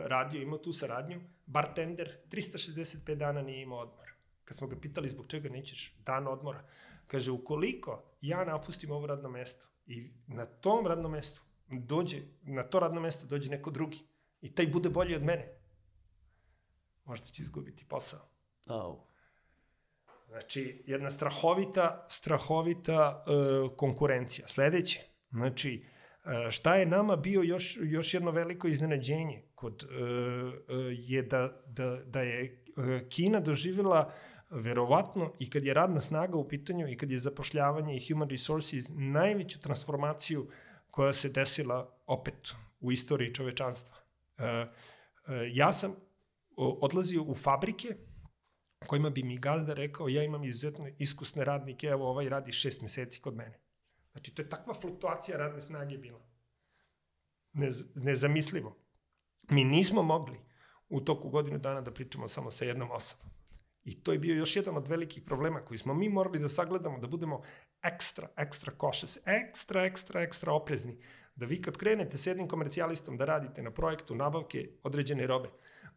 radio, 0.05 0.43
imao 0.43 0.59
tu 0.59 0.73
saradnju, 0.73 1.21
bartender 1.47 2.17
365 2.31 3.15
dana 3.15 3.43
nije 3.43 3.63
imao 3.63 3.79
odmor. 3.79 4.13
Kad 4.45 4.57
smo 4.57 4.67
ga 4.67 4.81
pitali 4.81 5.09
zbog 5.09 5.27
čega 5.27 5.49
nećeš 5.49 5.95
dan 5.99 6.29
odmora, 6.29 6.69
kaže, 7.07 7.31
ukoliko 7.31 8.03
ja 8.21 8.45
napustim 8.45 8.91
ovo 8.91 9.07
radno 9.07 9.29
mesto, 9.29 9.67
I 9.87 10.11
na 10.27 10.47
tom 10.47 10.87
radnom 10.87 11.13
mestu 11.13 11.43
dođe, 11.69 12.23
na 12.43 12.63
to 12.63 12.81
radno 12.81 13.01
mesto 13.01 13.27
dođe 13.27 13.51
neko 13.51 13.71
drugi 13.71 13.99
i 14.41 14.55
taj 14.55 14.67
bude 14.67 14.89
bolji 14.89 15.15
od 15.15 15.23
mene. 15.23 15.49
Možda 17.05 17.27
će 17.27 17.43
izgubiti 17.43 17.85
posao. 17.89 18.21
Oh. 18.69 19.10
Znači, 20.31 20.83
jedna 20.87 21.11
strahovita, 21.11 22.07
strahovita 22.09 23.25
uh, 23.27 23.77
konkurencija. 23.77 24.49
Sledeće, 24.49 25.01
znači, 25.31 25.85
E, 26.25 26.51
šta 26.51 26.77
je 26.77 26.87
nama 26.87 27.17
bio 27.17 27.43
još, 27.43 27.79
još 27.83 28.15
jedno 28.15 28.31
veliko 28.31 28.69
iznenađenje 28.69 29.43
kod, 29.55 29.83
e, 29.83 29.97
e, 29.97 30.77
je 30.99 31.23
da, 31.23 31.63
da, 31.67 31.97
da 32.07 32.21
je 32.21 32.65
e, 32.77 33.09
Kina 33.09 33.41
doživjela 33.41 34.13
verovatno 34.51 35.33
i 35.39 35.51
kad 35.51 35.65
je 35.65 35.75
radna 35.75 36.01
snaga 36.01 36.37
u 36.37 36.49
pitanju 36.49 36.89
i 36.89 36.97
kad 36.97 37.11
je 37.11 37.19
zapošljavanje 37.19 37.97
i 37.97 38.09
human 38.09 38.29
resources 38.29 38.85
najveću 38.89 39.61
transformaciju 39.61 40.51
koja 40.91 41.13
se 41.13 41.29
desila 41.29 41.99
opet 42.07 42.49
u 42.81 42.93
istoriji 42.93 43.35
čovečanstva. 43.35 43.97
E, 44.39 44.45
e, 44.45 44.69
ja 45.53 45.73
sam 45.73 45.97
odlazio 46.57 47.23
u 47.23 47.35
fabrike 47.35 47.97
kojima 48.87 49.11
bi 49.11 49.23
mi 49.23 49.39
gazda 49.39 49.75
rekao 49.75 50.09
ja 50.09 50.23
imam 50.23 50.45
izuzetno 50.45 50.89
iskusne 50.99 51.45
radnike, 51.45 51.87
evo 51.87 52.09
ovaj 52.11 52.29
radi 52.29 52.53
šest 52.53 52.83
meseci 52.83 53.21
kod 53.21 53.37
mene. 53.37 53.61
Znači, 54.13 54.35
to 54.35 54.43
je 54.43 54.49
takva 54.49 54.75
fluktuacija 54.75 55.39
radne 55.39 55.61
snage 55.61 55.99
bila. 55.99 56.21
Ne, 57.53 57.71
nezamislivo. 57.95 58.77
Mi 59.49 59.65
nismo 59.65 60.03
mogli 60.03 60.41
u 60.89 61.01
toku 61.01 61.29
godinu 61.29 61.59
dana 61.59 61.81
da 61.81 61.91
pričamo 61.91 62.29
samo 62.29 62.51
sa 62.51 62.65
jednom 62.65 62.91
osobom. 62.91 63.31
I 63.85 64.03
to 64.03 64.13
je 64.13 64.19
bio 64.19 64.35
još 64.35 64.57
jedan 64.57 64.77
od 64.77 64.89
velikih 64.89 65.23
problema 65.23 65.65
koji 65.65 65.79
smo 65.79 65.95
mi 65.95 66.09
morali 66.09 66.39
da 66.39 66.49
sagledamo, 66.49 66.99
da 66.99 67.07
budemo 67.07 67.43
ekstra, 67.83 68.29
ekstra 68.37 68.73
cautious, 68.81 69.19
ekstra, 69.27 69.85
ekstra, 69.85 70.21
ekstra 70.21 70.53
oprezni. 70.53 70.99
Da 71.37 71.47
vi 71.47 71.63
kad 71.63 71.77
krenete 71.77 72.19
s 72.19 72.27
jednim 72.27 72.49
komercijalistom 72.49 73.17
da 73.17 73.25
radite 73.25 73.63
na 73.63 73.71
projektu 73.71 74.15
nabavke 74.15 74.69
određene 74.83 75.27
robe, 75.27 75.51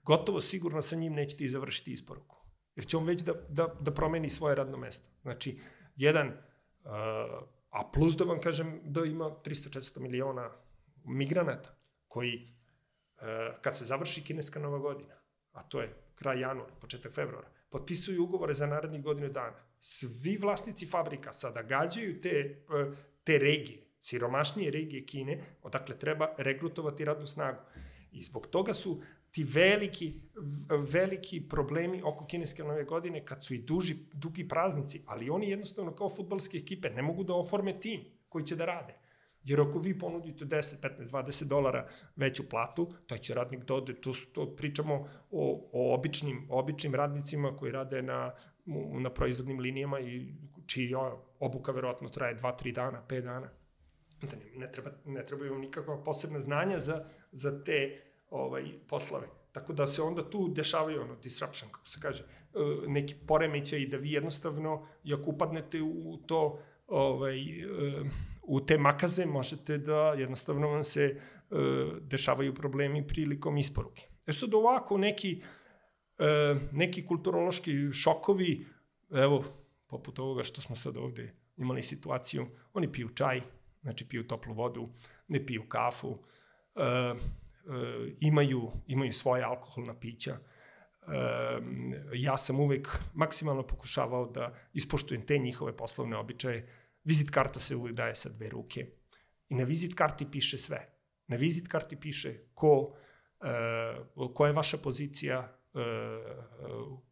gotovo 0.03 0.41
sigurno 0.41 0.81
sa 0.81 0.95
njim 0.95 1.14
nećete 1.14 1.43
i 1.43 1.49
završiti 1.49 1.93
isporuku. 1.93 2.43
Jer 2.75 2.85
će 2.85 2.97
on 2.97 3.05
već 3.05 3.21
da, 3.21 3.33
da, 3.49 3.67
da 3.79 3.93
promeni 3.93 4.29
svoje 4.29 4.55
radno 4.55 4.77
mesto. 4.77 5.09
Znači, 5.21 5.59
jedan, 5.95 6.27
uh, 6.27 6.91
a 7.69 7.91
plus 7.93 8.15
da 8.15 8.23
vam 8.23 8.41
kažem 8.41 8.81
da 8.83 9.05
ima 9.05 9.25
300-400 9.25 9.99
miliona 9.99 10.51
migranata 11.03 11.75
koji, 12.07 12.55
uh, 13.17 13.23
kad 13.61 13.77
se 13.77 13.85
završi 13.85 14.23
kineska 14.23 14.59
nova 14.59 14.77
godina, 14.77 15.13
a 15.51 15.63
to 15.63 15.81
je 15.81 15.93
kraj 16.15 16.39
januara, 16.39 16.73
početak 16.81 17.13
februara, 17.13 17.47
potpisuju 17.69 18.23
ugovore 18.23 18.53
za 18.53 18.67
narednih 18.67 19.03
godinu 19.03 19.29
dana. 19.29 19.57
Svi 19.79 20.37
vlasnici 20.37 20.85
fabrika 20.85 21.33
sada 21.33 21.61
gađaju 21.61 22.21
te, 22.21 22.65
uh, 22.69 22.97
te 23.23 23.37
regije, 23.37 23.83
siromašnije 23.99 24.71
regije 24.71 25.05
Kine, 25.05 25.43
odakle 25.61 25.97
treba 25.99 26.35
regrutovati 26.37 27.05
radnu 27.05 27.27
snagu. 27.27 27.59
I 28.14 28.23
zbog 28.23 28.48
toga 28.48 28.73
su 28.73 29.02
ti 29.31 29.44
veliki, 29.44 30.14
veliki 30.94 31.49
problemi 31.49 32.02
oko 32.06 32.26
kineske 32.26 32.64
nove 32.64 32.84
godine 32.84 33.26
kad 33.26 33.45
su 33.45 33.53
i 33.53 33.57
duži, 33.57 33.95
dugi 34.14 34.48
praznici, 34.48 35.02
ali 35.06 35.30
oni 35.30 35.49
jednostavno 35.49 35.95
kao 35.95 36.10
futbalske 36.10 36.57
ekipe 36.57 36.90
ne 36.90 37.02
mogu 37.02 37.23
da 37.23 37.34
oforme 37.34 37.80
tim 37.80 38.03
koji 38.30 38.45
će 38.45 38.56
da 38.56 38.65
rade. 38.65 38.94
Jer 39.44 39.61
ako 39.61 39.80
vi 39.80 39.99
ponudite 39.99 40.45
10, 40.45 40.76
15, 40.81 41.10
20 41.11 41.44
dolara 41.44 41.88
veću 42.15 42.49
platu, 42.49 42.94
taj 43.07 43.18
će 43.18 43.34
radnik 43.34 43.65
da 43.65 43.73
ode, 43.73 43.94
to, 44.02 44.14
to 44.34 44.56
pričamo 44.56 44.94
o, 45.31 45.69
o 45.72 45.94
običnim, 45.94 46.48
običnim 46.49 46.95
radnicima 46.95 47.57
koji 47.57 47.72
rade 47.72 48.02
na, 48.02 48.34
na 49.02 49.10
proizvodnim 49.10 49.60
linijama 49.60 49.99
i 49.99 50.34
čija 50.65 51.18
obuka 51.40 51.72
verovatno 51.72 52.10
traje 52.10 52.35
2-3 52.38 52.73
dana, 52.73 53.03
5 53.10 53.22
dana. 53.22 53.49
Da 54.31 54.35
ne, 54.35 54.59
ne, 54.59 54.71
treba, 54.71 54.91
ne 55.05 55.25
trebaju 55.25 55.59
nikakva 55.59 56.03
posebna 56.03 56.41
znanja 56.41 56.79
za, 56.79 57.05
za 57.31 57.63
te 57.63 58.01
ovaj, 58.29 58.63
poslove. 58.87 59.27
Tako 59.51 59.73
da 59.73 59.87
se 59.87 60.01
onda 60.01 60.29
tu 60.29 60.47
dešavaju 60.47 61.01
ono, 61.01 61.15
disruption, 61.15 61.71
kako 61.71 61.87
se 61.87 61.99
kaže, 62.01 62.23
e, 62.23 62.27
neki 62.87 63.15
poremećaj 63.27 63.79
i 63.79 63.87
da 63.87 63.97
vi 63.97 64.11
jednostavno, 64.11 64.87
ako 65.13 65.29
upadnete 65.29 65.81
u 65.81 66.17
to, 66.27 66.59
ovaj, 66.87 67.39
e, 67.39 67.65
u 68.43 68.61
te 68.61 68.77
makaze, 68.77 69.25
možete 69.25 69.77
da 69.77 70.13
jednostavno 70.13 70.67
vam 70.67 70.83
se 70.83 71.03
e, 71.03 71.15
dešavaju 72.01 72.55
problemi 72.55 73.07
prilikom 73.07 73.57
isporuke. 73.57 74.07
E 74.25 74.33
sad 74.33 74.53
ovako 74.53 74.97
neki, 74.97 75.41
neki 76.71 77.07
kulturološki 77.07 77.71
šokovi, 77.93 78.65
evo, 79.11 79.43
poput 79.87 80.19
ovoga 80.19 80.43
što 80.43 80.61
smo 80.61 80.75
sad 80.75 80.97
ovde 80.97 81.33
imali 81.57 81.81
situaciju, 81.81 82.47
oni 82.73 82.91
piju 82.91 83.09
čaj, 83.09 83.41
znači 83.84 84.07
piju 84.07 84.27
toplu 84.27 84.53
vodu, 84.53 84.89
ne 85.27 85.45
piju 85.45 85.69
kafu, 85.69 86.19
e, 86.76 87.14
imaju, 88.19 88.72
imaju 88.88 89.14
svoje 89.14 89.43
alkoholna 89.43 89.99
pića. 89.99 90.31
E, 90.31 90.39
ja 92.14 92.38
sam 92.38 92.60
uvek 92.60 92.99
maksimalno 93.14 93.64
pokušavao 93.68 94.26
da 94.26 94.53
ispoštujem 94.73 95.26
te 95.26 95.38
njihove 95.38 95.77
poslovne 95.77 96.18
običaje. 96.18 96.65
Vizit 97.03 97.30
karta 97.30 97.60
se 97.60 97.76
uvek 97.76 97.93
daje 97.93 98.15
sa 98.15 98.30
dve 98.30 98.49
ruke. 98.49 98.88
I 99.49 99.55
na 99.55 99.64
vizit 99.64 99.93
karti 99.95 100.31
piše 100.31 100.57
sve. 100.57 100.89
Na 101.27 101.35
vizit 101.35 101.68
karti 101.68 101.99
piše 101.99 102.34
ko, 102.53 102.95
e, 103.41 104.34
koja 104.34 104.49
je 104.49 104.53
vaša 104.53 104.77
pozicija, 104.77 105.57
e, 105.73 105.80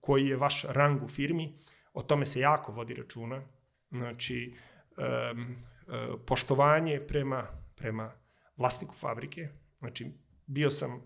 koji 0.02 0.28
je 0.28 0.38
vaš 0.38 0.64
rang 0.64 1.04
u 1.04 1.08
firmi. 1.08 1.60
O 1.94 2.02
tome 2.02 2.26
se 2.26 2.40
jako 2.40 2.72
vodi 2.72 2.94
računa. 2.94 3.42
Znači, 3.92 4.56
e, 4.98 5.04
e, 5.04 5.34
poštovanje 6.26 7.02
prema, 7.08 7.48
prema 7.76 8.12
vlasniku 8.58 8.96
fabrike, 8.96 9.50
znači 9.80 10.12
bio 10.46 10.72
sam 10.72 11.02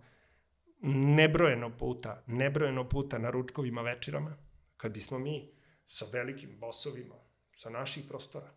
nebrojeno 1.16 1.78
puta, 1.78 2.24
nebrojeno 2.28 2.90
puta 2.90 3.18
na 3.18 3.30
ručkovima 3.30 3.82
večerama, 3.82 4.38
kad 4.78 4.92
bismo 4.92 5.20
mi 5.20 5.52
sa 5.86 6.06
velikim 6.14 6.60
bosovima, 6.60 7.16
sa 7.56 7.70
naših 7.70 8.06
prostora, 8.08 8.54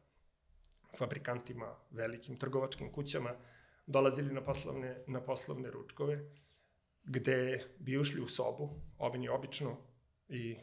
fabrikantima, 0.98 1.76
velikim 1.90 2.38
trgovačkim 2.38 2.92
kućama, 2.92 3.30
dolazili 3.86 4.34
na 4.34 4.42
poslovne, 4.42 5.04
na 5.06 5.20
poslovne 5.20 5.70
ručkove, 5.70 6.18
gde 7.04 7.64
bi 7.78 7.98
ušli 7.98 8.20
u 8.20 8.28
sobu, 8.28 8.80
obenji 8.98 9.28
obično, 9.28 9.76
i 10.28 10.58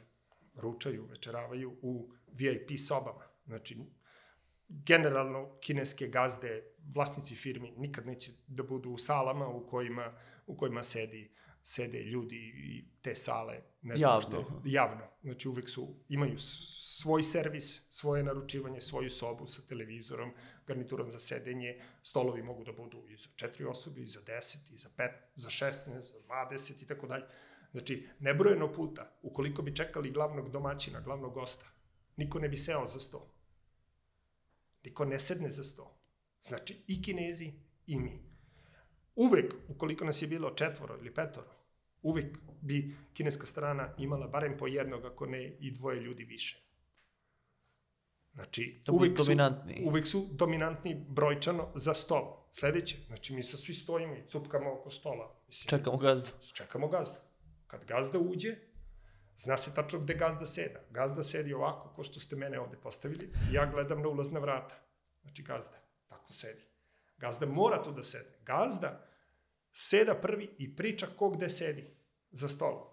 ručaju, 0.55 1.05
večeravaju 1.05 1.77
u 1.81 2.11
VIP 2.27 2.79
sobama. 2.87 3.23
Znači, 3.45 3.77
generalno 4.67 5.57
kineske 5.59 6.07
gazde, 6.07 6.63
vlasnici 6.93 7.35
firmi 7.35 7.71
nikad 7.77 8.05
neće 8.05 8.31
da 8.47 8.63
budu 8.63 8.89
u 8.89 8.97
salama 8.97 9.47
u 9.47 9.67
kojima, 9.67 10.17
u 10.47 10.57
kojima 10.57 10.83
sedi 10.83 11.35
sede 11.67 12.03
ljudi 12.03 12.35
i 12.55 12.85
te 13.01 13.15
sale 13.15 13.61
ne 13.81 13.97
znam 13.97 14.11
javno. 14.11 14.21
Što, 14.21 14.61
javno. 14.65 15.07
Znači 15.21 15.49
uvek 15.49 15.69
su, 15.69 15.95
imaju 16.09 16.39
svoj 16.39 17.23
servis, 17.23 17.81
svoje 17.89 18.23
naručivanje, 18.23 18.81
svoju 18.81 19.09
sobu 19.09 19.47
sa 19.47 19.61
televizorom, 19.61 20.33
garniturom 20.67 21.11
za 21.11 21.19
sedenje, 21.19 21.81
stolovi 22.03 22.43
mogu 22.43 22.63
da 22.63 22.71
budu 22.71 23.07
i 23.09 23.17
za 23.17 23.27
četiri 23.35 23.65
osobe, 23.65 24.01
i 24.01 24.07
za 24.07 24.21
deset, 24.21 24.71
i 24.71 24.77
za 24.77 24.89
pet, 24.97 25.11
za 25.35 25.49
šestne, 25.49 26.03
za 26.03 26.19
dvadeset 26.25 26.81
i 26.81 26.87
tako 26.87 27.07
dalje. 27.07 27.25
Znači, 27.71 28.07
nebrojeno 28.19 28.73
puta, 28.73 29.17
ukoliko 29.21 29.61
bi 29.61 29.75
čekali 29.75 30.11
glavnog 30.11 30.49
domaćina, 30.49 31.01
glavnog 31.01 31.33
gosta, 31.33 31.65
niko 32.17 32.39
ne 32.39 32.49
bi 32.49 32.57
seo 32.57 32.87
za 32.87 32.99
sto. 32.99 33.34
Niko 34.85 35.05
ne 35.05 35.19
sedne 35.19 35.49
za 35.49 35.63
sto. 35.63 35.97
Znači, 36.41 36.83
i 36.87 37.01
kinezi, 37.01 37.53
i 37.87 37.99
mi. 37.99 38.25
Uvek, 39.15 39.53
ukoliko 39.67 40.05
nas 40.05 40.21
je 40.21 40.27
bilo 40.27 40.49
četvoro 40.51 40.97
ili 40.97 41.13
petoro, 41.13 41.51
uvek 42.01 42.25
bi 42.61 42.95
kineska 43.13 43.45
strana 43.45 43.93
imala 43.97 44.27
barem 44.27 44.57
po 44.57 44.67
jednog, 44.67 45.05
ako 45.05 45.25
ne 45.25 45.57
i 45.59 45.71
dvoje 45.71 45.99
ljudi 45.99 46.23
više. 46.23 46.61
Znači, 48.33 48.81
Da 48.85 48.91
uvek 48.91 49.09
budu 49.09 49.17
su, 49.17 49.25
dominantni. 49.25 49.83
uvek 49.85 50.07
su 50.07 50.27
dominantni 50.31 51.05
brojčano 51.09 51.71
za 51.75 51.93
stolom. 51.93 52.33
Sledeće, 52.51 52.97
znači 53.07 53.33
mi 53.33 53.43
se 53.43 53.57
svi 53.57 53.73
stojimo 53.73 54.15
i 54.15 54.27
cupkamo 54.27 54.73
oko 54.73 54.89
stola. 54.89 55.41
Mislim, 55.47 55.69
Čekamo 55.69 55.97
gazdu. 55.97 56.29
čekamo 56.53 56.87
gazdu. 56.87 57.17
Kad 57.67 57.85
gazda 57.85 58.19
uđe, 58.19 58.55
zna 59.37 59.57
se 59.57 59.75
tačno 59.75 59.99
gde 59.99 60.13
gazda 60.13 60.45
seda. 60.45 60.79
Gazda 60.89 61.23
sedi 61.23 61.53
ovako, 61.53 61.93
ko 61.95 62.03
što 62.03 62.19
ste 62.19 62.35
mene 62.35 62.59
ovde 62.59 62.77
postavili, 62.77 63.33
ja 63.51 63.65
gledam 63.71 64.01
na 64.01 64.07
ulazna 64.07 64.39
vrata. 64.39 64.75
Znači 65.21 65.43
gazda, 65.43 65.77
tako 66.07 66.33
sedi. 66.33 66.61
Gazda 67.17 67.45
mora 67.45 67.83
tu 67.83 67.91
da 67.91 68.03
sede. 68.03 68.39
Gazda 68.45 69.07
seda 69.71 70.15
prvi 70.15 70.49
i 70.57 70.75
priča 70.75 71.07
ko 71.17 71.29
gde 71.29 71.49
sedi 71.49 71.95
za 72.31 72.49
stolom. 72.49 72.87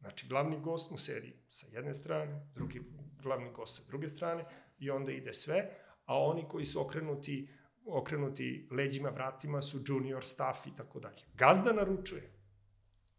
Znači, 0.00 0.26
glavni 0.26 0.60
gost 0.60 0.90
mu 0.90 0.98
sedi 0.98 1.36
sa 1.48 1.66
jedne 1.70 1.94
strane, 1.94 2.46
drugi 2.54 2.82
glavni 3.22 3.52
gost 3.52 3.76
sa 3.76 3.82
druge 3.88 4.08
strane 4.08 4.44
i 4.78 4.90
onda 4.90 5.12
ide 5.12 5.34
sve, 5.34 5.70
a 6.04 6.18
oni 6.18 6.44
koji 6.48 6.64
su 6.64 6.80
okrenuti, 6.80 7.50
okrenuti 7.86 8.68
leđima, 8.70 9.08
vratima 9.08 9.62
su 9.62 9.80
junior 9.86 10.24
staff 10.24 10.66
i 10.66 10.76
tako 10.76 11.00
dalje. 11.00 11.22
Gazda 11.34 11.72
naručuje. 11.72 12.32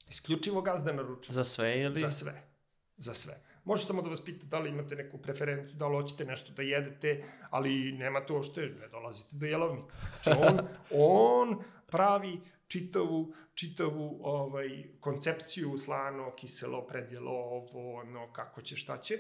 Isključivo 0.08 0.62
gazda 0.62 0.94
naručuje. 0.94 1.34
Za 1.34 1.44
sve 1.44 1.82
ili? 1.82 2.00
Za 2.00 2.12
sve. 2.12 2.51
Za 3.02 3.14
sve. 3.14 3.34
Može 3.64 3.86
samo 3.86 4.02
da 4.02 4.10
vas 4.10 4.22
pita 4.26 4.46
da 4.48 4.60
li 4.60 4.70
imate 4.70 4.96
neku 4.96 5.18
preferenciju, 5.18 5.78
da 5.78 5.88
li 5.88 5.96
hoćete 5.96 6.26
nešto 6.26 6.54
da 6.54 6.62
jedete, 6.62 7.24
ali 7.50 7.92
nemate 7.92 8.34
uopšte, 8.34 8.62
ne 8.62 8.88
dolazite 8.88 9.36
do 9.36 9.46
jelovnika. 9.46 9.96
Znači 10.24 10.40
on, 10.48 10.60
on 11.50 11.64
pravi 11.88 12.42
čitavu, 12.68 13.34
čitavu 13.54 14.20
ovaj, 14.24 14.84
koncepciju 15.00 15.78
slano, 15.78 16.36
kiselo, 16.36 16.88
predjelo, 16.88 17.32
ovo, 17.32 17.96
ono, 17.96 18.34
kako 18.34 18.62
će, 18.62 18.76
šta 18.76 18.98
će. 18.98 19.18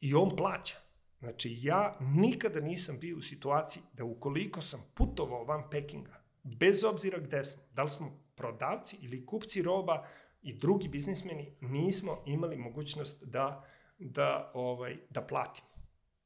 I 0.00 0.14
on 0.14 0.36
plaća. 0.36 0.76
Znači, 1.18 1.58
ja 1.62 1.98
nikada 2.00 2.60
nisam 2.60 2.98
bio 2.98 3.16
u 3.16 3.22
situaciji 3.22 3.82
da 3.92 4.04
ukoliko 4.04 4.62
sam 4.62 4.84
putovao 4.94 5.44
van 5.44 5.70
Pekinga, 5.70 6.20
bez 6.42 6.84
obzira 6.84 7.18
gde 7.18 7.44
smo, 7.44 7.62
da 7.72 7.82
li 7.82 7.90
smo 7.90 8.26
prodavci 8.34 8.96
ili 9.00 9.26
kupci 9.26 9.62
roba 9.62 10.06
i 10.46 10.52
drugi 10.52 10.88
biznismeni, 10.88 11.56
nismo 11.60 12.22
imali 12.26 12.56
mogućnost 12.56 13.24
da, 13.24 13.64
da, 13.98 14.50
ovaj, 14.54 14.96
da 15.10 15.22
platimo. 15.22 15.68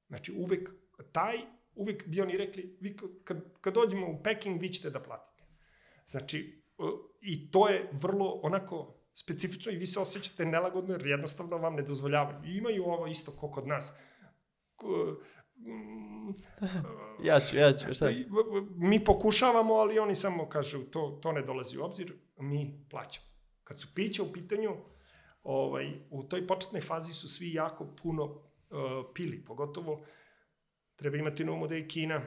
Znači, 0.09 0.33
uvek 0.33 0.71
taj, 1.13 1.37
uvek 1.75 2.07
bi 2.07 2.21
oni 2.21 2.37
rekli, 2.37 2.77
vi 2.81 2.97
kad, 3.25 3.45
kad 3.61 3.75
dođemo 3.75 4.07
u 4.07 4.23
Peking, 4.23 4.61
vi 4.61 4.69
ćete 4.69 4.91
da 4.91 5.01
platite. 5.01 5.45
Znači, 6.07 6.63
i 7.21 7.51
to 7.51 7.69
je 7.69 7.91
vrlo 7.93 8.41
onako 8.43 8.95
specifično 9.15 9.73
i 9.73 9.77
vi 9.77 9.87
se 9.87 10.01
osjećate 10.01 10.45
nelagodno 10.45 10.95
jer 10.95 11.07
jednostavno 11.07 11.57
vam 11.57 11.75
ne 11.75 11.83
dozvoljavaju. 11.83 12.39
I 12.45 12.57
imaju 12.57 12.85
ovo 12.85 13.07
isto 13.07 13.33
kao 13.41 13.51
kod 13.51 13.67
nas. 13.67 13.93
Ja 17.25 17.41
ću, 17.41 17.57
ja 17.57 17.73
ću, 17.73 17.95
šta? 17.95 18.07
Mi 18.77 19.05
pokušavamo, 19.05 19.75
ali 19.75 19.99
oni 19.99 20.17
samo 20.17 20.49
kažu 20.49 20.79
to, 20.79 21.19
to 21.23 21.33
ne 21.33 21.43
dolazi 21.43 21.79
u 21.79 21.85
obzir, 21.85 22.15
mi 22.37 22.87
plaćamo. 22.91 23.30
Kad 23.71 23.81
su 23.81 23.89
pića 23.95 24.23
u 24.23 24.33
pitanju, 24.33 24.71
ovaj, 25.43 25.93
u 26.11 26.23
toj 26.23 26.47
početnoj 26.47 26.81
fazi 26.81 27.13
su 27.13 27.29
svi 27.29 27.53
jako 27.53 27.87
puno 28.03 28.25
uh, 28.25 28.41
pili, 29.15 29.45
pogotovo 29.45 30.05
treba 30.97 31.17
imati 31.17 31.45
na 31.45 31.53
umu 31.53 31.67
da 31.67 31.75
je 31.75 31.89
Kina 31.89 32.23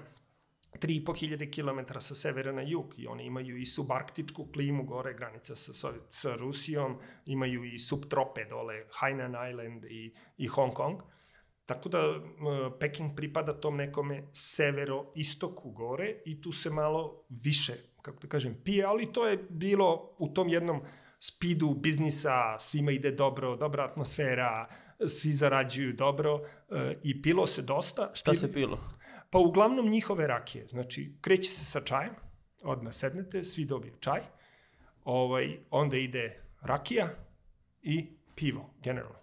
3.500 0.79 1.51
km 1.51 1.99
sa 1.99 2.15
severa 2.15 2.51
na 2.51 2.61
jug 2.61 2.93
i 2.97 3.07
oni 3.07 3.25
imaju 3.25 3.57
i 3.57 3.65
subarktičku 3.65 4.45
klimu, 4.53 4.83
gore 4.83 5.13
granica 5.13 5.55
sa, 5.55 5.73
sa, 5.73 5.91
sa 6.11 6.35
Rusijom, 6.35 6.97
imaju 7.25 7.63
i 7.63 7.79
subtrope 7.79 8.45
dole, 8.45 8.85
Hainan 8.99 9.49
Island 9.49 9.85
i, 9.85 10.15
i 10.37 10.47
Hong 10.47 10.73
Kong. 10.73 11.01
Tako 11.65 11.89
da 11.89 12.09
uh, 12.09 12.23
Peking 12.79 13.11
pripada 13.15 13.59
tom 13.59 13.77
nekome 13.77 14.29
severo-istoku 14.33 15.71
gore 15.71 16.21
i 16.25 16.41
tu 16.41 16.51
se 16.51 16.69
malo 16.69 17.25
više, 17.29 17.73
kako 18.01 18.19
da 18.21 18.27
kažem, 18.27 18.61
pije, 18.63 18.85
ali 18.85 19.13
to 19.13 19.27
je 19.27 19.37
bilo 19.49 20.15
u 20.19 20.33
tom 20.33 20.49
jednom 20.49 20.81
spidu 21.25 21.73
biznisa, 21.73 22.59
svima 22.59 22.91
ide 22.91 23.11
dobro, 23.11 23.55
dobra 23.55 23.83
atmosfera, 23.85 24.67
svi 25.07 25.33
zarađuju 25.33 25.93
dobro 25.93 26.35
uh, 26.35 26.77
i 27.03 27.21
pilo 27.21 27.47
se 27.47 27.61
dosta. 27.61 28.11
Šta 28.13 28.33
se 28.33 28.53
pilo? 28.53 28.79
Pa 29.29 29.39
uglavnom 29.39 29.89
njihove 29.89 30.27
rakije. 30.27 30.67
Znači, 30.67 31.17
kreće 31.21 31.51
se 31.51 31.65
sa 31.65 31.81
čajem, 31.81 32.13
odmah 32.63 32.93
sednete, 32.93 33.43
svi 33.43 33.65
dobiju 33.65 33.93
čaj, 33.99 34.19
ovaj, 35.03 35.57
onda 35.69 35.97
ide 35.97 36.41
rakija 36.61 37.09
i 37.81 38.07
pivo, 38.35 38.73
generalno. 38.83 39.19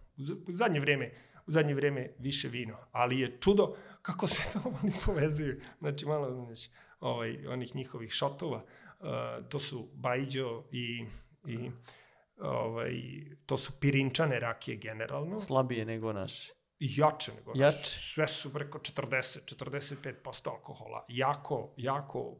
U 0.48 0.52
zadnje 0.52 0.81
vreme, 0.81 1.12
u 1.47 1.51
zadnje 1.51 1.74
vreme 1.74 2.10
više 2.18 2.48
vino, 2.48 2.77
ali 2.93 3.20
je 3.20 3.39
čudo 3.40 3.77
kako 4.02 4.27
se 4.27 4.43
to 4.52 4.60
oni 4.82 4.93
povezuju. 5.06 5.60
Znači, 5.78 6.06
malo, 6.06 6.44
znači, 6.44 6.70
ovaj, 7.01 7.47
onih 7.47 7.77
njihovih 7.77 8.12
šotova, 8.12 8.64
uh, 9.01 9.06
to 9.48 9.59
su 9.59 9.89
bajđo 9.94 10.64
i, 10.72 11.05
i 11.47 11.71
ovaj, 12.41 12.93
to 13.47 13.57
su 13.57 13.73
pirinčane 13.81 14.41
rakije 14.41 14.77
generalno. 14.77 15.41
Slabije 15.41 15.85
nego 15.85 16.12
naše 16.12 16.61
jače 16.81 17.33
nego 17.35 17.53
jače. 17.55 17.77
naš. 17.77 18.12
Sve 18.15 18.27
su 18.27 18.53
preko 18.53 18.79
40, 18.79 19.55
45% 19.57 20.51
alkohola. 20.51 21.05
Jako, 21.09 21.75
jako 21.77 22.37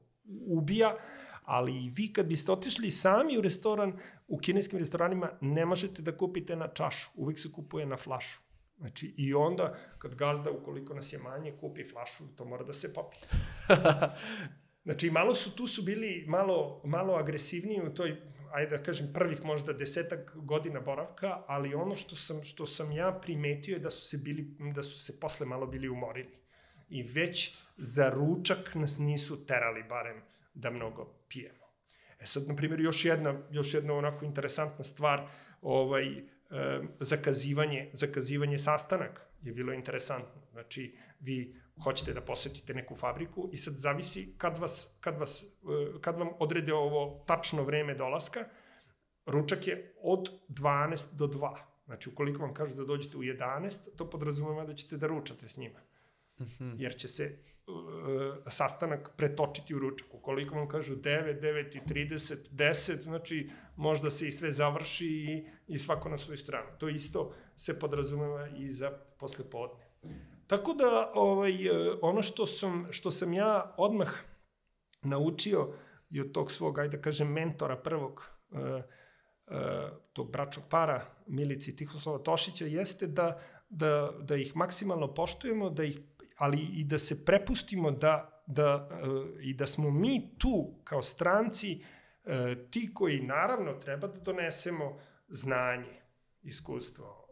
ubija, 0.47 0.97
ali 1.45 1.85
i 1.85 1.91
vi 1.91 2.13
kad 2.13 2.27
biste 2.27 2.53
otišli 2.53 2.91
sami 2.91 3.39
u 3.39 3.41
restoran, 3.41 3.99
u 4.29 4.39
kineskim 4.39 4.79
restoranima 4.79 5.31
ne 5.41 5.67
možete 5.67 6.03
da 6.03 6.17
kupite 6.17 6.57
na 6.57 6.69
čašu, 6.69 7.11
uvek 7.15 7.39
se 7.39 7.53
kupuje 7.53 7.87
na 7.87 7.97
flašu. 7.97 8.41
Znači, 8.79 9.15
i 9.17 9.35
onda, 9.35 9.75
kad 9.99 10.15
gazda, 10.15 10.51
ukoliko 10.51 10.95
nas 10.95 11.13
je 11.13 11.19
manje, 11.19 11.53
kupi 11.61 11.85
flašu, 11.85 12.25
to 12.37 12.45
mora 12.45 12.65
da 12.65 12.73
se 12.73 12.93
popije. 12.93 13.23
Znači, 14.85 15.11
malo 15.11 15.35
su, 15.35 15.57
tu 15.57 15.67
su 15.67 15.83
bili 15.83 16.25
malo, 16.29 16.83
malo 16.85 17.15
agresivniji 17.15 17.81
u 17.81 17.95
toj, 17.95 18.17
ajde 18.53 18.77
da 18.77 18.83
kažem, 18.83 19.13
prvih 19.13 19.45
možda 19.45 19.73
desetak 19.73 20.37
godina 20.37 20.81
boravka, 20.81 21.43
ali 21.47 21.75
ono 21.75 21.97
što 21.97 22.17
sam, 22.17 22.45
što 22.45 22.67
sam 22.67 22.93
ja 22.93 23.19
primetio 23.23 23.73
je 23.73 23.79
da 23.79 23.91
su 23.91 24.09
se, 24.09 24.19
bili, 24.19 24.57
da 24.75 24.83
su 24.83 24.99
se 24.99 25.21
posle 25.21 25.47
malo 25.47 25.67
bili 25.67 25.89
umorili. 25.89 26.39
I 26.89 27.03
već 27.03 27.57
za 27.77 28.11
ručak 28.11 28.75
nas 28.75 28.99
nisu 28.99 29.47
terali 29.47 29.83
barem 29.83 30.23
da 30.55 30.71
mnogo 30.71 31.05
pijemo. 31.29 31.67
E 32.21 32.27
sad, 32.27 32.49
na 32.49 32.57
primjer, 32.57 32.81
još 32.81 33.05
jedna, 33.05 33.43
još 33.51 33.75
jedna 33.75 33.95
onako 33.95 34.25
interesantna 34.25 34.85
stvar, 34.85 35.29
ovaj, 35.63 36.23
zakazivanje, 37.01 37.91
zakazivanje 37.93 38.59
sastanak 38.59 39.27
je 39.43 39.53
bilo 39.53 39.73
interesantno. 39.73 40.43
Znači, 40.53 40.97
vi 41.21 41.60
hoćete 41.85 42.15
da 42.15 42.21
posetite 42.21 42.75
neku 42.75 42.95
fabriku 42.95 43.49
i 43.53 43.57
sad 43.57 43.75
zavisi 43.75 44.35
kad, 44.39 44.59
vas, 44.59 44.97
kad, 45.01 45.19
vas, 45.19 45.45
e, 45.45 46.01
kad 46.01 46.19
vam 46.19 46.29
odrede 46.39 46.75
ovo 46.75 47.25
tačno 47.27 47.63
vreme 47.63 47.95
dolaska, 47.95 48.45
ručak 49.27 49.67
je 49.67 49.95
od 50.03 50.33
12 50.49 51.17
do 51.17 51.27
2. 51.27 51.57
Znači, 51.87 52.09
ukoliko 52.09 52.43
vam 52.43 52.55
kažu 52.55 52.75
da 52.75 52.85
dođete 52.85 53.17
u 53.17 53.23
11, 53.23 53.97
to 53.97 54.11
podrazumeva 54.11 54.65
da 54.65 54.75
ćete 54.75 54.97
da 54.97 55.07
ručate 55.07 55.49
s 55.49 55.57
njima. 55.57 55.81
Mhm. 56.41 56.73
Jer 56.79 56.97
će 56.97 57.09
se 57.09 57.39
uh, 57.67 57.75
sastanak 58.49 59.11
pretočiti 59.17 59.75
u 59.75 59.79
ručak. 59.79 60.15
Ukoliko 60.15 60.55
vam 60.55 60.69
kažu 60.69 60.97
9, 60.97 61.41
9 61.41 61.77
i 61.77 61.81
30, 61.81 62.37
10, 62.51 63.01
znači 63.01 63.51
možda 63.77 64.11
se 64.11 64.29
i 64.29 64.33
sve 64.33 64.53
završi 64.53 65.07
i, 65.07 65.47
i 65.67 65.79
svako 65.79 66.09
na 66.09 66.19
svoju 66.19 66.39
stranu. 66.39 66.69
To 66.79 66.89
isto 66.89 67.35
se 67.57 67.79
podrazumeva 67.79 68.49
i 68.49 68.71
za 68.71 68.91
posle 69.19 69.51
podne. 69.51 69.85
Tako 70.51 70.75
da 70.75 71.13
ovaj, 71.15 71.67
e, 71.67 71.71
ono 72.03 72.23
što 72.23 72.47
sam, 72.47 72.87
što 72.91 73.11
sam 73.11 73.33
ja 73.33 73.75
odmah 73.77 74.09
naučio 75.03 75.73
i 76.11 76.21
od 76.21 76.33
tog 76.33 76.53
svog, 76.53 76.79
ajde 76.79 76.97
da 76.97 77.03
kažem, 77.03 77.33
mentora 77.33 77.77
prvog, 77.77 78.31
uh, 78.51 78.59
uh, 78.59 79.55
tog 80.13 80.33
bračnog 80.33 80.67
para, 80.71 81.07
Milici 81.27 81.77
Tihoslava 81.77 82.19
Tošića, 82.19 82.65
jeste 82.65 83.07
da, 83.07 83.41
da, 83.69 84.11
da 84.21 84.37
ih 84.37 84.57
maksimalno 84.57 85.15
poštujemo, 85.15 85.71
da 85.71 85.85
ih, 85.85 85.99
ali 86.37 86.59
i 86.59 86.85
da 86.85 86.99
se 86.99 87.25
prepustimo 87.25 87.91
da, 87.91 88.43
da, 88.47 88.89
i 89.41 89.55
da 89.55 89.67
smo 89.67 89.91
mi 89.91 90.39
tu 90.39 90.75
kao 90.85 91.03
stranci 91.03 91.85
ti 92.71 92.91
koji 92.95 93.23
naravno 93.23 93.73
treba 93.73 94.09
da 94.09 94.21
donesemo 94.21 94.99
znanje, 95.29 96.01
iskustvo, 96.43 97.27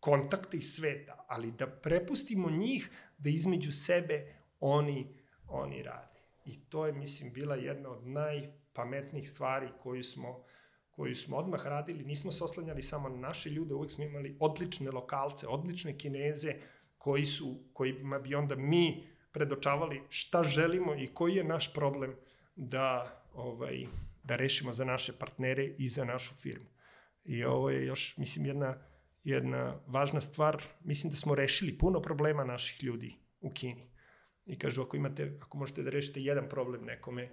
kontakte 0.00 0.56
iz 0.56 0.74
sveta, 0.74 1.24
ali 1.28 1.52
da 1.52 1.66
prepustimo 1.66 2.50
njih 2.50 2.90
da 3.18 3.30
između 3.30 3.72
sebe 3.72 4.34
oni, 4.60 5.06
oni 5.48 5.82
rade. 5.82 6.20
I 6.44 6.60
to 6.68 6.86
je, 6.86 6.92
mislim, 6.92 7.32
bila 7.32 7.54
jedna 7.54 7.90
od 7.90 8.06
najpametnijih 8.06 9.30
stvari 9.30 9.68
koju 9.82 10.02
smo, 10.04 10.44
koju 10.90 11.16
smo 11.16 11.36
odmah 11.36 11.66
radili. 11.66 12.04
Nismo 12.04 12.32
se 12.32 12.44
oslanjali 12.44 12.82
samo 12.82 13.08
na 13.08 13.16
naše 13.16 13.50
ljude, 13.50 13.74
uvek 13.74 13.90
smo 13.90 14.04
imali 14.04 14.36
odlične 14.40 14.90
lokalce, 14.90 15.46
odlične 15.48 15.98
kineze, 15.98 16.54
koji 16.98 17.26
su, 17.26 17.58
kojima 17.72 18.18
bi 18.18 18.34
onda 18.34 18.56
mi 18.56 19.08
predočavali 19.32 20.02
šta 20.08 20.44
želimo 20.44 20.94
i 20.94 21.06
koji 21.06 21.34
je 21.34 21.44
naš 21.44 21.74
problem 21.74 22.16
da, 22.56 23.22
ovaj, 23.34 23.86
da 24.22 24.36
rešimo 24.36 24.72
za 24.72 24.84
naše 24.84 25.12
partnere 25.18 25.64
i 25.78 25.88
za 25.88 26.04
našu 26.04 26.34
firmu. 26.34 26.66
I 27.24 27.44
ovo 27.44 27.70
je 27.70 27.86
još, 27.86 28.16
mislim, 28.16 28.46
jedna 28.46 28.89
jedna 29.24 29.80
važna 29.86 30.20
stvar, 30.20 30.62
mislim 30.84 31.10
da 31.10 31.16
smo 31.16 31.34
rešili 31.34 31.78
puno 31.78 32.02
problema 32.02 32.44
naših 32.44 32.84
ljudi 32.84 33.16
u 33.40 33.50
Kini. 33.50 33.90
I 34.46 34.58
kažu, 34.58 34.82
ako 34.82 34.96
imate, 34.96 35.38
ako 35.40 35.58
možete 35.58 35.82
da 35.82 35.90
rešite 35.90 36.20
jedan 36.20 36.48
problem 36.48 36.84
nekome, 36.84 37.28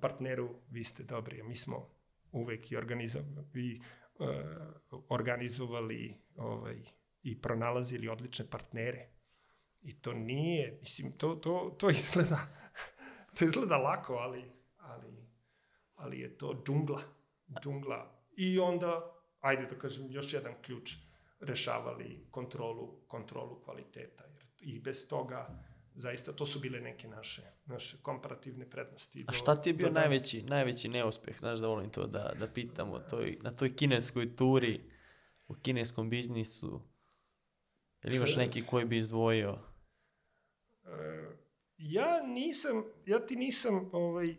partneru, 0.00 0.54
vi 0.70 0.84
ste 0.84 1.02
dobri. 1.02 1.42
Mi 1.42 1.56
smo 1.56 1.90
uvek 2.32 2.72
i 2.72 2.76
organizovali, 2.76 3.80
uh, 4.18 5.02
organizovali 5.08 6.14
ovaj, 6.36 6.76
i 7.22 7.40
pronalazili 7.40 8.08
odlične 8.08 8.50
partnere. 8.50 9.08
I 9.82 10.00
to 10.00 10.12
nije, 10.12 10.78
mislim, 10.80 11.12
to, 11.12 11.34
to, 11.34 11.76
to 11.78 11.90
izgleda, 11.90 12.38
to 13.38 13.44
izgleda 13.44 13.76
lako, 13.76 14.14
ali, 14.14 14.52
ali, 14.76 15.28
ali 15.94 16.20
je 16.20 16.38
to 16.38 16.62
džungla, 16.66 17.02
džungla. 17.62 18.24
I 18.36 18.58
onda, 18.58 19.14
ajde 19.40 19.66
da 19.66 19.78
kažem, 19.78 20.06
još 20.10 20.32
jedan 20.32 20.54
ključ 20.62 20.96
rešavali 21.42 22.26
kontrolu, 22.30 23.00
kontrolu 23.08 23.60
kvaliteta. 23.64 24.24
Jer 24.24 24.46
I 24.60 24.80
bez 24.80 25.08
toga, 25.08 25.64
zaista, 25.94 26.32
to 26.32 26.46
su 26.46 26.60
bile 26.60 26.80
neke 26.80 27.08
naše, 27.08 27.42
naše 27.66 27.96
komparativne 28.02 28.70
prednosti. 28.70 29.24
A 29.28 29.32
šta 29.32 29.62
ti 29.62 29.70
je 29.70 29.74
bio 29.74 29.86
do, 29.86 29.92
najveći, 29.92 30.42
najveći 30.42 30.88
neuspeh? 30.88 31.38
Znaš 31.38 31.58
da 31.58 31.66
volim 31.66 31.90
to 31.90 32.06
da, 32.06 32.32
da 32.40 32.46
pitam 32.46 32.92
o 32.92 32.98
toj, 32.98 33.38
na 33.42 33.50
toj 33.50 33.76
kineskoj 33.76 34.36
turi, 34.36 34.80
u 35.48 35.54
kineskom 35.54 36.10
biznisu. 36.10 36.80
Ili 38.04 38.16
imaš 38.16 38.36
neki 38.36 38.66
koji 38.66 38.84
bi 38.84 38.96
izdvojio? 38.96 39.58
E, 40.84 40.88
ja 41.78 42.22
nisam, 42.22 42.84
ja 43.06 43.26
ti 43.26 43.36
nisam 43.36 43.90
ovaj, 43.92 44.36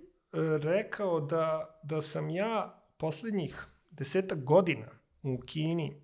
rekao 0.61 1.19
da, 1.19 1.79
da 1.83 2.01
sam 2.01 2.29
ja 2.29 2.83
poslednjih 2.97 3.65
desetak 3.91 4.43
godina 4.43 4.87
u 5.23 5.41
Kini 5.45 6.02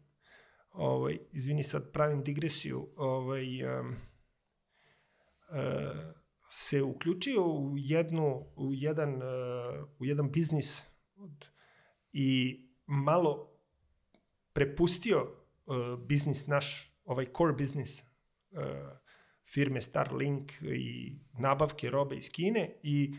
ovaj, 0.72 1.18
izvini 1.32 1.64
sad 1.64 1.91
pravim 1.91 2.24
digresiju, 2.24 2.88
ovaj, 2.96 3.80
um, 3.80 3.96
se 6.50 6.84
uključio 6.84 7.46
u 7.46 7.74
jednu 7.78 8.46
u 8.56 8.74
jedan 8.74 9.16
uh, 9.16 9.90
u 10.00 10.06
jedan 10.06 10.32
biznis 10.32 10.84
od, 11.16 11.50
i 12.12 12.60
malo 12.86 13.52
prepustio 14.54 15.22
uh, 15.66 16.00
biznis 16.00 16.48
naš 16.48 16.94
ovaj 17.06 17.26
core 17.38 17.54
biznis 17.54 18.02
uh, 18.02 18.60
firme 19.54 19.82
Starlink 19.82 20.52
i 20.62 21.16
nabavke 21.40 21.90
robe 21.90 22.16
iz 22.16 22.30
Kine 22.32 22.80
i 22.84 23.16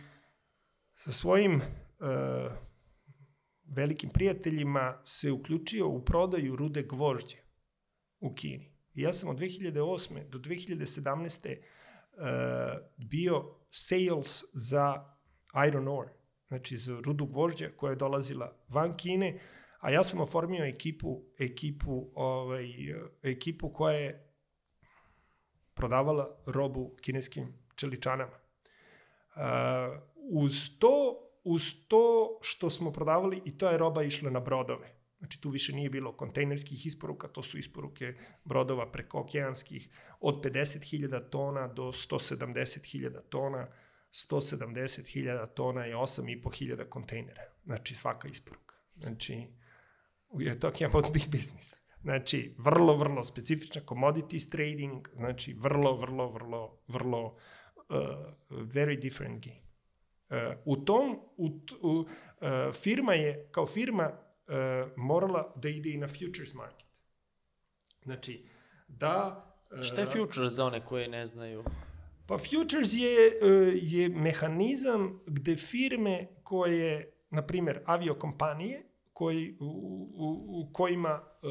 sa 0.95 1.13
svojim 1.13 1.55
uh, 1.55 2.53
velikim 3.71 4.11
prijateljima 4.11 5.03
se 5.05 5.33
uključio 5.33 5.89
u 5.89 6.05
prodaju 6.05 6.57
rude 6.57 6.83
gvožđe 6.83 7.37
u 8.21 8.35
Kini. 8.35 8.73
I 8.95 9.03
ja 9.03 9.13
sam 9.13 9.29
od 9.29 9.39
2008. 9.39 10.29
do 10.29 10.39
2017. 10.39 11.57
Uh, 12.13 12.27
bio 12.97 13.57
sales 13.71 14.45
za 14.53 15.05
iron 15.69 15.89
ore, 15.89 16.13
znači 16.49 16.77
za 16.77 17.01
rudu 17.05 17.27
gvožđa 17.27 17.69
koja 17.77 17.91
je 17.91 17.97
dolazila 17.97 18.57
van 18.69 18.97
Kine, 18.97 19.41
a 19.81 19.91
ja 19.91 20.05
sam 20.05 20.21
oformio 20.21 20.65
ekipu, 20.65 21.23
ekipu, 21.39 22.11
ovaj, 22.15 22.67
ekipu 23.23 23.73
koja 23.73 23.95
je 23.95 24.35
prodavala 25.75 26.43
robu 26.47 26.97
kineskim 27.01 27.53
čeličanama. 27.77 28.33
Uh, 29.37 29.43
uz 30.31 30.71
to 30.79 31.27
uz 31.45 31.63
to 31.89 32.39
što 32.43 32.71
smo 32.71 32.93
prodavali 32.93 33.43
i 33.45 33.59
ta 33.59 33.71
je 33.71 33.79
roba 33.79 34.03
išla 34.03 34.31
na 34.31 34.41
brodove. 34.41 35.01
Znači 35.19 35.41
tu 35.41 35.51
više 35.51 35.73
nije 35.73 35.91
bilo 35.91 36.17
kontejnerskih 36.17 36.87
isporuka, 36.87 37.29
to 37.29 37.43
su 37.43 37.59
isporuke 37.59 38.15
brodova 38.45 38.93
preko 38.93 39.21
okeanskih 39.21 39.89
od 40.21 40.45
50.000 40.45 41.31
tona 41.31 41.69
do 41.69 41.83
170.000 41.83 43.21
tona. 43.29 43.67
170.000 44.13 45.55
tona 45.55 45.85
je 45.85 45.97
8.500 45.97 46.89
kontejnera. 46.89 47.43
Znači 47.65 47.95
svaka 47.95 48.29
isporuka. 48.29 48.75
Znači, 48.97 49.47
we 50.31 50.51
are 50.51 50.61
talking 50.61 50.91
about 50.91 51.13
big 51.13 51.27
business. 51.27 51.75
Znači, 52.03 52.55
vrlo, 52.59 52.97
vrlo 52.97 53.25
specifična 53.25 53.83
commodities 53.89 54.51
trading, 54.51 55.09
znači 55.15 55.53
vrlo, 55.53 55.97
vrlo, 55.97 56.29
vrlo, 56.29 56.83
vrlo 56.89 57.27
uh, 57.27 57.35
very 58.51 59.01
different 59.01 59.45
game. 59.45 59.60
Uh, 60.31 60.37
u 60.65 60.77
tom, 60.77 61.19
u, 61.37 61.61
u, 61.81 61.91
uh, 61.91 62.07
firma 62.73 63.15
je, 63.15 63.49
kao 63.51 63.67
firma, 63.67 64.11
uh, 64.11 64.55
morala 64.97 65.53
da 65.57 65.69
ide 65.69 65.91
i 65.91 65.97
na 65.97 66.09
futures 66.09 66.55
market. 66.55 66.87
Znači, 68.03 68.47
da... 68.89 69.45
Uh, 69.71 69.83
Šta 69.83 70.01
je 70.01 70.07
futures 70.07 70.53
za 70.53 70.65
one 70.65 70.85
koje 70.85 71.09
ne 71.09 71.27
znaju? 71.27 71.65
Pa 72.27 72.39
futures 72.39 72.93
je, 72.93 73.39
uh, 73.43 73.73
je 73.75 74.09
mehanizam 74.09 75.21
gde 75.27 75.57
firme 75.57 76.29
koje, 76.43 77.13
na 77.31 77.47
primjer, 77.47 77.83
aviokompanije, 77.87 78.90
koji, 79.21 79.57
u, 79.61 79.65
u, 79.65 80.61
u 80.61 80.73
kojima 80.73 81.09
e, 81.09 81.47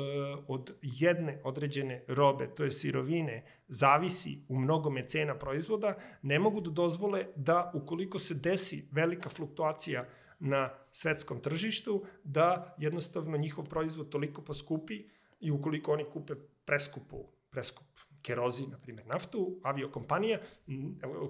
od 0.47 0.73
jedne 0.81 1.41
određene 1.43 2.03
robe, 2.07 2.47
to 2.55 2.63
je 2.63 2.71
sirovine, 2.71 3.43
zavisi 3.67 4.39
u 4.47 4.59
mnogome 4.59 5.07
cena 5.07 5.35
proizvoda, 5.35 5.93
ne 6.21 6.39
mogu 6.39 6.61
da 6.61 6.71
dozvole 6.71 7.25
da 7.35 7.71
ukoliko 7.75 8.19
se 8.19 8.33
desi 8.33 8.87
velika 8.91 9.29
fluktuacija 9.29 10.05
na 10.39 10.69
svetskom 10.91 11.41
tržištu, 11.41 12.05
da 12.23 12.75
jednostavno 12.79 13.37
njihov 13.37 13.65
proizvod 13.65 14.09
toliko 14.09 14.41
poskupi 14.41 15.03
i 15.39 15.51
ukoliko 15.51 15.93
oni 15.93 16.05
kupe 16.13 16.33
preskupu, 16.65 17.23
preskup 17.49 17.87
kerozi, 18.21 18.67
na 18.67 18.77
primjer 18.77 19.07
naftu, 19.07 19.59
aviokompanija, 19.63 20.39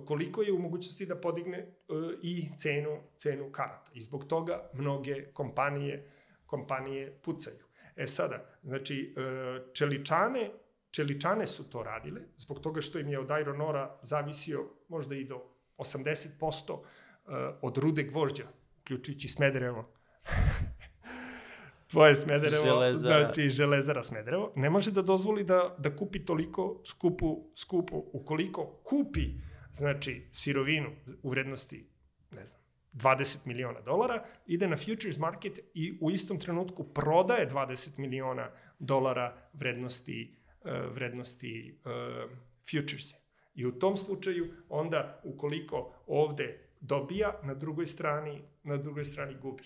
koliko 0.06 0.42
je 0.42 0.54
u 0.54 0.60
mogućnosti 0.60 1.06
da 1.06 1.16
podigne 1.16 1.66
uh, 1.68 1.98
i 2.24 2.48
cenu, 2.58 2.98
cenu 3.18 3.52
karata. 3.52 3.92
I 3.94 4.02
zbog 4.02 4.26
toga 4.26 4.70
mnoge 4.74 5.26
kompanije 5.34 6.19
kompanije 6.50 7.20
pucaju. 7.24 7.64
E 7.96 8.08
sada, 8.08 8.46
znači, 8.64 9.16
e, 9.18 9.74
čeličane, 9.74 10.52
čeličane 10.92 11.48
su 11.48 11.70
to 11.70 11.84
radile, 11.84 12.22
zbog 12.38 12.60
toga 12.60 12.82
što 12.82 13.00
im 13.00 13.10
je 13.10 13.20
od 13.20 13.30
Iron 13.42 13.62
Ora 13.62 14.00
zavisio 14.02 14.70
možda 14.88 15.16
i 15.16 15.24
do 15.24 15.42
80% 15.78 16.80
e, 16.80 17.32
od 17.62 17.78
rude 17.78 18.04
gvožđa, 18.04 18.44
uključujući 18.82 19.28
Smederevo. 19.28 19.94
Tvoje 21.92 22.16
Smederevo, 22.16 22.64
železara. 22.64 23.20
znači 23.20 23.50
železara 23.50 24.04
Smederevo, 24.04 24.54
ne 24.56 24.70
može 24.70 24.92
da 24.92 25.02
dozvoli 25.02 25.44
da, 25.44 25.76
da 25.78 25.96
kupi 25.96 26.26
toliko 26.26 26.82
skupu, 26.86 27.52
skupu, 27.56 28.04
ukoliko 28.14 28.82
kupi, 28.84 29.26
znači, 29.72 30.28
sirovinu 30.32 30.90
u 31.24 31.30
vrednosti, 31.30 31.90
ne 32.32 32.46
znam, 32.46 32.62
20 32.94 33.38
miliona 33.46 33.82
dolara, 33.82 34.26
ide 34.48 34.68
na 34.68 34.78
futures 34.78 35.18
market 35.18 35.60
i 35.74 35.98
u 36.02 36.12
istom 36.12 36.40
trenutku 36.40 36.84
prodaje 36.84 37.50
20 37.50 38.00
miliona 38.00 38.52
dolara 38.80 39.38
vrednosti, 39.54 40.38
uh, 40.62 40.72
vrednosti 40.94 41.80
uh, 41.86 42.32
futures. 42.72 43.14
I 43.56 43.66
u 43.66 43.80
tom 43.80 43.98
slučaju 43.98 44.54
onda 44.70 45.22
ukoliko 45.24 45.94
ovde 46.08 46.70
dobija, 46.80 47.40
na 47.44 47.54
drugoj 47.54 47.88
strani, 47.88 48.42
na 48.64 48.78
drugoj 48.78 49.06
strani 49.06 49.36
gubi. 49.42 49.64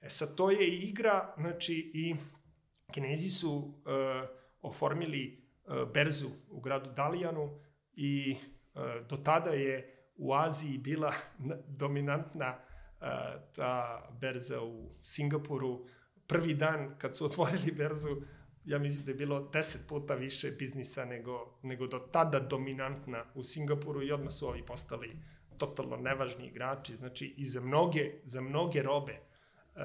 E 0.00 0.10
sad, 0.10 0.34
to 0.34 0.50
je 0.50 0.68
igra, 0.68 1.34
znači 1.38 1.90
i 1.94 2.14
Kinezi 2.92 3.30
su 3.30 3.50
uh, 3.50 3.72
oformili 4.62 5.42
uh, 5.64 5.88
berzu 5.94 6.28
u 6.50 6.60
gradu 6.60 6.90
Dalijanu 6.90 7.60
i 7.92 8.36
uh, 8.74 8.82
do 9.08 9.16
tada 9.16 9.50
je 9.50 9.99
u 10.20 10.34
Aziji 10.34 10.78
bila 10.78 11.12
dominantna 11.68 12.56
uh, 12.58 13.06
ta 13.56 14.02
berza 14.20 14.62
u 14.62 14.90
Singapuru. 15.02 15.86
Prvi 16.26 16.54
dan 16.54 16.94
kad 16.98 17.16
su 17.16 17.24
otvorili 17.24 17.72
berzu, 17.72 18.22
ja 18.64 18.78
mislim 18.78 19.04
da 19.04 19.10
je 19.10 19.16
bilo 19.16 19.48
deset 19.52 19.88
puta 19.88 20.14
više 20.14 20.50
biznisa 20.50 21.04
nego, 21.04 21.58
nego 21.62 21.86
do 21.86 21.98
tada 21.98 22.40
dominantna 22.40 23.24
u 23.34 23.42
Singapuru 23.42 24.02
i 24.02 24.12
odmah 24.12 24.32
su 24.32 24.48
ovi 24.48 24.66
postali 24.66 25.16
totalno 25.58 25.96
nevažni 25.96 26.46
igrači. 26.46 26.96
Znači, 26.96 27.34
i 27.36 27.46
za 27.46 27.60
mnoge, 27.60 28.12
za 28.24 28.40
mnoge 28.40 28.82
robe 28.82 29.12
uh, 29.74 29.80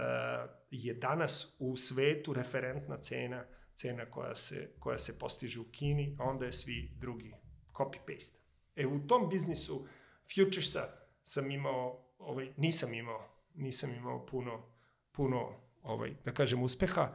je 0.72 0.94
danas 0.94 1.56
u 1.60 1.76
svetu 1.76 2.34
referentna 2.34 2.98
cena 2.98 3.46
cena 3.76 4.06
koja 4.06 4.36
se, 4.36 4.70
koja 4.80 4.98
se 4.98 5.20
postiže 5.20 5.60
u 5.60 5.64
Kini, 5.64 6.16
a 6.20 6.24
onda 6.24 6.46
je 6.46 6.52
svi 6.52 6.92
drugi 7.00 7.34
copy-paste. 7.74 8.38
E, 8.76 8.88
u 8.88 9.08
tom 9.08 9.30
biznisu 9.30 9.88
Futuresa 10.36 10.90
sam 11.24 11.52
imao, 11.52 12.06
ovaj, 12.18 12.54
nisam 12.58 12.94
imao, 12.94 13.30
nisam 13.56 13.94
imao 13.94 14.26
puno, 14.26 14.64
puno, 15.12 15.52
ovaj, 15.84 16.14
da 16.26 16.32
kažem, 16.32 16.64
uspeha. 16.64 17.14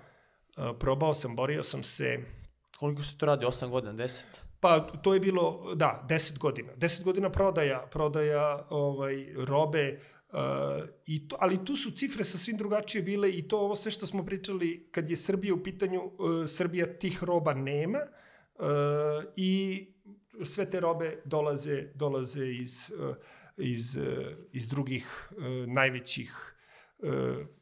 Uh, 0.57 0.65
probao 0.79 1.15
sam, 1.15 1.37
borio 1.37 1.63
sam 1.63 1.83
se... 1.85 2.19
Koliko 2.79 3.03
se 3.03 3.19
to 3.19 3.27
radi? 3.27 3.47
8 3.47 3.69
godina, 3.71 3.93
10? 3.93 4.23
Pa 4.61 4.81
to 4.81 5.15
je 5.15 5.21
bilo, 5.21 5.75
da, 5.75 6.07
10 6.09 6.39
godina. 6.39 6.73
10 6.77 7.03
godina 7.03 7.31
prodaja, 7.31 7.87
prodaja 7.91 8.67
ovaj, 8.71 9.27
robe, 9.37 9.99
Uh, 10.33 10.39
i 11.07 11.29
to, 11.29 11.37
ali 11.41 11.65
tu 11.65 11.77
su 11.77 11.91
cifre 11.91 12.25
sa 12.25 12.39
svim 12.39 12.57
drugačije 12.57 13.03
bile 13.03 13.31
i 13.31 13.49
to 13.49 13.59
ovo 13.59 13.77
sve 13.77 13.91
što 13.91 14.07
smo 14.07 14.25
pričali 14.25 14.89
kad 14.91 15.11
je 15.11 15.17
Srbija 15.17 15.55
u 15.55 15.63
pitanju, 15.63 16.03
uh, 16.05 16.47
Srbija 16.47 16.99
tih 16.99 17.25
roba 17.25 17.55
nema 17.55 17.99
uh, 17.99 18.65
i 19.37 19.87
sve 20.45 20.71
te 20.71 20.81
robe 20.81 21.23
dolaze, 21.25 21.89
dolaze 21.95 22.47
iz, 22.47 22.91
eh, 22.91 23.15
iz, 23.57 23.97
eh, 23.97 24.37
iz 24.53 24.69
drugih 24.69 25.31
eh, 25.31 25.67
najvećih, 25.67 26.57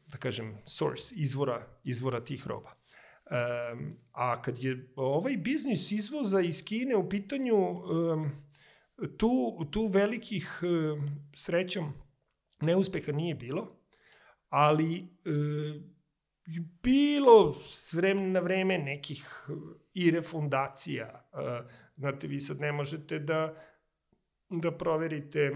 da 0.07 0.17
kažem, 0.17 0.57
source, 0.65 1.15
izvora, 1.15 1.67
izvora 1.83 2.23
tih 2.23 2.47
roba. 2.47 2.69
Um, 2.71 3.97
a 4.11 4.41
kad 4.41 4.63
je 4.63 4.91
ovaj 4.95 5.37
biznis 5.37 5.91
izvoza 5.91 6.41
iz 6.41 6.65
Kine 6.65 6.95
u 6.95 7.09
pitanju, 7.09 7.55
tu, 9.17 9.65
tu 9.71 9.87
velikih 9.87 10.61
srećom 11.35 11.93
neuspeha 12.61 13.11
nije 13.11 13.35
bilo, 13.35 13.79
ali 14.49 15.07
bilo 16.83 17.55
s 17.63 17.93
vremena 17.93 18.27
na 18.27 18.39
vreme 18.39 18.77
nekih 18.77 19.47
i 19.93 20.11
refundacija, 20.11 21.29
Znate, 21.99 22.27
vi 22.27 22.39
sad 22.39 22.59
ne 22.59 22.71
možete 22.71 23.19
da, 23.19 23.55
da 24.49 24.71
proverite 24.71 25.39
e, 25.39 25.53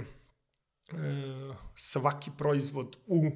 svaki 1.76 2.32
proizvod 2.38 2.98
u 3.08 3.32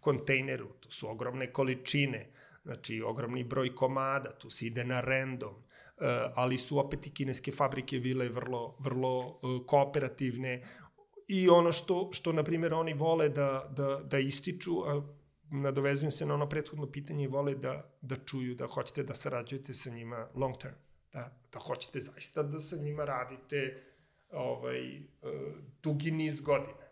kontejneru. 0.00 0.68
To 0.80 0.90
su 0.90 1.10
ogromne 1.10 1.52
količine, 1.52 2.32
znači 2.62 3.02
ogromni 3.02 3.44
broj 3.44 3.74
komada, 3.74 4.38
tu 4.38 4.50
se 4.50 4.66
ide 4.66 4.84
na 4.84 5.00
random, 5.00 5.54
e, 5.54 5.62
ali 6.34 6.58
su 6.58 6.78
opet 6.78 7.06
i 7.06 7.14
kineske 7.14 7.52
fabrike 7.52 8.00
bile 8.00 8.28
vrlo, 8.28 8.76
vrlo 8.80 9.40
e, 9.42 9.66
kooperativne 9.66 10.62
i 11.28 11.48
ono 11.48 11.72
što, 11.72 12.10
što 12.12 12.32
na 12.32 12.42
primjer, 12.42 12.74
oni 12.74 12.94
vole 12.94 13.28
da, 13.28 13.72
da, 13.76 14.00
da 14.04 14.18
ističu, 14.18 14.72
a 14.86 15.02
nadovezujem 15.50 16.12
se 16.12 16.26
na 16.26 16.34
ono 16.34 16.48
prethodno 16.48 16.90
pitanje 16.92 17.24
i 17.24 17.28
vole 17.28 17.54
da, 17.54 17.96
da 18.00 18.16
čuju 18.16 18.54
da 18.54 18.66
hoćete 18.66 19.02
da 19.02 19.14
sarađujete 19.14 19.74
sa 19.74 19.90
njima 19.90 20.28
long 20.34 20.58
term 20.58 20.74
da, 21.12 21.43
da 21.54 21.60
hoćete 21.60 22.00
zaista 22.00 22.42
da 22.42 22.60
sa 22.60 22.76
njima 22.76 23.04
radite 23.04 23.82
ovaj, 24.30 24.96
uh, 24.96 25.30
dugi 25.82 26.10
niz 26.10 26.40
godina. 26.40 26.84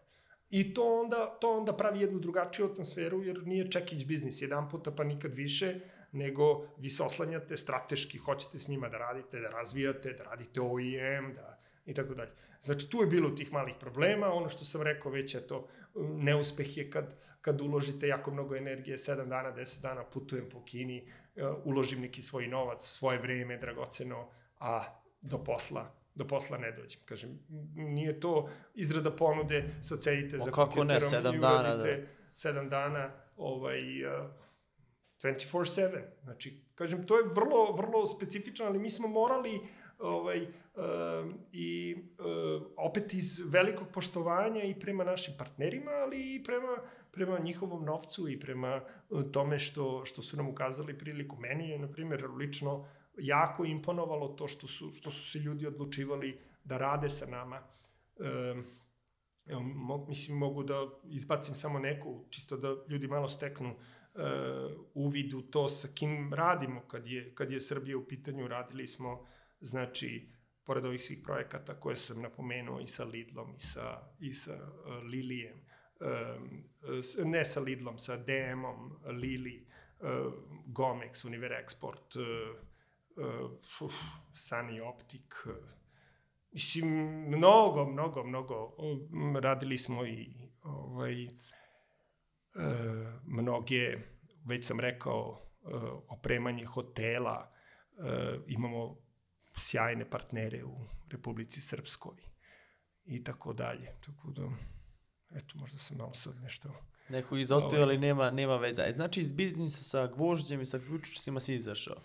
I 0.50 0.74
to 0.74 1.00
onda, 1.00 1.38
to 1.40 1.58
onda 1.58 1.76
pravi 1.76 2.00
jednu 2.00 2.18
drugačiju 2.18 2.66
atmosferu, 2.66 3.22
jer 3.22 3.46
nije 3.46 3.70
čekić 3.70 4.04
biznis 4.04 4.42
jedan 4.42 4.68
puta 4.68 4.90
pa 4.90 5.04
nikad 5.04 5.34
više, 5.34 5.80
nego 6.12 6.66
vi 6.78 6.90
se 6.90 7.02
oslanjate 7.02 7.56
strateški, 7.56 8.18
hoćete 8.18 8.60
s 8.60 8.68
njima 8.68 8.88
da 8.88 8.98
radite, 8.98 9.40
da 9.40 9.50
razvijate, 9.50 10.12
da 10.12 10.24
radite 10.24 10.60
OEM, 10.60 11.34
da, 11.34 11.58
i 11.86 11.94
tako 11.94 12.14
dalje. 12.14 12.30
Znači, 12.60 12.90
tu 12.90 13.00
je 13.00 13.06
bilo 13.06 13.30
tih 13.30 13.52
malih 13.52 13.74
problema, 13.80 14.32
ono 14.32 14.48
što 14.48 14.64
sam 14.64 14.82
rekao 14.82 15.12
već 15.12 15.34
je 15.34 15.46
to, 15.46 15.68
neuspeh 15.94 16.76
je 16.76 16.90
kad, 16.90 17.14
kad 17.40 17.60
uložite 17.60 18.08
jako 18.08 18.30
mnogo 18.30 18.56
energije, 18.56 18.96
7 18.96 19.28
dana, 19.28 19.52
10 19.56 19.80
dana 19.80 20.04
putujem 20.04 20.48
po 20.50 20.64
Kini, 20.64 21.08
uh, 21.36 21.42
uložim 21.64 22.00
neki 22.00 22.22
svoj 22.22 22.46
novac, 22.48 22.84
svoje 22.84 23.18
vreme, 23.18 23.56
dragoceno, 23.56 24.28
a 24.62 24.84
do 25.20 25.44
posla 25.44 26.02
do 26.14 26.26
posla 26.26 26.58
ne 26.58 26.72
dođem. 26.72 27.00
Kažem, 27.04 27.38
nije 27.74 28.20
to 28.20 28.48
izrada 28.74 29.10
ponude, 29.10 29.64
sad 29.82 30.02
sedite 30.02 30.38
za 30.38 30.50
kako 30.50 30.84
ne, 30.84 31.00
sedam 31.00 31.40
dana, 31.40 31.76
da. 31.76 31.96
sedam 32.34 32.68
dana, 32.68 33.10
ovaj, 33.36 34.06
uh, 34.06 34.30
24-7. 35.22 36.02
Znači, 36.22 36.60
kažem, 36.74 37.06
to 37.06 37.18
je 37.18 37.24
vrlo, 37.34 37.72
vrlo 37.72 38.06
specifično, 38.06 38.66
ali 38.66 38.78
mi 38.78 38.90
smo 38.90 39.08
morali 39.08 39.60
ovaj, 39.98 40.42
uh, 40.42 40.82
i 41.52 41.96
uh, 42.18 42.62
opet 42.76 43.14
iz 43.14 43.40
velikog 43.46 43.86
poštovanja 43.92 44.62
i 44.62 44.80
prema 44.80 45.04
našim 45.04 45.34
partnerima, 45.38 45.90
ali 45.90 46.34
i 46.34 46.44
prema, 46.44 46.76
prema 47.10 47.38
njihovom 47.38 47.84
novcu 47.84 48.28
i 48.28 48.40
prema 48.40 48.82
uh, 49.10 49.22
tome 49.32 49.58
što, 49.58 50.04
što 50.04 50.22
su 50.22 50.36
nam 50.36 50.48
ukazali 50.48 50.98
priliku. 50.98 51.36
Meni 51.36 51.68
je, 51.68 51.78
na 51.78 51.92
primjer, 51.92 52.30
lično 52.30 52.86
jako 53.18 53.64
imponovalo 53.64 54.28
to 54.28 54.48
što 54.48 54.66
su, 54.66 54.92
što 54.94 55.10
su 55.10 55.30
se 55.30 55.38
ljudi 55.38 55.66
odlučivali 55.66 56.38
da 56.64 56.78
rade 56.78 57.10
sa 57.10 57.26
nama. 57.26 57.62
Um, 58.16 58.64
Evo, 59.46 59.62
mo, 59.62 60.06
mislim, 60.08 60.38
mogu 60.38 60.62
da 60.62 60.88
izbacim 61.04 61.54
samo 61.54 61.78
neku, 61.78 62.24
čisto 62.30 62.56
da 62.56 62.76
ljudi 62.88 63.06
malo 63.06 63.28
steknu 63.28 63.74
uh, 63.74 64.22
uvid 64.94 65.34
u 65.34 65.42
to 65.42 65.68
sa 65.68 65.88
kim 65.94 66.34
radimo 66.34 66.80
kad 66.80 67.06
je, 67.06 67.34
kad 67.34 67.52
je 67.52 67.60
Srbija 67.60 67.98
u 67.98 68.06
pitanju. 68.06 68.48
Radili 68.48 68.86
smo, 68.86 69.26
znači, 69.60 70.28
pored 70.64 70.84
ovih 70.84 71.02
svih 71.02 71.18
projekata 71.24 71.80
koje 71.80 71.96
sam 71.96 72.22
napomenuo 72.22 72.80
i 72.80 72.86
sa 72.86 73.04
Lidlom 73.04 73.54
i 73.56 73.60
sa, 73.60 74.02
i 74.20 74.32
sa 74.32 74.54
uh, 74.54 75.02
Lilijem, 75.02 75.60
um, 76.00 76.64
ne 77.24 77.44
sa 77.44 77.60
Lidlom, 77.60 77.98
sa 77.98 78.16
DM-om, 78.16 78.98
Lili, 79.06 79.66
uh, 80.00 80.32
Gomex, 80.66 81.26
Univer 81.26 81.52
Export, 81.64 82.16
uh, 82.16 82.56
uh, 83.16 83.90
Sunny 84.34 84.80
Optic, 84.80 85.46
uh, 85.46 85.52
mislim, 86.52 86.88
mnogo, 87.28 87.84
mnogo, 87.84 88.24
mnogo, 88.24 88.76
radili 89.40 89.78
smo 89.78 90.06
i 90.06 90.34
ovaj, 90.62 91.24
uh, 91.24 91.32
mnoge, 93.24 93.96
već 94.44 94.66
sam 94.66 94.80
rekao, 94.80 95.40
uh, 95.62 95.82
opremanje 96.08 96.64
hotela, 96.64 97.52
uh, 97.96 98.04
imamo 98.46 98.96
sjajne 99.58 100.10
partnere 100.10 100.64
u 100.64 100.86
Republici 101.10 101.60
Srpskoj 101.60 102.16
i 103.04 103.24
tako 103.24 103.52
dalje. 103.52 103.96
Tako 104.06 104.30
da, 104.30 104.42
eto, 105.34 105.58
možda 105.58 105.78
sam 105.78 105.96
malo 105.96 106.14
sad 106.14 106.36
nešto... 106.42 106.68
Neko 107.08 107.36
izostavio, 107.36 107.82
ovaj. 107.82 107.82
ali 107.82 107.98
nema, 107.98 108.30
nema 108.30 108.56
veze. 108.56 108.82
E, 108.86 108.92
znači, 108.92 109.20
iz 109.20 109.32
biznisa 109.32 109.84
sa 109.84 110.06
gvožđem 110.06 110.60
i 110.60 110.66
sa 110.66 110.78
futuresima 110.78 111.40
si 111.40 111.54
izašao? 111.54 111.96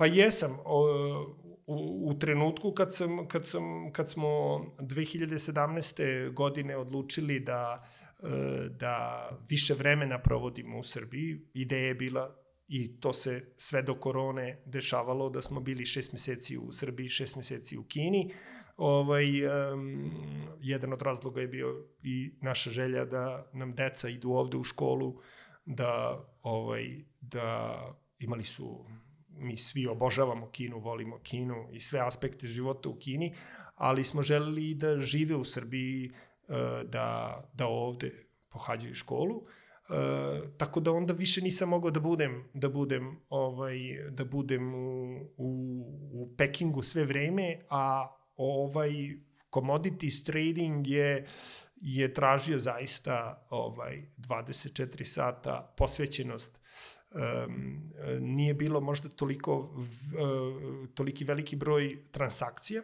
Pa 0.00 0.06
jesam. 0.06 0.58
U, 1.66 2.10
u 2.10 2.18
trenutku 2.18 2.72
kad, 2.72 2.94
sam, 2.94 3.28
kad, 3.28 3.48
sam, 3.48 3.92
kad 3.92 4.10
smo 4.10 4.28
2017. 4.78 6.32
godine 6.32 6.76
odlučili 6.76 7.40
da, 7.40 7.84
e, 8.22 8.68
da 8.68 9.28
više 9.48 9.74
vremena 9.74 10.18
provodimo 10.18 10.78
u 10.78 10.82
Srbiji, 10.82 11.40
ideja 11.54 11.86
je 11.86 11.94
bila 11.94 12.36
i 12.68 13.00
to 13.00 13.12
se 13.12 13.52
sve 13.56 13.82
do 13.82 13.94
korone 13.94 14.62
dešavalo 14.66 15.30
da 15.30 15.42
smo 15.42 15.60
bili 15.60 15.86
šest 15.86 16.12
meseci 16.12 16.58
u 16.58 16.72
Srbiji, 16.72 17.08
šest 17.08 17.36
meseci 17.36 17.78
u 17.78 17.84
Kini. 17.84 18.34
Ovaj, 18.76 19.46
um, 19.46 20.10
jedan 20.60 20.92
od 20.92 21.02
razloga 21.02 21.40
je 21.40 21.48
bio 21.48 21.86
i 22.02 22.34
naša 22.42 22.70
želja 22.70 23.04
da 23.04 23.50
nam 23.52 23.74
deca 23.74 24.08
idu 24.08 24.30
ovde 24.30 24.56
u 24.56 24.64
školu, 24.64 25.20
da, 25.66 26.24
ovaj, 26.42 27.04
da 27.20 27.76
imali 28.18 28.44
su 28.44 28.86
mi 29.40 29.56
svi 29.56 29.86
obožavamo 29.86 30.50
Kinu, 30.50 30.78
volimo 30.78 31.18
Kinu 31.18 31.68
i 31.72 31.80
sve 31.80 32.00
aspekte 32.00 32.48
života 32.48 32.88
u 32.88 32.98
Kini, 32.98 33.34
ali 33.74 34.04
smo 34.04 34.22
želeli 34.22 34.74
da 34.74 35.00
žive 35.00 35.36
u 35.36 35.44
Srbiji, 35.44 36.10
eh, 36.48 36.84
da, 36.84 37.40
da 37.52 37.66
ovde 37.66 38.26
pohađaju 38.48 38.94
školu. 38.94 39.36
Uh, 39.90 39.96
tako 40.56 40.80
da 40.80 40.92
onda 40.92 41.12
više 41.12 41.40
nisam 41.40 41.68
mogao 41.68 41.90
da 41.90 42.00
budem 42.00 42.44
da 42.54 42.68
budem 42.68 43.20
ovaj 43.28 43.78
da 44.10 44.24
budem 44.24 44.74
u, 44.74 45.16
u, 45.36 45.48
u 46.12 46.34
Pekingu 46.36 46.82
sve 46.82 47.04
vreme, 47.04 47.56
a 47.70 48.16
ovaj 48.36 48.92
commodities 49.54 50.24
trading 50.24 50.86
je 50.86 51.26
je 51.80 52.14
tražio 52.14 52.58
zaista 52.58 53.46
ovaj 53.50 54.02
24 54.16 55.04
sata 55.04 55.74
posvećenost 55.76 56.59
nije 58.20 58.54
bilo 58.54 58.80
možda 58.80 59.08
toliko 59.08 59.58
uh, 59.58 60.88
toliki 60.94 61.24
veliki 61.24 61.56
broj 61.56 62.04
transakcija 62.10 62.82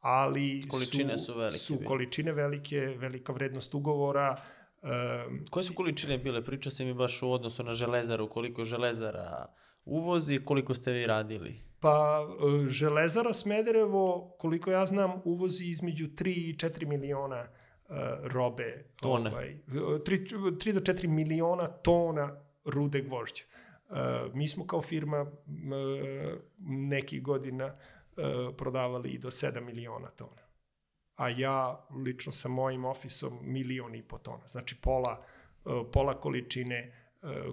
ali 0.00 0.62
količine 0.68 1.18
su, 1.18 1.24
su 1.24 1.38
velike 1.38 1.58
su 1.58 1.78
količine 1.86 2.32
velike 2.32 2.80
velika 2.80 3.32
vrednost 3.32 3.74
ugovora 3.74 4.42
Um, 4.82 5.46
Koje 5.50 5.64
su 5.64 5.74
količine 5.74 6.18
bile? 6.18 6.44
Priča 6.44 6.70
se 6.70 6.84
mi 6.84 6.94
baš 6.94 7.22
u 7.22 7.32
odnosu 7.32 7.62
na 7.62 7.72
železaru, 7.72 8.28
koliko 8.28 8.64
železara 8.64 9.46
uvozi, 9.84 10.40
koliko 10.44 10.74
ste 10.74 10.92
vi 10.92 11.06
radili? 11.06 11.54
Pa, 11.80 12.26
e, 12.66 12.70
železara 12.70 13.32
Smederevo, 13.32 14.34
koliko 14.38 14.70
ja 14.70 14.86
znam, 14.86 15.20
uvozi 15.24 15.64
između 15.64 16.06
3 16.06 16.28
i 16.28 16.56
4 16.56 16.86
miliona 16.86 17.40
uh, 17.40 17.96
robe. 18.22 18.84
Tone. 19.00 19.30
Ovaj, 19.30 19.56
3, 19.66 20.02
3 20.04 20.72
do 20.72 20.80
4 20.80 21.06
miliona 21.06 21.68
tona 21.68 22.40
rude 22.64 23.00
gvožđa. 23.00 23.44
Uh, 23.92 23.98
mi 24.34 24.48
smo 24.48 24.66
kao 24.66 24.82
firma 24.82 25.20
uh, 25.20 25.28
nekih 26.68 27.22
godina 27.22 27.66
uh, 27.66 28.22
prodavali 28.56 29.10
i 29.10 29.18
do 29.18 29.30
7 29.30 29.60
miliona 29.60 30.08
tona 30.08 30.42
a 31.16 31.28
ja 31.28 31.86
lično 32.04 32.32
sa 32.32 32.48
mojim 32.48 32.84
ofisom 32.84 33.38
milion 33.42 33.94
i 33.94 34.02
po 34.02 34.18
tona. 34.18 34.46
Znači 34.46 34.76
pola, 34.80 35.24
pola 35.92 36.20
količine 36.20 36.92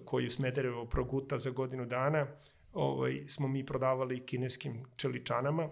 koju 0.06 0.30
Smederevo 0.30 0.86
proguta 0.86 1.38
za 1.38 1.50
godinu 1.50 1.86
dana 1.86 2.28
ovaj, 2.74 3.24
smo 3.28 3.48
mi 3.48 3.66
prodavali 3.66 4.26
kineskim 4.26 4.86
čeličanama. 4.96 5.70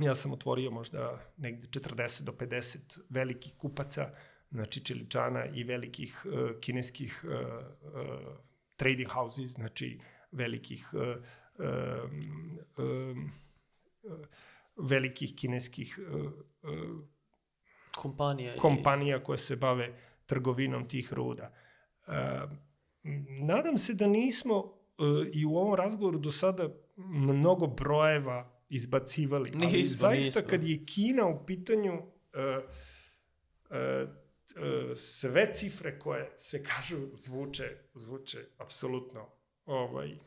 Ja 0.00 0.14
sam 0.14 0.32
otvorio 0.32 0.70
možda 0.70 1.18
negde 1.36 1.68
40 1.68 2.22
do 2.22 2.32
50 2.32 3.00
velikih 3.08 3.52
kupaca, 3.58 4.10
znači 4.50 4.84
čeličana 4.84 5.46
i 5.46 5.64
velikih 5.64 6.26
uh, 6.26 6.60
kineskih 6.60 7.24
uh, 7.24 7.30
uh, 7.30 8.47
trading 8.78 9.10
houses, 9.10 9.50
znači 9.50 10.00
velikih 10.32 10.90
uh, 10.92 11.00
um, 11.58 12.58
um, 12.78 13.32
velikih 14.76 15.34
kineskih 15.36 15.98
uh, 16.12 16.32
uh, 16.62 17.00
kompanija, 17.96 18.56
kompanija 18.56 19.16
i... 19.16 19.24
koje 19.24 19.38
se 19.38 19.56
bave 19.56 20.00
trgovinom 20.26 20.88
tih 20.88 21.12
ruda. 21.12 21.52
Uh, 22.06 22.14
nadam 23.40 23.78
se 23.78 23.94
da 23.94 24.06
nismo 24.06 24.56
uh, 24.56 25.26
i 25.32 25.44
u 25.44 25.56
ovom 25.56 25.74
razgovoru 25.74 26.18
do 26.18 26.32
sada 26.32 26.68
mnogo 26.96 27.66
brojeva 27.66 28.52
izbacivali, 28.68 29.50
nismo, 29.50 29.68
ali 29.68 29.84
zaista 29.84 30.40
nismo. 30.40 30.50
kad 30.50 30.64
je 30.64 30.84
Kina 30.86 31.26
u 31.26 31.46
pitanju 31.46 31.92
uh, 31.94 32.02
uh, 33.70 34.08
sve 34.96 35.54
cifre 35.54 35.98
koje 35.98 36.32
se 36.36 36.62
kažu 36.70 36.96
zvuče, 37.12 37.76
zvuče 37.94 38.38
apsolutno 38.58 39.28
ovaj, 39.66 40.18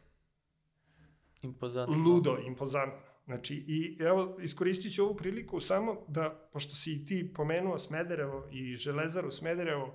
impozantno. 1.42 1.98
ludo, 1.98 2.38
impozantno. 2.48 3.12
Znači, 3.26 3.56
i 3.68 3.98
evo, 4.00 4.38
iskoristit 4.42 4.96
ću 4.96 5.04
ovu 5.04 5.16
priliku 5.16 5.60
samo 5.60 6.06
da, 6.08 6.50
pošto 6.54 6.76
si 6.76 7.06
ti 7.06 7.34
pomenuo 7.36 7.80
Smederevo 7.80 8.50
i 8.52 8.76
Železaru 8.76 9.32
Smederevo, 9.32 9.86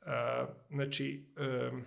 uh, 0.00 0.06
znači, 0.70 1.26
um, 1.72 1.84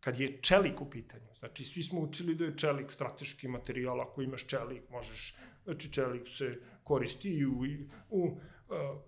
kad 0.00 0.20
je 0.20 0.38
čelik 0.42 0.80
u 0.80 0.90
pitanju, 0.90 1.28
znači, 1.38 1.64
svi 1.64 1.82
smo 1.82 2.00
učili 2.00 2.34
da 2.34 2.44
je 2.44 2.56
čelik 2.56 2.92
strateški 2.92 3.48
materijal, 3.48 4.00
ako 4.00 4.22
imaš 4.22 4.46
čelik, 4.46 4.82
možeš, 4.90 5.36
znači, 5.64 5.92
čelik 5.92 6.28
se 6.38 6.60
koristi 6.84 7.30
i 7.30 7.46
u, 7.46 7.64
u 8.10 8.40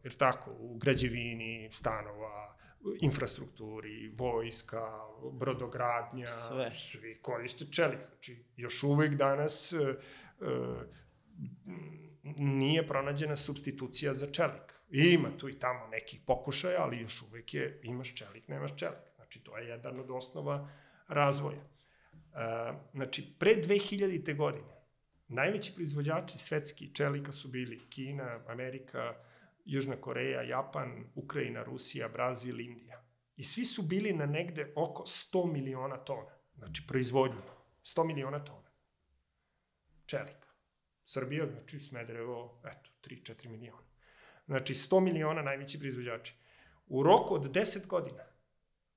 jer 0.05 0.17
tako, 0.17 0.51
u 0.59 0.77
građevini, 0.79 1.69
stanova, 1.73 2.57
infrastrukturi, 3.01 4.09
vojska, 4.17 4.99
brodogradnja, 5.33 6.27
Sve. 6.27 6.71
svi 6.71 7.19
koriste 7.23 7.65
čelik. 7.71 8.03
Znači, 8.03 8.45
još 8.57 8.83
uvek 8.83 9.15
danas 9.15 9.73
uh, 9.73 9.97
nije 12.37 12.87
pronađena 12.87 13.37
substitucija 13.37 14.15
za 14.15 14.27
čelik. 14.27 14.73
Ima 14.91 15.29
tu 15.39 15.49
i 15.49 15.59
tamo 15.59 15.87
nekih 15.87 16.21
pokušaja, 16.27 16.83
ali 16.83 17.01
još 17.01 17.23
uvek 17.23 17.55
je 17.55 17.81
imaš 17.83 18.15
čelik, 18.15 18.49
nemaš 18.49 18.77
čelik. 18.77 18.99
Znači, 19.17 19.45
to 19.45 19.59
je 19.59 19.69
jedan 19.69 20.01
od 20.01 20.11
osnova 20.11 20.69
razvoja. 21.09 21.59
E, 21.59 22.73
znači, 22.93 23.35
pre 23.39 23.55
2000. 23.55 24.37
godine 24.37 24.83
najveći 25.29 25.75
proizvođači 25.75 26.39
svetski 26.39 26.95
čelika 26.95 27.33
su 27.33 27.49
bili 27.49 27.81
Kina, 27.91 28.41
Amerika, 28.47 29.15
Južna 29.65 29.97
Koreja, 29.97 30.43
Japan, 30.43 31.05
Ukrajina, 31.15 31.63
Rusija, 31.63 32.09
Brazil, 32.09 32.61
Indija. 32.61 33.05
I 33.37 33.45
svi 33.45 33.65
su 33.65 33.83
bili 33.83 34.13
na 34.13 34.27
negde 34.27 34.73
oko 34.77 35.03
100 35.03 35.53
miliona 35.53 35.97
tona. 35.97 36.39
Znači, 36.55 36.83
proizvodnje. 36.89 37.43
100 37.85 38.07
miliona 38.07 38.45
tona. 38.45 38.71
Čelika. 40.07 40.49
Srbija, 41.05 41.47
znači 41.47 41.81
Smederevo, 41.81 42.63
eto, 42.65 42.91
3-4 43.03 43.49
miliona. 43.49 43.89
Znači, 44.47 44.75
100 44.75 45.01
miliona 45.01 45.43
najveći 45.43 45.79
proizvođači. 45.79 46.35
U 46.87 47.03
roku 47.03 47.35
od 47.35 47.55
10 47.55 47.87
godina, 47.87 48.25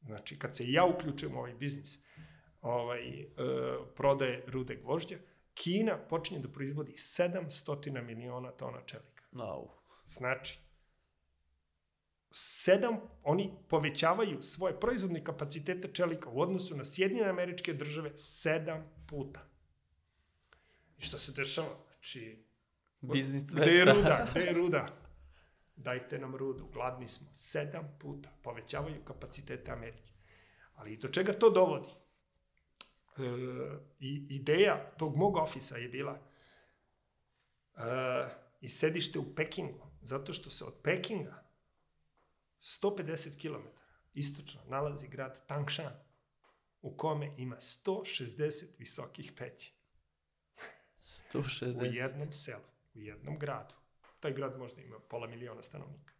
znači, 0.01 0.39
kad 0.39 0.55
se 0.55 0.71
ja 0.71 0.85
uključujem 0.85 1.35
u 1.35 1.39
ovaj 1.39 1.53
biznis, 1.53 1.99
ovaj, 2.61 3.19
e, 3.19 3.25
prodaje 3.95 4.43
rude 4.47 4.75
gvožđa, 4.75 5.17
Kina 5.55 5.97
počinje 5.97 6.39
da 6.39 6.49
proizvodi 6.49 6.91
700 6.91 8.01
miliona 8.01 8.51
tona 8.51 8.81
čelika. 8.85 9.23
No. 9.31 9.67
Znači, 10.07 10.59
sedam, 12.31 12.97
oni 13.23 13.51
povećavaju 13.69 14.41
svoje 14.41 14.79
proizvodne 14.79 15.23
kapacitete 15.23 15.93
čelika 15.93 16.29
u 16.29 16.41
odnosu 16.41 16.77
na 16.77 16.85
Sjedinjene 16.85 17.29
američke 17.29 17.73
države 17.73 18.17
sedam 18.17 18.91
puta. 19.07 19.47
I 20.97 21.01
šta 21.01 21.19
se 21.19 21.31
dešava? 21.31 21.75
Znači, 21.93 22.45
Biznis 23.01 23.43
gde 23.43 23.71
je 23.71 23.85
ruda? 23.85 24.27
Gde 24.31 24.41
je 24.41 24.53
ruda? 24.53 24.87
Dajte 25.75 26.19
nam 26.19 26.35
rudu, 26.35 26.67
gladni 26.73 27.07
smo. 27.07 27.27
Sedam 27.33 27.97
puta 27.99 28.29
povećavaju 28.43 29.05
kapacitete 29.05 29.71
Amerike. 29.71 30.11
Ali 30.75 30.97
do 30.97 31.07
čega 31.07 31.33
to 31.33 31.49
dovodi? 31.49 31.89
E, 31.89 33.21
i 33.99 34.27
ideja 34.29 34.91
tog 34.97 35.15
mog 35.15 35.37
ofisa 35.37 35.77
je 35.77 35.89
bila 35.89 36.19
e, 37.77 37.81
i 38.61 38.69
sedište 38.69 39.19
u 39.19 39.35
Pekingu, 39.35 39.84
zato 40.05 40.33
što 40.33 40.49
se 40.49 40.65
od 40.65 40.73
Pekinga 40.83 41.43
150 42.61 43.41
km 43.41 43.67
istočno 44.13 44.61
nalazi 44.67 45.07
grad 45.07 45.45
Tangshan, 45.47 45.93
u 46.81 46.97
kome 46.97 47.33
ima 47.37 47.55
160 47.55 48.79
visokih 48.79 49.31
peći. 49.37 49.73
U 51.33 51.37
160. 51.37 51.93
jednom 51.93 52.33
selu, 52.33 52.63
u 52.93 52.99
jednom 52.99 53.39
gradu. 53.39 53.75
Taj 54.19 54.33
grad 54.33 54.59
možda 54.59 54.81
ima 54.81 54.99
pola 54.99 55.27
miliona 55.27 55.61
stanovnika. 55.61 56.13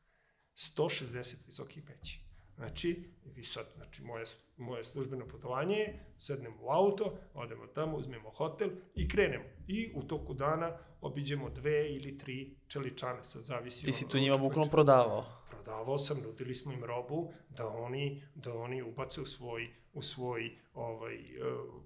160 0.55 1.45
visokih 1.45 1.83
peći. 1.87 2.24
Znači, 2.55 3.03
vi 3.35 3.43
sad, 3.43 3.65
znači, 3.75 4.03
moje, 4.03 4.25
moje 4.57 4.83
službeno 4.83 5.27
putovanje 5.27 5.75
je, 5.75 6.05
sednemo 6.17 6.57
u 6.61 6.69
auto, 6.69 7.17
odemo 7.33 7.67
tamo, 7.67 7.97
uzmemo 7.97 8.29
hotel 8.29 8.69
i 8.95 9.07
krenemo. 9.07 9.43
I 9.67 9.91
u 9.95 10.03
toku 10.03 10.33
dana 10.33 10.77
obiđemo 11.01 11.49
dve 11.49 11.89
ili 11.89 12.17
tri 12.17 12.57
čeličane, 12.67 13.23
sad 13.23 13.43
zavisi 13.43 13.85
Ti 13.85 13.93
si 13.93 14.09
tu 14.09 14.17
njima 14.17 14.37
bukvalno 14.37 14.71
prodavao. 14.71 15.23
prodavao 15.49 15.97
sam, 15.97 16.21
nudili 16.23 16.55
smo 16.55 16.73
im 16.73 16.83
robu 16.83 17.31
da 17.49 17.67
oni 17.67 18.23
da 18.35 18.53
oni 18.53 18.81
ubace 18.81 19.21
u 19.21 19.25
svoj 19.25 19.69
u 19.93 20.01
svoj 20.01 20.57
ovaj 20.73 21.15
uh, 21.15 21.83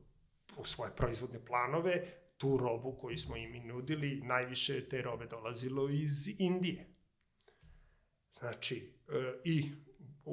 u 0.57 0.65
svoje 0.65 0.91
proizvodne 0.95 1.45
planove 1.45 2.07
tu 2.37 2.57
robu 2.57 2.97
koju 3.01 3.17
smo 3.17 3.37
im 3.37 3.55
i 3.55 3.59
nudili, 3.59 4.21
najviše 4.23 4.89
te 4.89 5.01
robe 5.01 5.25
dolazilo 5.25 5.89
iz 5.89 6.27
Indije. 6.37 6.95
Znači, 8.31 8.93
uh, 9.07 9.13
i 9.43 9.71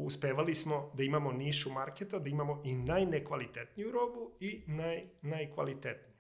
uspevali 0.05 0.55
smo 0.55 0.93
da 0.95 1.03
imamo 1.03 1.33
nišu 1.33 1.73
marketa, 1.73 2.19
da 2.19 2.29
imamo 2.29 2.63
i 2.65 2.75
najnekvalitetniju 2.75 3.93
robu 3.93 4.37
i 4.41 4.65
naj, 4.67 5.07
najkvalitetniju. 5.23 6.17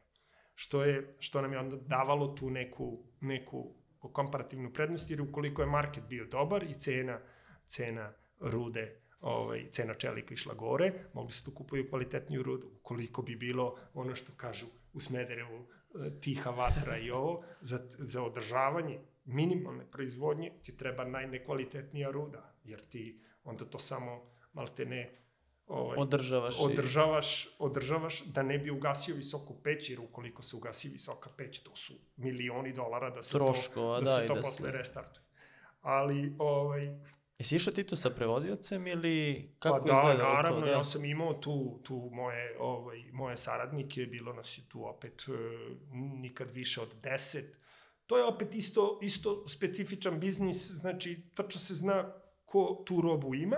Što, 0.54 0.84
je, 0.84 1.10
što 1.18 1.42
nam 1.42 1.52
je 1.52 1.58
onda 1.58 1.76
davalo 1.76 2.28
tu 2.28 2.50
neku, 2.50 3.04
neku 3.20 3.74
komparativnu 4.12 4.72
prednost, 4.72 5.10
jer 5.10 5.20
ukoliko 5.20 5.62
je 5.62 5.66
market 5.66 6.04
bio 6.08 6.26
dobar 6.26 6.62
i 6.62 6.78
cena, 6.78 7.20
cena 7.66 8.12
rude, 8.40 9.00
ovaj, 9.20 9.70
cena 9.70 9.94
čelika 9.94 10.34
išla 10.34 10.54
gore, 10.54 10.92
mogli 11.14 11.32
se 11.32 11.44
tu 11.44 11.50
kupuju 11.50 11.88
kvalitetniju 11.88 12.42
rudu. 12.42 12.70
Ukoliko 12.80 13.22
bi 13.22 13.36
bilo 13.36 13.76
ono 13.94 14.14
što 14.14 14.32
kažu 14.36 14.66
u 14.92 15.00
Smederevu, 15.00 15.56
e, 15.58 16.20
tiha 16.20 16.50
vatra 16.50 16.98
i 16.98 17.10
ovo, 17.10 17.44
za, 17.60 17.78
za 17.98 18.22
održavanje 18.22 18.98
minimalne 19.24 19.90
proizvodnje 19.90 20.52
ti 20.62 20.76
treba 20.76 21.04
najnekvalitetnija 21.04 22.10
ruda, 22.10 22.54
jer 22.64 22.84
ti 22.84 23.20
onda 23.46 23.64
to 23.64 23.78
samo 23.78 24.22
malte 24.52 24.84
ne 24.84 25.18
ovaj, 25.66 25.96
Održavaš 25.98 26.54
i- 26.54 26.62
održavaš, 26.62 27.48
održavaš 27.58 28.24
da 28.24 28.42
ne 28.42 28.58
bi 28.58 28.70
ugasio 28.70 29.14
visoku 29.14 29.54
peć, 29.54 29.90
jer 29.90 30.00
ukoliko 30.00 30.42
se 30.42 30.56
ugasi 30.56 30.88
visoka 30.88 31.30
peć, 31.30 31.58
to 31.58 31.76
su 31.76 31.92
milioni 32.16 32.72
dolara 32.72 33.10
da 33.10 33.22
se 33.22 33.30
Troškova, 33.30 33.98
to, 33.98 34.04
da, 34.04 34.10
da, 34.10 34.20
se 34.20 34.26
to 34.26 34.34
da 34.34 34.40
posle 34.40 34.66
se- 34.66 34.72
restartuje. 34.72 35.24
Ali, 35.82 36.34
ovaj, 36.38 36.98
Jesi 37.38 37.56
išao 37.56 37.72
ti 37.72 37.84
tu 37.84 37.96
sa 37.96 38.10
prevodiocem 38.10 38.86
ili 38.86 39.48
kako 39.58 39.86
pa 39.86 39.92
da, 39.92 40.14
naravno, 40.14 40.60
to? 40.60 40.66
Da. 40.66 40.72
ja 40.72 40.84
sam 40.84 41.04
imao 41.04 41.34
tu, 41.34 41.80
tu 41.82 42.10
moje, 42.12 42.56
ovaj, 42.60 43.04
moje 43.12 43.36
saradnike, 43.36 44.00
bilo 44.02 44.32
nas 44.32 44.58
je 44.58 44.62
tu 44.68 44.86
opet 44.86 45.24
e, 45.28 45.32
nikad 45.92 46.50
više 46.50 46.80
od 46.80 46.88
deset. 47.02 47.56
To 48.06 48.18
je 48.18 48.24
opet 48.24 48.54
isto, 48.54 48.98
isto 49.02 49.48
specifičan 49.48 50.20
biznis, 50.20 50.70
znači 50.70 51.22
tačno 51.34 51.60
se 51.60 51.74
zna 51.74 52.14
ko 52.46 52.82
tu 52.86 53.00
robu 53.00 53.34
ima, 53.34 53.56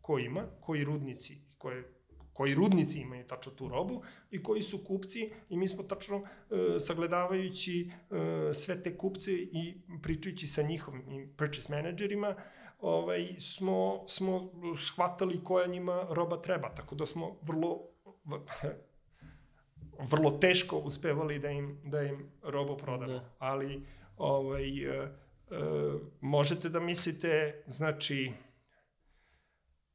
ko 0.00 0.18
ima, 0.18 0.46
koji 0.60 0.84
rudnici, 0.84 1.38
koje, 1.58 1.94
koji 2.32 2.54
rudnici 2.54 3.00
imaju 3.00 3.26
tačno 3.26 3.52
tu 3.52 3.68
robu 3.68 4.02
i 4.30 4.42
koji 4.42 4.62
su 4.62 4.84
kupci 4.84 5.32
i 5.48 5.56
mi 5.56 5.68
smo 5.68 5.82
tačno 5.82 6.16
e, 6.16 6.80
sagledavajući 6.80 7.90
e, 7.90 8.54
sve 8.54 8.82
te 8.82 8.96
kupce 8.98 9.32
i 9.32 9.80
pričajući 10.02 10.46
sa 10.46 10.62
njihovim 10.62 11.34
purchase 11.36 11.72
menadžerima, 11.72 12.36
ovaj, 12.78 13.36
smo, 13.38 14.04
smo 14.08 14.50
shvatali 14.86 15.44
koja 15.44 15.66
njima 15.66 16.06
roba 16.10 16.42
treba, 16.42 16.74
tako 16.74 16.94
da 16.94 17.06
smo 17.06 17.36
vrlo 17.42 17.80
vrlo 20.10 20.30
teško 20.30 20.78
uspevali 20.78 21.38
da 21.38 21.50
im, 21.50 21.80
da 21.84 22.02
im 22.02 22.30
robu 22.42 22.76
prodamo. 22.76 23.12
Da. 23.12 23.30
Ali 23.38 23.86
ovaj, 24.16 24.84
e, 24.84 25.21
možete 26.20 26.68
da 26.68 26.80
mislite, 26.80 27.62
znači, 27.66 28.32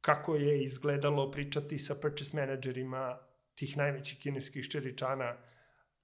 kako 0.00 0.34
je 0.34 0.62
izgledalo 0.64 1.30
pričati 1.30 1.78
sa 1.78 1.94
purchase 2.02 2.36
menadžerima 2.36 3.18
tih 3.54 3.76
najvećih 3.76 4.18
kineskih 4.18 4.68
čeličana, 4.68 5.36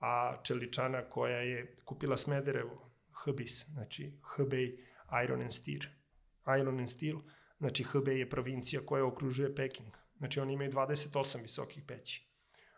a 0.00 0.42
čeličana 0.42 1.02
koja 1.10 1.38
je 1.38 1.74
kupila 1.84 2.16
Smederevo, 2.16 2.90
Hbis, 3.24 3.66
znači 3.72 4.12
Hebei 4.36 4.78
Iron 5.24 5.42
and 5.42 5.52
Steel. 5.52 5.80
Iron 6.60 6.78
and 6.78 6.90
Steel, 6.90 7.16
znači 7.58 7.84
Hebei 7.92 8.18
je 8.18 8.30
provincija 8.30 8.82
koja 8.86 9.06
okružuje 9.06 9.54
Peking. 9.54 9.88
Znači 10.16 10.40
oni 10.40 10.52
imaju 10.52 10.72
28 10.72 11.42
visokih 11.42 11.82
peći. 11.86 12.33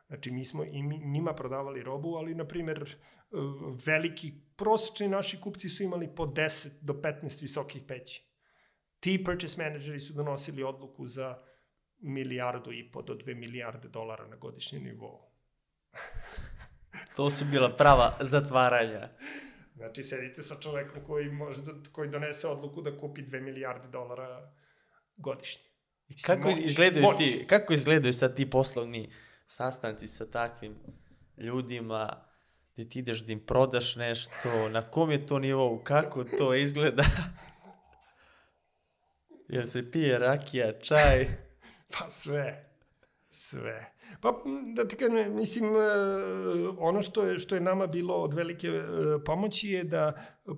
Znači 0.07 0.31
mi 0.31 0.45
smo 0.45 0.65
i 0.65 0.83
mi, 0.83 0.99
njima 0.99 1.35
prodavali 1.35 1.83
robu, 1.83 2.15
ali 2.15 2.35
na 2.35 2.47
primjer 2.47 2.83
e, 2.83 3.37
veliki 3.87 4.33
prosječni 4.57 5.09
naši 5.09 5.41
kupci 5.41 5.69
su 5.69 5.83
imali 5.83 6.15
po 6.15 6.27
10 6.27 6.69
do 6.81 6.93
15 6.93 7.43
visokih 7.43 7.83
peći. 7.89 8.27
Ti 9.01 9.25
purchase 9.25 9.63
menadžeri 9.63 10.01
su 10.01 10.13
donosili 10.13 10.63
odluku 10.63 11.07
za 11.07 11.39
milijardu 11.99 12.73
i 12.73 12.91
po 12.93 13.03
do 13.03 13.15
dve 13.15 13.35
milijarde 13.35 13.89
dolara 13.89 14.27
na 14.27 14.37
godišnjem 14.37 14.83
nivou. 14.83 15.21
To 17.17 17.31
su 17.31 17.45
bila 17.45 17.77
prava 17.77 18.17
zatvaranja. 18.21 19.09
Znači, 19.75 20.03
sedite 20.03 20.43
sa 20.43 20.57
čovekom 20.61 21.05
koji, 21.05 21.31
može 21.31 21.63
da, 21.63 21.73
koji 21.93 22.11
donese 22.11 22.49
odluku 22.49 22.83
da 22.83 22.97
kupi 22.97 23.23
2 23.23 23.41
milijarde 23.41 23.89
dolara 23.89 24.53
godišnje. 25.17 25.63
Kako 26.27 26.49
moć, 26.49 26.59
izgledaju 26.59 27.03
moć. 27.03 27.19
ti, 27.19 27.45
kako 27.47 27.73
izgledaju 27.73 28.13
sad 28.13 28.37
ti 28.37 28.51
poslovni 28.51 29.11
sastanci 29.47 30.07
sa 30.07 30.27
takvim 30.27 30.77
ljudima, 31.37 32.25
gde 32.75 32.89
ti 32.89 32.99
ideš 32.99 33.25
da 33.25 33.33
im 33.33 33.47
prodaš 33.47 33.97
nešto, 33.97 34.69
na 34.71 34.83
kom 34.83 35.11
je 35.11 35.27
to 35.27 35.39
nivou, 35.39 35.81
kako 35.85 36.25
to 36.25 36.55
izgleda? 36.55 37.05
Jel 39.49 39.67
se 39.67 39.91
pije 39.91 40.19
rakija, 40.19 40.81
čaj? 40.81 41.27
Pa 41.99 42.11
sve. 42.11 42.63
Sve. 43.31 43.93
Pa 44.21 44.33
da 44.75 44.89
ti 44.89 44.97
kažem, 44.97 45.37
mislim, 45.37 45.65
e, 45.65 45.79
ono 46.79 47.03
što 47.03 47.23
je, 47.23 47.39
što 47.39 47.55
je 47.55 47.61
nama 47.61 47.87
bilo 47.87 48.15
od 48.15 48.35
velike 48.35 48.69
e, 48.69 48.83
pomoći 49.25 49.69
je 49.69 49.85
da, 49.85 50.13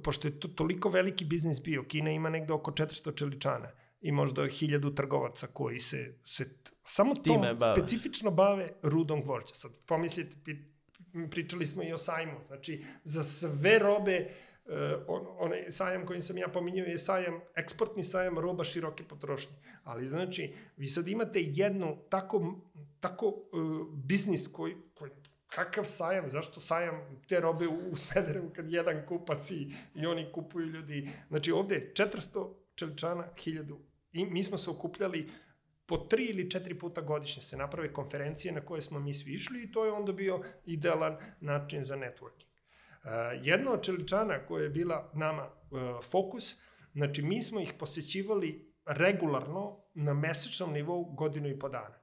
pošto 0.05 0.29
je 0.29 0.41
to 0.41 0.49
toliko 0.49 0.89
veliki 0.89 1.25
biznis 1.25 1.63
bio, 1.63 1.85
Kina 1.89 2.11
ima 2.11 2.31
negde 2.31 2.53
oko 2.53 2.71
400 2.71 3.19
čeličana 3.19 3.69
i 4.01 4.13
možda 4.13 4.43
1000 4.43 4.97
trgovaca 4.97 5.47
koji 5.47 5.81
se, 5.81 6.15
se 6.25 6.51
samo 6.85 7.15
Time 7.15 7.55
bave. 7.55 7.77
specifično 7.77 8.31
bave 8.31 8.73
rudom 8.83 9.23
gvožđa. 9.23 9.55
Sad 9.55 9.73
pomislite, 9.87 10.37
pričali 11.31 11.67
smo 11.67 11.83
i 11.83 11.93
o 11.93 11.99
sajmu, 11.99 12.41
znači 12.47 12.85
za 13.05 13.23
sve 13.23 13.79
robe 13.79 14.29
on, 15.07 15.27
onaj 15.39 15.65
sajam 15.71 16.07
koji 16.07 16.23
sam 16.23 16.39
ja 16.39 16.49
pominjao 16.49 16.87
je 16.87 16.99
sajam, 16.99 17.41
eksportni 17.57 18.05
sajam 18.05 18.39
roba 18.39 18.65
široke 18.65 19.05
potrošnje. 19.05 19.57
Ali 19.85 20.07
znači, 20.07 20.55
vi 20.77 20.89
sad 20.89 21.09
imate 21.09 21.41
jednu 21.43 21.97
tako, 22.09 22.61
tako 23.01 23.27
uh, 23.27 23.95
biznis 23.95 24.49
koji, 24.53 24.77
koji 24.95 25.11
kakav 25.47 25.85
sajam, 25.85 26.29
zašto 26.29 26.61
sajam 26.61 27.23
te 27.29 27.41
robe 27.41 27.69
u, 27.69 27.91
u 27.91 27.97
Smederevu 27.97 28.51
kad 28.57 28.71
jedan 28.71 29.07
kupac 29.07 29.51
i, 29.51 29.73
i 29.95 30.07
oni 30.07 30.33
kupuju 30.35 30.67
ljudi. 30.67 31.09
Znači 31.29 31.53
ovde 31.53 31.93
400 31.95 32.55
čeličana, 32.75 33.29
1000 33.37 33.77
i 34.13 34.27
mi 34.27 34.45
smo 34.45 34.59
se 34.59 34.71
okupljali 34.71 35.31
po 35.87 35.97
tri 35.97 36.25
ili 36.25 36.51
četiri 36.51 36.79
puta 36.79 37.01
godišnje 37.01 37.43
se 37.43 37.57
naprave 37.57 37.93
konferencije 37.93 38.53
na 38.53 38.61
koje 38.61 38.83
smo 38.83 39.01
mi 39.01 39.15
svi 39.15 39.33
išli 39.33 39.63
i 39.63 39.73
to 39.73 39.85
je 39.85 39.93
onda 39.93 40.13
bio 40.13 40.41
idealan 40.67 41.17
način 41.41 41.85
za 41.85 41.97
networking. 41.97 42.49
Uh, 42.49 43.47
jedna 43.47 43.73
od 43.73 43.83
čeličana 43.83 44.47
koja 44.47 44.63
je 44.63 44.71
bila 44.71 45.11
nama 45.15 45.47
uh, 45.47 45.81
fokus, 46.11 46.63
znači 46.93 47.23
mi 47.23 47.43
smo 47.43 47.61
ih 47.61 47.73
posećivali 47.79 48.75
regularno 48.87 49.85
na 49.95 50.15
mesečnom 50.15 50.73
nivou 50.73 51.05
godinu 51.05 51.49
i 51.49 51.59
po 51.59 51.69
dana. 51.69 51.99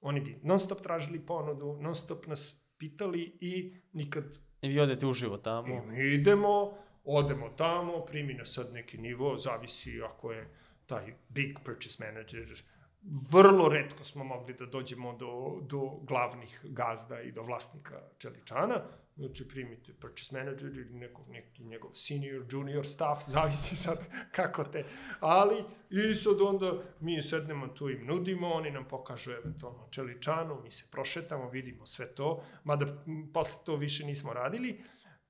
Oni 0.00 0.20
bi 0.20 0.40
non 0.42 0.60
stop 0.60 0.82
tražili 0.82 1.26
ponudu, 1.26 1.76
non 1.80 1.94
stop 1.94 2.26
nas 2.26 2.62
pitali 2.78 3.38
i 3.40 3.74
nikad... 3.92 4.38
I 4.62 4.68
vi 4.68 4.80
odete 4.80 5.06
uživo 5.06 5.36
tamo. 5.36 5.74
I 5.74 5.80
mi 5.80 6.14
idemo, 6.14 6.78
odemo 7.04 7.48
tamo, 7.48 8.00
primi 8.00 8.34
nas 8.34 8.54
sad 8.54 8.72
neki 8.72 8.98
nivo, 8.98 9.36
zavisi 9.38 10.02
ako 10.02 10.32
je 10.32 10.48
taj 10.86 11.14
big 11.28 11.58
purchase 11.64 12.04
manager, 12.04 12.62
vrlo 13.32 13.68
redko 13.68 14.04
smo 14.04 14.24
mogli 14.24 14.54
da 14.54 14.66
dođemo 14.66 15.12
do, 15.12 15.60
do 15.62 15.98
glavnih 16.02 16.60
gazda 16.64 17.20
i 17.20 17.32
do 17.32 17.42
vlasnika 17.42 18.00
čeličana, 18.18 18.74
znači 19.16 19.48
primite 19.48 19.92
purchase 19.92 20.38
manager 20.38 20.68
ili 20.68 20.94
neko, 20.94 21.22
neki 21.28 21.64
njegov 21.64 21.90
senior, 21.94 22.44
junior 22.50 22.86
staff, 22.86 23.20
zavisi 23.34 23.76
sad 23.76 23.98
kako 24.32 24.64
te, 24.64 24.84
ali 25.20 25.64
i 25.90 26.14
sad 26.14 26.40
onda 26.40 26.72
mi 27.00 27.22
sednemo 27.22 27.68
tu 27.68 27.90
im 27.90 28.06
nudimo, 28.06 28.52
oni 28.52 28.70
nam 28.70 28.88
pokažu 28.88 29.30
eventualno 29.30 29.88
čeličanu, 29.90 30.60
mi 30.64 30.70
se 30.70 30.84
prošetamo, 30.90 31.50
vidimo 31.50 31.86
sve 31.86 32.14
to, 32.14 32.44
mada 32.64 32.86
posle 33.34 33.64
to 33.64 33.76
više 33.76 34.06
nismo 34.06 34.32
radili, 34.32 34.80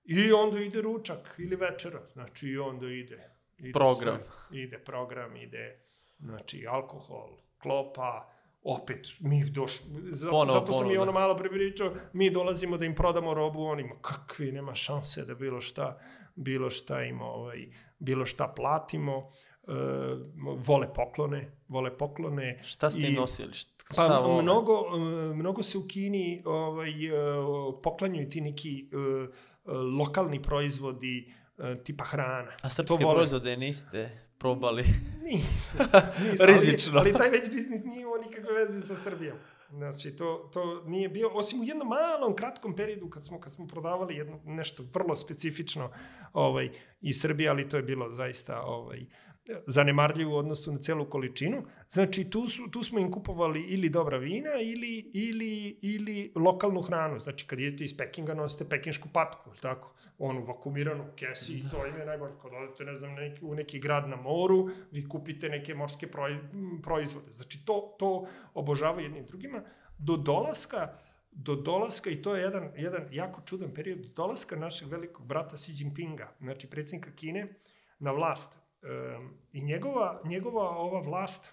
i 0.05 0.33
onda 0.33 0.61
ide 0.61 0.83
ručak 0.83 1.35
ili 1.39 1.57
večera, 1.57 2.01
znači 2.07 2.49
i 2.49 2.59
onda 2.59 2.87
ide 2.89 3.31
ide 3.59 3.73
Program. 3.73 4.19
Sve, 4.49 4.61
ide 4.61 4.79
program, 4.79 5.37
ide 5.37 5.81
znači 6.21 6.67
alkohol, 6.67 7.29
klopa, 7.59 8.29
opet 8.63 9.09
mi 9.21 9.45
doš 9.45 9.81
za, 10.05 10.31
Ponovo 10.31 10.59
zato 10.61 10.73
sam 10.73 10.83
i 10.83 10.89
ponuda. 10.89 11.03
ono 11.03 11.13
malo 11.13 11.37
prepričao, 11.37 11.93
mi 12.13 12.31
dolazimo 12.31 12.77
da 12.77 12.85
im 12.85 12.95
prodamo 12.95 13.35
robu 13.35 13.63
onima, 13.63 13.95
kakvi, 14.01 14.53
nema 14.53 14.75
šanse 14.75 15.25
da 15.25 15.35
bilo 15.35 15.61
šta, 15.61 15.99
bilo 16.35 16.71
šta 16.71 17.03
im, 17.03 17.21
ovaj, 17.23 17.67
bilo 17.99 18.27
šta 18.27 18.49
platimo, 18.49 19.31
e, 19.63 19.73
vole 20.59 20.95
poklone, 20.95 21.53
vole 21.69 21.99
poklone. 21.99 22.61
Šta 22.65 22.91
ste 22.91 23.01
im 23.01 23.07
i- 23.07 23.17
nosili? 23.17 23.53
Šta, 23.55 23.73
Pa 23.97 24.19
vole? 24.19 24.43
mnogo, 24.43 24.85
mnogo 25.35 25.63
se 25.63 25.79
u 25.79 25.85
Kini 25.85 26.43
ovaj, 26.45 27.07
e, 27.07 27.13
poklanjuju 27.83 28.29
ti 28.29 28.41
neki 28.41 28.89
e, 28.93 29.52
lokalni 29.99 30.43
proizvodi 30.43 31.33
e, 31.59 31.83
tipa 31.85 32.05
hrana. 32.05 32.53
A 32.63 32.69
srpske 32.69 32.99
proizvode 32.99 33.57
niste 33.57 34.29
probali? 34.39 34.85
Nisu 35.27 35.77
Rizično. 36.49 36.99
Ali, 36.99 37.11
ali 37.11 37.19
taj 37.19 37.31
već 37.31 37.51
biznis 37.51 37.85
nije 37.85 38.03
imao 38.03 38.17
nikakve 38.17 38.53
veze 38.53 38.81
sa 38.81 38.97
Srbijom. 38.97 39.39
Znači, 39.71 40.17
to, 40.17 40.51
to 40.53 40.83
nije 40.87 41.09
bio, 41.09 41.31
osim 41.33 41.61
u 41.61 41.65
jednom 41.65 41.89
malom, 41.89 42.37
kratkom 42.37 42.77
periodu 42.77 43.11
kad 43.11 43.25
smo, 43.25 43.41
kad 43.41 43.53
smo 43.53 43.67
prodavali 43.67 44.17
jedno, 44.17 44.41
nešto 44.45 44.85
vrlo 44.95 45.17
specifično 45.17 45.91
ovaj, 46.33 46.71
iz 47.01 47.21
Srbije, 47.21 47.51
ali 47.51 47.69
to 47.69 47.77
je 47.77 47.83
bilo 47.83 48.15
zaista 48.15 48.61
ovaj, 48.61 49.07
zanemarljivo 49.67 50.35
u 50.35 50.39
odnosu 50.39 50.73
na 50.73 50.79
celu 50.79 51.11
količinu. 51.11 51.63
Znači, 51.89 52.31
tu, 52.31 52.49
su, 52.49 52.71
tu 52.71 52.83
smo 52.83 52.99
im 52.99 53.11
kupovali 53.13 53.63
ili 53.63 53.89
dobra 53.89 54.17
vina 54.17 54.51
ili, 54.61 55.11
ili, 55.15 55.79
ili 55.83 56.33
lokalnu 56.35 56.83
hranu. 56.83 57.19
Znači, 57.19 57.47
kad 57.47 57.61
idete 57.61 57.85
iz 57.85 57.97
Pekinga, 57.97 58.35
nosite 58.35 58.69
pekinšku 58.69 59.09
patku, 59.13 59.51
ili 59.51 59.59
tako? 59.61 59.95
Onu 60.19 60.45
vakumiranu 60.45 61.05
kesi 61.17 61.53
i 61.53 61.65
to 61.71 61.87
im 61.87 61.99
je 61.99 62.07
najbolje. 62.07 62.33
Kad 62.43 62.51
odete, 62.55 62.85
ne 62.85 62.99
znam, 62.99 63.15
neki, 63.15 63.45
u 63.45 63.55
neki 63.55 63.79
grad 63.79 64.09
na 64.09 64.17
moru, 64.17 64.71
vi 64.91 65.09
kupite 65.09 65.49
neke 65.49 65.75
morske 65.75 66.09
proizvode. 66.83 67.33
Znači, 67.33 67.67
to, 67.67 67.97
to 67.99 68.27
obožavaju 68.55 69.05
jednim 69.05 69.27
drugima. 69.27 69.63
Do 69.99 70.17
dolaska 70.17 70.99
do 71.33 71.55
dolaska, 71.55 72.11
i 72.11 72.23
to 72.23 72.37
je 72.37 72.43
jedan, 72.43 72.73
jedan 72.77 73.09
jako 73.11 73.41
čudan 73.47 73.75
period, 73.75 73.99
do 73.99 74.09
dolaska 74.09 74.57
našeg 74.57 74.89
velikog 74.89 75.27
brata 75.27 75.57
Xi 75.57 75.73
Jinpinga, 75.75 76.33
znači 76.41 76.67
predsjednika 76.67 77.11
Kine, 77.17 77.55
na 77.99 78.13
vlast. 78.13 78.62
I 79.53 79.65
njegova, 79.65 80.21
njegova 80.25 80.69
ova 80.69 81.01
vlast, 81.01 81.53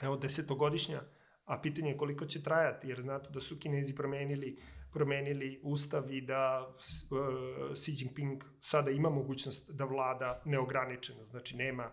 evo 0.00 0.16
desetogodišnja, 0.16 1.02
a 1.44 1.60
pitanje 1.60 1.90
je 1.90 1.96
koliko 1.96 2.26
će 2.26 2.42
trajati, 2.42 2.88
jer 2.88 3.02
znate 3.02 3.30
da 3.30 3.40
su 3.40 3.58
Kinezi 3.58 3.94
promenili 3.94 4.58
promenili 4.92 5.60
ustav 5.62 6.12
i 6.12 6.20
da 6.20 6.68
uh, 7.10 7.74
Xi 7.74 7.92
Jinping 7.98 8.44
sada 8.60 8.90
ima 8.90 9.10
mogućnost 9.10 9.70
da 9.70 9.84
vlada 9.84 10.42
neograničeno, 10.44 11.24
znači 11.24 11.56
nema, 11.56 11.90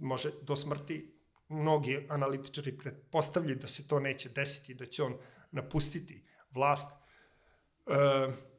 može 0.00 0.30
do 0.42 0.56
smrti, 0.56 1.14
mnogi 1.48 2.06
analitičari 2.08 2.78
pretpostavljaju 2.78 3.58
da 3.58 3.68
se 3.68 3.88
to 3.88 4.00
neće 4.00 4.28
desiti, 4.28 4.74
da 4.74 4.86
će 4.86 5.02
on 5.02 5.16
napustiti 5.50 6.24
vlast, 6.50 7.03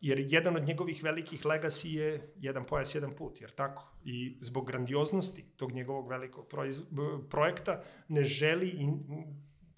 jer 0.01 0.19
jedan 0.29 0.55
od 0.55 0.63
njegovih 0.63 1.03
velikih 1.03 1.45
legacy 1.45 1.87
je 1.87 2.33
jedan 2.35 2.65
pojas, 2.65 2.95
jedan 2.95 3.15
put, 3.15 3.41
jer 3.41 3.51
tako? 3.51 3.91
I 4.03 4.37
zbog 4.41 4.67
grandioznosti 4.67 5.45
tog 5.55 5.71
njegovog 5.71 6.09
velikog 6.09 6.51
projekta 7.29 7.83
ne 8.07 8.23
želi, 8.23 8.67
i, 8.67 8.87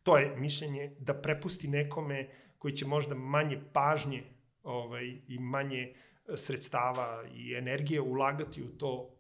to 0.03 0.17
je 0.17 0.35
mišljenje, 0.37 0.95
da 0.99 1.13
prepusti 1.13 1.67
nekome 1.67 2.29
koji 2.57 2.73
će 2.73 2.85
možda 2.85 3.15
manje 3.15 3.61
pažnje 3.73 4.23
ovaj, 4.63 5.05
i 5.27 5.39
manje 5.39 5.93
sredstava 6.35 7.23
i 7.35 7.53
energije 7.53 8.01
ulagati 8.01 8.63
u 8.63 8.77
to 8.77 9.17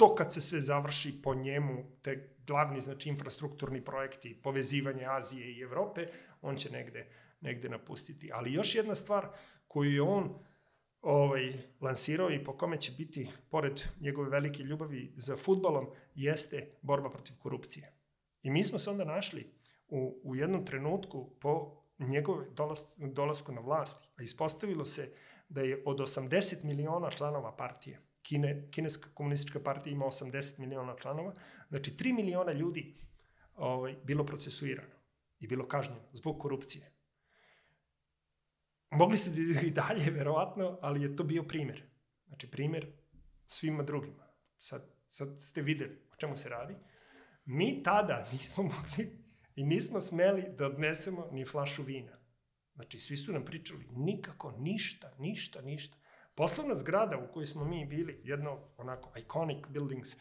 to 0.00 0.14
kad 0.14 0.32
se 0.32 0.40
sve 0.40 0.60
završi 0.60 1.22
po 1.22 1.34
njemu, 1.34 1.84
te 2.02 2.36
glavni 2.46 2.80
znači 2.80 3.08
infrastrukturni 3.08 3.84
projekti, 3.84 4.34
povezivanje 4.42 5.04
Azije 5.06 5.52
i 5.52 5.60
Evrope, 5.62 6.06
on 6.42 6.56
će 6.56 6.70
negde 6.70 7.06
negde 7.40 7.68
napustiti. 7.68 8.30
Ali 8.32 8.52
još 8.52 8.74
jedna 8.74 8.94
stvar 8.94 9.28
koju 9.68 9.92
je 9.92 10.02
on 10.02 10.34
ovaj, 11.02 11.52
lansirao 11.80 12.30
i 12.30 12.44
po 12.44 12.52
kome 12.56 12.80
će 12.80 12.92
biti, 12.98 13.30
pored 13.50 13.82
njegove 14.00 14.30
velike 14.30 14.62
ljubavi 14.62 15.12
za 15.16 15.36
futbalom, 15.36 15.90
jeste 16.14 16.70
borba 16.82 17.10
protiv 17.10 17.36
korupcije. 17.38 17.92
I 18.42 18.50
mi 18.50 18.64
smo 18.64 18.78
se 18.78 18.90
onda 18.90 19.04
našli 19.04 19.52
u, 19.88 20.20
u 20.24 20.36
jednom 20.36 20.66
trenutku 20.66 21.30
po 21.40 21.82
njegove 21.98 22.46
dolas, 22.50 22.94
dolasku 22.96 23.52
na 23.52 23.60
vlast, 23.60 24.10
a 24.16 24.22
ispostavilo 24.22 24.84
se 24.84 25.12
da 25.48 25.60
je 25.60 25.82
od 25.86 25.98
80 25.98 26.64
miliona 26.64 27.10
članova 27.10 27.56
partije, 27.56 28.00
Kine, 28.22 28.68
Kineska 28.70 29.10
komunistička 29.14 29.60
partija 29.60 29.92
ima 29.92 30.04
80 30.04 30.58
miliona 30.58 30.96
članova, 31.00 31.34
znači 31.68 31.90
3 31.90 32.14
miliona 32.14 32.52
ljudi 32.52 32.96
ovaj, 33.54 33.96
bilo 34.04 34.26
procesuirano 34.26 34.94
i 35.38 35.46
bilo 35.46 35.68
kažnjeno 35.68 36.00
zbog 36.12 36.38
korupcije. 36.38 36.89
Mogli 38.90 39.16
ste 39.16 39.30
i 39.66 39.70
dalje, 39.70 40.10
verovatno, 40.18 40.78
ali 40.82 41.02
je 41.02 41.16
to 41.16 41.24
bio 41.24 41.42
primer. 41.42 41.90
Znači, 42.26 42.50
primer 42.50 42.92
svima 43.46 43.82
drugima. 43.82 44.26
Sad, 44.58 44.94
sad 45.08 45.40
ste 45.40 45.62
videli 45.62 46.06
o 46.12 46.16
čemu 46.16 46.36
se 46.36 46.48
radi. 46.48 46.74
Mi 47.44 47.82
tada 47.82 48.26
nismo 48.32 48.62
mogli 48.62 49.24
i 49.54 49.64
nismo 49.64 50.00
smeli 50.00 50.44
da 50.58 50.66
odnesemo 50.66 51.28
ni 51.32 51.44
flašu 51.44 51.82
vina. 51.82 52.20
Znači, 52.74 53.00
svi 53.00 53.16
su 53.16 53.32
nam 53.32 53.44
pričali 53.44 53.86
nikako, 53.90 54.50
ništa, 54.58 55.14
ništa, 55.18 55.62
ništa. 55.62 55.96
Poslovna 56.34 56.74
zgrada 56.74 57.18
u 57.18 57.32
kojoj 57.32 57.46
smo 57.46 57.64
mi 57.64 57.86
bili, 57.86 58.20
jedno 58.24 58.58
onako 58.76 59.18
iconic 59.18 59.66
buildings, 59.68 60.16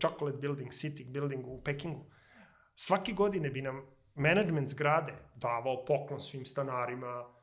chocolate 0.00 0.38
building, 0.38 0.70
city 0.70 1.10
building 1.10 1.46
u 1.46 1.62
Pekingu, 1.62 2.10
svake 2.74 3.12
godine 3.12 3.50
bi 3.50 3.62
nam 3.62 3.82
management 4.14 4.68
zgrade 4.68 5.12
davao 5.34 5.84
poklon 5.84 6.20
svim 6.20 6.46
stanarima, 6.46 7.35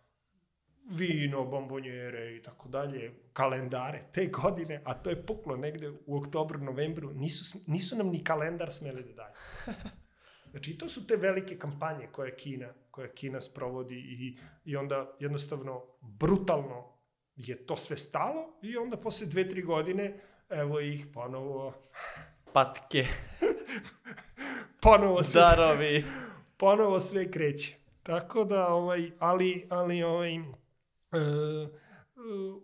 vino, 0.89 1.45
bombonjere 1.45 2.35
i 2.35 2.41
tako 2.41 2.69
dalje, 2.69 3.11
kalendare 3.33 4.01
te 4.13 4.25
godine, 4.25 4.81
a 4.85 4.93
to 4.93 5.09
je 5.09 5.25
puklo 5.25 5.57
negde 5.57 5.91
u 6.05 6.17
oktobru, 6.17 6.59
novembru, 6.59 7.13
nisu, 7.13 7.59
nisu 7.67 7.95
nam 7.95 8.07
ni 8.07 8.23
kalendar 8.23 8.71
smeli 8.71 9.03
da 9.03 9.13
daju. 9.13 9.33
Znači, 10.51 10.77
to 10.77 10.89
su 10.89 11.07
te 11.07 11.15
velike 11.15 11.57
kampanje 11.57 12.07
koje 12.11 12.35
Kina, 12.35 12.73
koje 12.91 13.11
Kina 13.15 13.41
sprovodi 13.41 13.95
i, 13.95 14.37
i 14.65 14.75
onda 14.75 15.15
jednostavno 15.19 15.83
brutalno 16.01 16.93
je 17.35 17.65
to 17.65 17.77
sve 17.77 17.97
stalo 17.97 18.59
i 18.61 18.77
onda 18.77 18.97
posle 18.97 19.27
dve, 19.27 19.47
tri 19.47 19.61
godine 19.61 20.19
evo 20.49 20.79
ih 20.79 21.07
ponovo, 21.13 21.73
Patke, 22.53 23.05
ponovo 24.81 25.23
se, 25.23 25.39
darovi. 25.39 26.03
ponovo 26.57 26.99
sve 26.99 27.31
kreće. 27.31 27.75
Tako 28.03 28.43
da, 28.43 28.67
ovaj, 28.67 29.11
ali, 29.19 29.67
ali 29.69 30.03
ovaj, 30.03 30.39
e, 31.13 31.17
e, 31.17 31.69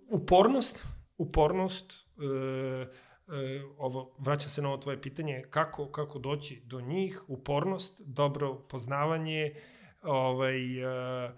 upornost, 0.10 0.86
upornost, 1.18 1.94
e, 1.94 2.86
e, 3.36 3.64
ovo, 3.78 4.16
vraća 4.20 4.50
se 4.50 4.62
na 4.62 4.68
ovo 4.68 4.78
tvoje 4.78 5.02
pitanje, 5.02 5.44
kako, 5.50 5.92
kako 5.92 6.20
doći 6.20 6.62
do 6.66 6.82
njih, 6.82 7.24
upornost, 7.28 8.02
dobro 8.06 8.56
poznavanje, 8.70 9.56
ovaj, 10.02 10.80
e, 10.80 10.86
e, 10.86 11.32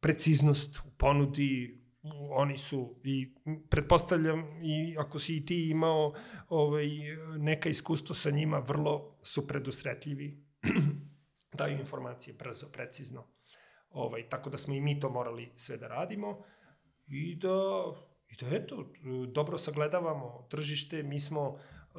preciznost 0.00 0.78
u 0.78 0.90
ponudi, 0.96 1.82
oni 2.30 2.58
su 2.58 3.00
i 3.04 3.34
pretpostavljam 3.70 4.62
i 4.62 4.96
ako 4.98 5.18
si 5.18 5.36
i 5.36 5.46
ti 5.46 5.70
imao 5.70 6.14
ovaj, 6.48 6.88
neka 7.38 7.68
iskustvo 7.68 8.14
sa 8.14 8.30
njima, 8.30 8.58
vrlo 8.58 9.18
su 9.22 9.46
predusretljivi, 9.46 10.44
daju 11.58 11.78
informacije 11.78 12.34
brzo, 12.34 12.66
precizno. 12.72 13.35
Ovaj, 13.96 14.28
tako 14.28 14.50
da 14.50 14.58
smo 14.58 14.74
i 14.74 14.80
mi 14.80 15.00
to 15.00 15.10
morali 15.10 15.52
sve 15.56 15.76
da 15.76 15.88
radimo 15.88 16.44
i 17.06 17.34
da, 17.34 17.84
i 18.28 18.36
da 18.36 18.56
eto, 18.56 18.92
dobro 19.28 19.58
sagledavamo 19.58 20.46
tržište, 20.50 21.02
mi 21.02 21.20
smo, 21.20 21.58
e, 21.58 21.98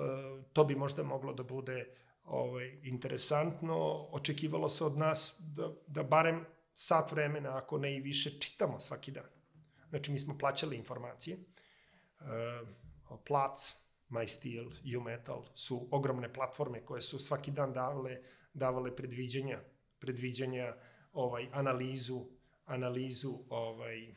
to 0.53 0.63
bi 0.63 0.75
možda 0.75 1.03
moglo 1.03 1.33
da 1.33 1.43
bude 1.43 1.95
ovaj, 2.23 2.79
interesantno, 2.83 4.07
očekivalo 4.11 4.69
se 4.69 4.85
od 4.85 4.97
nas 4.97 5.35
da, 5.39 5.73
da 5.87 6.03
barem 6.03 6.45
sat 6.73 7.11
vremena, 7.11 7.57
ako 7.57 7.77
ne 7.77 7.95
i 7.95 8.01
više, 8.01 8.39
čitamo 8.39 8.79
svaki 8.79 9.11
dan. 9.11 9.29
Znači, 9.89 10.11
mi 10.11 10.19
smo 10.19 10.37
plaćali 10.37 10.75
informacije. 10.75 11.37
Uh, 12.19 13.17
Plac, 13.27 13.75
MySteel, 14.09 14.97
UMetal 14.97 15.45
su 15.55 15.87
ogromne 15.91 16.33
platforme 16.33 16.85
koje 16.85 17.01
su 17.01 17.19
svaki 17.19 17.51
dan 17.51 17.73
davale, 17.73 18.17
davale 18.53 18.95
predviđanja, 18.95 19.59
predviđanja, 19.99 20.75
ovaj, 21.13 21.47
analizu, 21.53 22.25
analizu, 22.65 23.37
ovaj, 23.49 24.13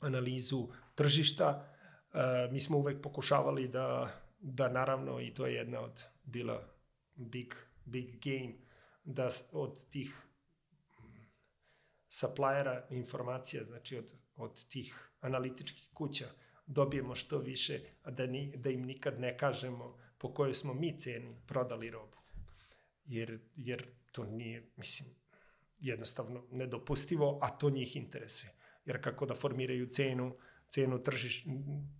analizu 0.00 0.68
tržišta. 0.94 1.74
Uh, 2.12 2.52
mi 2.52 2.60
smo 2.60 2.78
uvek 2.78 3.02
pokušavali 3.02 3.68
da, 3.68 4.10
da 4.40 4.68
naravno, 4.68 5.20
i 5.20 5.34
to 5.34 5.46
je 5.46 5.54
jedna 5.54 5.80
od 5.80 6.04
bila 6.24 6.68
big, 7.14 7.54
big 7.84 8.24
game, 8.24 8.54
da 9.04 9.30
od 9.52 9.84
tih 9.90 10.28
suppliera 12.08 12.86
informacija, 12.90 13.64
znači 13.64 13.96
od, 13.96 14.12
od 14.36 14.68
tih 14.68 15.10
analitičkih 15.20 15.88
kuća, 15.94 16.26
dobijemo 16.66 17.14
što 17.14 17.38
više, 17.38 17.80
a 18.02 18.10
da, 18.10 18.26
ni, 18.26 18.56
da 18.56 18.70
im 18.70 18.82
nikad 18.82 19.20
ne 19.20 19.38
kažemo 19.38 19.96
po 20.18 20.34
kojoj 20.34 20.54
smo 20.54 20.74
mi 20.74 21.00
ceni 21.00 21.36
prodali 21.46 21.90
robu. 21.90 22.16
Jer, 23.04 23.38
jer 23.56 23.86
to 24.12 24.24
nije, 24.24 24.70
mislim, 24.76 25.08
jednostavno 25.80 26.44
nedopustivo, 26.50 27.38
a 27.42 27.48
to 27.48 27.70
njih 27.70 27.96
interesuje. 27.96 28.52
Jer 28.84 29.02
kako 29.02 29.26
da 29.26 29.34
formiraju 29.34 29.86
cenu, 29.86 30.36
cenu 30.68 31.02
tržiš, 31.02 31.44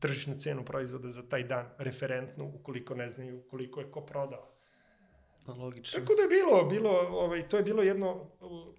tržišnu 0.00 0.38
cenu 0.38 0.64
proizvoda 0.64 1.10
za 1.10 1.22
taj 1.28 1.42
dan, 1.42 1.70
referentnu, 1.78 2.52
ukoliko 2.54 2.94
ne 2.94 3.08
znaju 3.08 3.42
koliko 3.50 3.80
je 3.80 3.90
ko 3.90 4.00
prodao. 4.00 4.54
Logično. 5.46 6.00
Tako 6.00 6.14
da 6.14 6.22
je 6.22 6.28
bilo, 6.28 6.64
bilo 6.64 6.90
ovaj, 6.90 7.48
to 7.48 7.56
je 7.56 7.62
bilo 7.62 7.82
jedno 7.82 8.30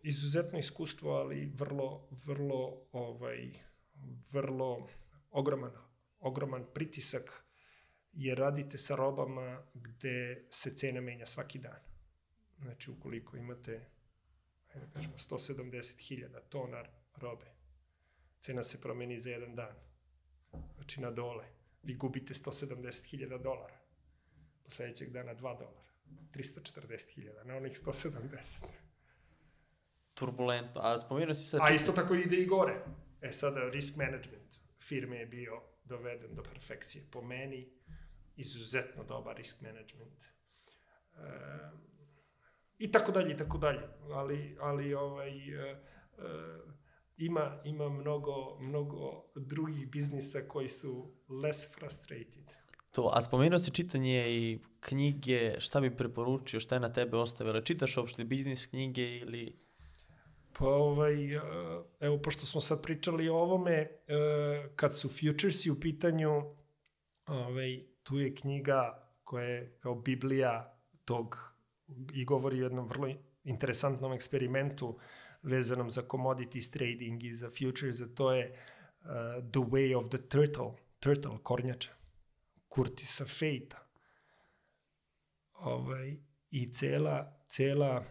izuzetno 0.03 0.59
iskustvo, 0.59 1.11
ali 1.11 1.51
vrlo, 1.55 2.07
vrlo, 2.25 2.81
ovaj, 2.91 3.49
vrlo 4.31 4.87
ogroman, 5.31 5.71
ogroman 6.19 6.65
pritisak 6.73 7.43
jer 8.13 8.37
radite 8.37 8.77
sa 8.77 8.95
robama 8.95 9.63
gde 9.73 10.45
se 10.49 10.75
cena 10.75 11.01
menja 11.01 11.25
svaki 11.25 11.59
dan. 11.59 11.79
Znači, 12.61 12.91
ukoliko 12.91 13.37
imate, 13.37 13.85
ajde 14.73 14.85
da 14.85 14.93
kažemo, 14.93 15.17
170.000 15.17 16.39
tona 16.49 16.85
robe, 17.15 17.45
cena 18.39 18.63
se 18.63 18.81
promeni 18.81 19.21
za 19.21 19.29
jedan 19.29 19.55
dan. 19.55 19.75
Znači, 20.75 21.01
na 21.01 21.11
dole. 21.11 21.45
Vi 21.83 21.93
gubite 21.93 22.33
170.000 22.33 23.41
dolara. 23.43 23.77
Po 24.63 24.71
sledećeg 24.71 25.09
dana 25.09 25.35
2 25.35 25.41
dolara. 25.41 25.89
340.000 26.33 27.45
na 27.45 27.55
onih 27.55 27.71
170. 27.71 28.65
Turbulentno. 30.13 30.81
A 30.81 30.97
spomenuo 30.97 31.33
si 31.33 31.45
sad... 31.45 31.59
A 31.63 31.71
isto 31.71 31.91
tako 31.91 32.15
ide 32.15 32.37
i 32.37 32.45
gore. 32.45 32.85
E 33.21 33.31
sada, 33.31 33.69
risk 33.69 33.95
management 33.95 34.49
firme 34.89 35.17
je 35.17 35.25
bio 35.25 35.61
doveden 35.83 36.35
do 36.35 36.43
perfekcije. 36.43 37.03
Po 37.11 37.21
meni, 37.21 37.69
izuzetno 38.35 39.03
dobar 39.03 39.37
risk 39.37 39.61
management. 39.61 40.23
E, 40.23 40.29
I 42.79 42.91
tako 42.91 43.11
dalje, 43.11 43.33
i 43.33 43.37
tako 43.37 43.57
dalje. 43.57 43.81
Ali, 44.11 44.57
ali 44.61 44.93
ovaj, 44.93 45.29
e, 45.29 45.71
e, 45.71 45.79
ima, 47.17 47.61
ima 47.63 47.89
mnogo, 47.89 48.59
mnogo 48.59 49.23
drugih 49.35 49.89
biznisa 49.89 50.39
koji 50.47 50.67
su 50.67 51.11
less 51.43 51.75
frustrated. 51.75 52.51
To, 52.91 53.11
a 53.13 53.21
spomenuo 53.21 53.59
si 53.59 53.71
čitanje 53.71 54.25
i 54.29 54.59
knjige, 54.79 55.59
šta 55.59 55.81
bi 55.81 55.97
preporučio, 55.97 56.59
šta 56.59 56.75
je 56.75 56.79
na 56.79 56.93
tebe 56.93 57.17
ostavilo? 57.17 57.61
Čitaš 57.61 57.97
uopšte 57.97 58.23
biznis 58.23 58.65
knjige 58.65 59.17
ili... 59.17 59.55
Pa 60.59 60.65
ovaj, 60.65 61.35
e, 61.35 61.41
evo, 61.99 62.17
pošto 62.17 62.45
smo 62.45 62.61
sad 62.61 62.81
pričali 62.81 63.29
o 63.29 63.35
ovome, 63.35 63.73
e, 63.73 63.89
kad 64.75 64.97
su 64.97 65.09
futuresi 65.09 65.71
u 65.71 65.79
pitanju, 65.79 66.43
ovaj, 67.27 67.83
tu 68.03 68.19
je 68.19 68.35
knjiga 68.35 69.09
koja 69.23 69.45
je 69.45 69.77
kao 69.79 69.95
biblija 69.95 70.79
tog 71.05 71.48
i 72.13 72.25
govori 72.25 72.61
o 72.61 72.63
jednom 72.63 72.87
vrlo 72.87 73.09
interesantnom 73.43 74.13
eksperimentu 74.13 74.99
vezanom 75.41 75.91
za 75.91 76.03
commodities 76.11 76.71
trading 76.71 77.23
i 77.23 77.33
za 77.33 77.49
futures, 77.49 78.01
a 78.01 78.07
to 78.15 78.31
je 78.31 78.51
uh, 78.51 79.07
The 79.51 79.59
Way 79.59 79.97
of 79.97 80.09
the 80.09 80.17
Turtle, 80.17 80.71
turtle, 80.99 81.37
kornjača, 81.43 81.91
Kurtisa 82.67 83.25
Fejta. 83.25 83.87
Ovaj, 85.53 86.17
I 86.51 86.71
cela, 86.73 87.43
cela, 87.47 88.05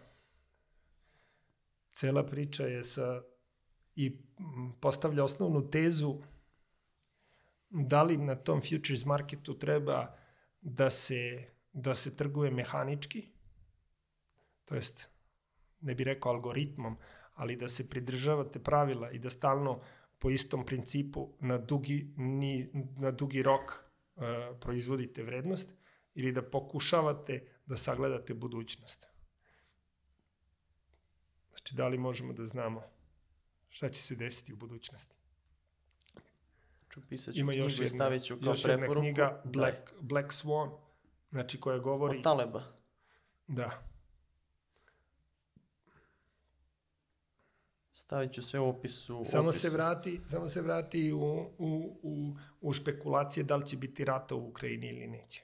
cela 1.91 2.25
priča 2.25 2.63
je 2.63 2.83
sa 2.83 3.21
i 3.95 4.17
postavlja 4.79 5.23
osnovnu 5.23 5.69
tezu 5.69 6.21
da 7.69 8.03
li 8.03 8.17
na 8.17 8.35
tom 8.35 8.61
futures 8.61 9.05
marketu 9.05 9.59
treba 9.59 10.15
da 10.61 10.89
se, 10.89 11.45
da 11.73 11.95
se 11.95 12.15
trguje 12.15 12.51
mehanički, 12.51 13.27
to 14.69 14.75
jest, 14.75 15.09
ne 15.81 15.95
bi 15.95 16.03
rekao 16.03 16.31
algoritmom, 16.31 16.97
ali 17.33 17.55
da 17.55 17.67
se 17.67 17.89
pridržavate 17.89 18.63
pravila 18.63 19.11
i 19.11 19.19
da 19.19 19.29
stalno 19.29 19.81
po 20.19 20.29
istom 20.29 20.65
principu 20.65 21.33
na 21.39 21.57
dugi, 21.57 22.13
ni, 22.17 22.69
na 22.97 23.11
dugi 23.11 23.43
rok 23.43 23.71
uh, 23.71 24.23
proizvodite 24.59 25.23
vrednost 25.23 25.73
ili 26.13 26.31
da 26.31 26.41
pokušavate 26.41 27.47
da 27.65 27.77
sagledate 27.77 28.33
budućnost. 28.33 29.07
Znači, 31.49 31.75
da 31.75 31.87
li 31.87 31.97
možemo 31.97 32.33
da 32.33 32.45
znamo 32.45 32.83
šta 33.69 33.89
će 33.89 34.01
se 34.01 34.15
desiti 34.15 34.53
u 34.53 34.55
budućnosti? 34.55 35.15
Pisat 37.09 37.33
ću 37.33 37.39
Ima 37.39 37.51
knjigu 37.51 37.65
još 37.65 37.79
i 37.79 37.83
jedna, 37.83 37.97
stavit 37.97 38.23
ću 38.23 38.39
kao 38.39 38.51
još 38.51 38.65
jedna 38.65 38.77
preporuku. 38.77 39.01
knjiga 39.01 39.41
Black, 39.45 39.93
Black 40.01 40.27
Swan, 40.29 40.77
znači 41.29 41.59
koja 41.59 41.77
govori... 41.77 42.17
Od 42.17 42.23
Taleba. 42.23 42.63
Da, 43.47 43.88
Stavit 48.09 48.33
ću 48.33 48.41
sve 48.41 48.59
u 48.59 48.69
opisu. 48.69 49.23
Samo 49.25 49.49
opisu. 49.49 49.61
se 49.61 49.69
vrati, 49.69 50.21
samo 50.27 50.49
se 50.49 50.61
vrati 50.61 51.11
u, 51.13 51.19
u, 51.57 51.99
u, 52.03 52.35
u 52.61 52.73
špekulacije 52.73 53.43
da 53.43 53.55
li 53.55 53.65
će 53.65 53.77
biti 53.77 54.05
rata 54.05 54.35
u 54.35 54.47
Ukrajini 54.49 54.87
ili 54.87 55.07
neće. 55.07 55.43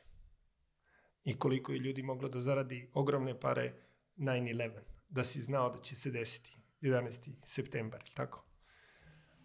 I 1.23 1.37
koliko 1.37 1.71
je 1.71 1.79
ljudi 1.79 2.03
moglo 2.03 2.29
da 2.29 2.41
zaradi 2.41 2.89
ogromne 2.93 3.39
pare 3.39 3.73
9-11, 4.17 4.79
da 5.09 5.23
si 5.23 5.41
znao 5.41 5.69
da 5.69 5.81
će 5.81 5.95
se 5.95 6.11
desiti 6.11 6.57
11. 6.81 7.31
septembar, 7.43 8.01
ili 8.01 8.15
tako? 8.15 8.45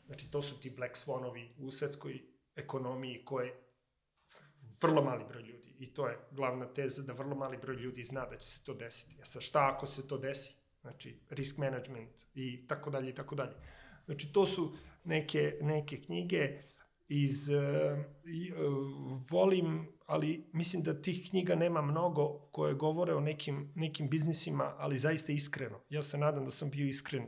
Znači, 0.07 0.31
to 0.31 0.43
su 0.43 0.61
ti 0.61 0.71
Black 0.71 0.95
Swanovi 0.95 1.49
u 1.59 1.71
svetskoj 1.71 2.23
ekonomiji 2.57 3.25
koje 3.25 3.55
vrlo 4.83 5.03
mali 5.03 5.25
broj 5.29 5.43
ljudi. 5.43 5.77
I 5.79 5.95
to 5.95 6.09
je 6.09 6.19
glavna 6.31 6.73
teza 6.73 7.03
da 7.03 7.13
vrlo 7.13 7.37
mali 7.37 7.59
broj 7.59 7.77
ljudi 7.77 8.05
zna 8.05 8.27
da 8.27 8.37
će 8.37 8.47
se 8.47 8.65
to 8.65 8.75
desiti. 8.75 9.19
A 9.23 9.25
sa 9.25 9.41
šta 9.41 9.73
ako 9.75 9.87
se 9.87 10.09
to 10.09 10.19
desi? 10.19 10.60
Znači, 10.81 11.21
risk 11.31 11.59
management 11.59 12.11
i 12.35 12.67
tako 12.67 12.91
dalje 12.91 13.11
i 13.11 13.15
tako 13.15 13.35
dalje. 13.35 13.53
Znači, 14.05 14.33
to 14.33 14.47
su 14.47 14.77
neke, 15.05 15.59
neke 15.61 16.01
knjige 16.01 16.63
iz, 17.09 17.49
uh, 17.49 17.99
i, 18.25 18.53
uh, 18.53 18.59
volim, 19.31 19.89
ali 20.07 20.51
mislim 20.53 20.83
da 20.83 21.03
tih 21.03 21.31
knjiga 21.31 21.55
nema 21.55 21.83
mnogo 21.83 22.39
koje 22.53 22.75
govore 22.75 23.15
o 23.15 23.21
nekim, 23.21 23.73
nekim 23.75 24.09
biznisima, 24.09 24.75
ali 24.79 24.99
zaista 24.99 25.33
iskreno. 25.33 25.81
Ja 25.89 26.03
se 26.03 26.19
nadam 26.19 26.45
da 26.45 26.51
sam 26.51 26.71
bio 26.71 26.87
iskren 26.87 27.27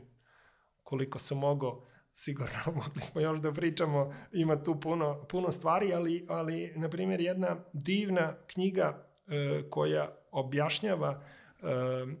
koliko 0.83 1.19
sam 1.19 1.37
mogao 1.37 1.85
sigurno 2.13 2.59
mogli 2.85 3.01
smo 3.01 3.21
još 3.21 3.39
da 3.39 3.53
pričamo, 3.53 4.13
ima 4.31 4.63
tu 4.63 4.79
puno, 4.79 5.25
puno 5.29 5.51
stvari, 5.51 5.93
ali, 5.93 6.25
ali 6.29 6.73
na 6.75 6.89
primjer 6.89 7.21
jedna 7.21 7.65
divna 7.73 8.35
knjiga 8.47 9.07
e, 9.27 9.63
koja 9.69 10.17
objašnjava 10.31 11.21
e, 11.21 11.65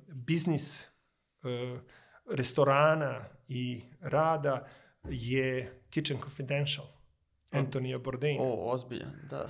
biznis 0.07 0.92
restorana 2.29 3.19
i 3.47 3.81
rada 4.01 4.67
je 5.03 5.79
Kitchen 5.89 6.19
Confidential 6.21 6.87
Antonija 7.51 7.97
Bourdain. 7.97 8.37
O, 8.41 8.71
ozbiljan, 8.71 9.11
da. 9.29 9.49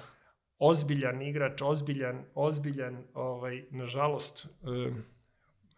Ozbiljan 0.59 1.21
igrač, 1.21 1.61
ozbiljan, 1.61 2.25
ozbiljan, 2.35 3.03
ovaj, 3.13 3.63
nažalost, 3.71 4.47
um, 4.61 5.03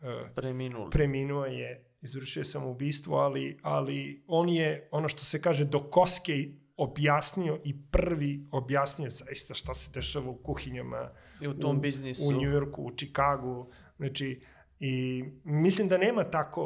uh, 0.02 0.30
Preminuli. 0.36 0.90
preminuo 0.92 1.46
je, 1.46 1.86
izvršio 2.02 2.42
je 2.42 2.46
samoubistvo, 2.46 3.18
ali, 3.18 3.60
ali 3.62 4.24
on 4.28 4.50
je, 4.50 4.88
ono 4.92 5.08
što 5.08 5.24
se 5.24 5.42
kaže, 5.42 5.66
do 5.66 5.80
koske 5.80 6.50
objasnio 6.78 7.60
i 7.64 7.82
prvi 7.92 8.48
objasnio 8.52 9.10
zaista 9.10 9.54
šta 9.54 9.76
se 9.76 9.92
dešava 9.94 10.30
u 10.30 10.36
kuhinjama 10.36 11.12
I 11.42 11.48
u 11.48 11.60
tom 11.60 11.82
biznisu. 11.82 12.24
u 12.28 12.32
Njujorku, 12.32 12.84
u 12.84 12.92
Čikagu, 12.92 13.72
znači, 13.98 14.42
i 14.80 15.24
mislim 15.44 15.88
da 15.88 15.98
nema 15.98 16.24
tako 16.24 16.62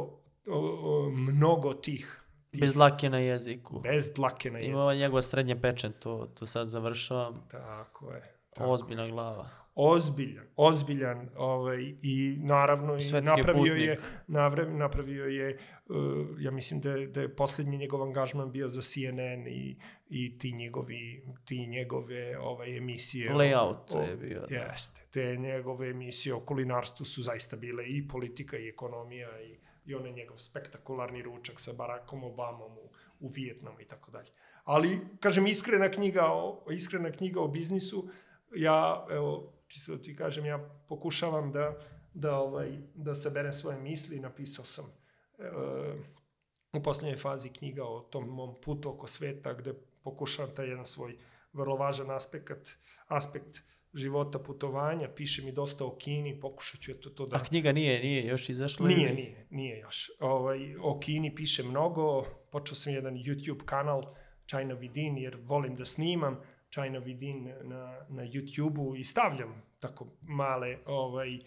o, 0.48 0.57
o, 0.84 1.10
mnogo 1.10 1.73
tih, 1.73 2.23
tih 2.52 2.61
Bez 2.61 2.73
dlake 2.73 3.10
na 3.10 3.18
jeziku. 3.19 3.80
bez 3.80 4.14
dlake 4.14 4.52
na 4.52 4.60
jeziku. 4.60 4.72
Ima 4.72 4.81
ova 4.81 4.95
njegova 4.95 5.22
srednja 5.22 5.56
pečen, 5.61 5.94
to, 5.99 6.27
to 6.40 6.45
sad 6.45 6.68
završavam. 6.68 7.44
Tako 7.52 8.11
je. 8.11 8.36
Tako. 8.53 8.69
Ozbiljna 8.69 9.07
glava. 9.07 9.49
Ozbiljan, 9.82 10.46
ozbiljan, 10.58 11.30
ovaj, 11.36 11.94
i 12.02 12.38
naravno 12.40 12.96
i 12.96 13.02
Svetski 13.02 13.38
napravio 13.38 13.64
putnik. 13.64 13.80
je, 13.80 13.98
navre, 14.28 14.66
napravio 14.68 15.26
je, 15.26 15.58
uh, 15.86 15.96
ja 16.40 16.52
mislim 16.52 16.82
da 16.82 16.92
je, 16.92 17.08
da 17.08 17.22
je 17.22 17.36
poslednji 17.36 17.78
njegov 17.78 18.04
angažman 18.04 18.52
bio 18.52 18.70
za 18.70 18.82
CNN 18.82 19.48
i, 19.48 19.76
i 20.10 20.38
ti 20.40 20.52
njegovi, 20.52 21.02
ti 21.46 21.68
njegove 21.68 22.38
ovaj, 22.40 22.78
emisije. 22.78 23.34
o- 23.34 23.38
Layout 23.38 23.96
o- 23.96 24.02
je 24.02 24.16
bio, 24.18 24.42
da. 24.42 24.56
Jeste, 24.56 25.02
te 25.12 25.38
njegove 25.38 25.90
emisije 25.90 26.34
o 26.34 26.40
kulinarstvu 26.40 27.06
su 27.06 27.22
zaista 27.24 27.56
bile 27.58 27.86
i 27.88 28.08
politika 28.08 28.58
i 28.58 28.68
ekonomija 28.68 29.42
i, 29.42 29.58
i 29.86 29.96
onaj 29.96 30.12
njegov 30.12 30.38
spektakularni 30.38 31.22
ručak 31.22 31.60
sa 31.60 31.74
Barackom 31.74 32.24
Obamom 32.24 32.72
u, 32.74 32.90
u 33.20 33.30
Vijetnamu 33.30 33.80
i 33.80 33.86
tako 33.86 34.12
dalje. 34.12 34.30
Ali, 34.64 34.90
kažem, 35.20 35.48
iskrena 35.48 35.90
knjiga 35.90 36.26
o, 36.26 36.66
iskrena 36.72 37.12
knjiga 37.12 37.42
o 37.42 37.48
biznisu, 37.48 38.10
ja, 38.56 39.08
evo, 39.12 39.54
čisto 39.70 39.96
da 39.96 40.02
ti 40.04 40.16
kažem, 40.16 40.46
ja 40.46 40.70
pokušavam 40.90 41.52
da, 41.52 41.78
da, 42.14 42.40
ovaj, 42.40 42.78
da 42.96 43.16
saberem 43.16 43.54
svoje 43.54 43.80
misli, 43.80 44.20
napisao 44.20 44.66
sam 44.66 44.86
e, 45.40 45.50
u 46.74 46.84
poslednjoj 46.84 47.18
fazi 47.18 47.50
knjiga 47.50 47.84
o 47.84 48.00
tom 48.00 48.28
mom 48.28 48.56
putu 48.62 48.90
oko 48.90 49.08
sveta, 49.08 49.54
gde 49.54 49.74
pokušavam 50.04 50.56
taj 50.56 50.68
jedan 50.68 50.86
svoj 50.86 51.18
vrlo 51.54 51.76
važan 51.76 52.12
aspekt, 52.12 52.78
aspekt 53.08 53.62
života 53.94 54.40
putovanja, 54.40 55.10
piše 55.16 55.41
mi 55.41 55.52
dosta 55.52 55.86
o 55.86 55.96
Kini, 55.96 56.40
pokušat 56.40 56.82
ću 56.82 56.91
eto 56.91 57.10
to 57.10 57.26
da... 57.26 57.38
A 57.38 57.40
knjiga 57.40 57.72
nije, 57.72 58.00
nije 58.00 58.26
još 58.26 58.50
izašla? 58.50 58.88
Nije, 58.88 59.10
ili? 59.10 59.16
nije, 59.16 59.48
nije 59.50 59.80
još. 59.80 60.12
Ovaj, 60.20 60.76
o 60.82 61.00
Kini 61.00 61.36
piše 61.36 61.64
mnogo, 61.64 62.26
počeo 62.52 62.76
sam 62.76 62.94
jedan 62.94 63.14
YouTube 63.14 63.66
kanal 63.66 64.04
China 64.50 64.74
Vidin, 64.74 65.18
jer 65.18 65.38
volim 65.41 65.76
da 65.76 65.86
snimam 65.86 66.41
China 66.70 67.00
Vidin 67.00 67.44
na, 67.64 67.80
na 68.10 68.24
YouTube-u 68.24 68.96
i 68.96 69.04
stavljam 69.04 69.50
tako 69.80 70.08
male 70.22 70.78
ovaj, 70.86 71.36
e, 71.36 71.41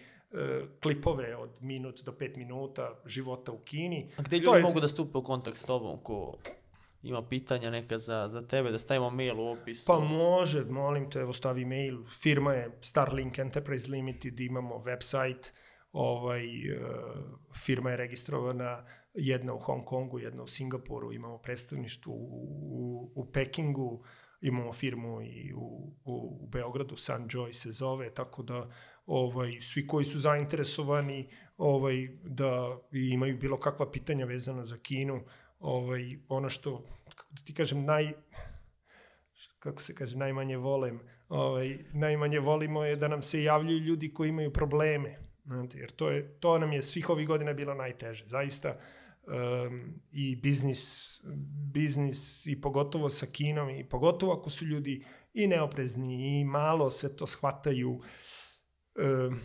klipove 0.82 1.36
od 1.36 1.50
minut 1.60 2.02
do 2.02 2.12
pet 2.12 2.36
minuta 2.36 3.00
života 3.06 3.52
u 3.52 3.58
Kini. 3.58 4.08
A 4.16 4.22
gde 4.22 4.30
To 4.30 4.44
ljudi 4.44 4.58
je- 4.58 4.62
mogu 4.62 4.80
da 4.80 4.88
stupe 4.88 5.18
u 5.18 5.22
kontakt 5.24 5.56
s 5.56 5.64
tobom 5.64 5.98
ko 5.98 6.38
ima 7.02 7.22
pitanja 7.22 7.70
neka 7.70 7.98
za, 7.98 8.28
za 8.28 8.42
tebe, 8.42 8.70
da 8.70 8.78
stavimo 8.78 9.10
mail 9.10 9.40
u 9.40 9.46
opisu? 9.46 9.84
Pa 9.86 9.98
može, 9.98 10.64
molim 10.64 11.10
te, 11.10 11.18
evo 11.18 11.32
stavi 11.32 11.64
mail. 11.64 11.98
Firma 12.12 12.52
je 12.52 12.70
Starlink 12.80 13.38
Enterprise 13.38 13.90
Limited, 13.90 14.40
imamo 14.40 14.74
website, 14.76 15.48
ovaj, 15.92 16.44
e, 16.46 16.78
firma 17.56 17.90
je 17.90 17.96
registrovana 17.96 18.84
jedna 19.14 19.54
u 19.54 19.58
Hong 19.58 19.84
Kongu, 19.84 20.18
jedna 20.18 20.42
u 20.42 20.46
Singapuru, 20.46 21.12
imamo 21.12 21.38
predstavništvo 21.38 22.12
u, 22.12 22.28
u, 22.72 23.12
u 23.14 23.32
Pekingu, 23.32 24.04
imamo 24.42 24.72
firmu 24.72 25.22
i 25.22 25.52
u, 25.56 25.92
u, 26.04 26.38
u 26.40 26.46
Beogradu, 26.46 26.96
Sunjoy 26.96 27.52
se 27.52 27.72
zove, 27.72 28.14
tako 28.14 28.42
da 28.42 28.70
ovaj, 29.06 29.60
svi 29.60 29.86
koji 29.86 30.04
su 30.04 30.18
zainteresovani 30.18 31.28
ovaj, 31.56 32.08
da 32.24 32.78
imaju 32.92 33.38
bilo 33.38 33.60
kakva 33.60 33.90
pitanja 33.90 34.24
vezana 34.24 34.64
za 34.64 34.78
Kinu, 34.78 35.20
ovaj, 35.60 36.18
ono 36.28 36.48
što, 36.48 36.84
kako 37.16 37.34
da 37.34 37.42
ti 37.42 37.54
kažem, 37.54 37.84
naj, 37.84 38.12
kako 39.58 39.82
se 39.82 39.94
kaže, 39.94 40.16
najmanje 40.18 40.56
volem, 40.56 41.00
ovaj, 41.28 41.78
najmanje 41.92 42.40
volimo 42.40 42.84
je 42.84 42.96
da 42.96 43.08
nam 43.08 43.22
se 43.22 43.42
javljaju 43.42 43.78
ljudi 43.78 44.14
koji 44.14 44.28
imaju 44.28 44.52
probleme, 44.52 45.18
znate, 45.44 45.78
jer 45.78 45.90
to, 45.90 46.10
je, 46.10 46.40
to 46.40 46.58
nam 46.58 46.72
je 46.72 46.82
svih 46.82 47.10
ovih 47.10 47.28
godina 47.28 47.52
bilo 47.52 47.74
najteže, 47.74 48.24
zaista, 48.26 48.76
um, 49.26 50.00
i 50.10 50.36
biznis, 50.36 51.20
biznis 51.72 52.46
i 52.46 52.60
pogotovo 52.60 53.10
sa 53.10 53.26
Kinom 53.26 53.70
i 53.70 53.88
pogotovo 53.88 54.32
ako 54.32 54.50
su 54.50 54.64
ljudi 54.64 55.04
i 55.34 55.46
neoprezni 55.46 56.40
i 56.40 56.44
malo 56.44 56.90
sve 56.90 57.16
to 57.16 57.26
shvataju 57.26 57.90
um, 57.90 59.40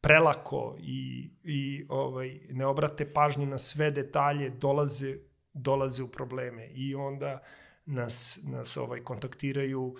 prelako 0.00 0.76
i, 0.80 1.30
i 1.42 1.86
ovaj, 1.88 2.40
ne 2.50 2.66
obrate 2.66 3.12
pažnju 3.12 3.46
na 3.46 3.58
sve 3.58 3.90
detalje, 3.90 4.50
dolaze, 4.50 5.16
dolaze 5.52 6.02
u 6.02 6.08
probleme 6.08 6.68
i 6.68 6.94
onda 6.94 7.42
nas, 7.84 8.38
nas 8.44 8.76
ovaj, 8.76 9.00
kontaktiraju, 9.00 9.96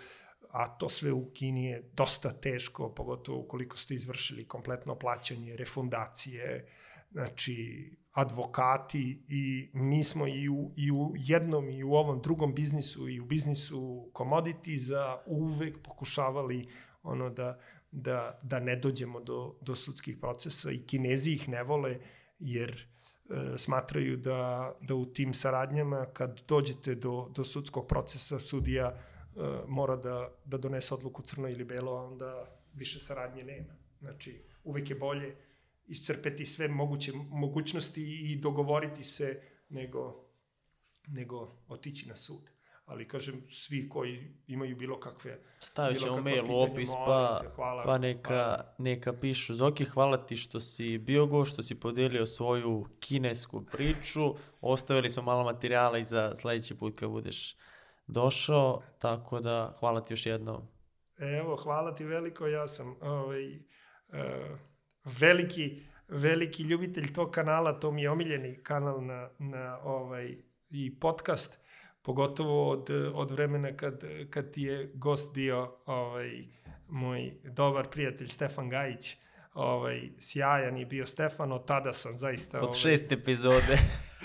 a 0.50 0.68
to 0.68 0.88
sve 0.88 1.12
u 1.12 1.30
Kini 1.30 1.64
je 1.64 1.90
dosta 1.92 2.30
teško, 2.30 2.94
pogotovo 2.94 3.38
ukoliko 3.38 3.76
ste 3.76 3.94
izvršili 3.94 4.48
kompletno 4.48 4.94
plaćanje, 4.94 5.56
refundacije, 5.56 6.66
znači 7.10 7.90
advokati 8.12 9.24
i 9.28 9.70
mi 9.72 10.04
smo 10.04 10.26
i 10.26 10.48
u, 10.48 10.72
i 10.76 10.90
u 10.92 11.12
jednom 11.16 11.70
i 11.70 11.84
u 11.84 11.92
ovom 11.92 12.22
drugom 12.22 12.54
biznisu 12.54 13.08
i 13.08 13.20
u 13.20 13.24
biznisu 13.24 14.10
commodity 14.14 14.76
za 14.76 15.18
uvek 15.26 15.82
pokušavali 15.82 16.68
ono 17.02 17.30
da, 17.30 17.58
da, 17.90 18.38
da 18.42 18.60
ne 18.60 18.76
dođemo 18.76 19.20
do, 19.20 19.54
do 19.60 19.74
sudskih 19.74 20.16
procesa 20.16 20.70
i 20.70 20.86
kinezi 20.86 21.32
ih 21.32 21.48
ne 21.48 21.62
vole 21.62 21.98
jer 22.38 22.86
e, 23.30 23.58
smatraju 23.58 24.16
da, 24.16 24.72
da 24.80 24.94
u 24.94 25.06
tim 25.06 25.34
saradnjama 25.34 26.06
kad 26.06 26.42
dođete 26.48 26.94
do, 26.94 27.28
do 27.34 27.44
sudskog 27.44 27.86
procesa 27.86 28.38
sudija 28.38 28.86
e, 28.86 29.40
mora 29.68 29.96
da, 29.96 30.28
da 30.44 30.58
donese 30.58 30.94
odluku 30.94 31.22
crno 31.22 31.48
ili 31.48 31.64
belo, 31.64 31.92
a 31.92 32.04
onda 32.04 32.44
više 32.74 33.00
saradnje 33.00 33.44
nema. 33.44 33.76
Znači, 34.00 34.42
uvek 34.64 34.90
je 34.90 34.96
bolje 34.96 35.36
iscrpeti 35.88 36.46
sve 36.46 36.68
moguće 36.68 37.12
mogućnosti 37.30 38.32
i 38.32 38.36
dogovoriti 38.36 39.04
se 39.04 39.42
nego, 39.68 40.28
nego 41.06 41.62
otići 41.68 42.08
na 42.08 42.16
sud. 42.16 42.50
Ali, 42.84 43.08
kažem, 43.08 43.42
svi 43.50 43.88
koji 43.88 44.34
imaju 44.46 44.76
bilo 44.76 45.00
kakve 45.00 45.38
Stavit 45.60 46.00
ćemo 46.00 46.20
mail 46.20 46.44
u 46.50 46.60
opis, 46.60 46.90
pa, 47.06 47.38
te, 47.42 47.48
hvala, 47.54 47.82
pa 47.84 47.98
neka, 47.98 48.34
hvala. 48.34 48.74
neka 48.78 49.12
pišu. 49.12 49.54
Zoki, 49.54 49.84
hvala 49.84 50.26
ti 50.26 50.36
što 50.36 50.60
si 50.60 50.98
bio 50.98 51.26
go, 51.26 51.44
što 51.44 51.62
si 51.62 51.80
podelio 51.80 52.26
svoju 52.26 52.86
kinesku 53.00 53.64
priču. 53.72 54.34
Ostavili 54.60 55.10
smo 55.10 55.22
malo 55.22 55.44
materijala 55.44 55.98
i 55.98 56.04
za 56.04 56.36
sledeći 56.36 56.74
put 56.74 56.98
kad 56.98 57.10
budeš 57.10 57.56
došao, 58.06 58.82
tako 58.98 59.40
da 59.40 59.74
hvala 59.80 60.00
ti 60.00 60.12
još 60.12 60.26
jednom. 60.26 60.68
Evo, 61.18 61.56
hvala 61.56 61.94
ti 61.94 62.04
veliko, 62.04 62.46
ja 62.46 62.68
sam 62.68 62.96
ovaj, 63.00 63.56
uh, 63.56 64.58
veliki, 65.04 65.82
veliki 66.08 66.62
ljubitelj 66.62 67.12
tog 67.12 67.30
kanala, 67.30 67.78
to 67.80 67.90
mi 67.90 68.02
je 68.02 68.10
omiljeni 68.10 68.58
kanal 68.62 69.04
na, 69.04 69.30
na 69.38 69.78
ovaj, 69.82 70.36
i 70.70 70.98
podcast, 71.00 71.58
pogotovo 72.02 72.70
od, 72.70 72.90
od 73.14 73.30
vremena 73.30 73.76
kad, 73.76 74.04
kad 74.30 74.52
ti 74.52 74.62
je 74.62 74.92
gost 74.94 75.34
bio 75.34 75.76
ovaj, 75.86 76.44
moj 76.88 77.32
dobar 77.44 77.88
prijatelj 77.90 78.28
Stefan 78.28 78.68
Gajić, 78.68 79.16
ovaj, 79.54 80.10
sjajan 80.18 80.76
je 80.76 80.86
bio 80.86 81.06
Stefan, 81.06 81.52
od 81.52 81.66
tada 81.66 81.92
sam 81.92 82.18
zaista... 82.18 82.58
Od 82.58 82.64
ovaj, 82.64 82.78
šest 82.78 83.12
epizode. 83.12 83.78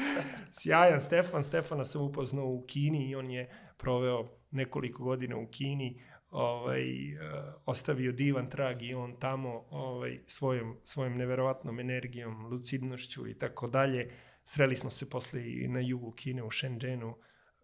Sjajan 0.59 1.01
Stefan, 1.01 1.43
Stefana 1.43 1.85
sam 1.85 2.01
upoznao 2.01 2.45
u 2.45 2.65
Kini 2.67 3.09
i 3.09 3.15
on 3.15 3.31
je 3.31 3.49
proveo 3.77 4.29
nekoliko 4.51 5.03
godina 5.03 5.37
u 5.37 5.47
Kini, 5.47 6.01
ovaj, 6.34 7.14
uh, 7.14 7.53
ostavio 7.65 8.11
divan 8.11 8.49
trag 8.49 8.81
i 8.81 8.93
on 8.93 9.19
tamo 9.19 9.65
ovaj, 9.69 10.19
svojom, 10.26 10.77
svojom 10.84 11.18
neverovatnom 11.18 11.80
energijom, 11.80 12.45
lucidnošću 12.45 13.27
i 13.27 13.38
tako 13.39 13.68
dalje. 13.68 14.11
Sreli 14.45 14.76
smo 14.76 14.89
se 14.89 15.10
posle 15.10 15.51
i 15.51 15.68
na 15.68 15.80
jugu 15.80 16.11
Kine 16.11 16.43
u 16.43 16.51
Shenzhenu. 16.51 17.15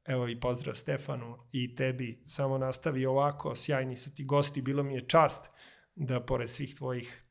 Evo 0.06 0.28
i 0.28 0.40
pozdrav 0.40 0.76
Stefanu 0.76 1.38
i 1.52 1.76
tebi. 1.76 2.24
Samo 2.28 2.58
nastavi 2.58 3.06
ovako, 3.06 3.56
sjajni 3.56 3.98
su 3.98 4.16
ti 4.16 4.24
gosti. 4.24 4.62
Bilo 4.62 4.84
mi 4.84 4.96
je 4.96 5.08
čast 5.08 5.50
da 5.96 6.20
pored 6.26 6.50
svih 6.50 6.76
tvojih 6.76 7.24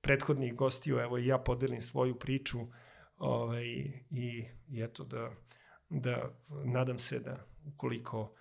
prethodnih 0.00 0.54
gostiju, 0.54 0.98
evo 0.98 1.18
i 1.18 1.26
ja 1.26 1.38
podelim 1.38 1.82
svoju 1.82 2.18
priču 2.18 2.58
ovaj, 3.16 3.64
i, 4.10 4.44
i 4.68 4.82
eto 4.82 5.04
da, 5.04 5.30
da 5.88 6.30
nadam 6.64 6.98
se 6.98 7.20
da 7.20 7.46
ukoliko 7.64 8.34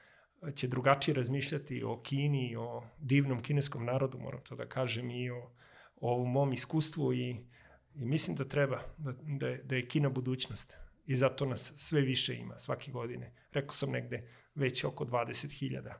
će 0.56 0.68
drugačije 0.68 1.16
razmišljati 1.16 1.84
o 1.84 2.02
Kini, 2.02 2.56
o 2.56 2.84
divnom 3.00 3.42
kineskom 3.42 3.86
narodu, 3.86 4.18
moram 4.18 4.42
to 4.44 4.56
da 4.56 4.66
kažem, 4.66 5.12
i 5.12 5.30
o, 5.30 5.52
o 5.96 6.14
ovom 6.14 6.32
mom 6.32 6.54
iskustvu 6.54 7.14
i, 7.14 7.30
i 7.96 8.06
mislim 8.06 8.36
da 8.36 8.48
treba, 8.48 8.82
da, 8.98 9.12
da, 9.12 9.48
je, 9.48 9.64
da 9.64 9.76
je 9.76 9.88
Kina 9.88 10.10
budućnost. 10.10 10.78
i 11.06 11.16
zato 11.16 11.46
nas 11.46 11.74
sve 11.78 12.02
više 12.02 12.36
ima 12.36 12.60
svake 12.60 12.92
godine. 12.92 13.34
Rekao 13.52 13.76
sam 13.76 13.92
negde 13.92 14.30
već 14.56 14.84
oko 14.84 15.06
20.000 15.06 15.94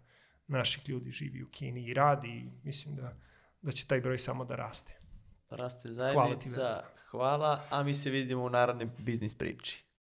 naših 0.48 0.90
ljudi 0.90 1.12
živi 1.12 1.44
u 1.44 1.50
Kini 1.50 1.86
i 1.86 1.94
radi 1.94 2.28
i 2.28 2.50
mislim 2.64 2.96
da, 2.96 3.18
da 3.62 3.72
će 3.72 3.88
taj 3.88 4.02
broj 4.02 4.18
samo 4.18 4.46
da 4.46 4.56
raste. 4.56 4.94
Raste 5.50 5.90
Hvala 5.90 6.40
ti, 6.40 6.50
zajednica, 6.50 6.84
hvala, 7.10 7.64
a 7.70 7.84
mi 7.84 7.94
se 7.94 8.10
vidimo 8.10 8.44
u 8.44 8.50
narodnoj 8.50 8.90
biznis 8.98 9.36
priči. 9.36 9.84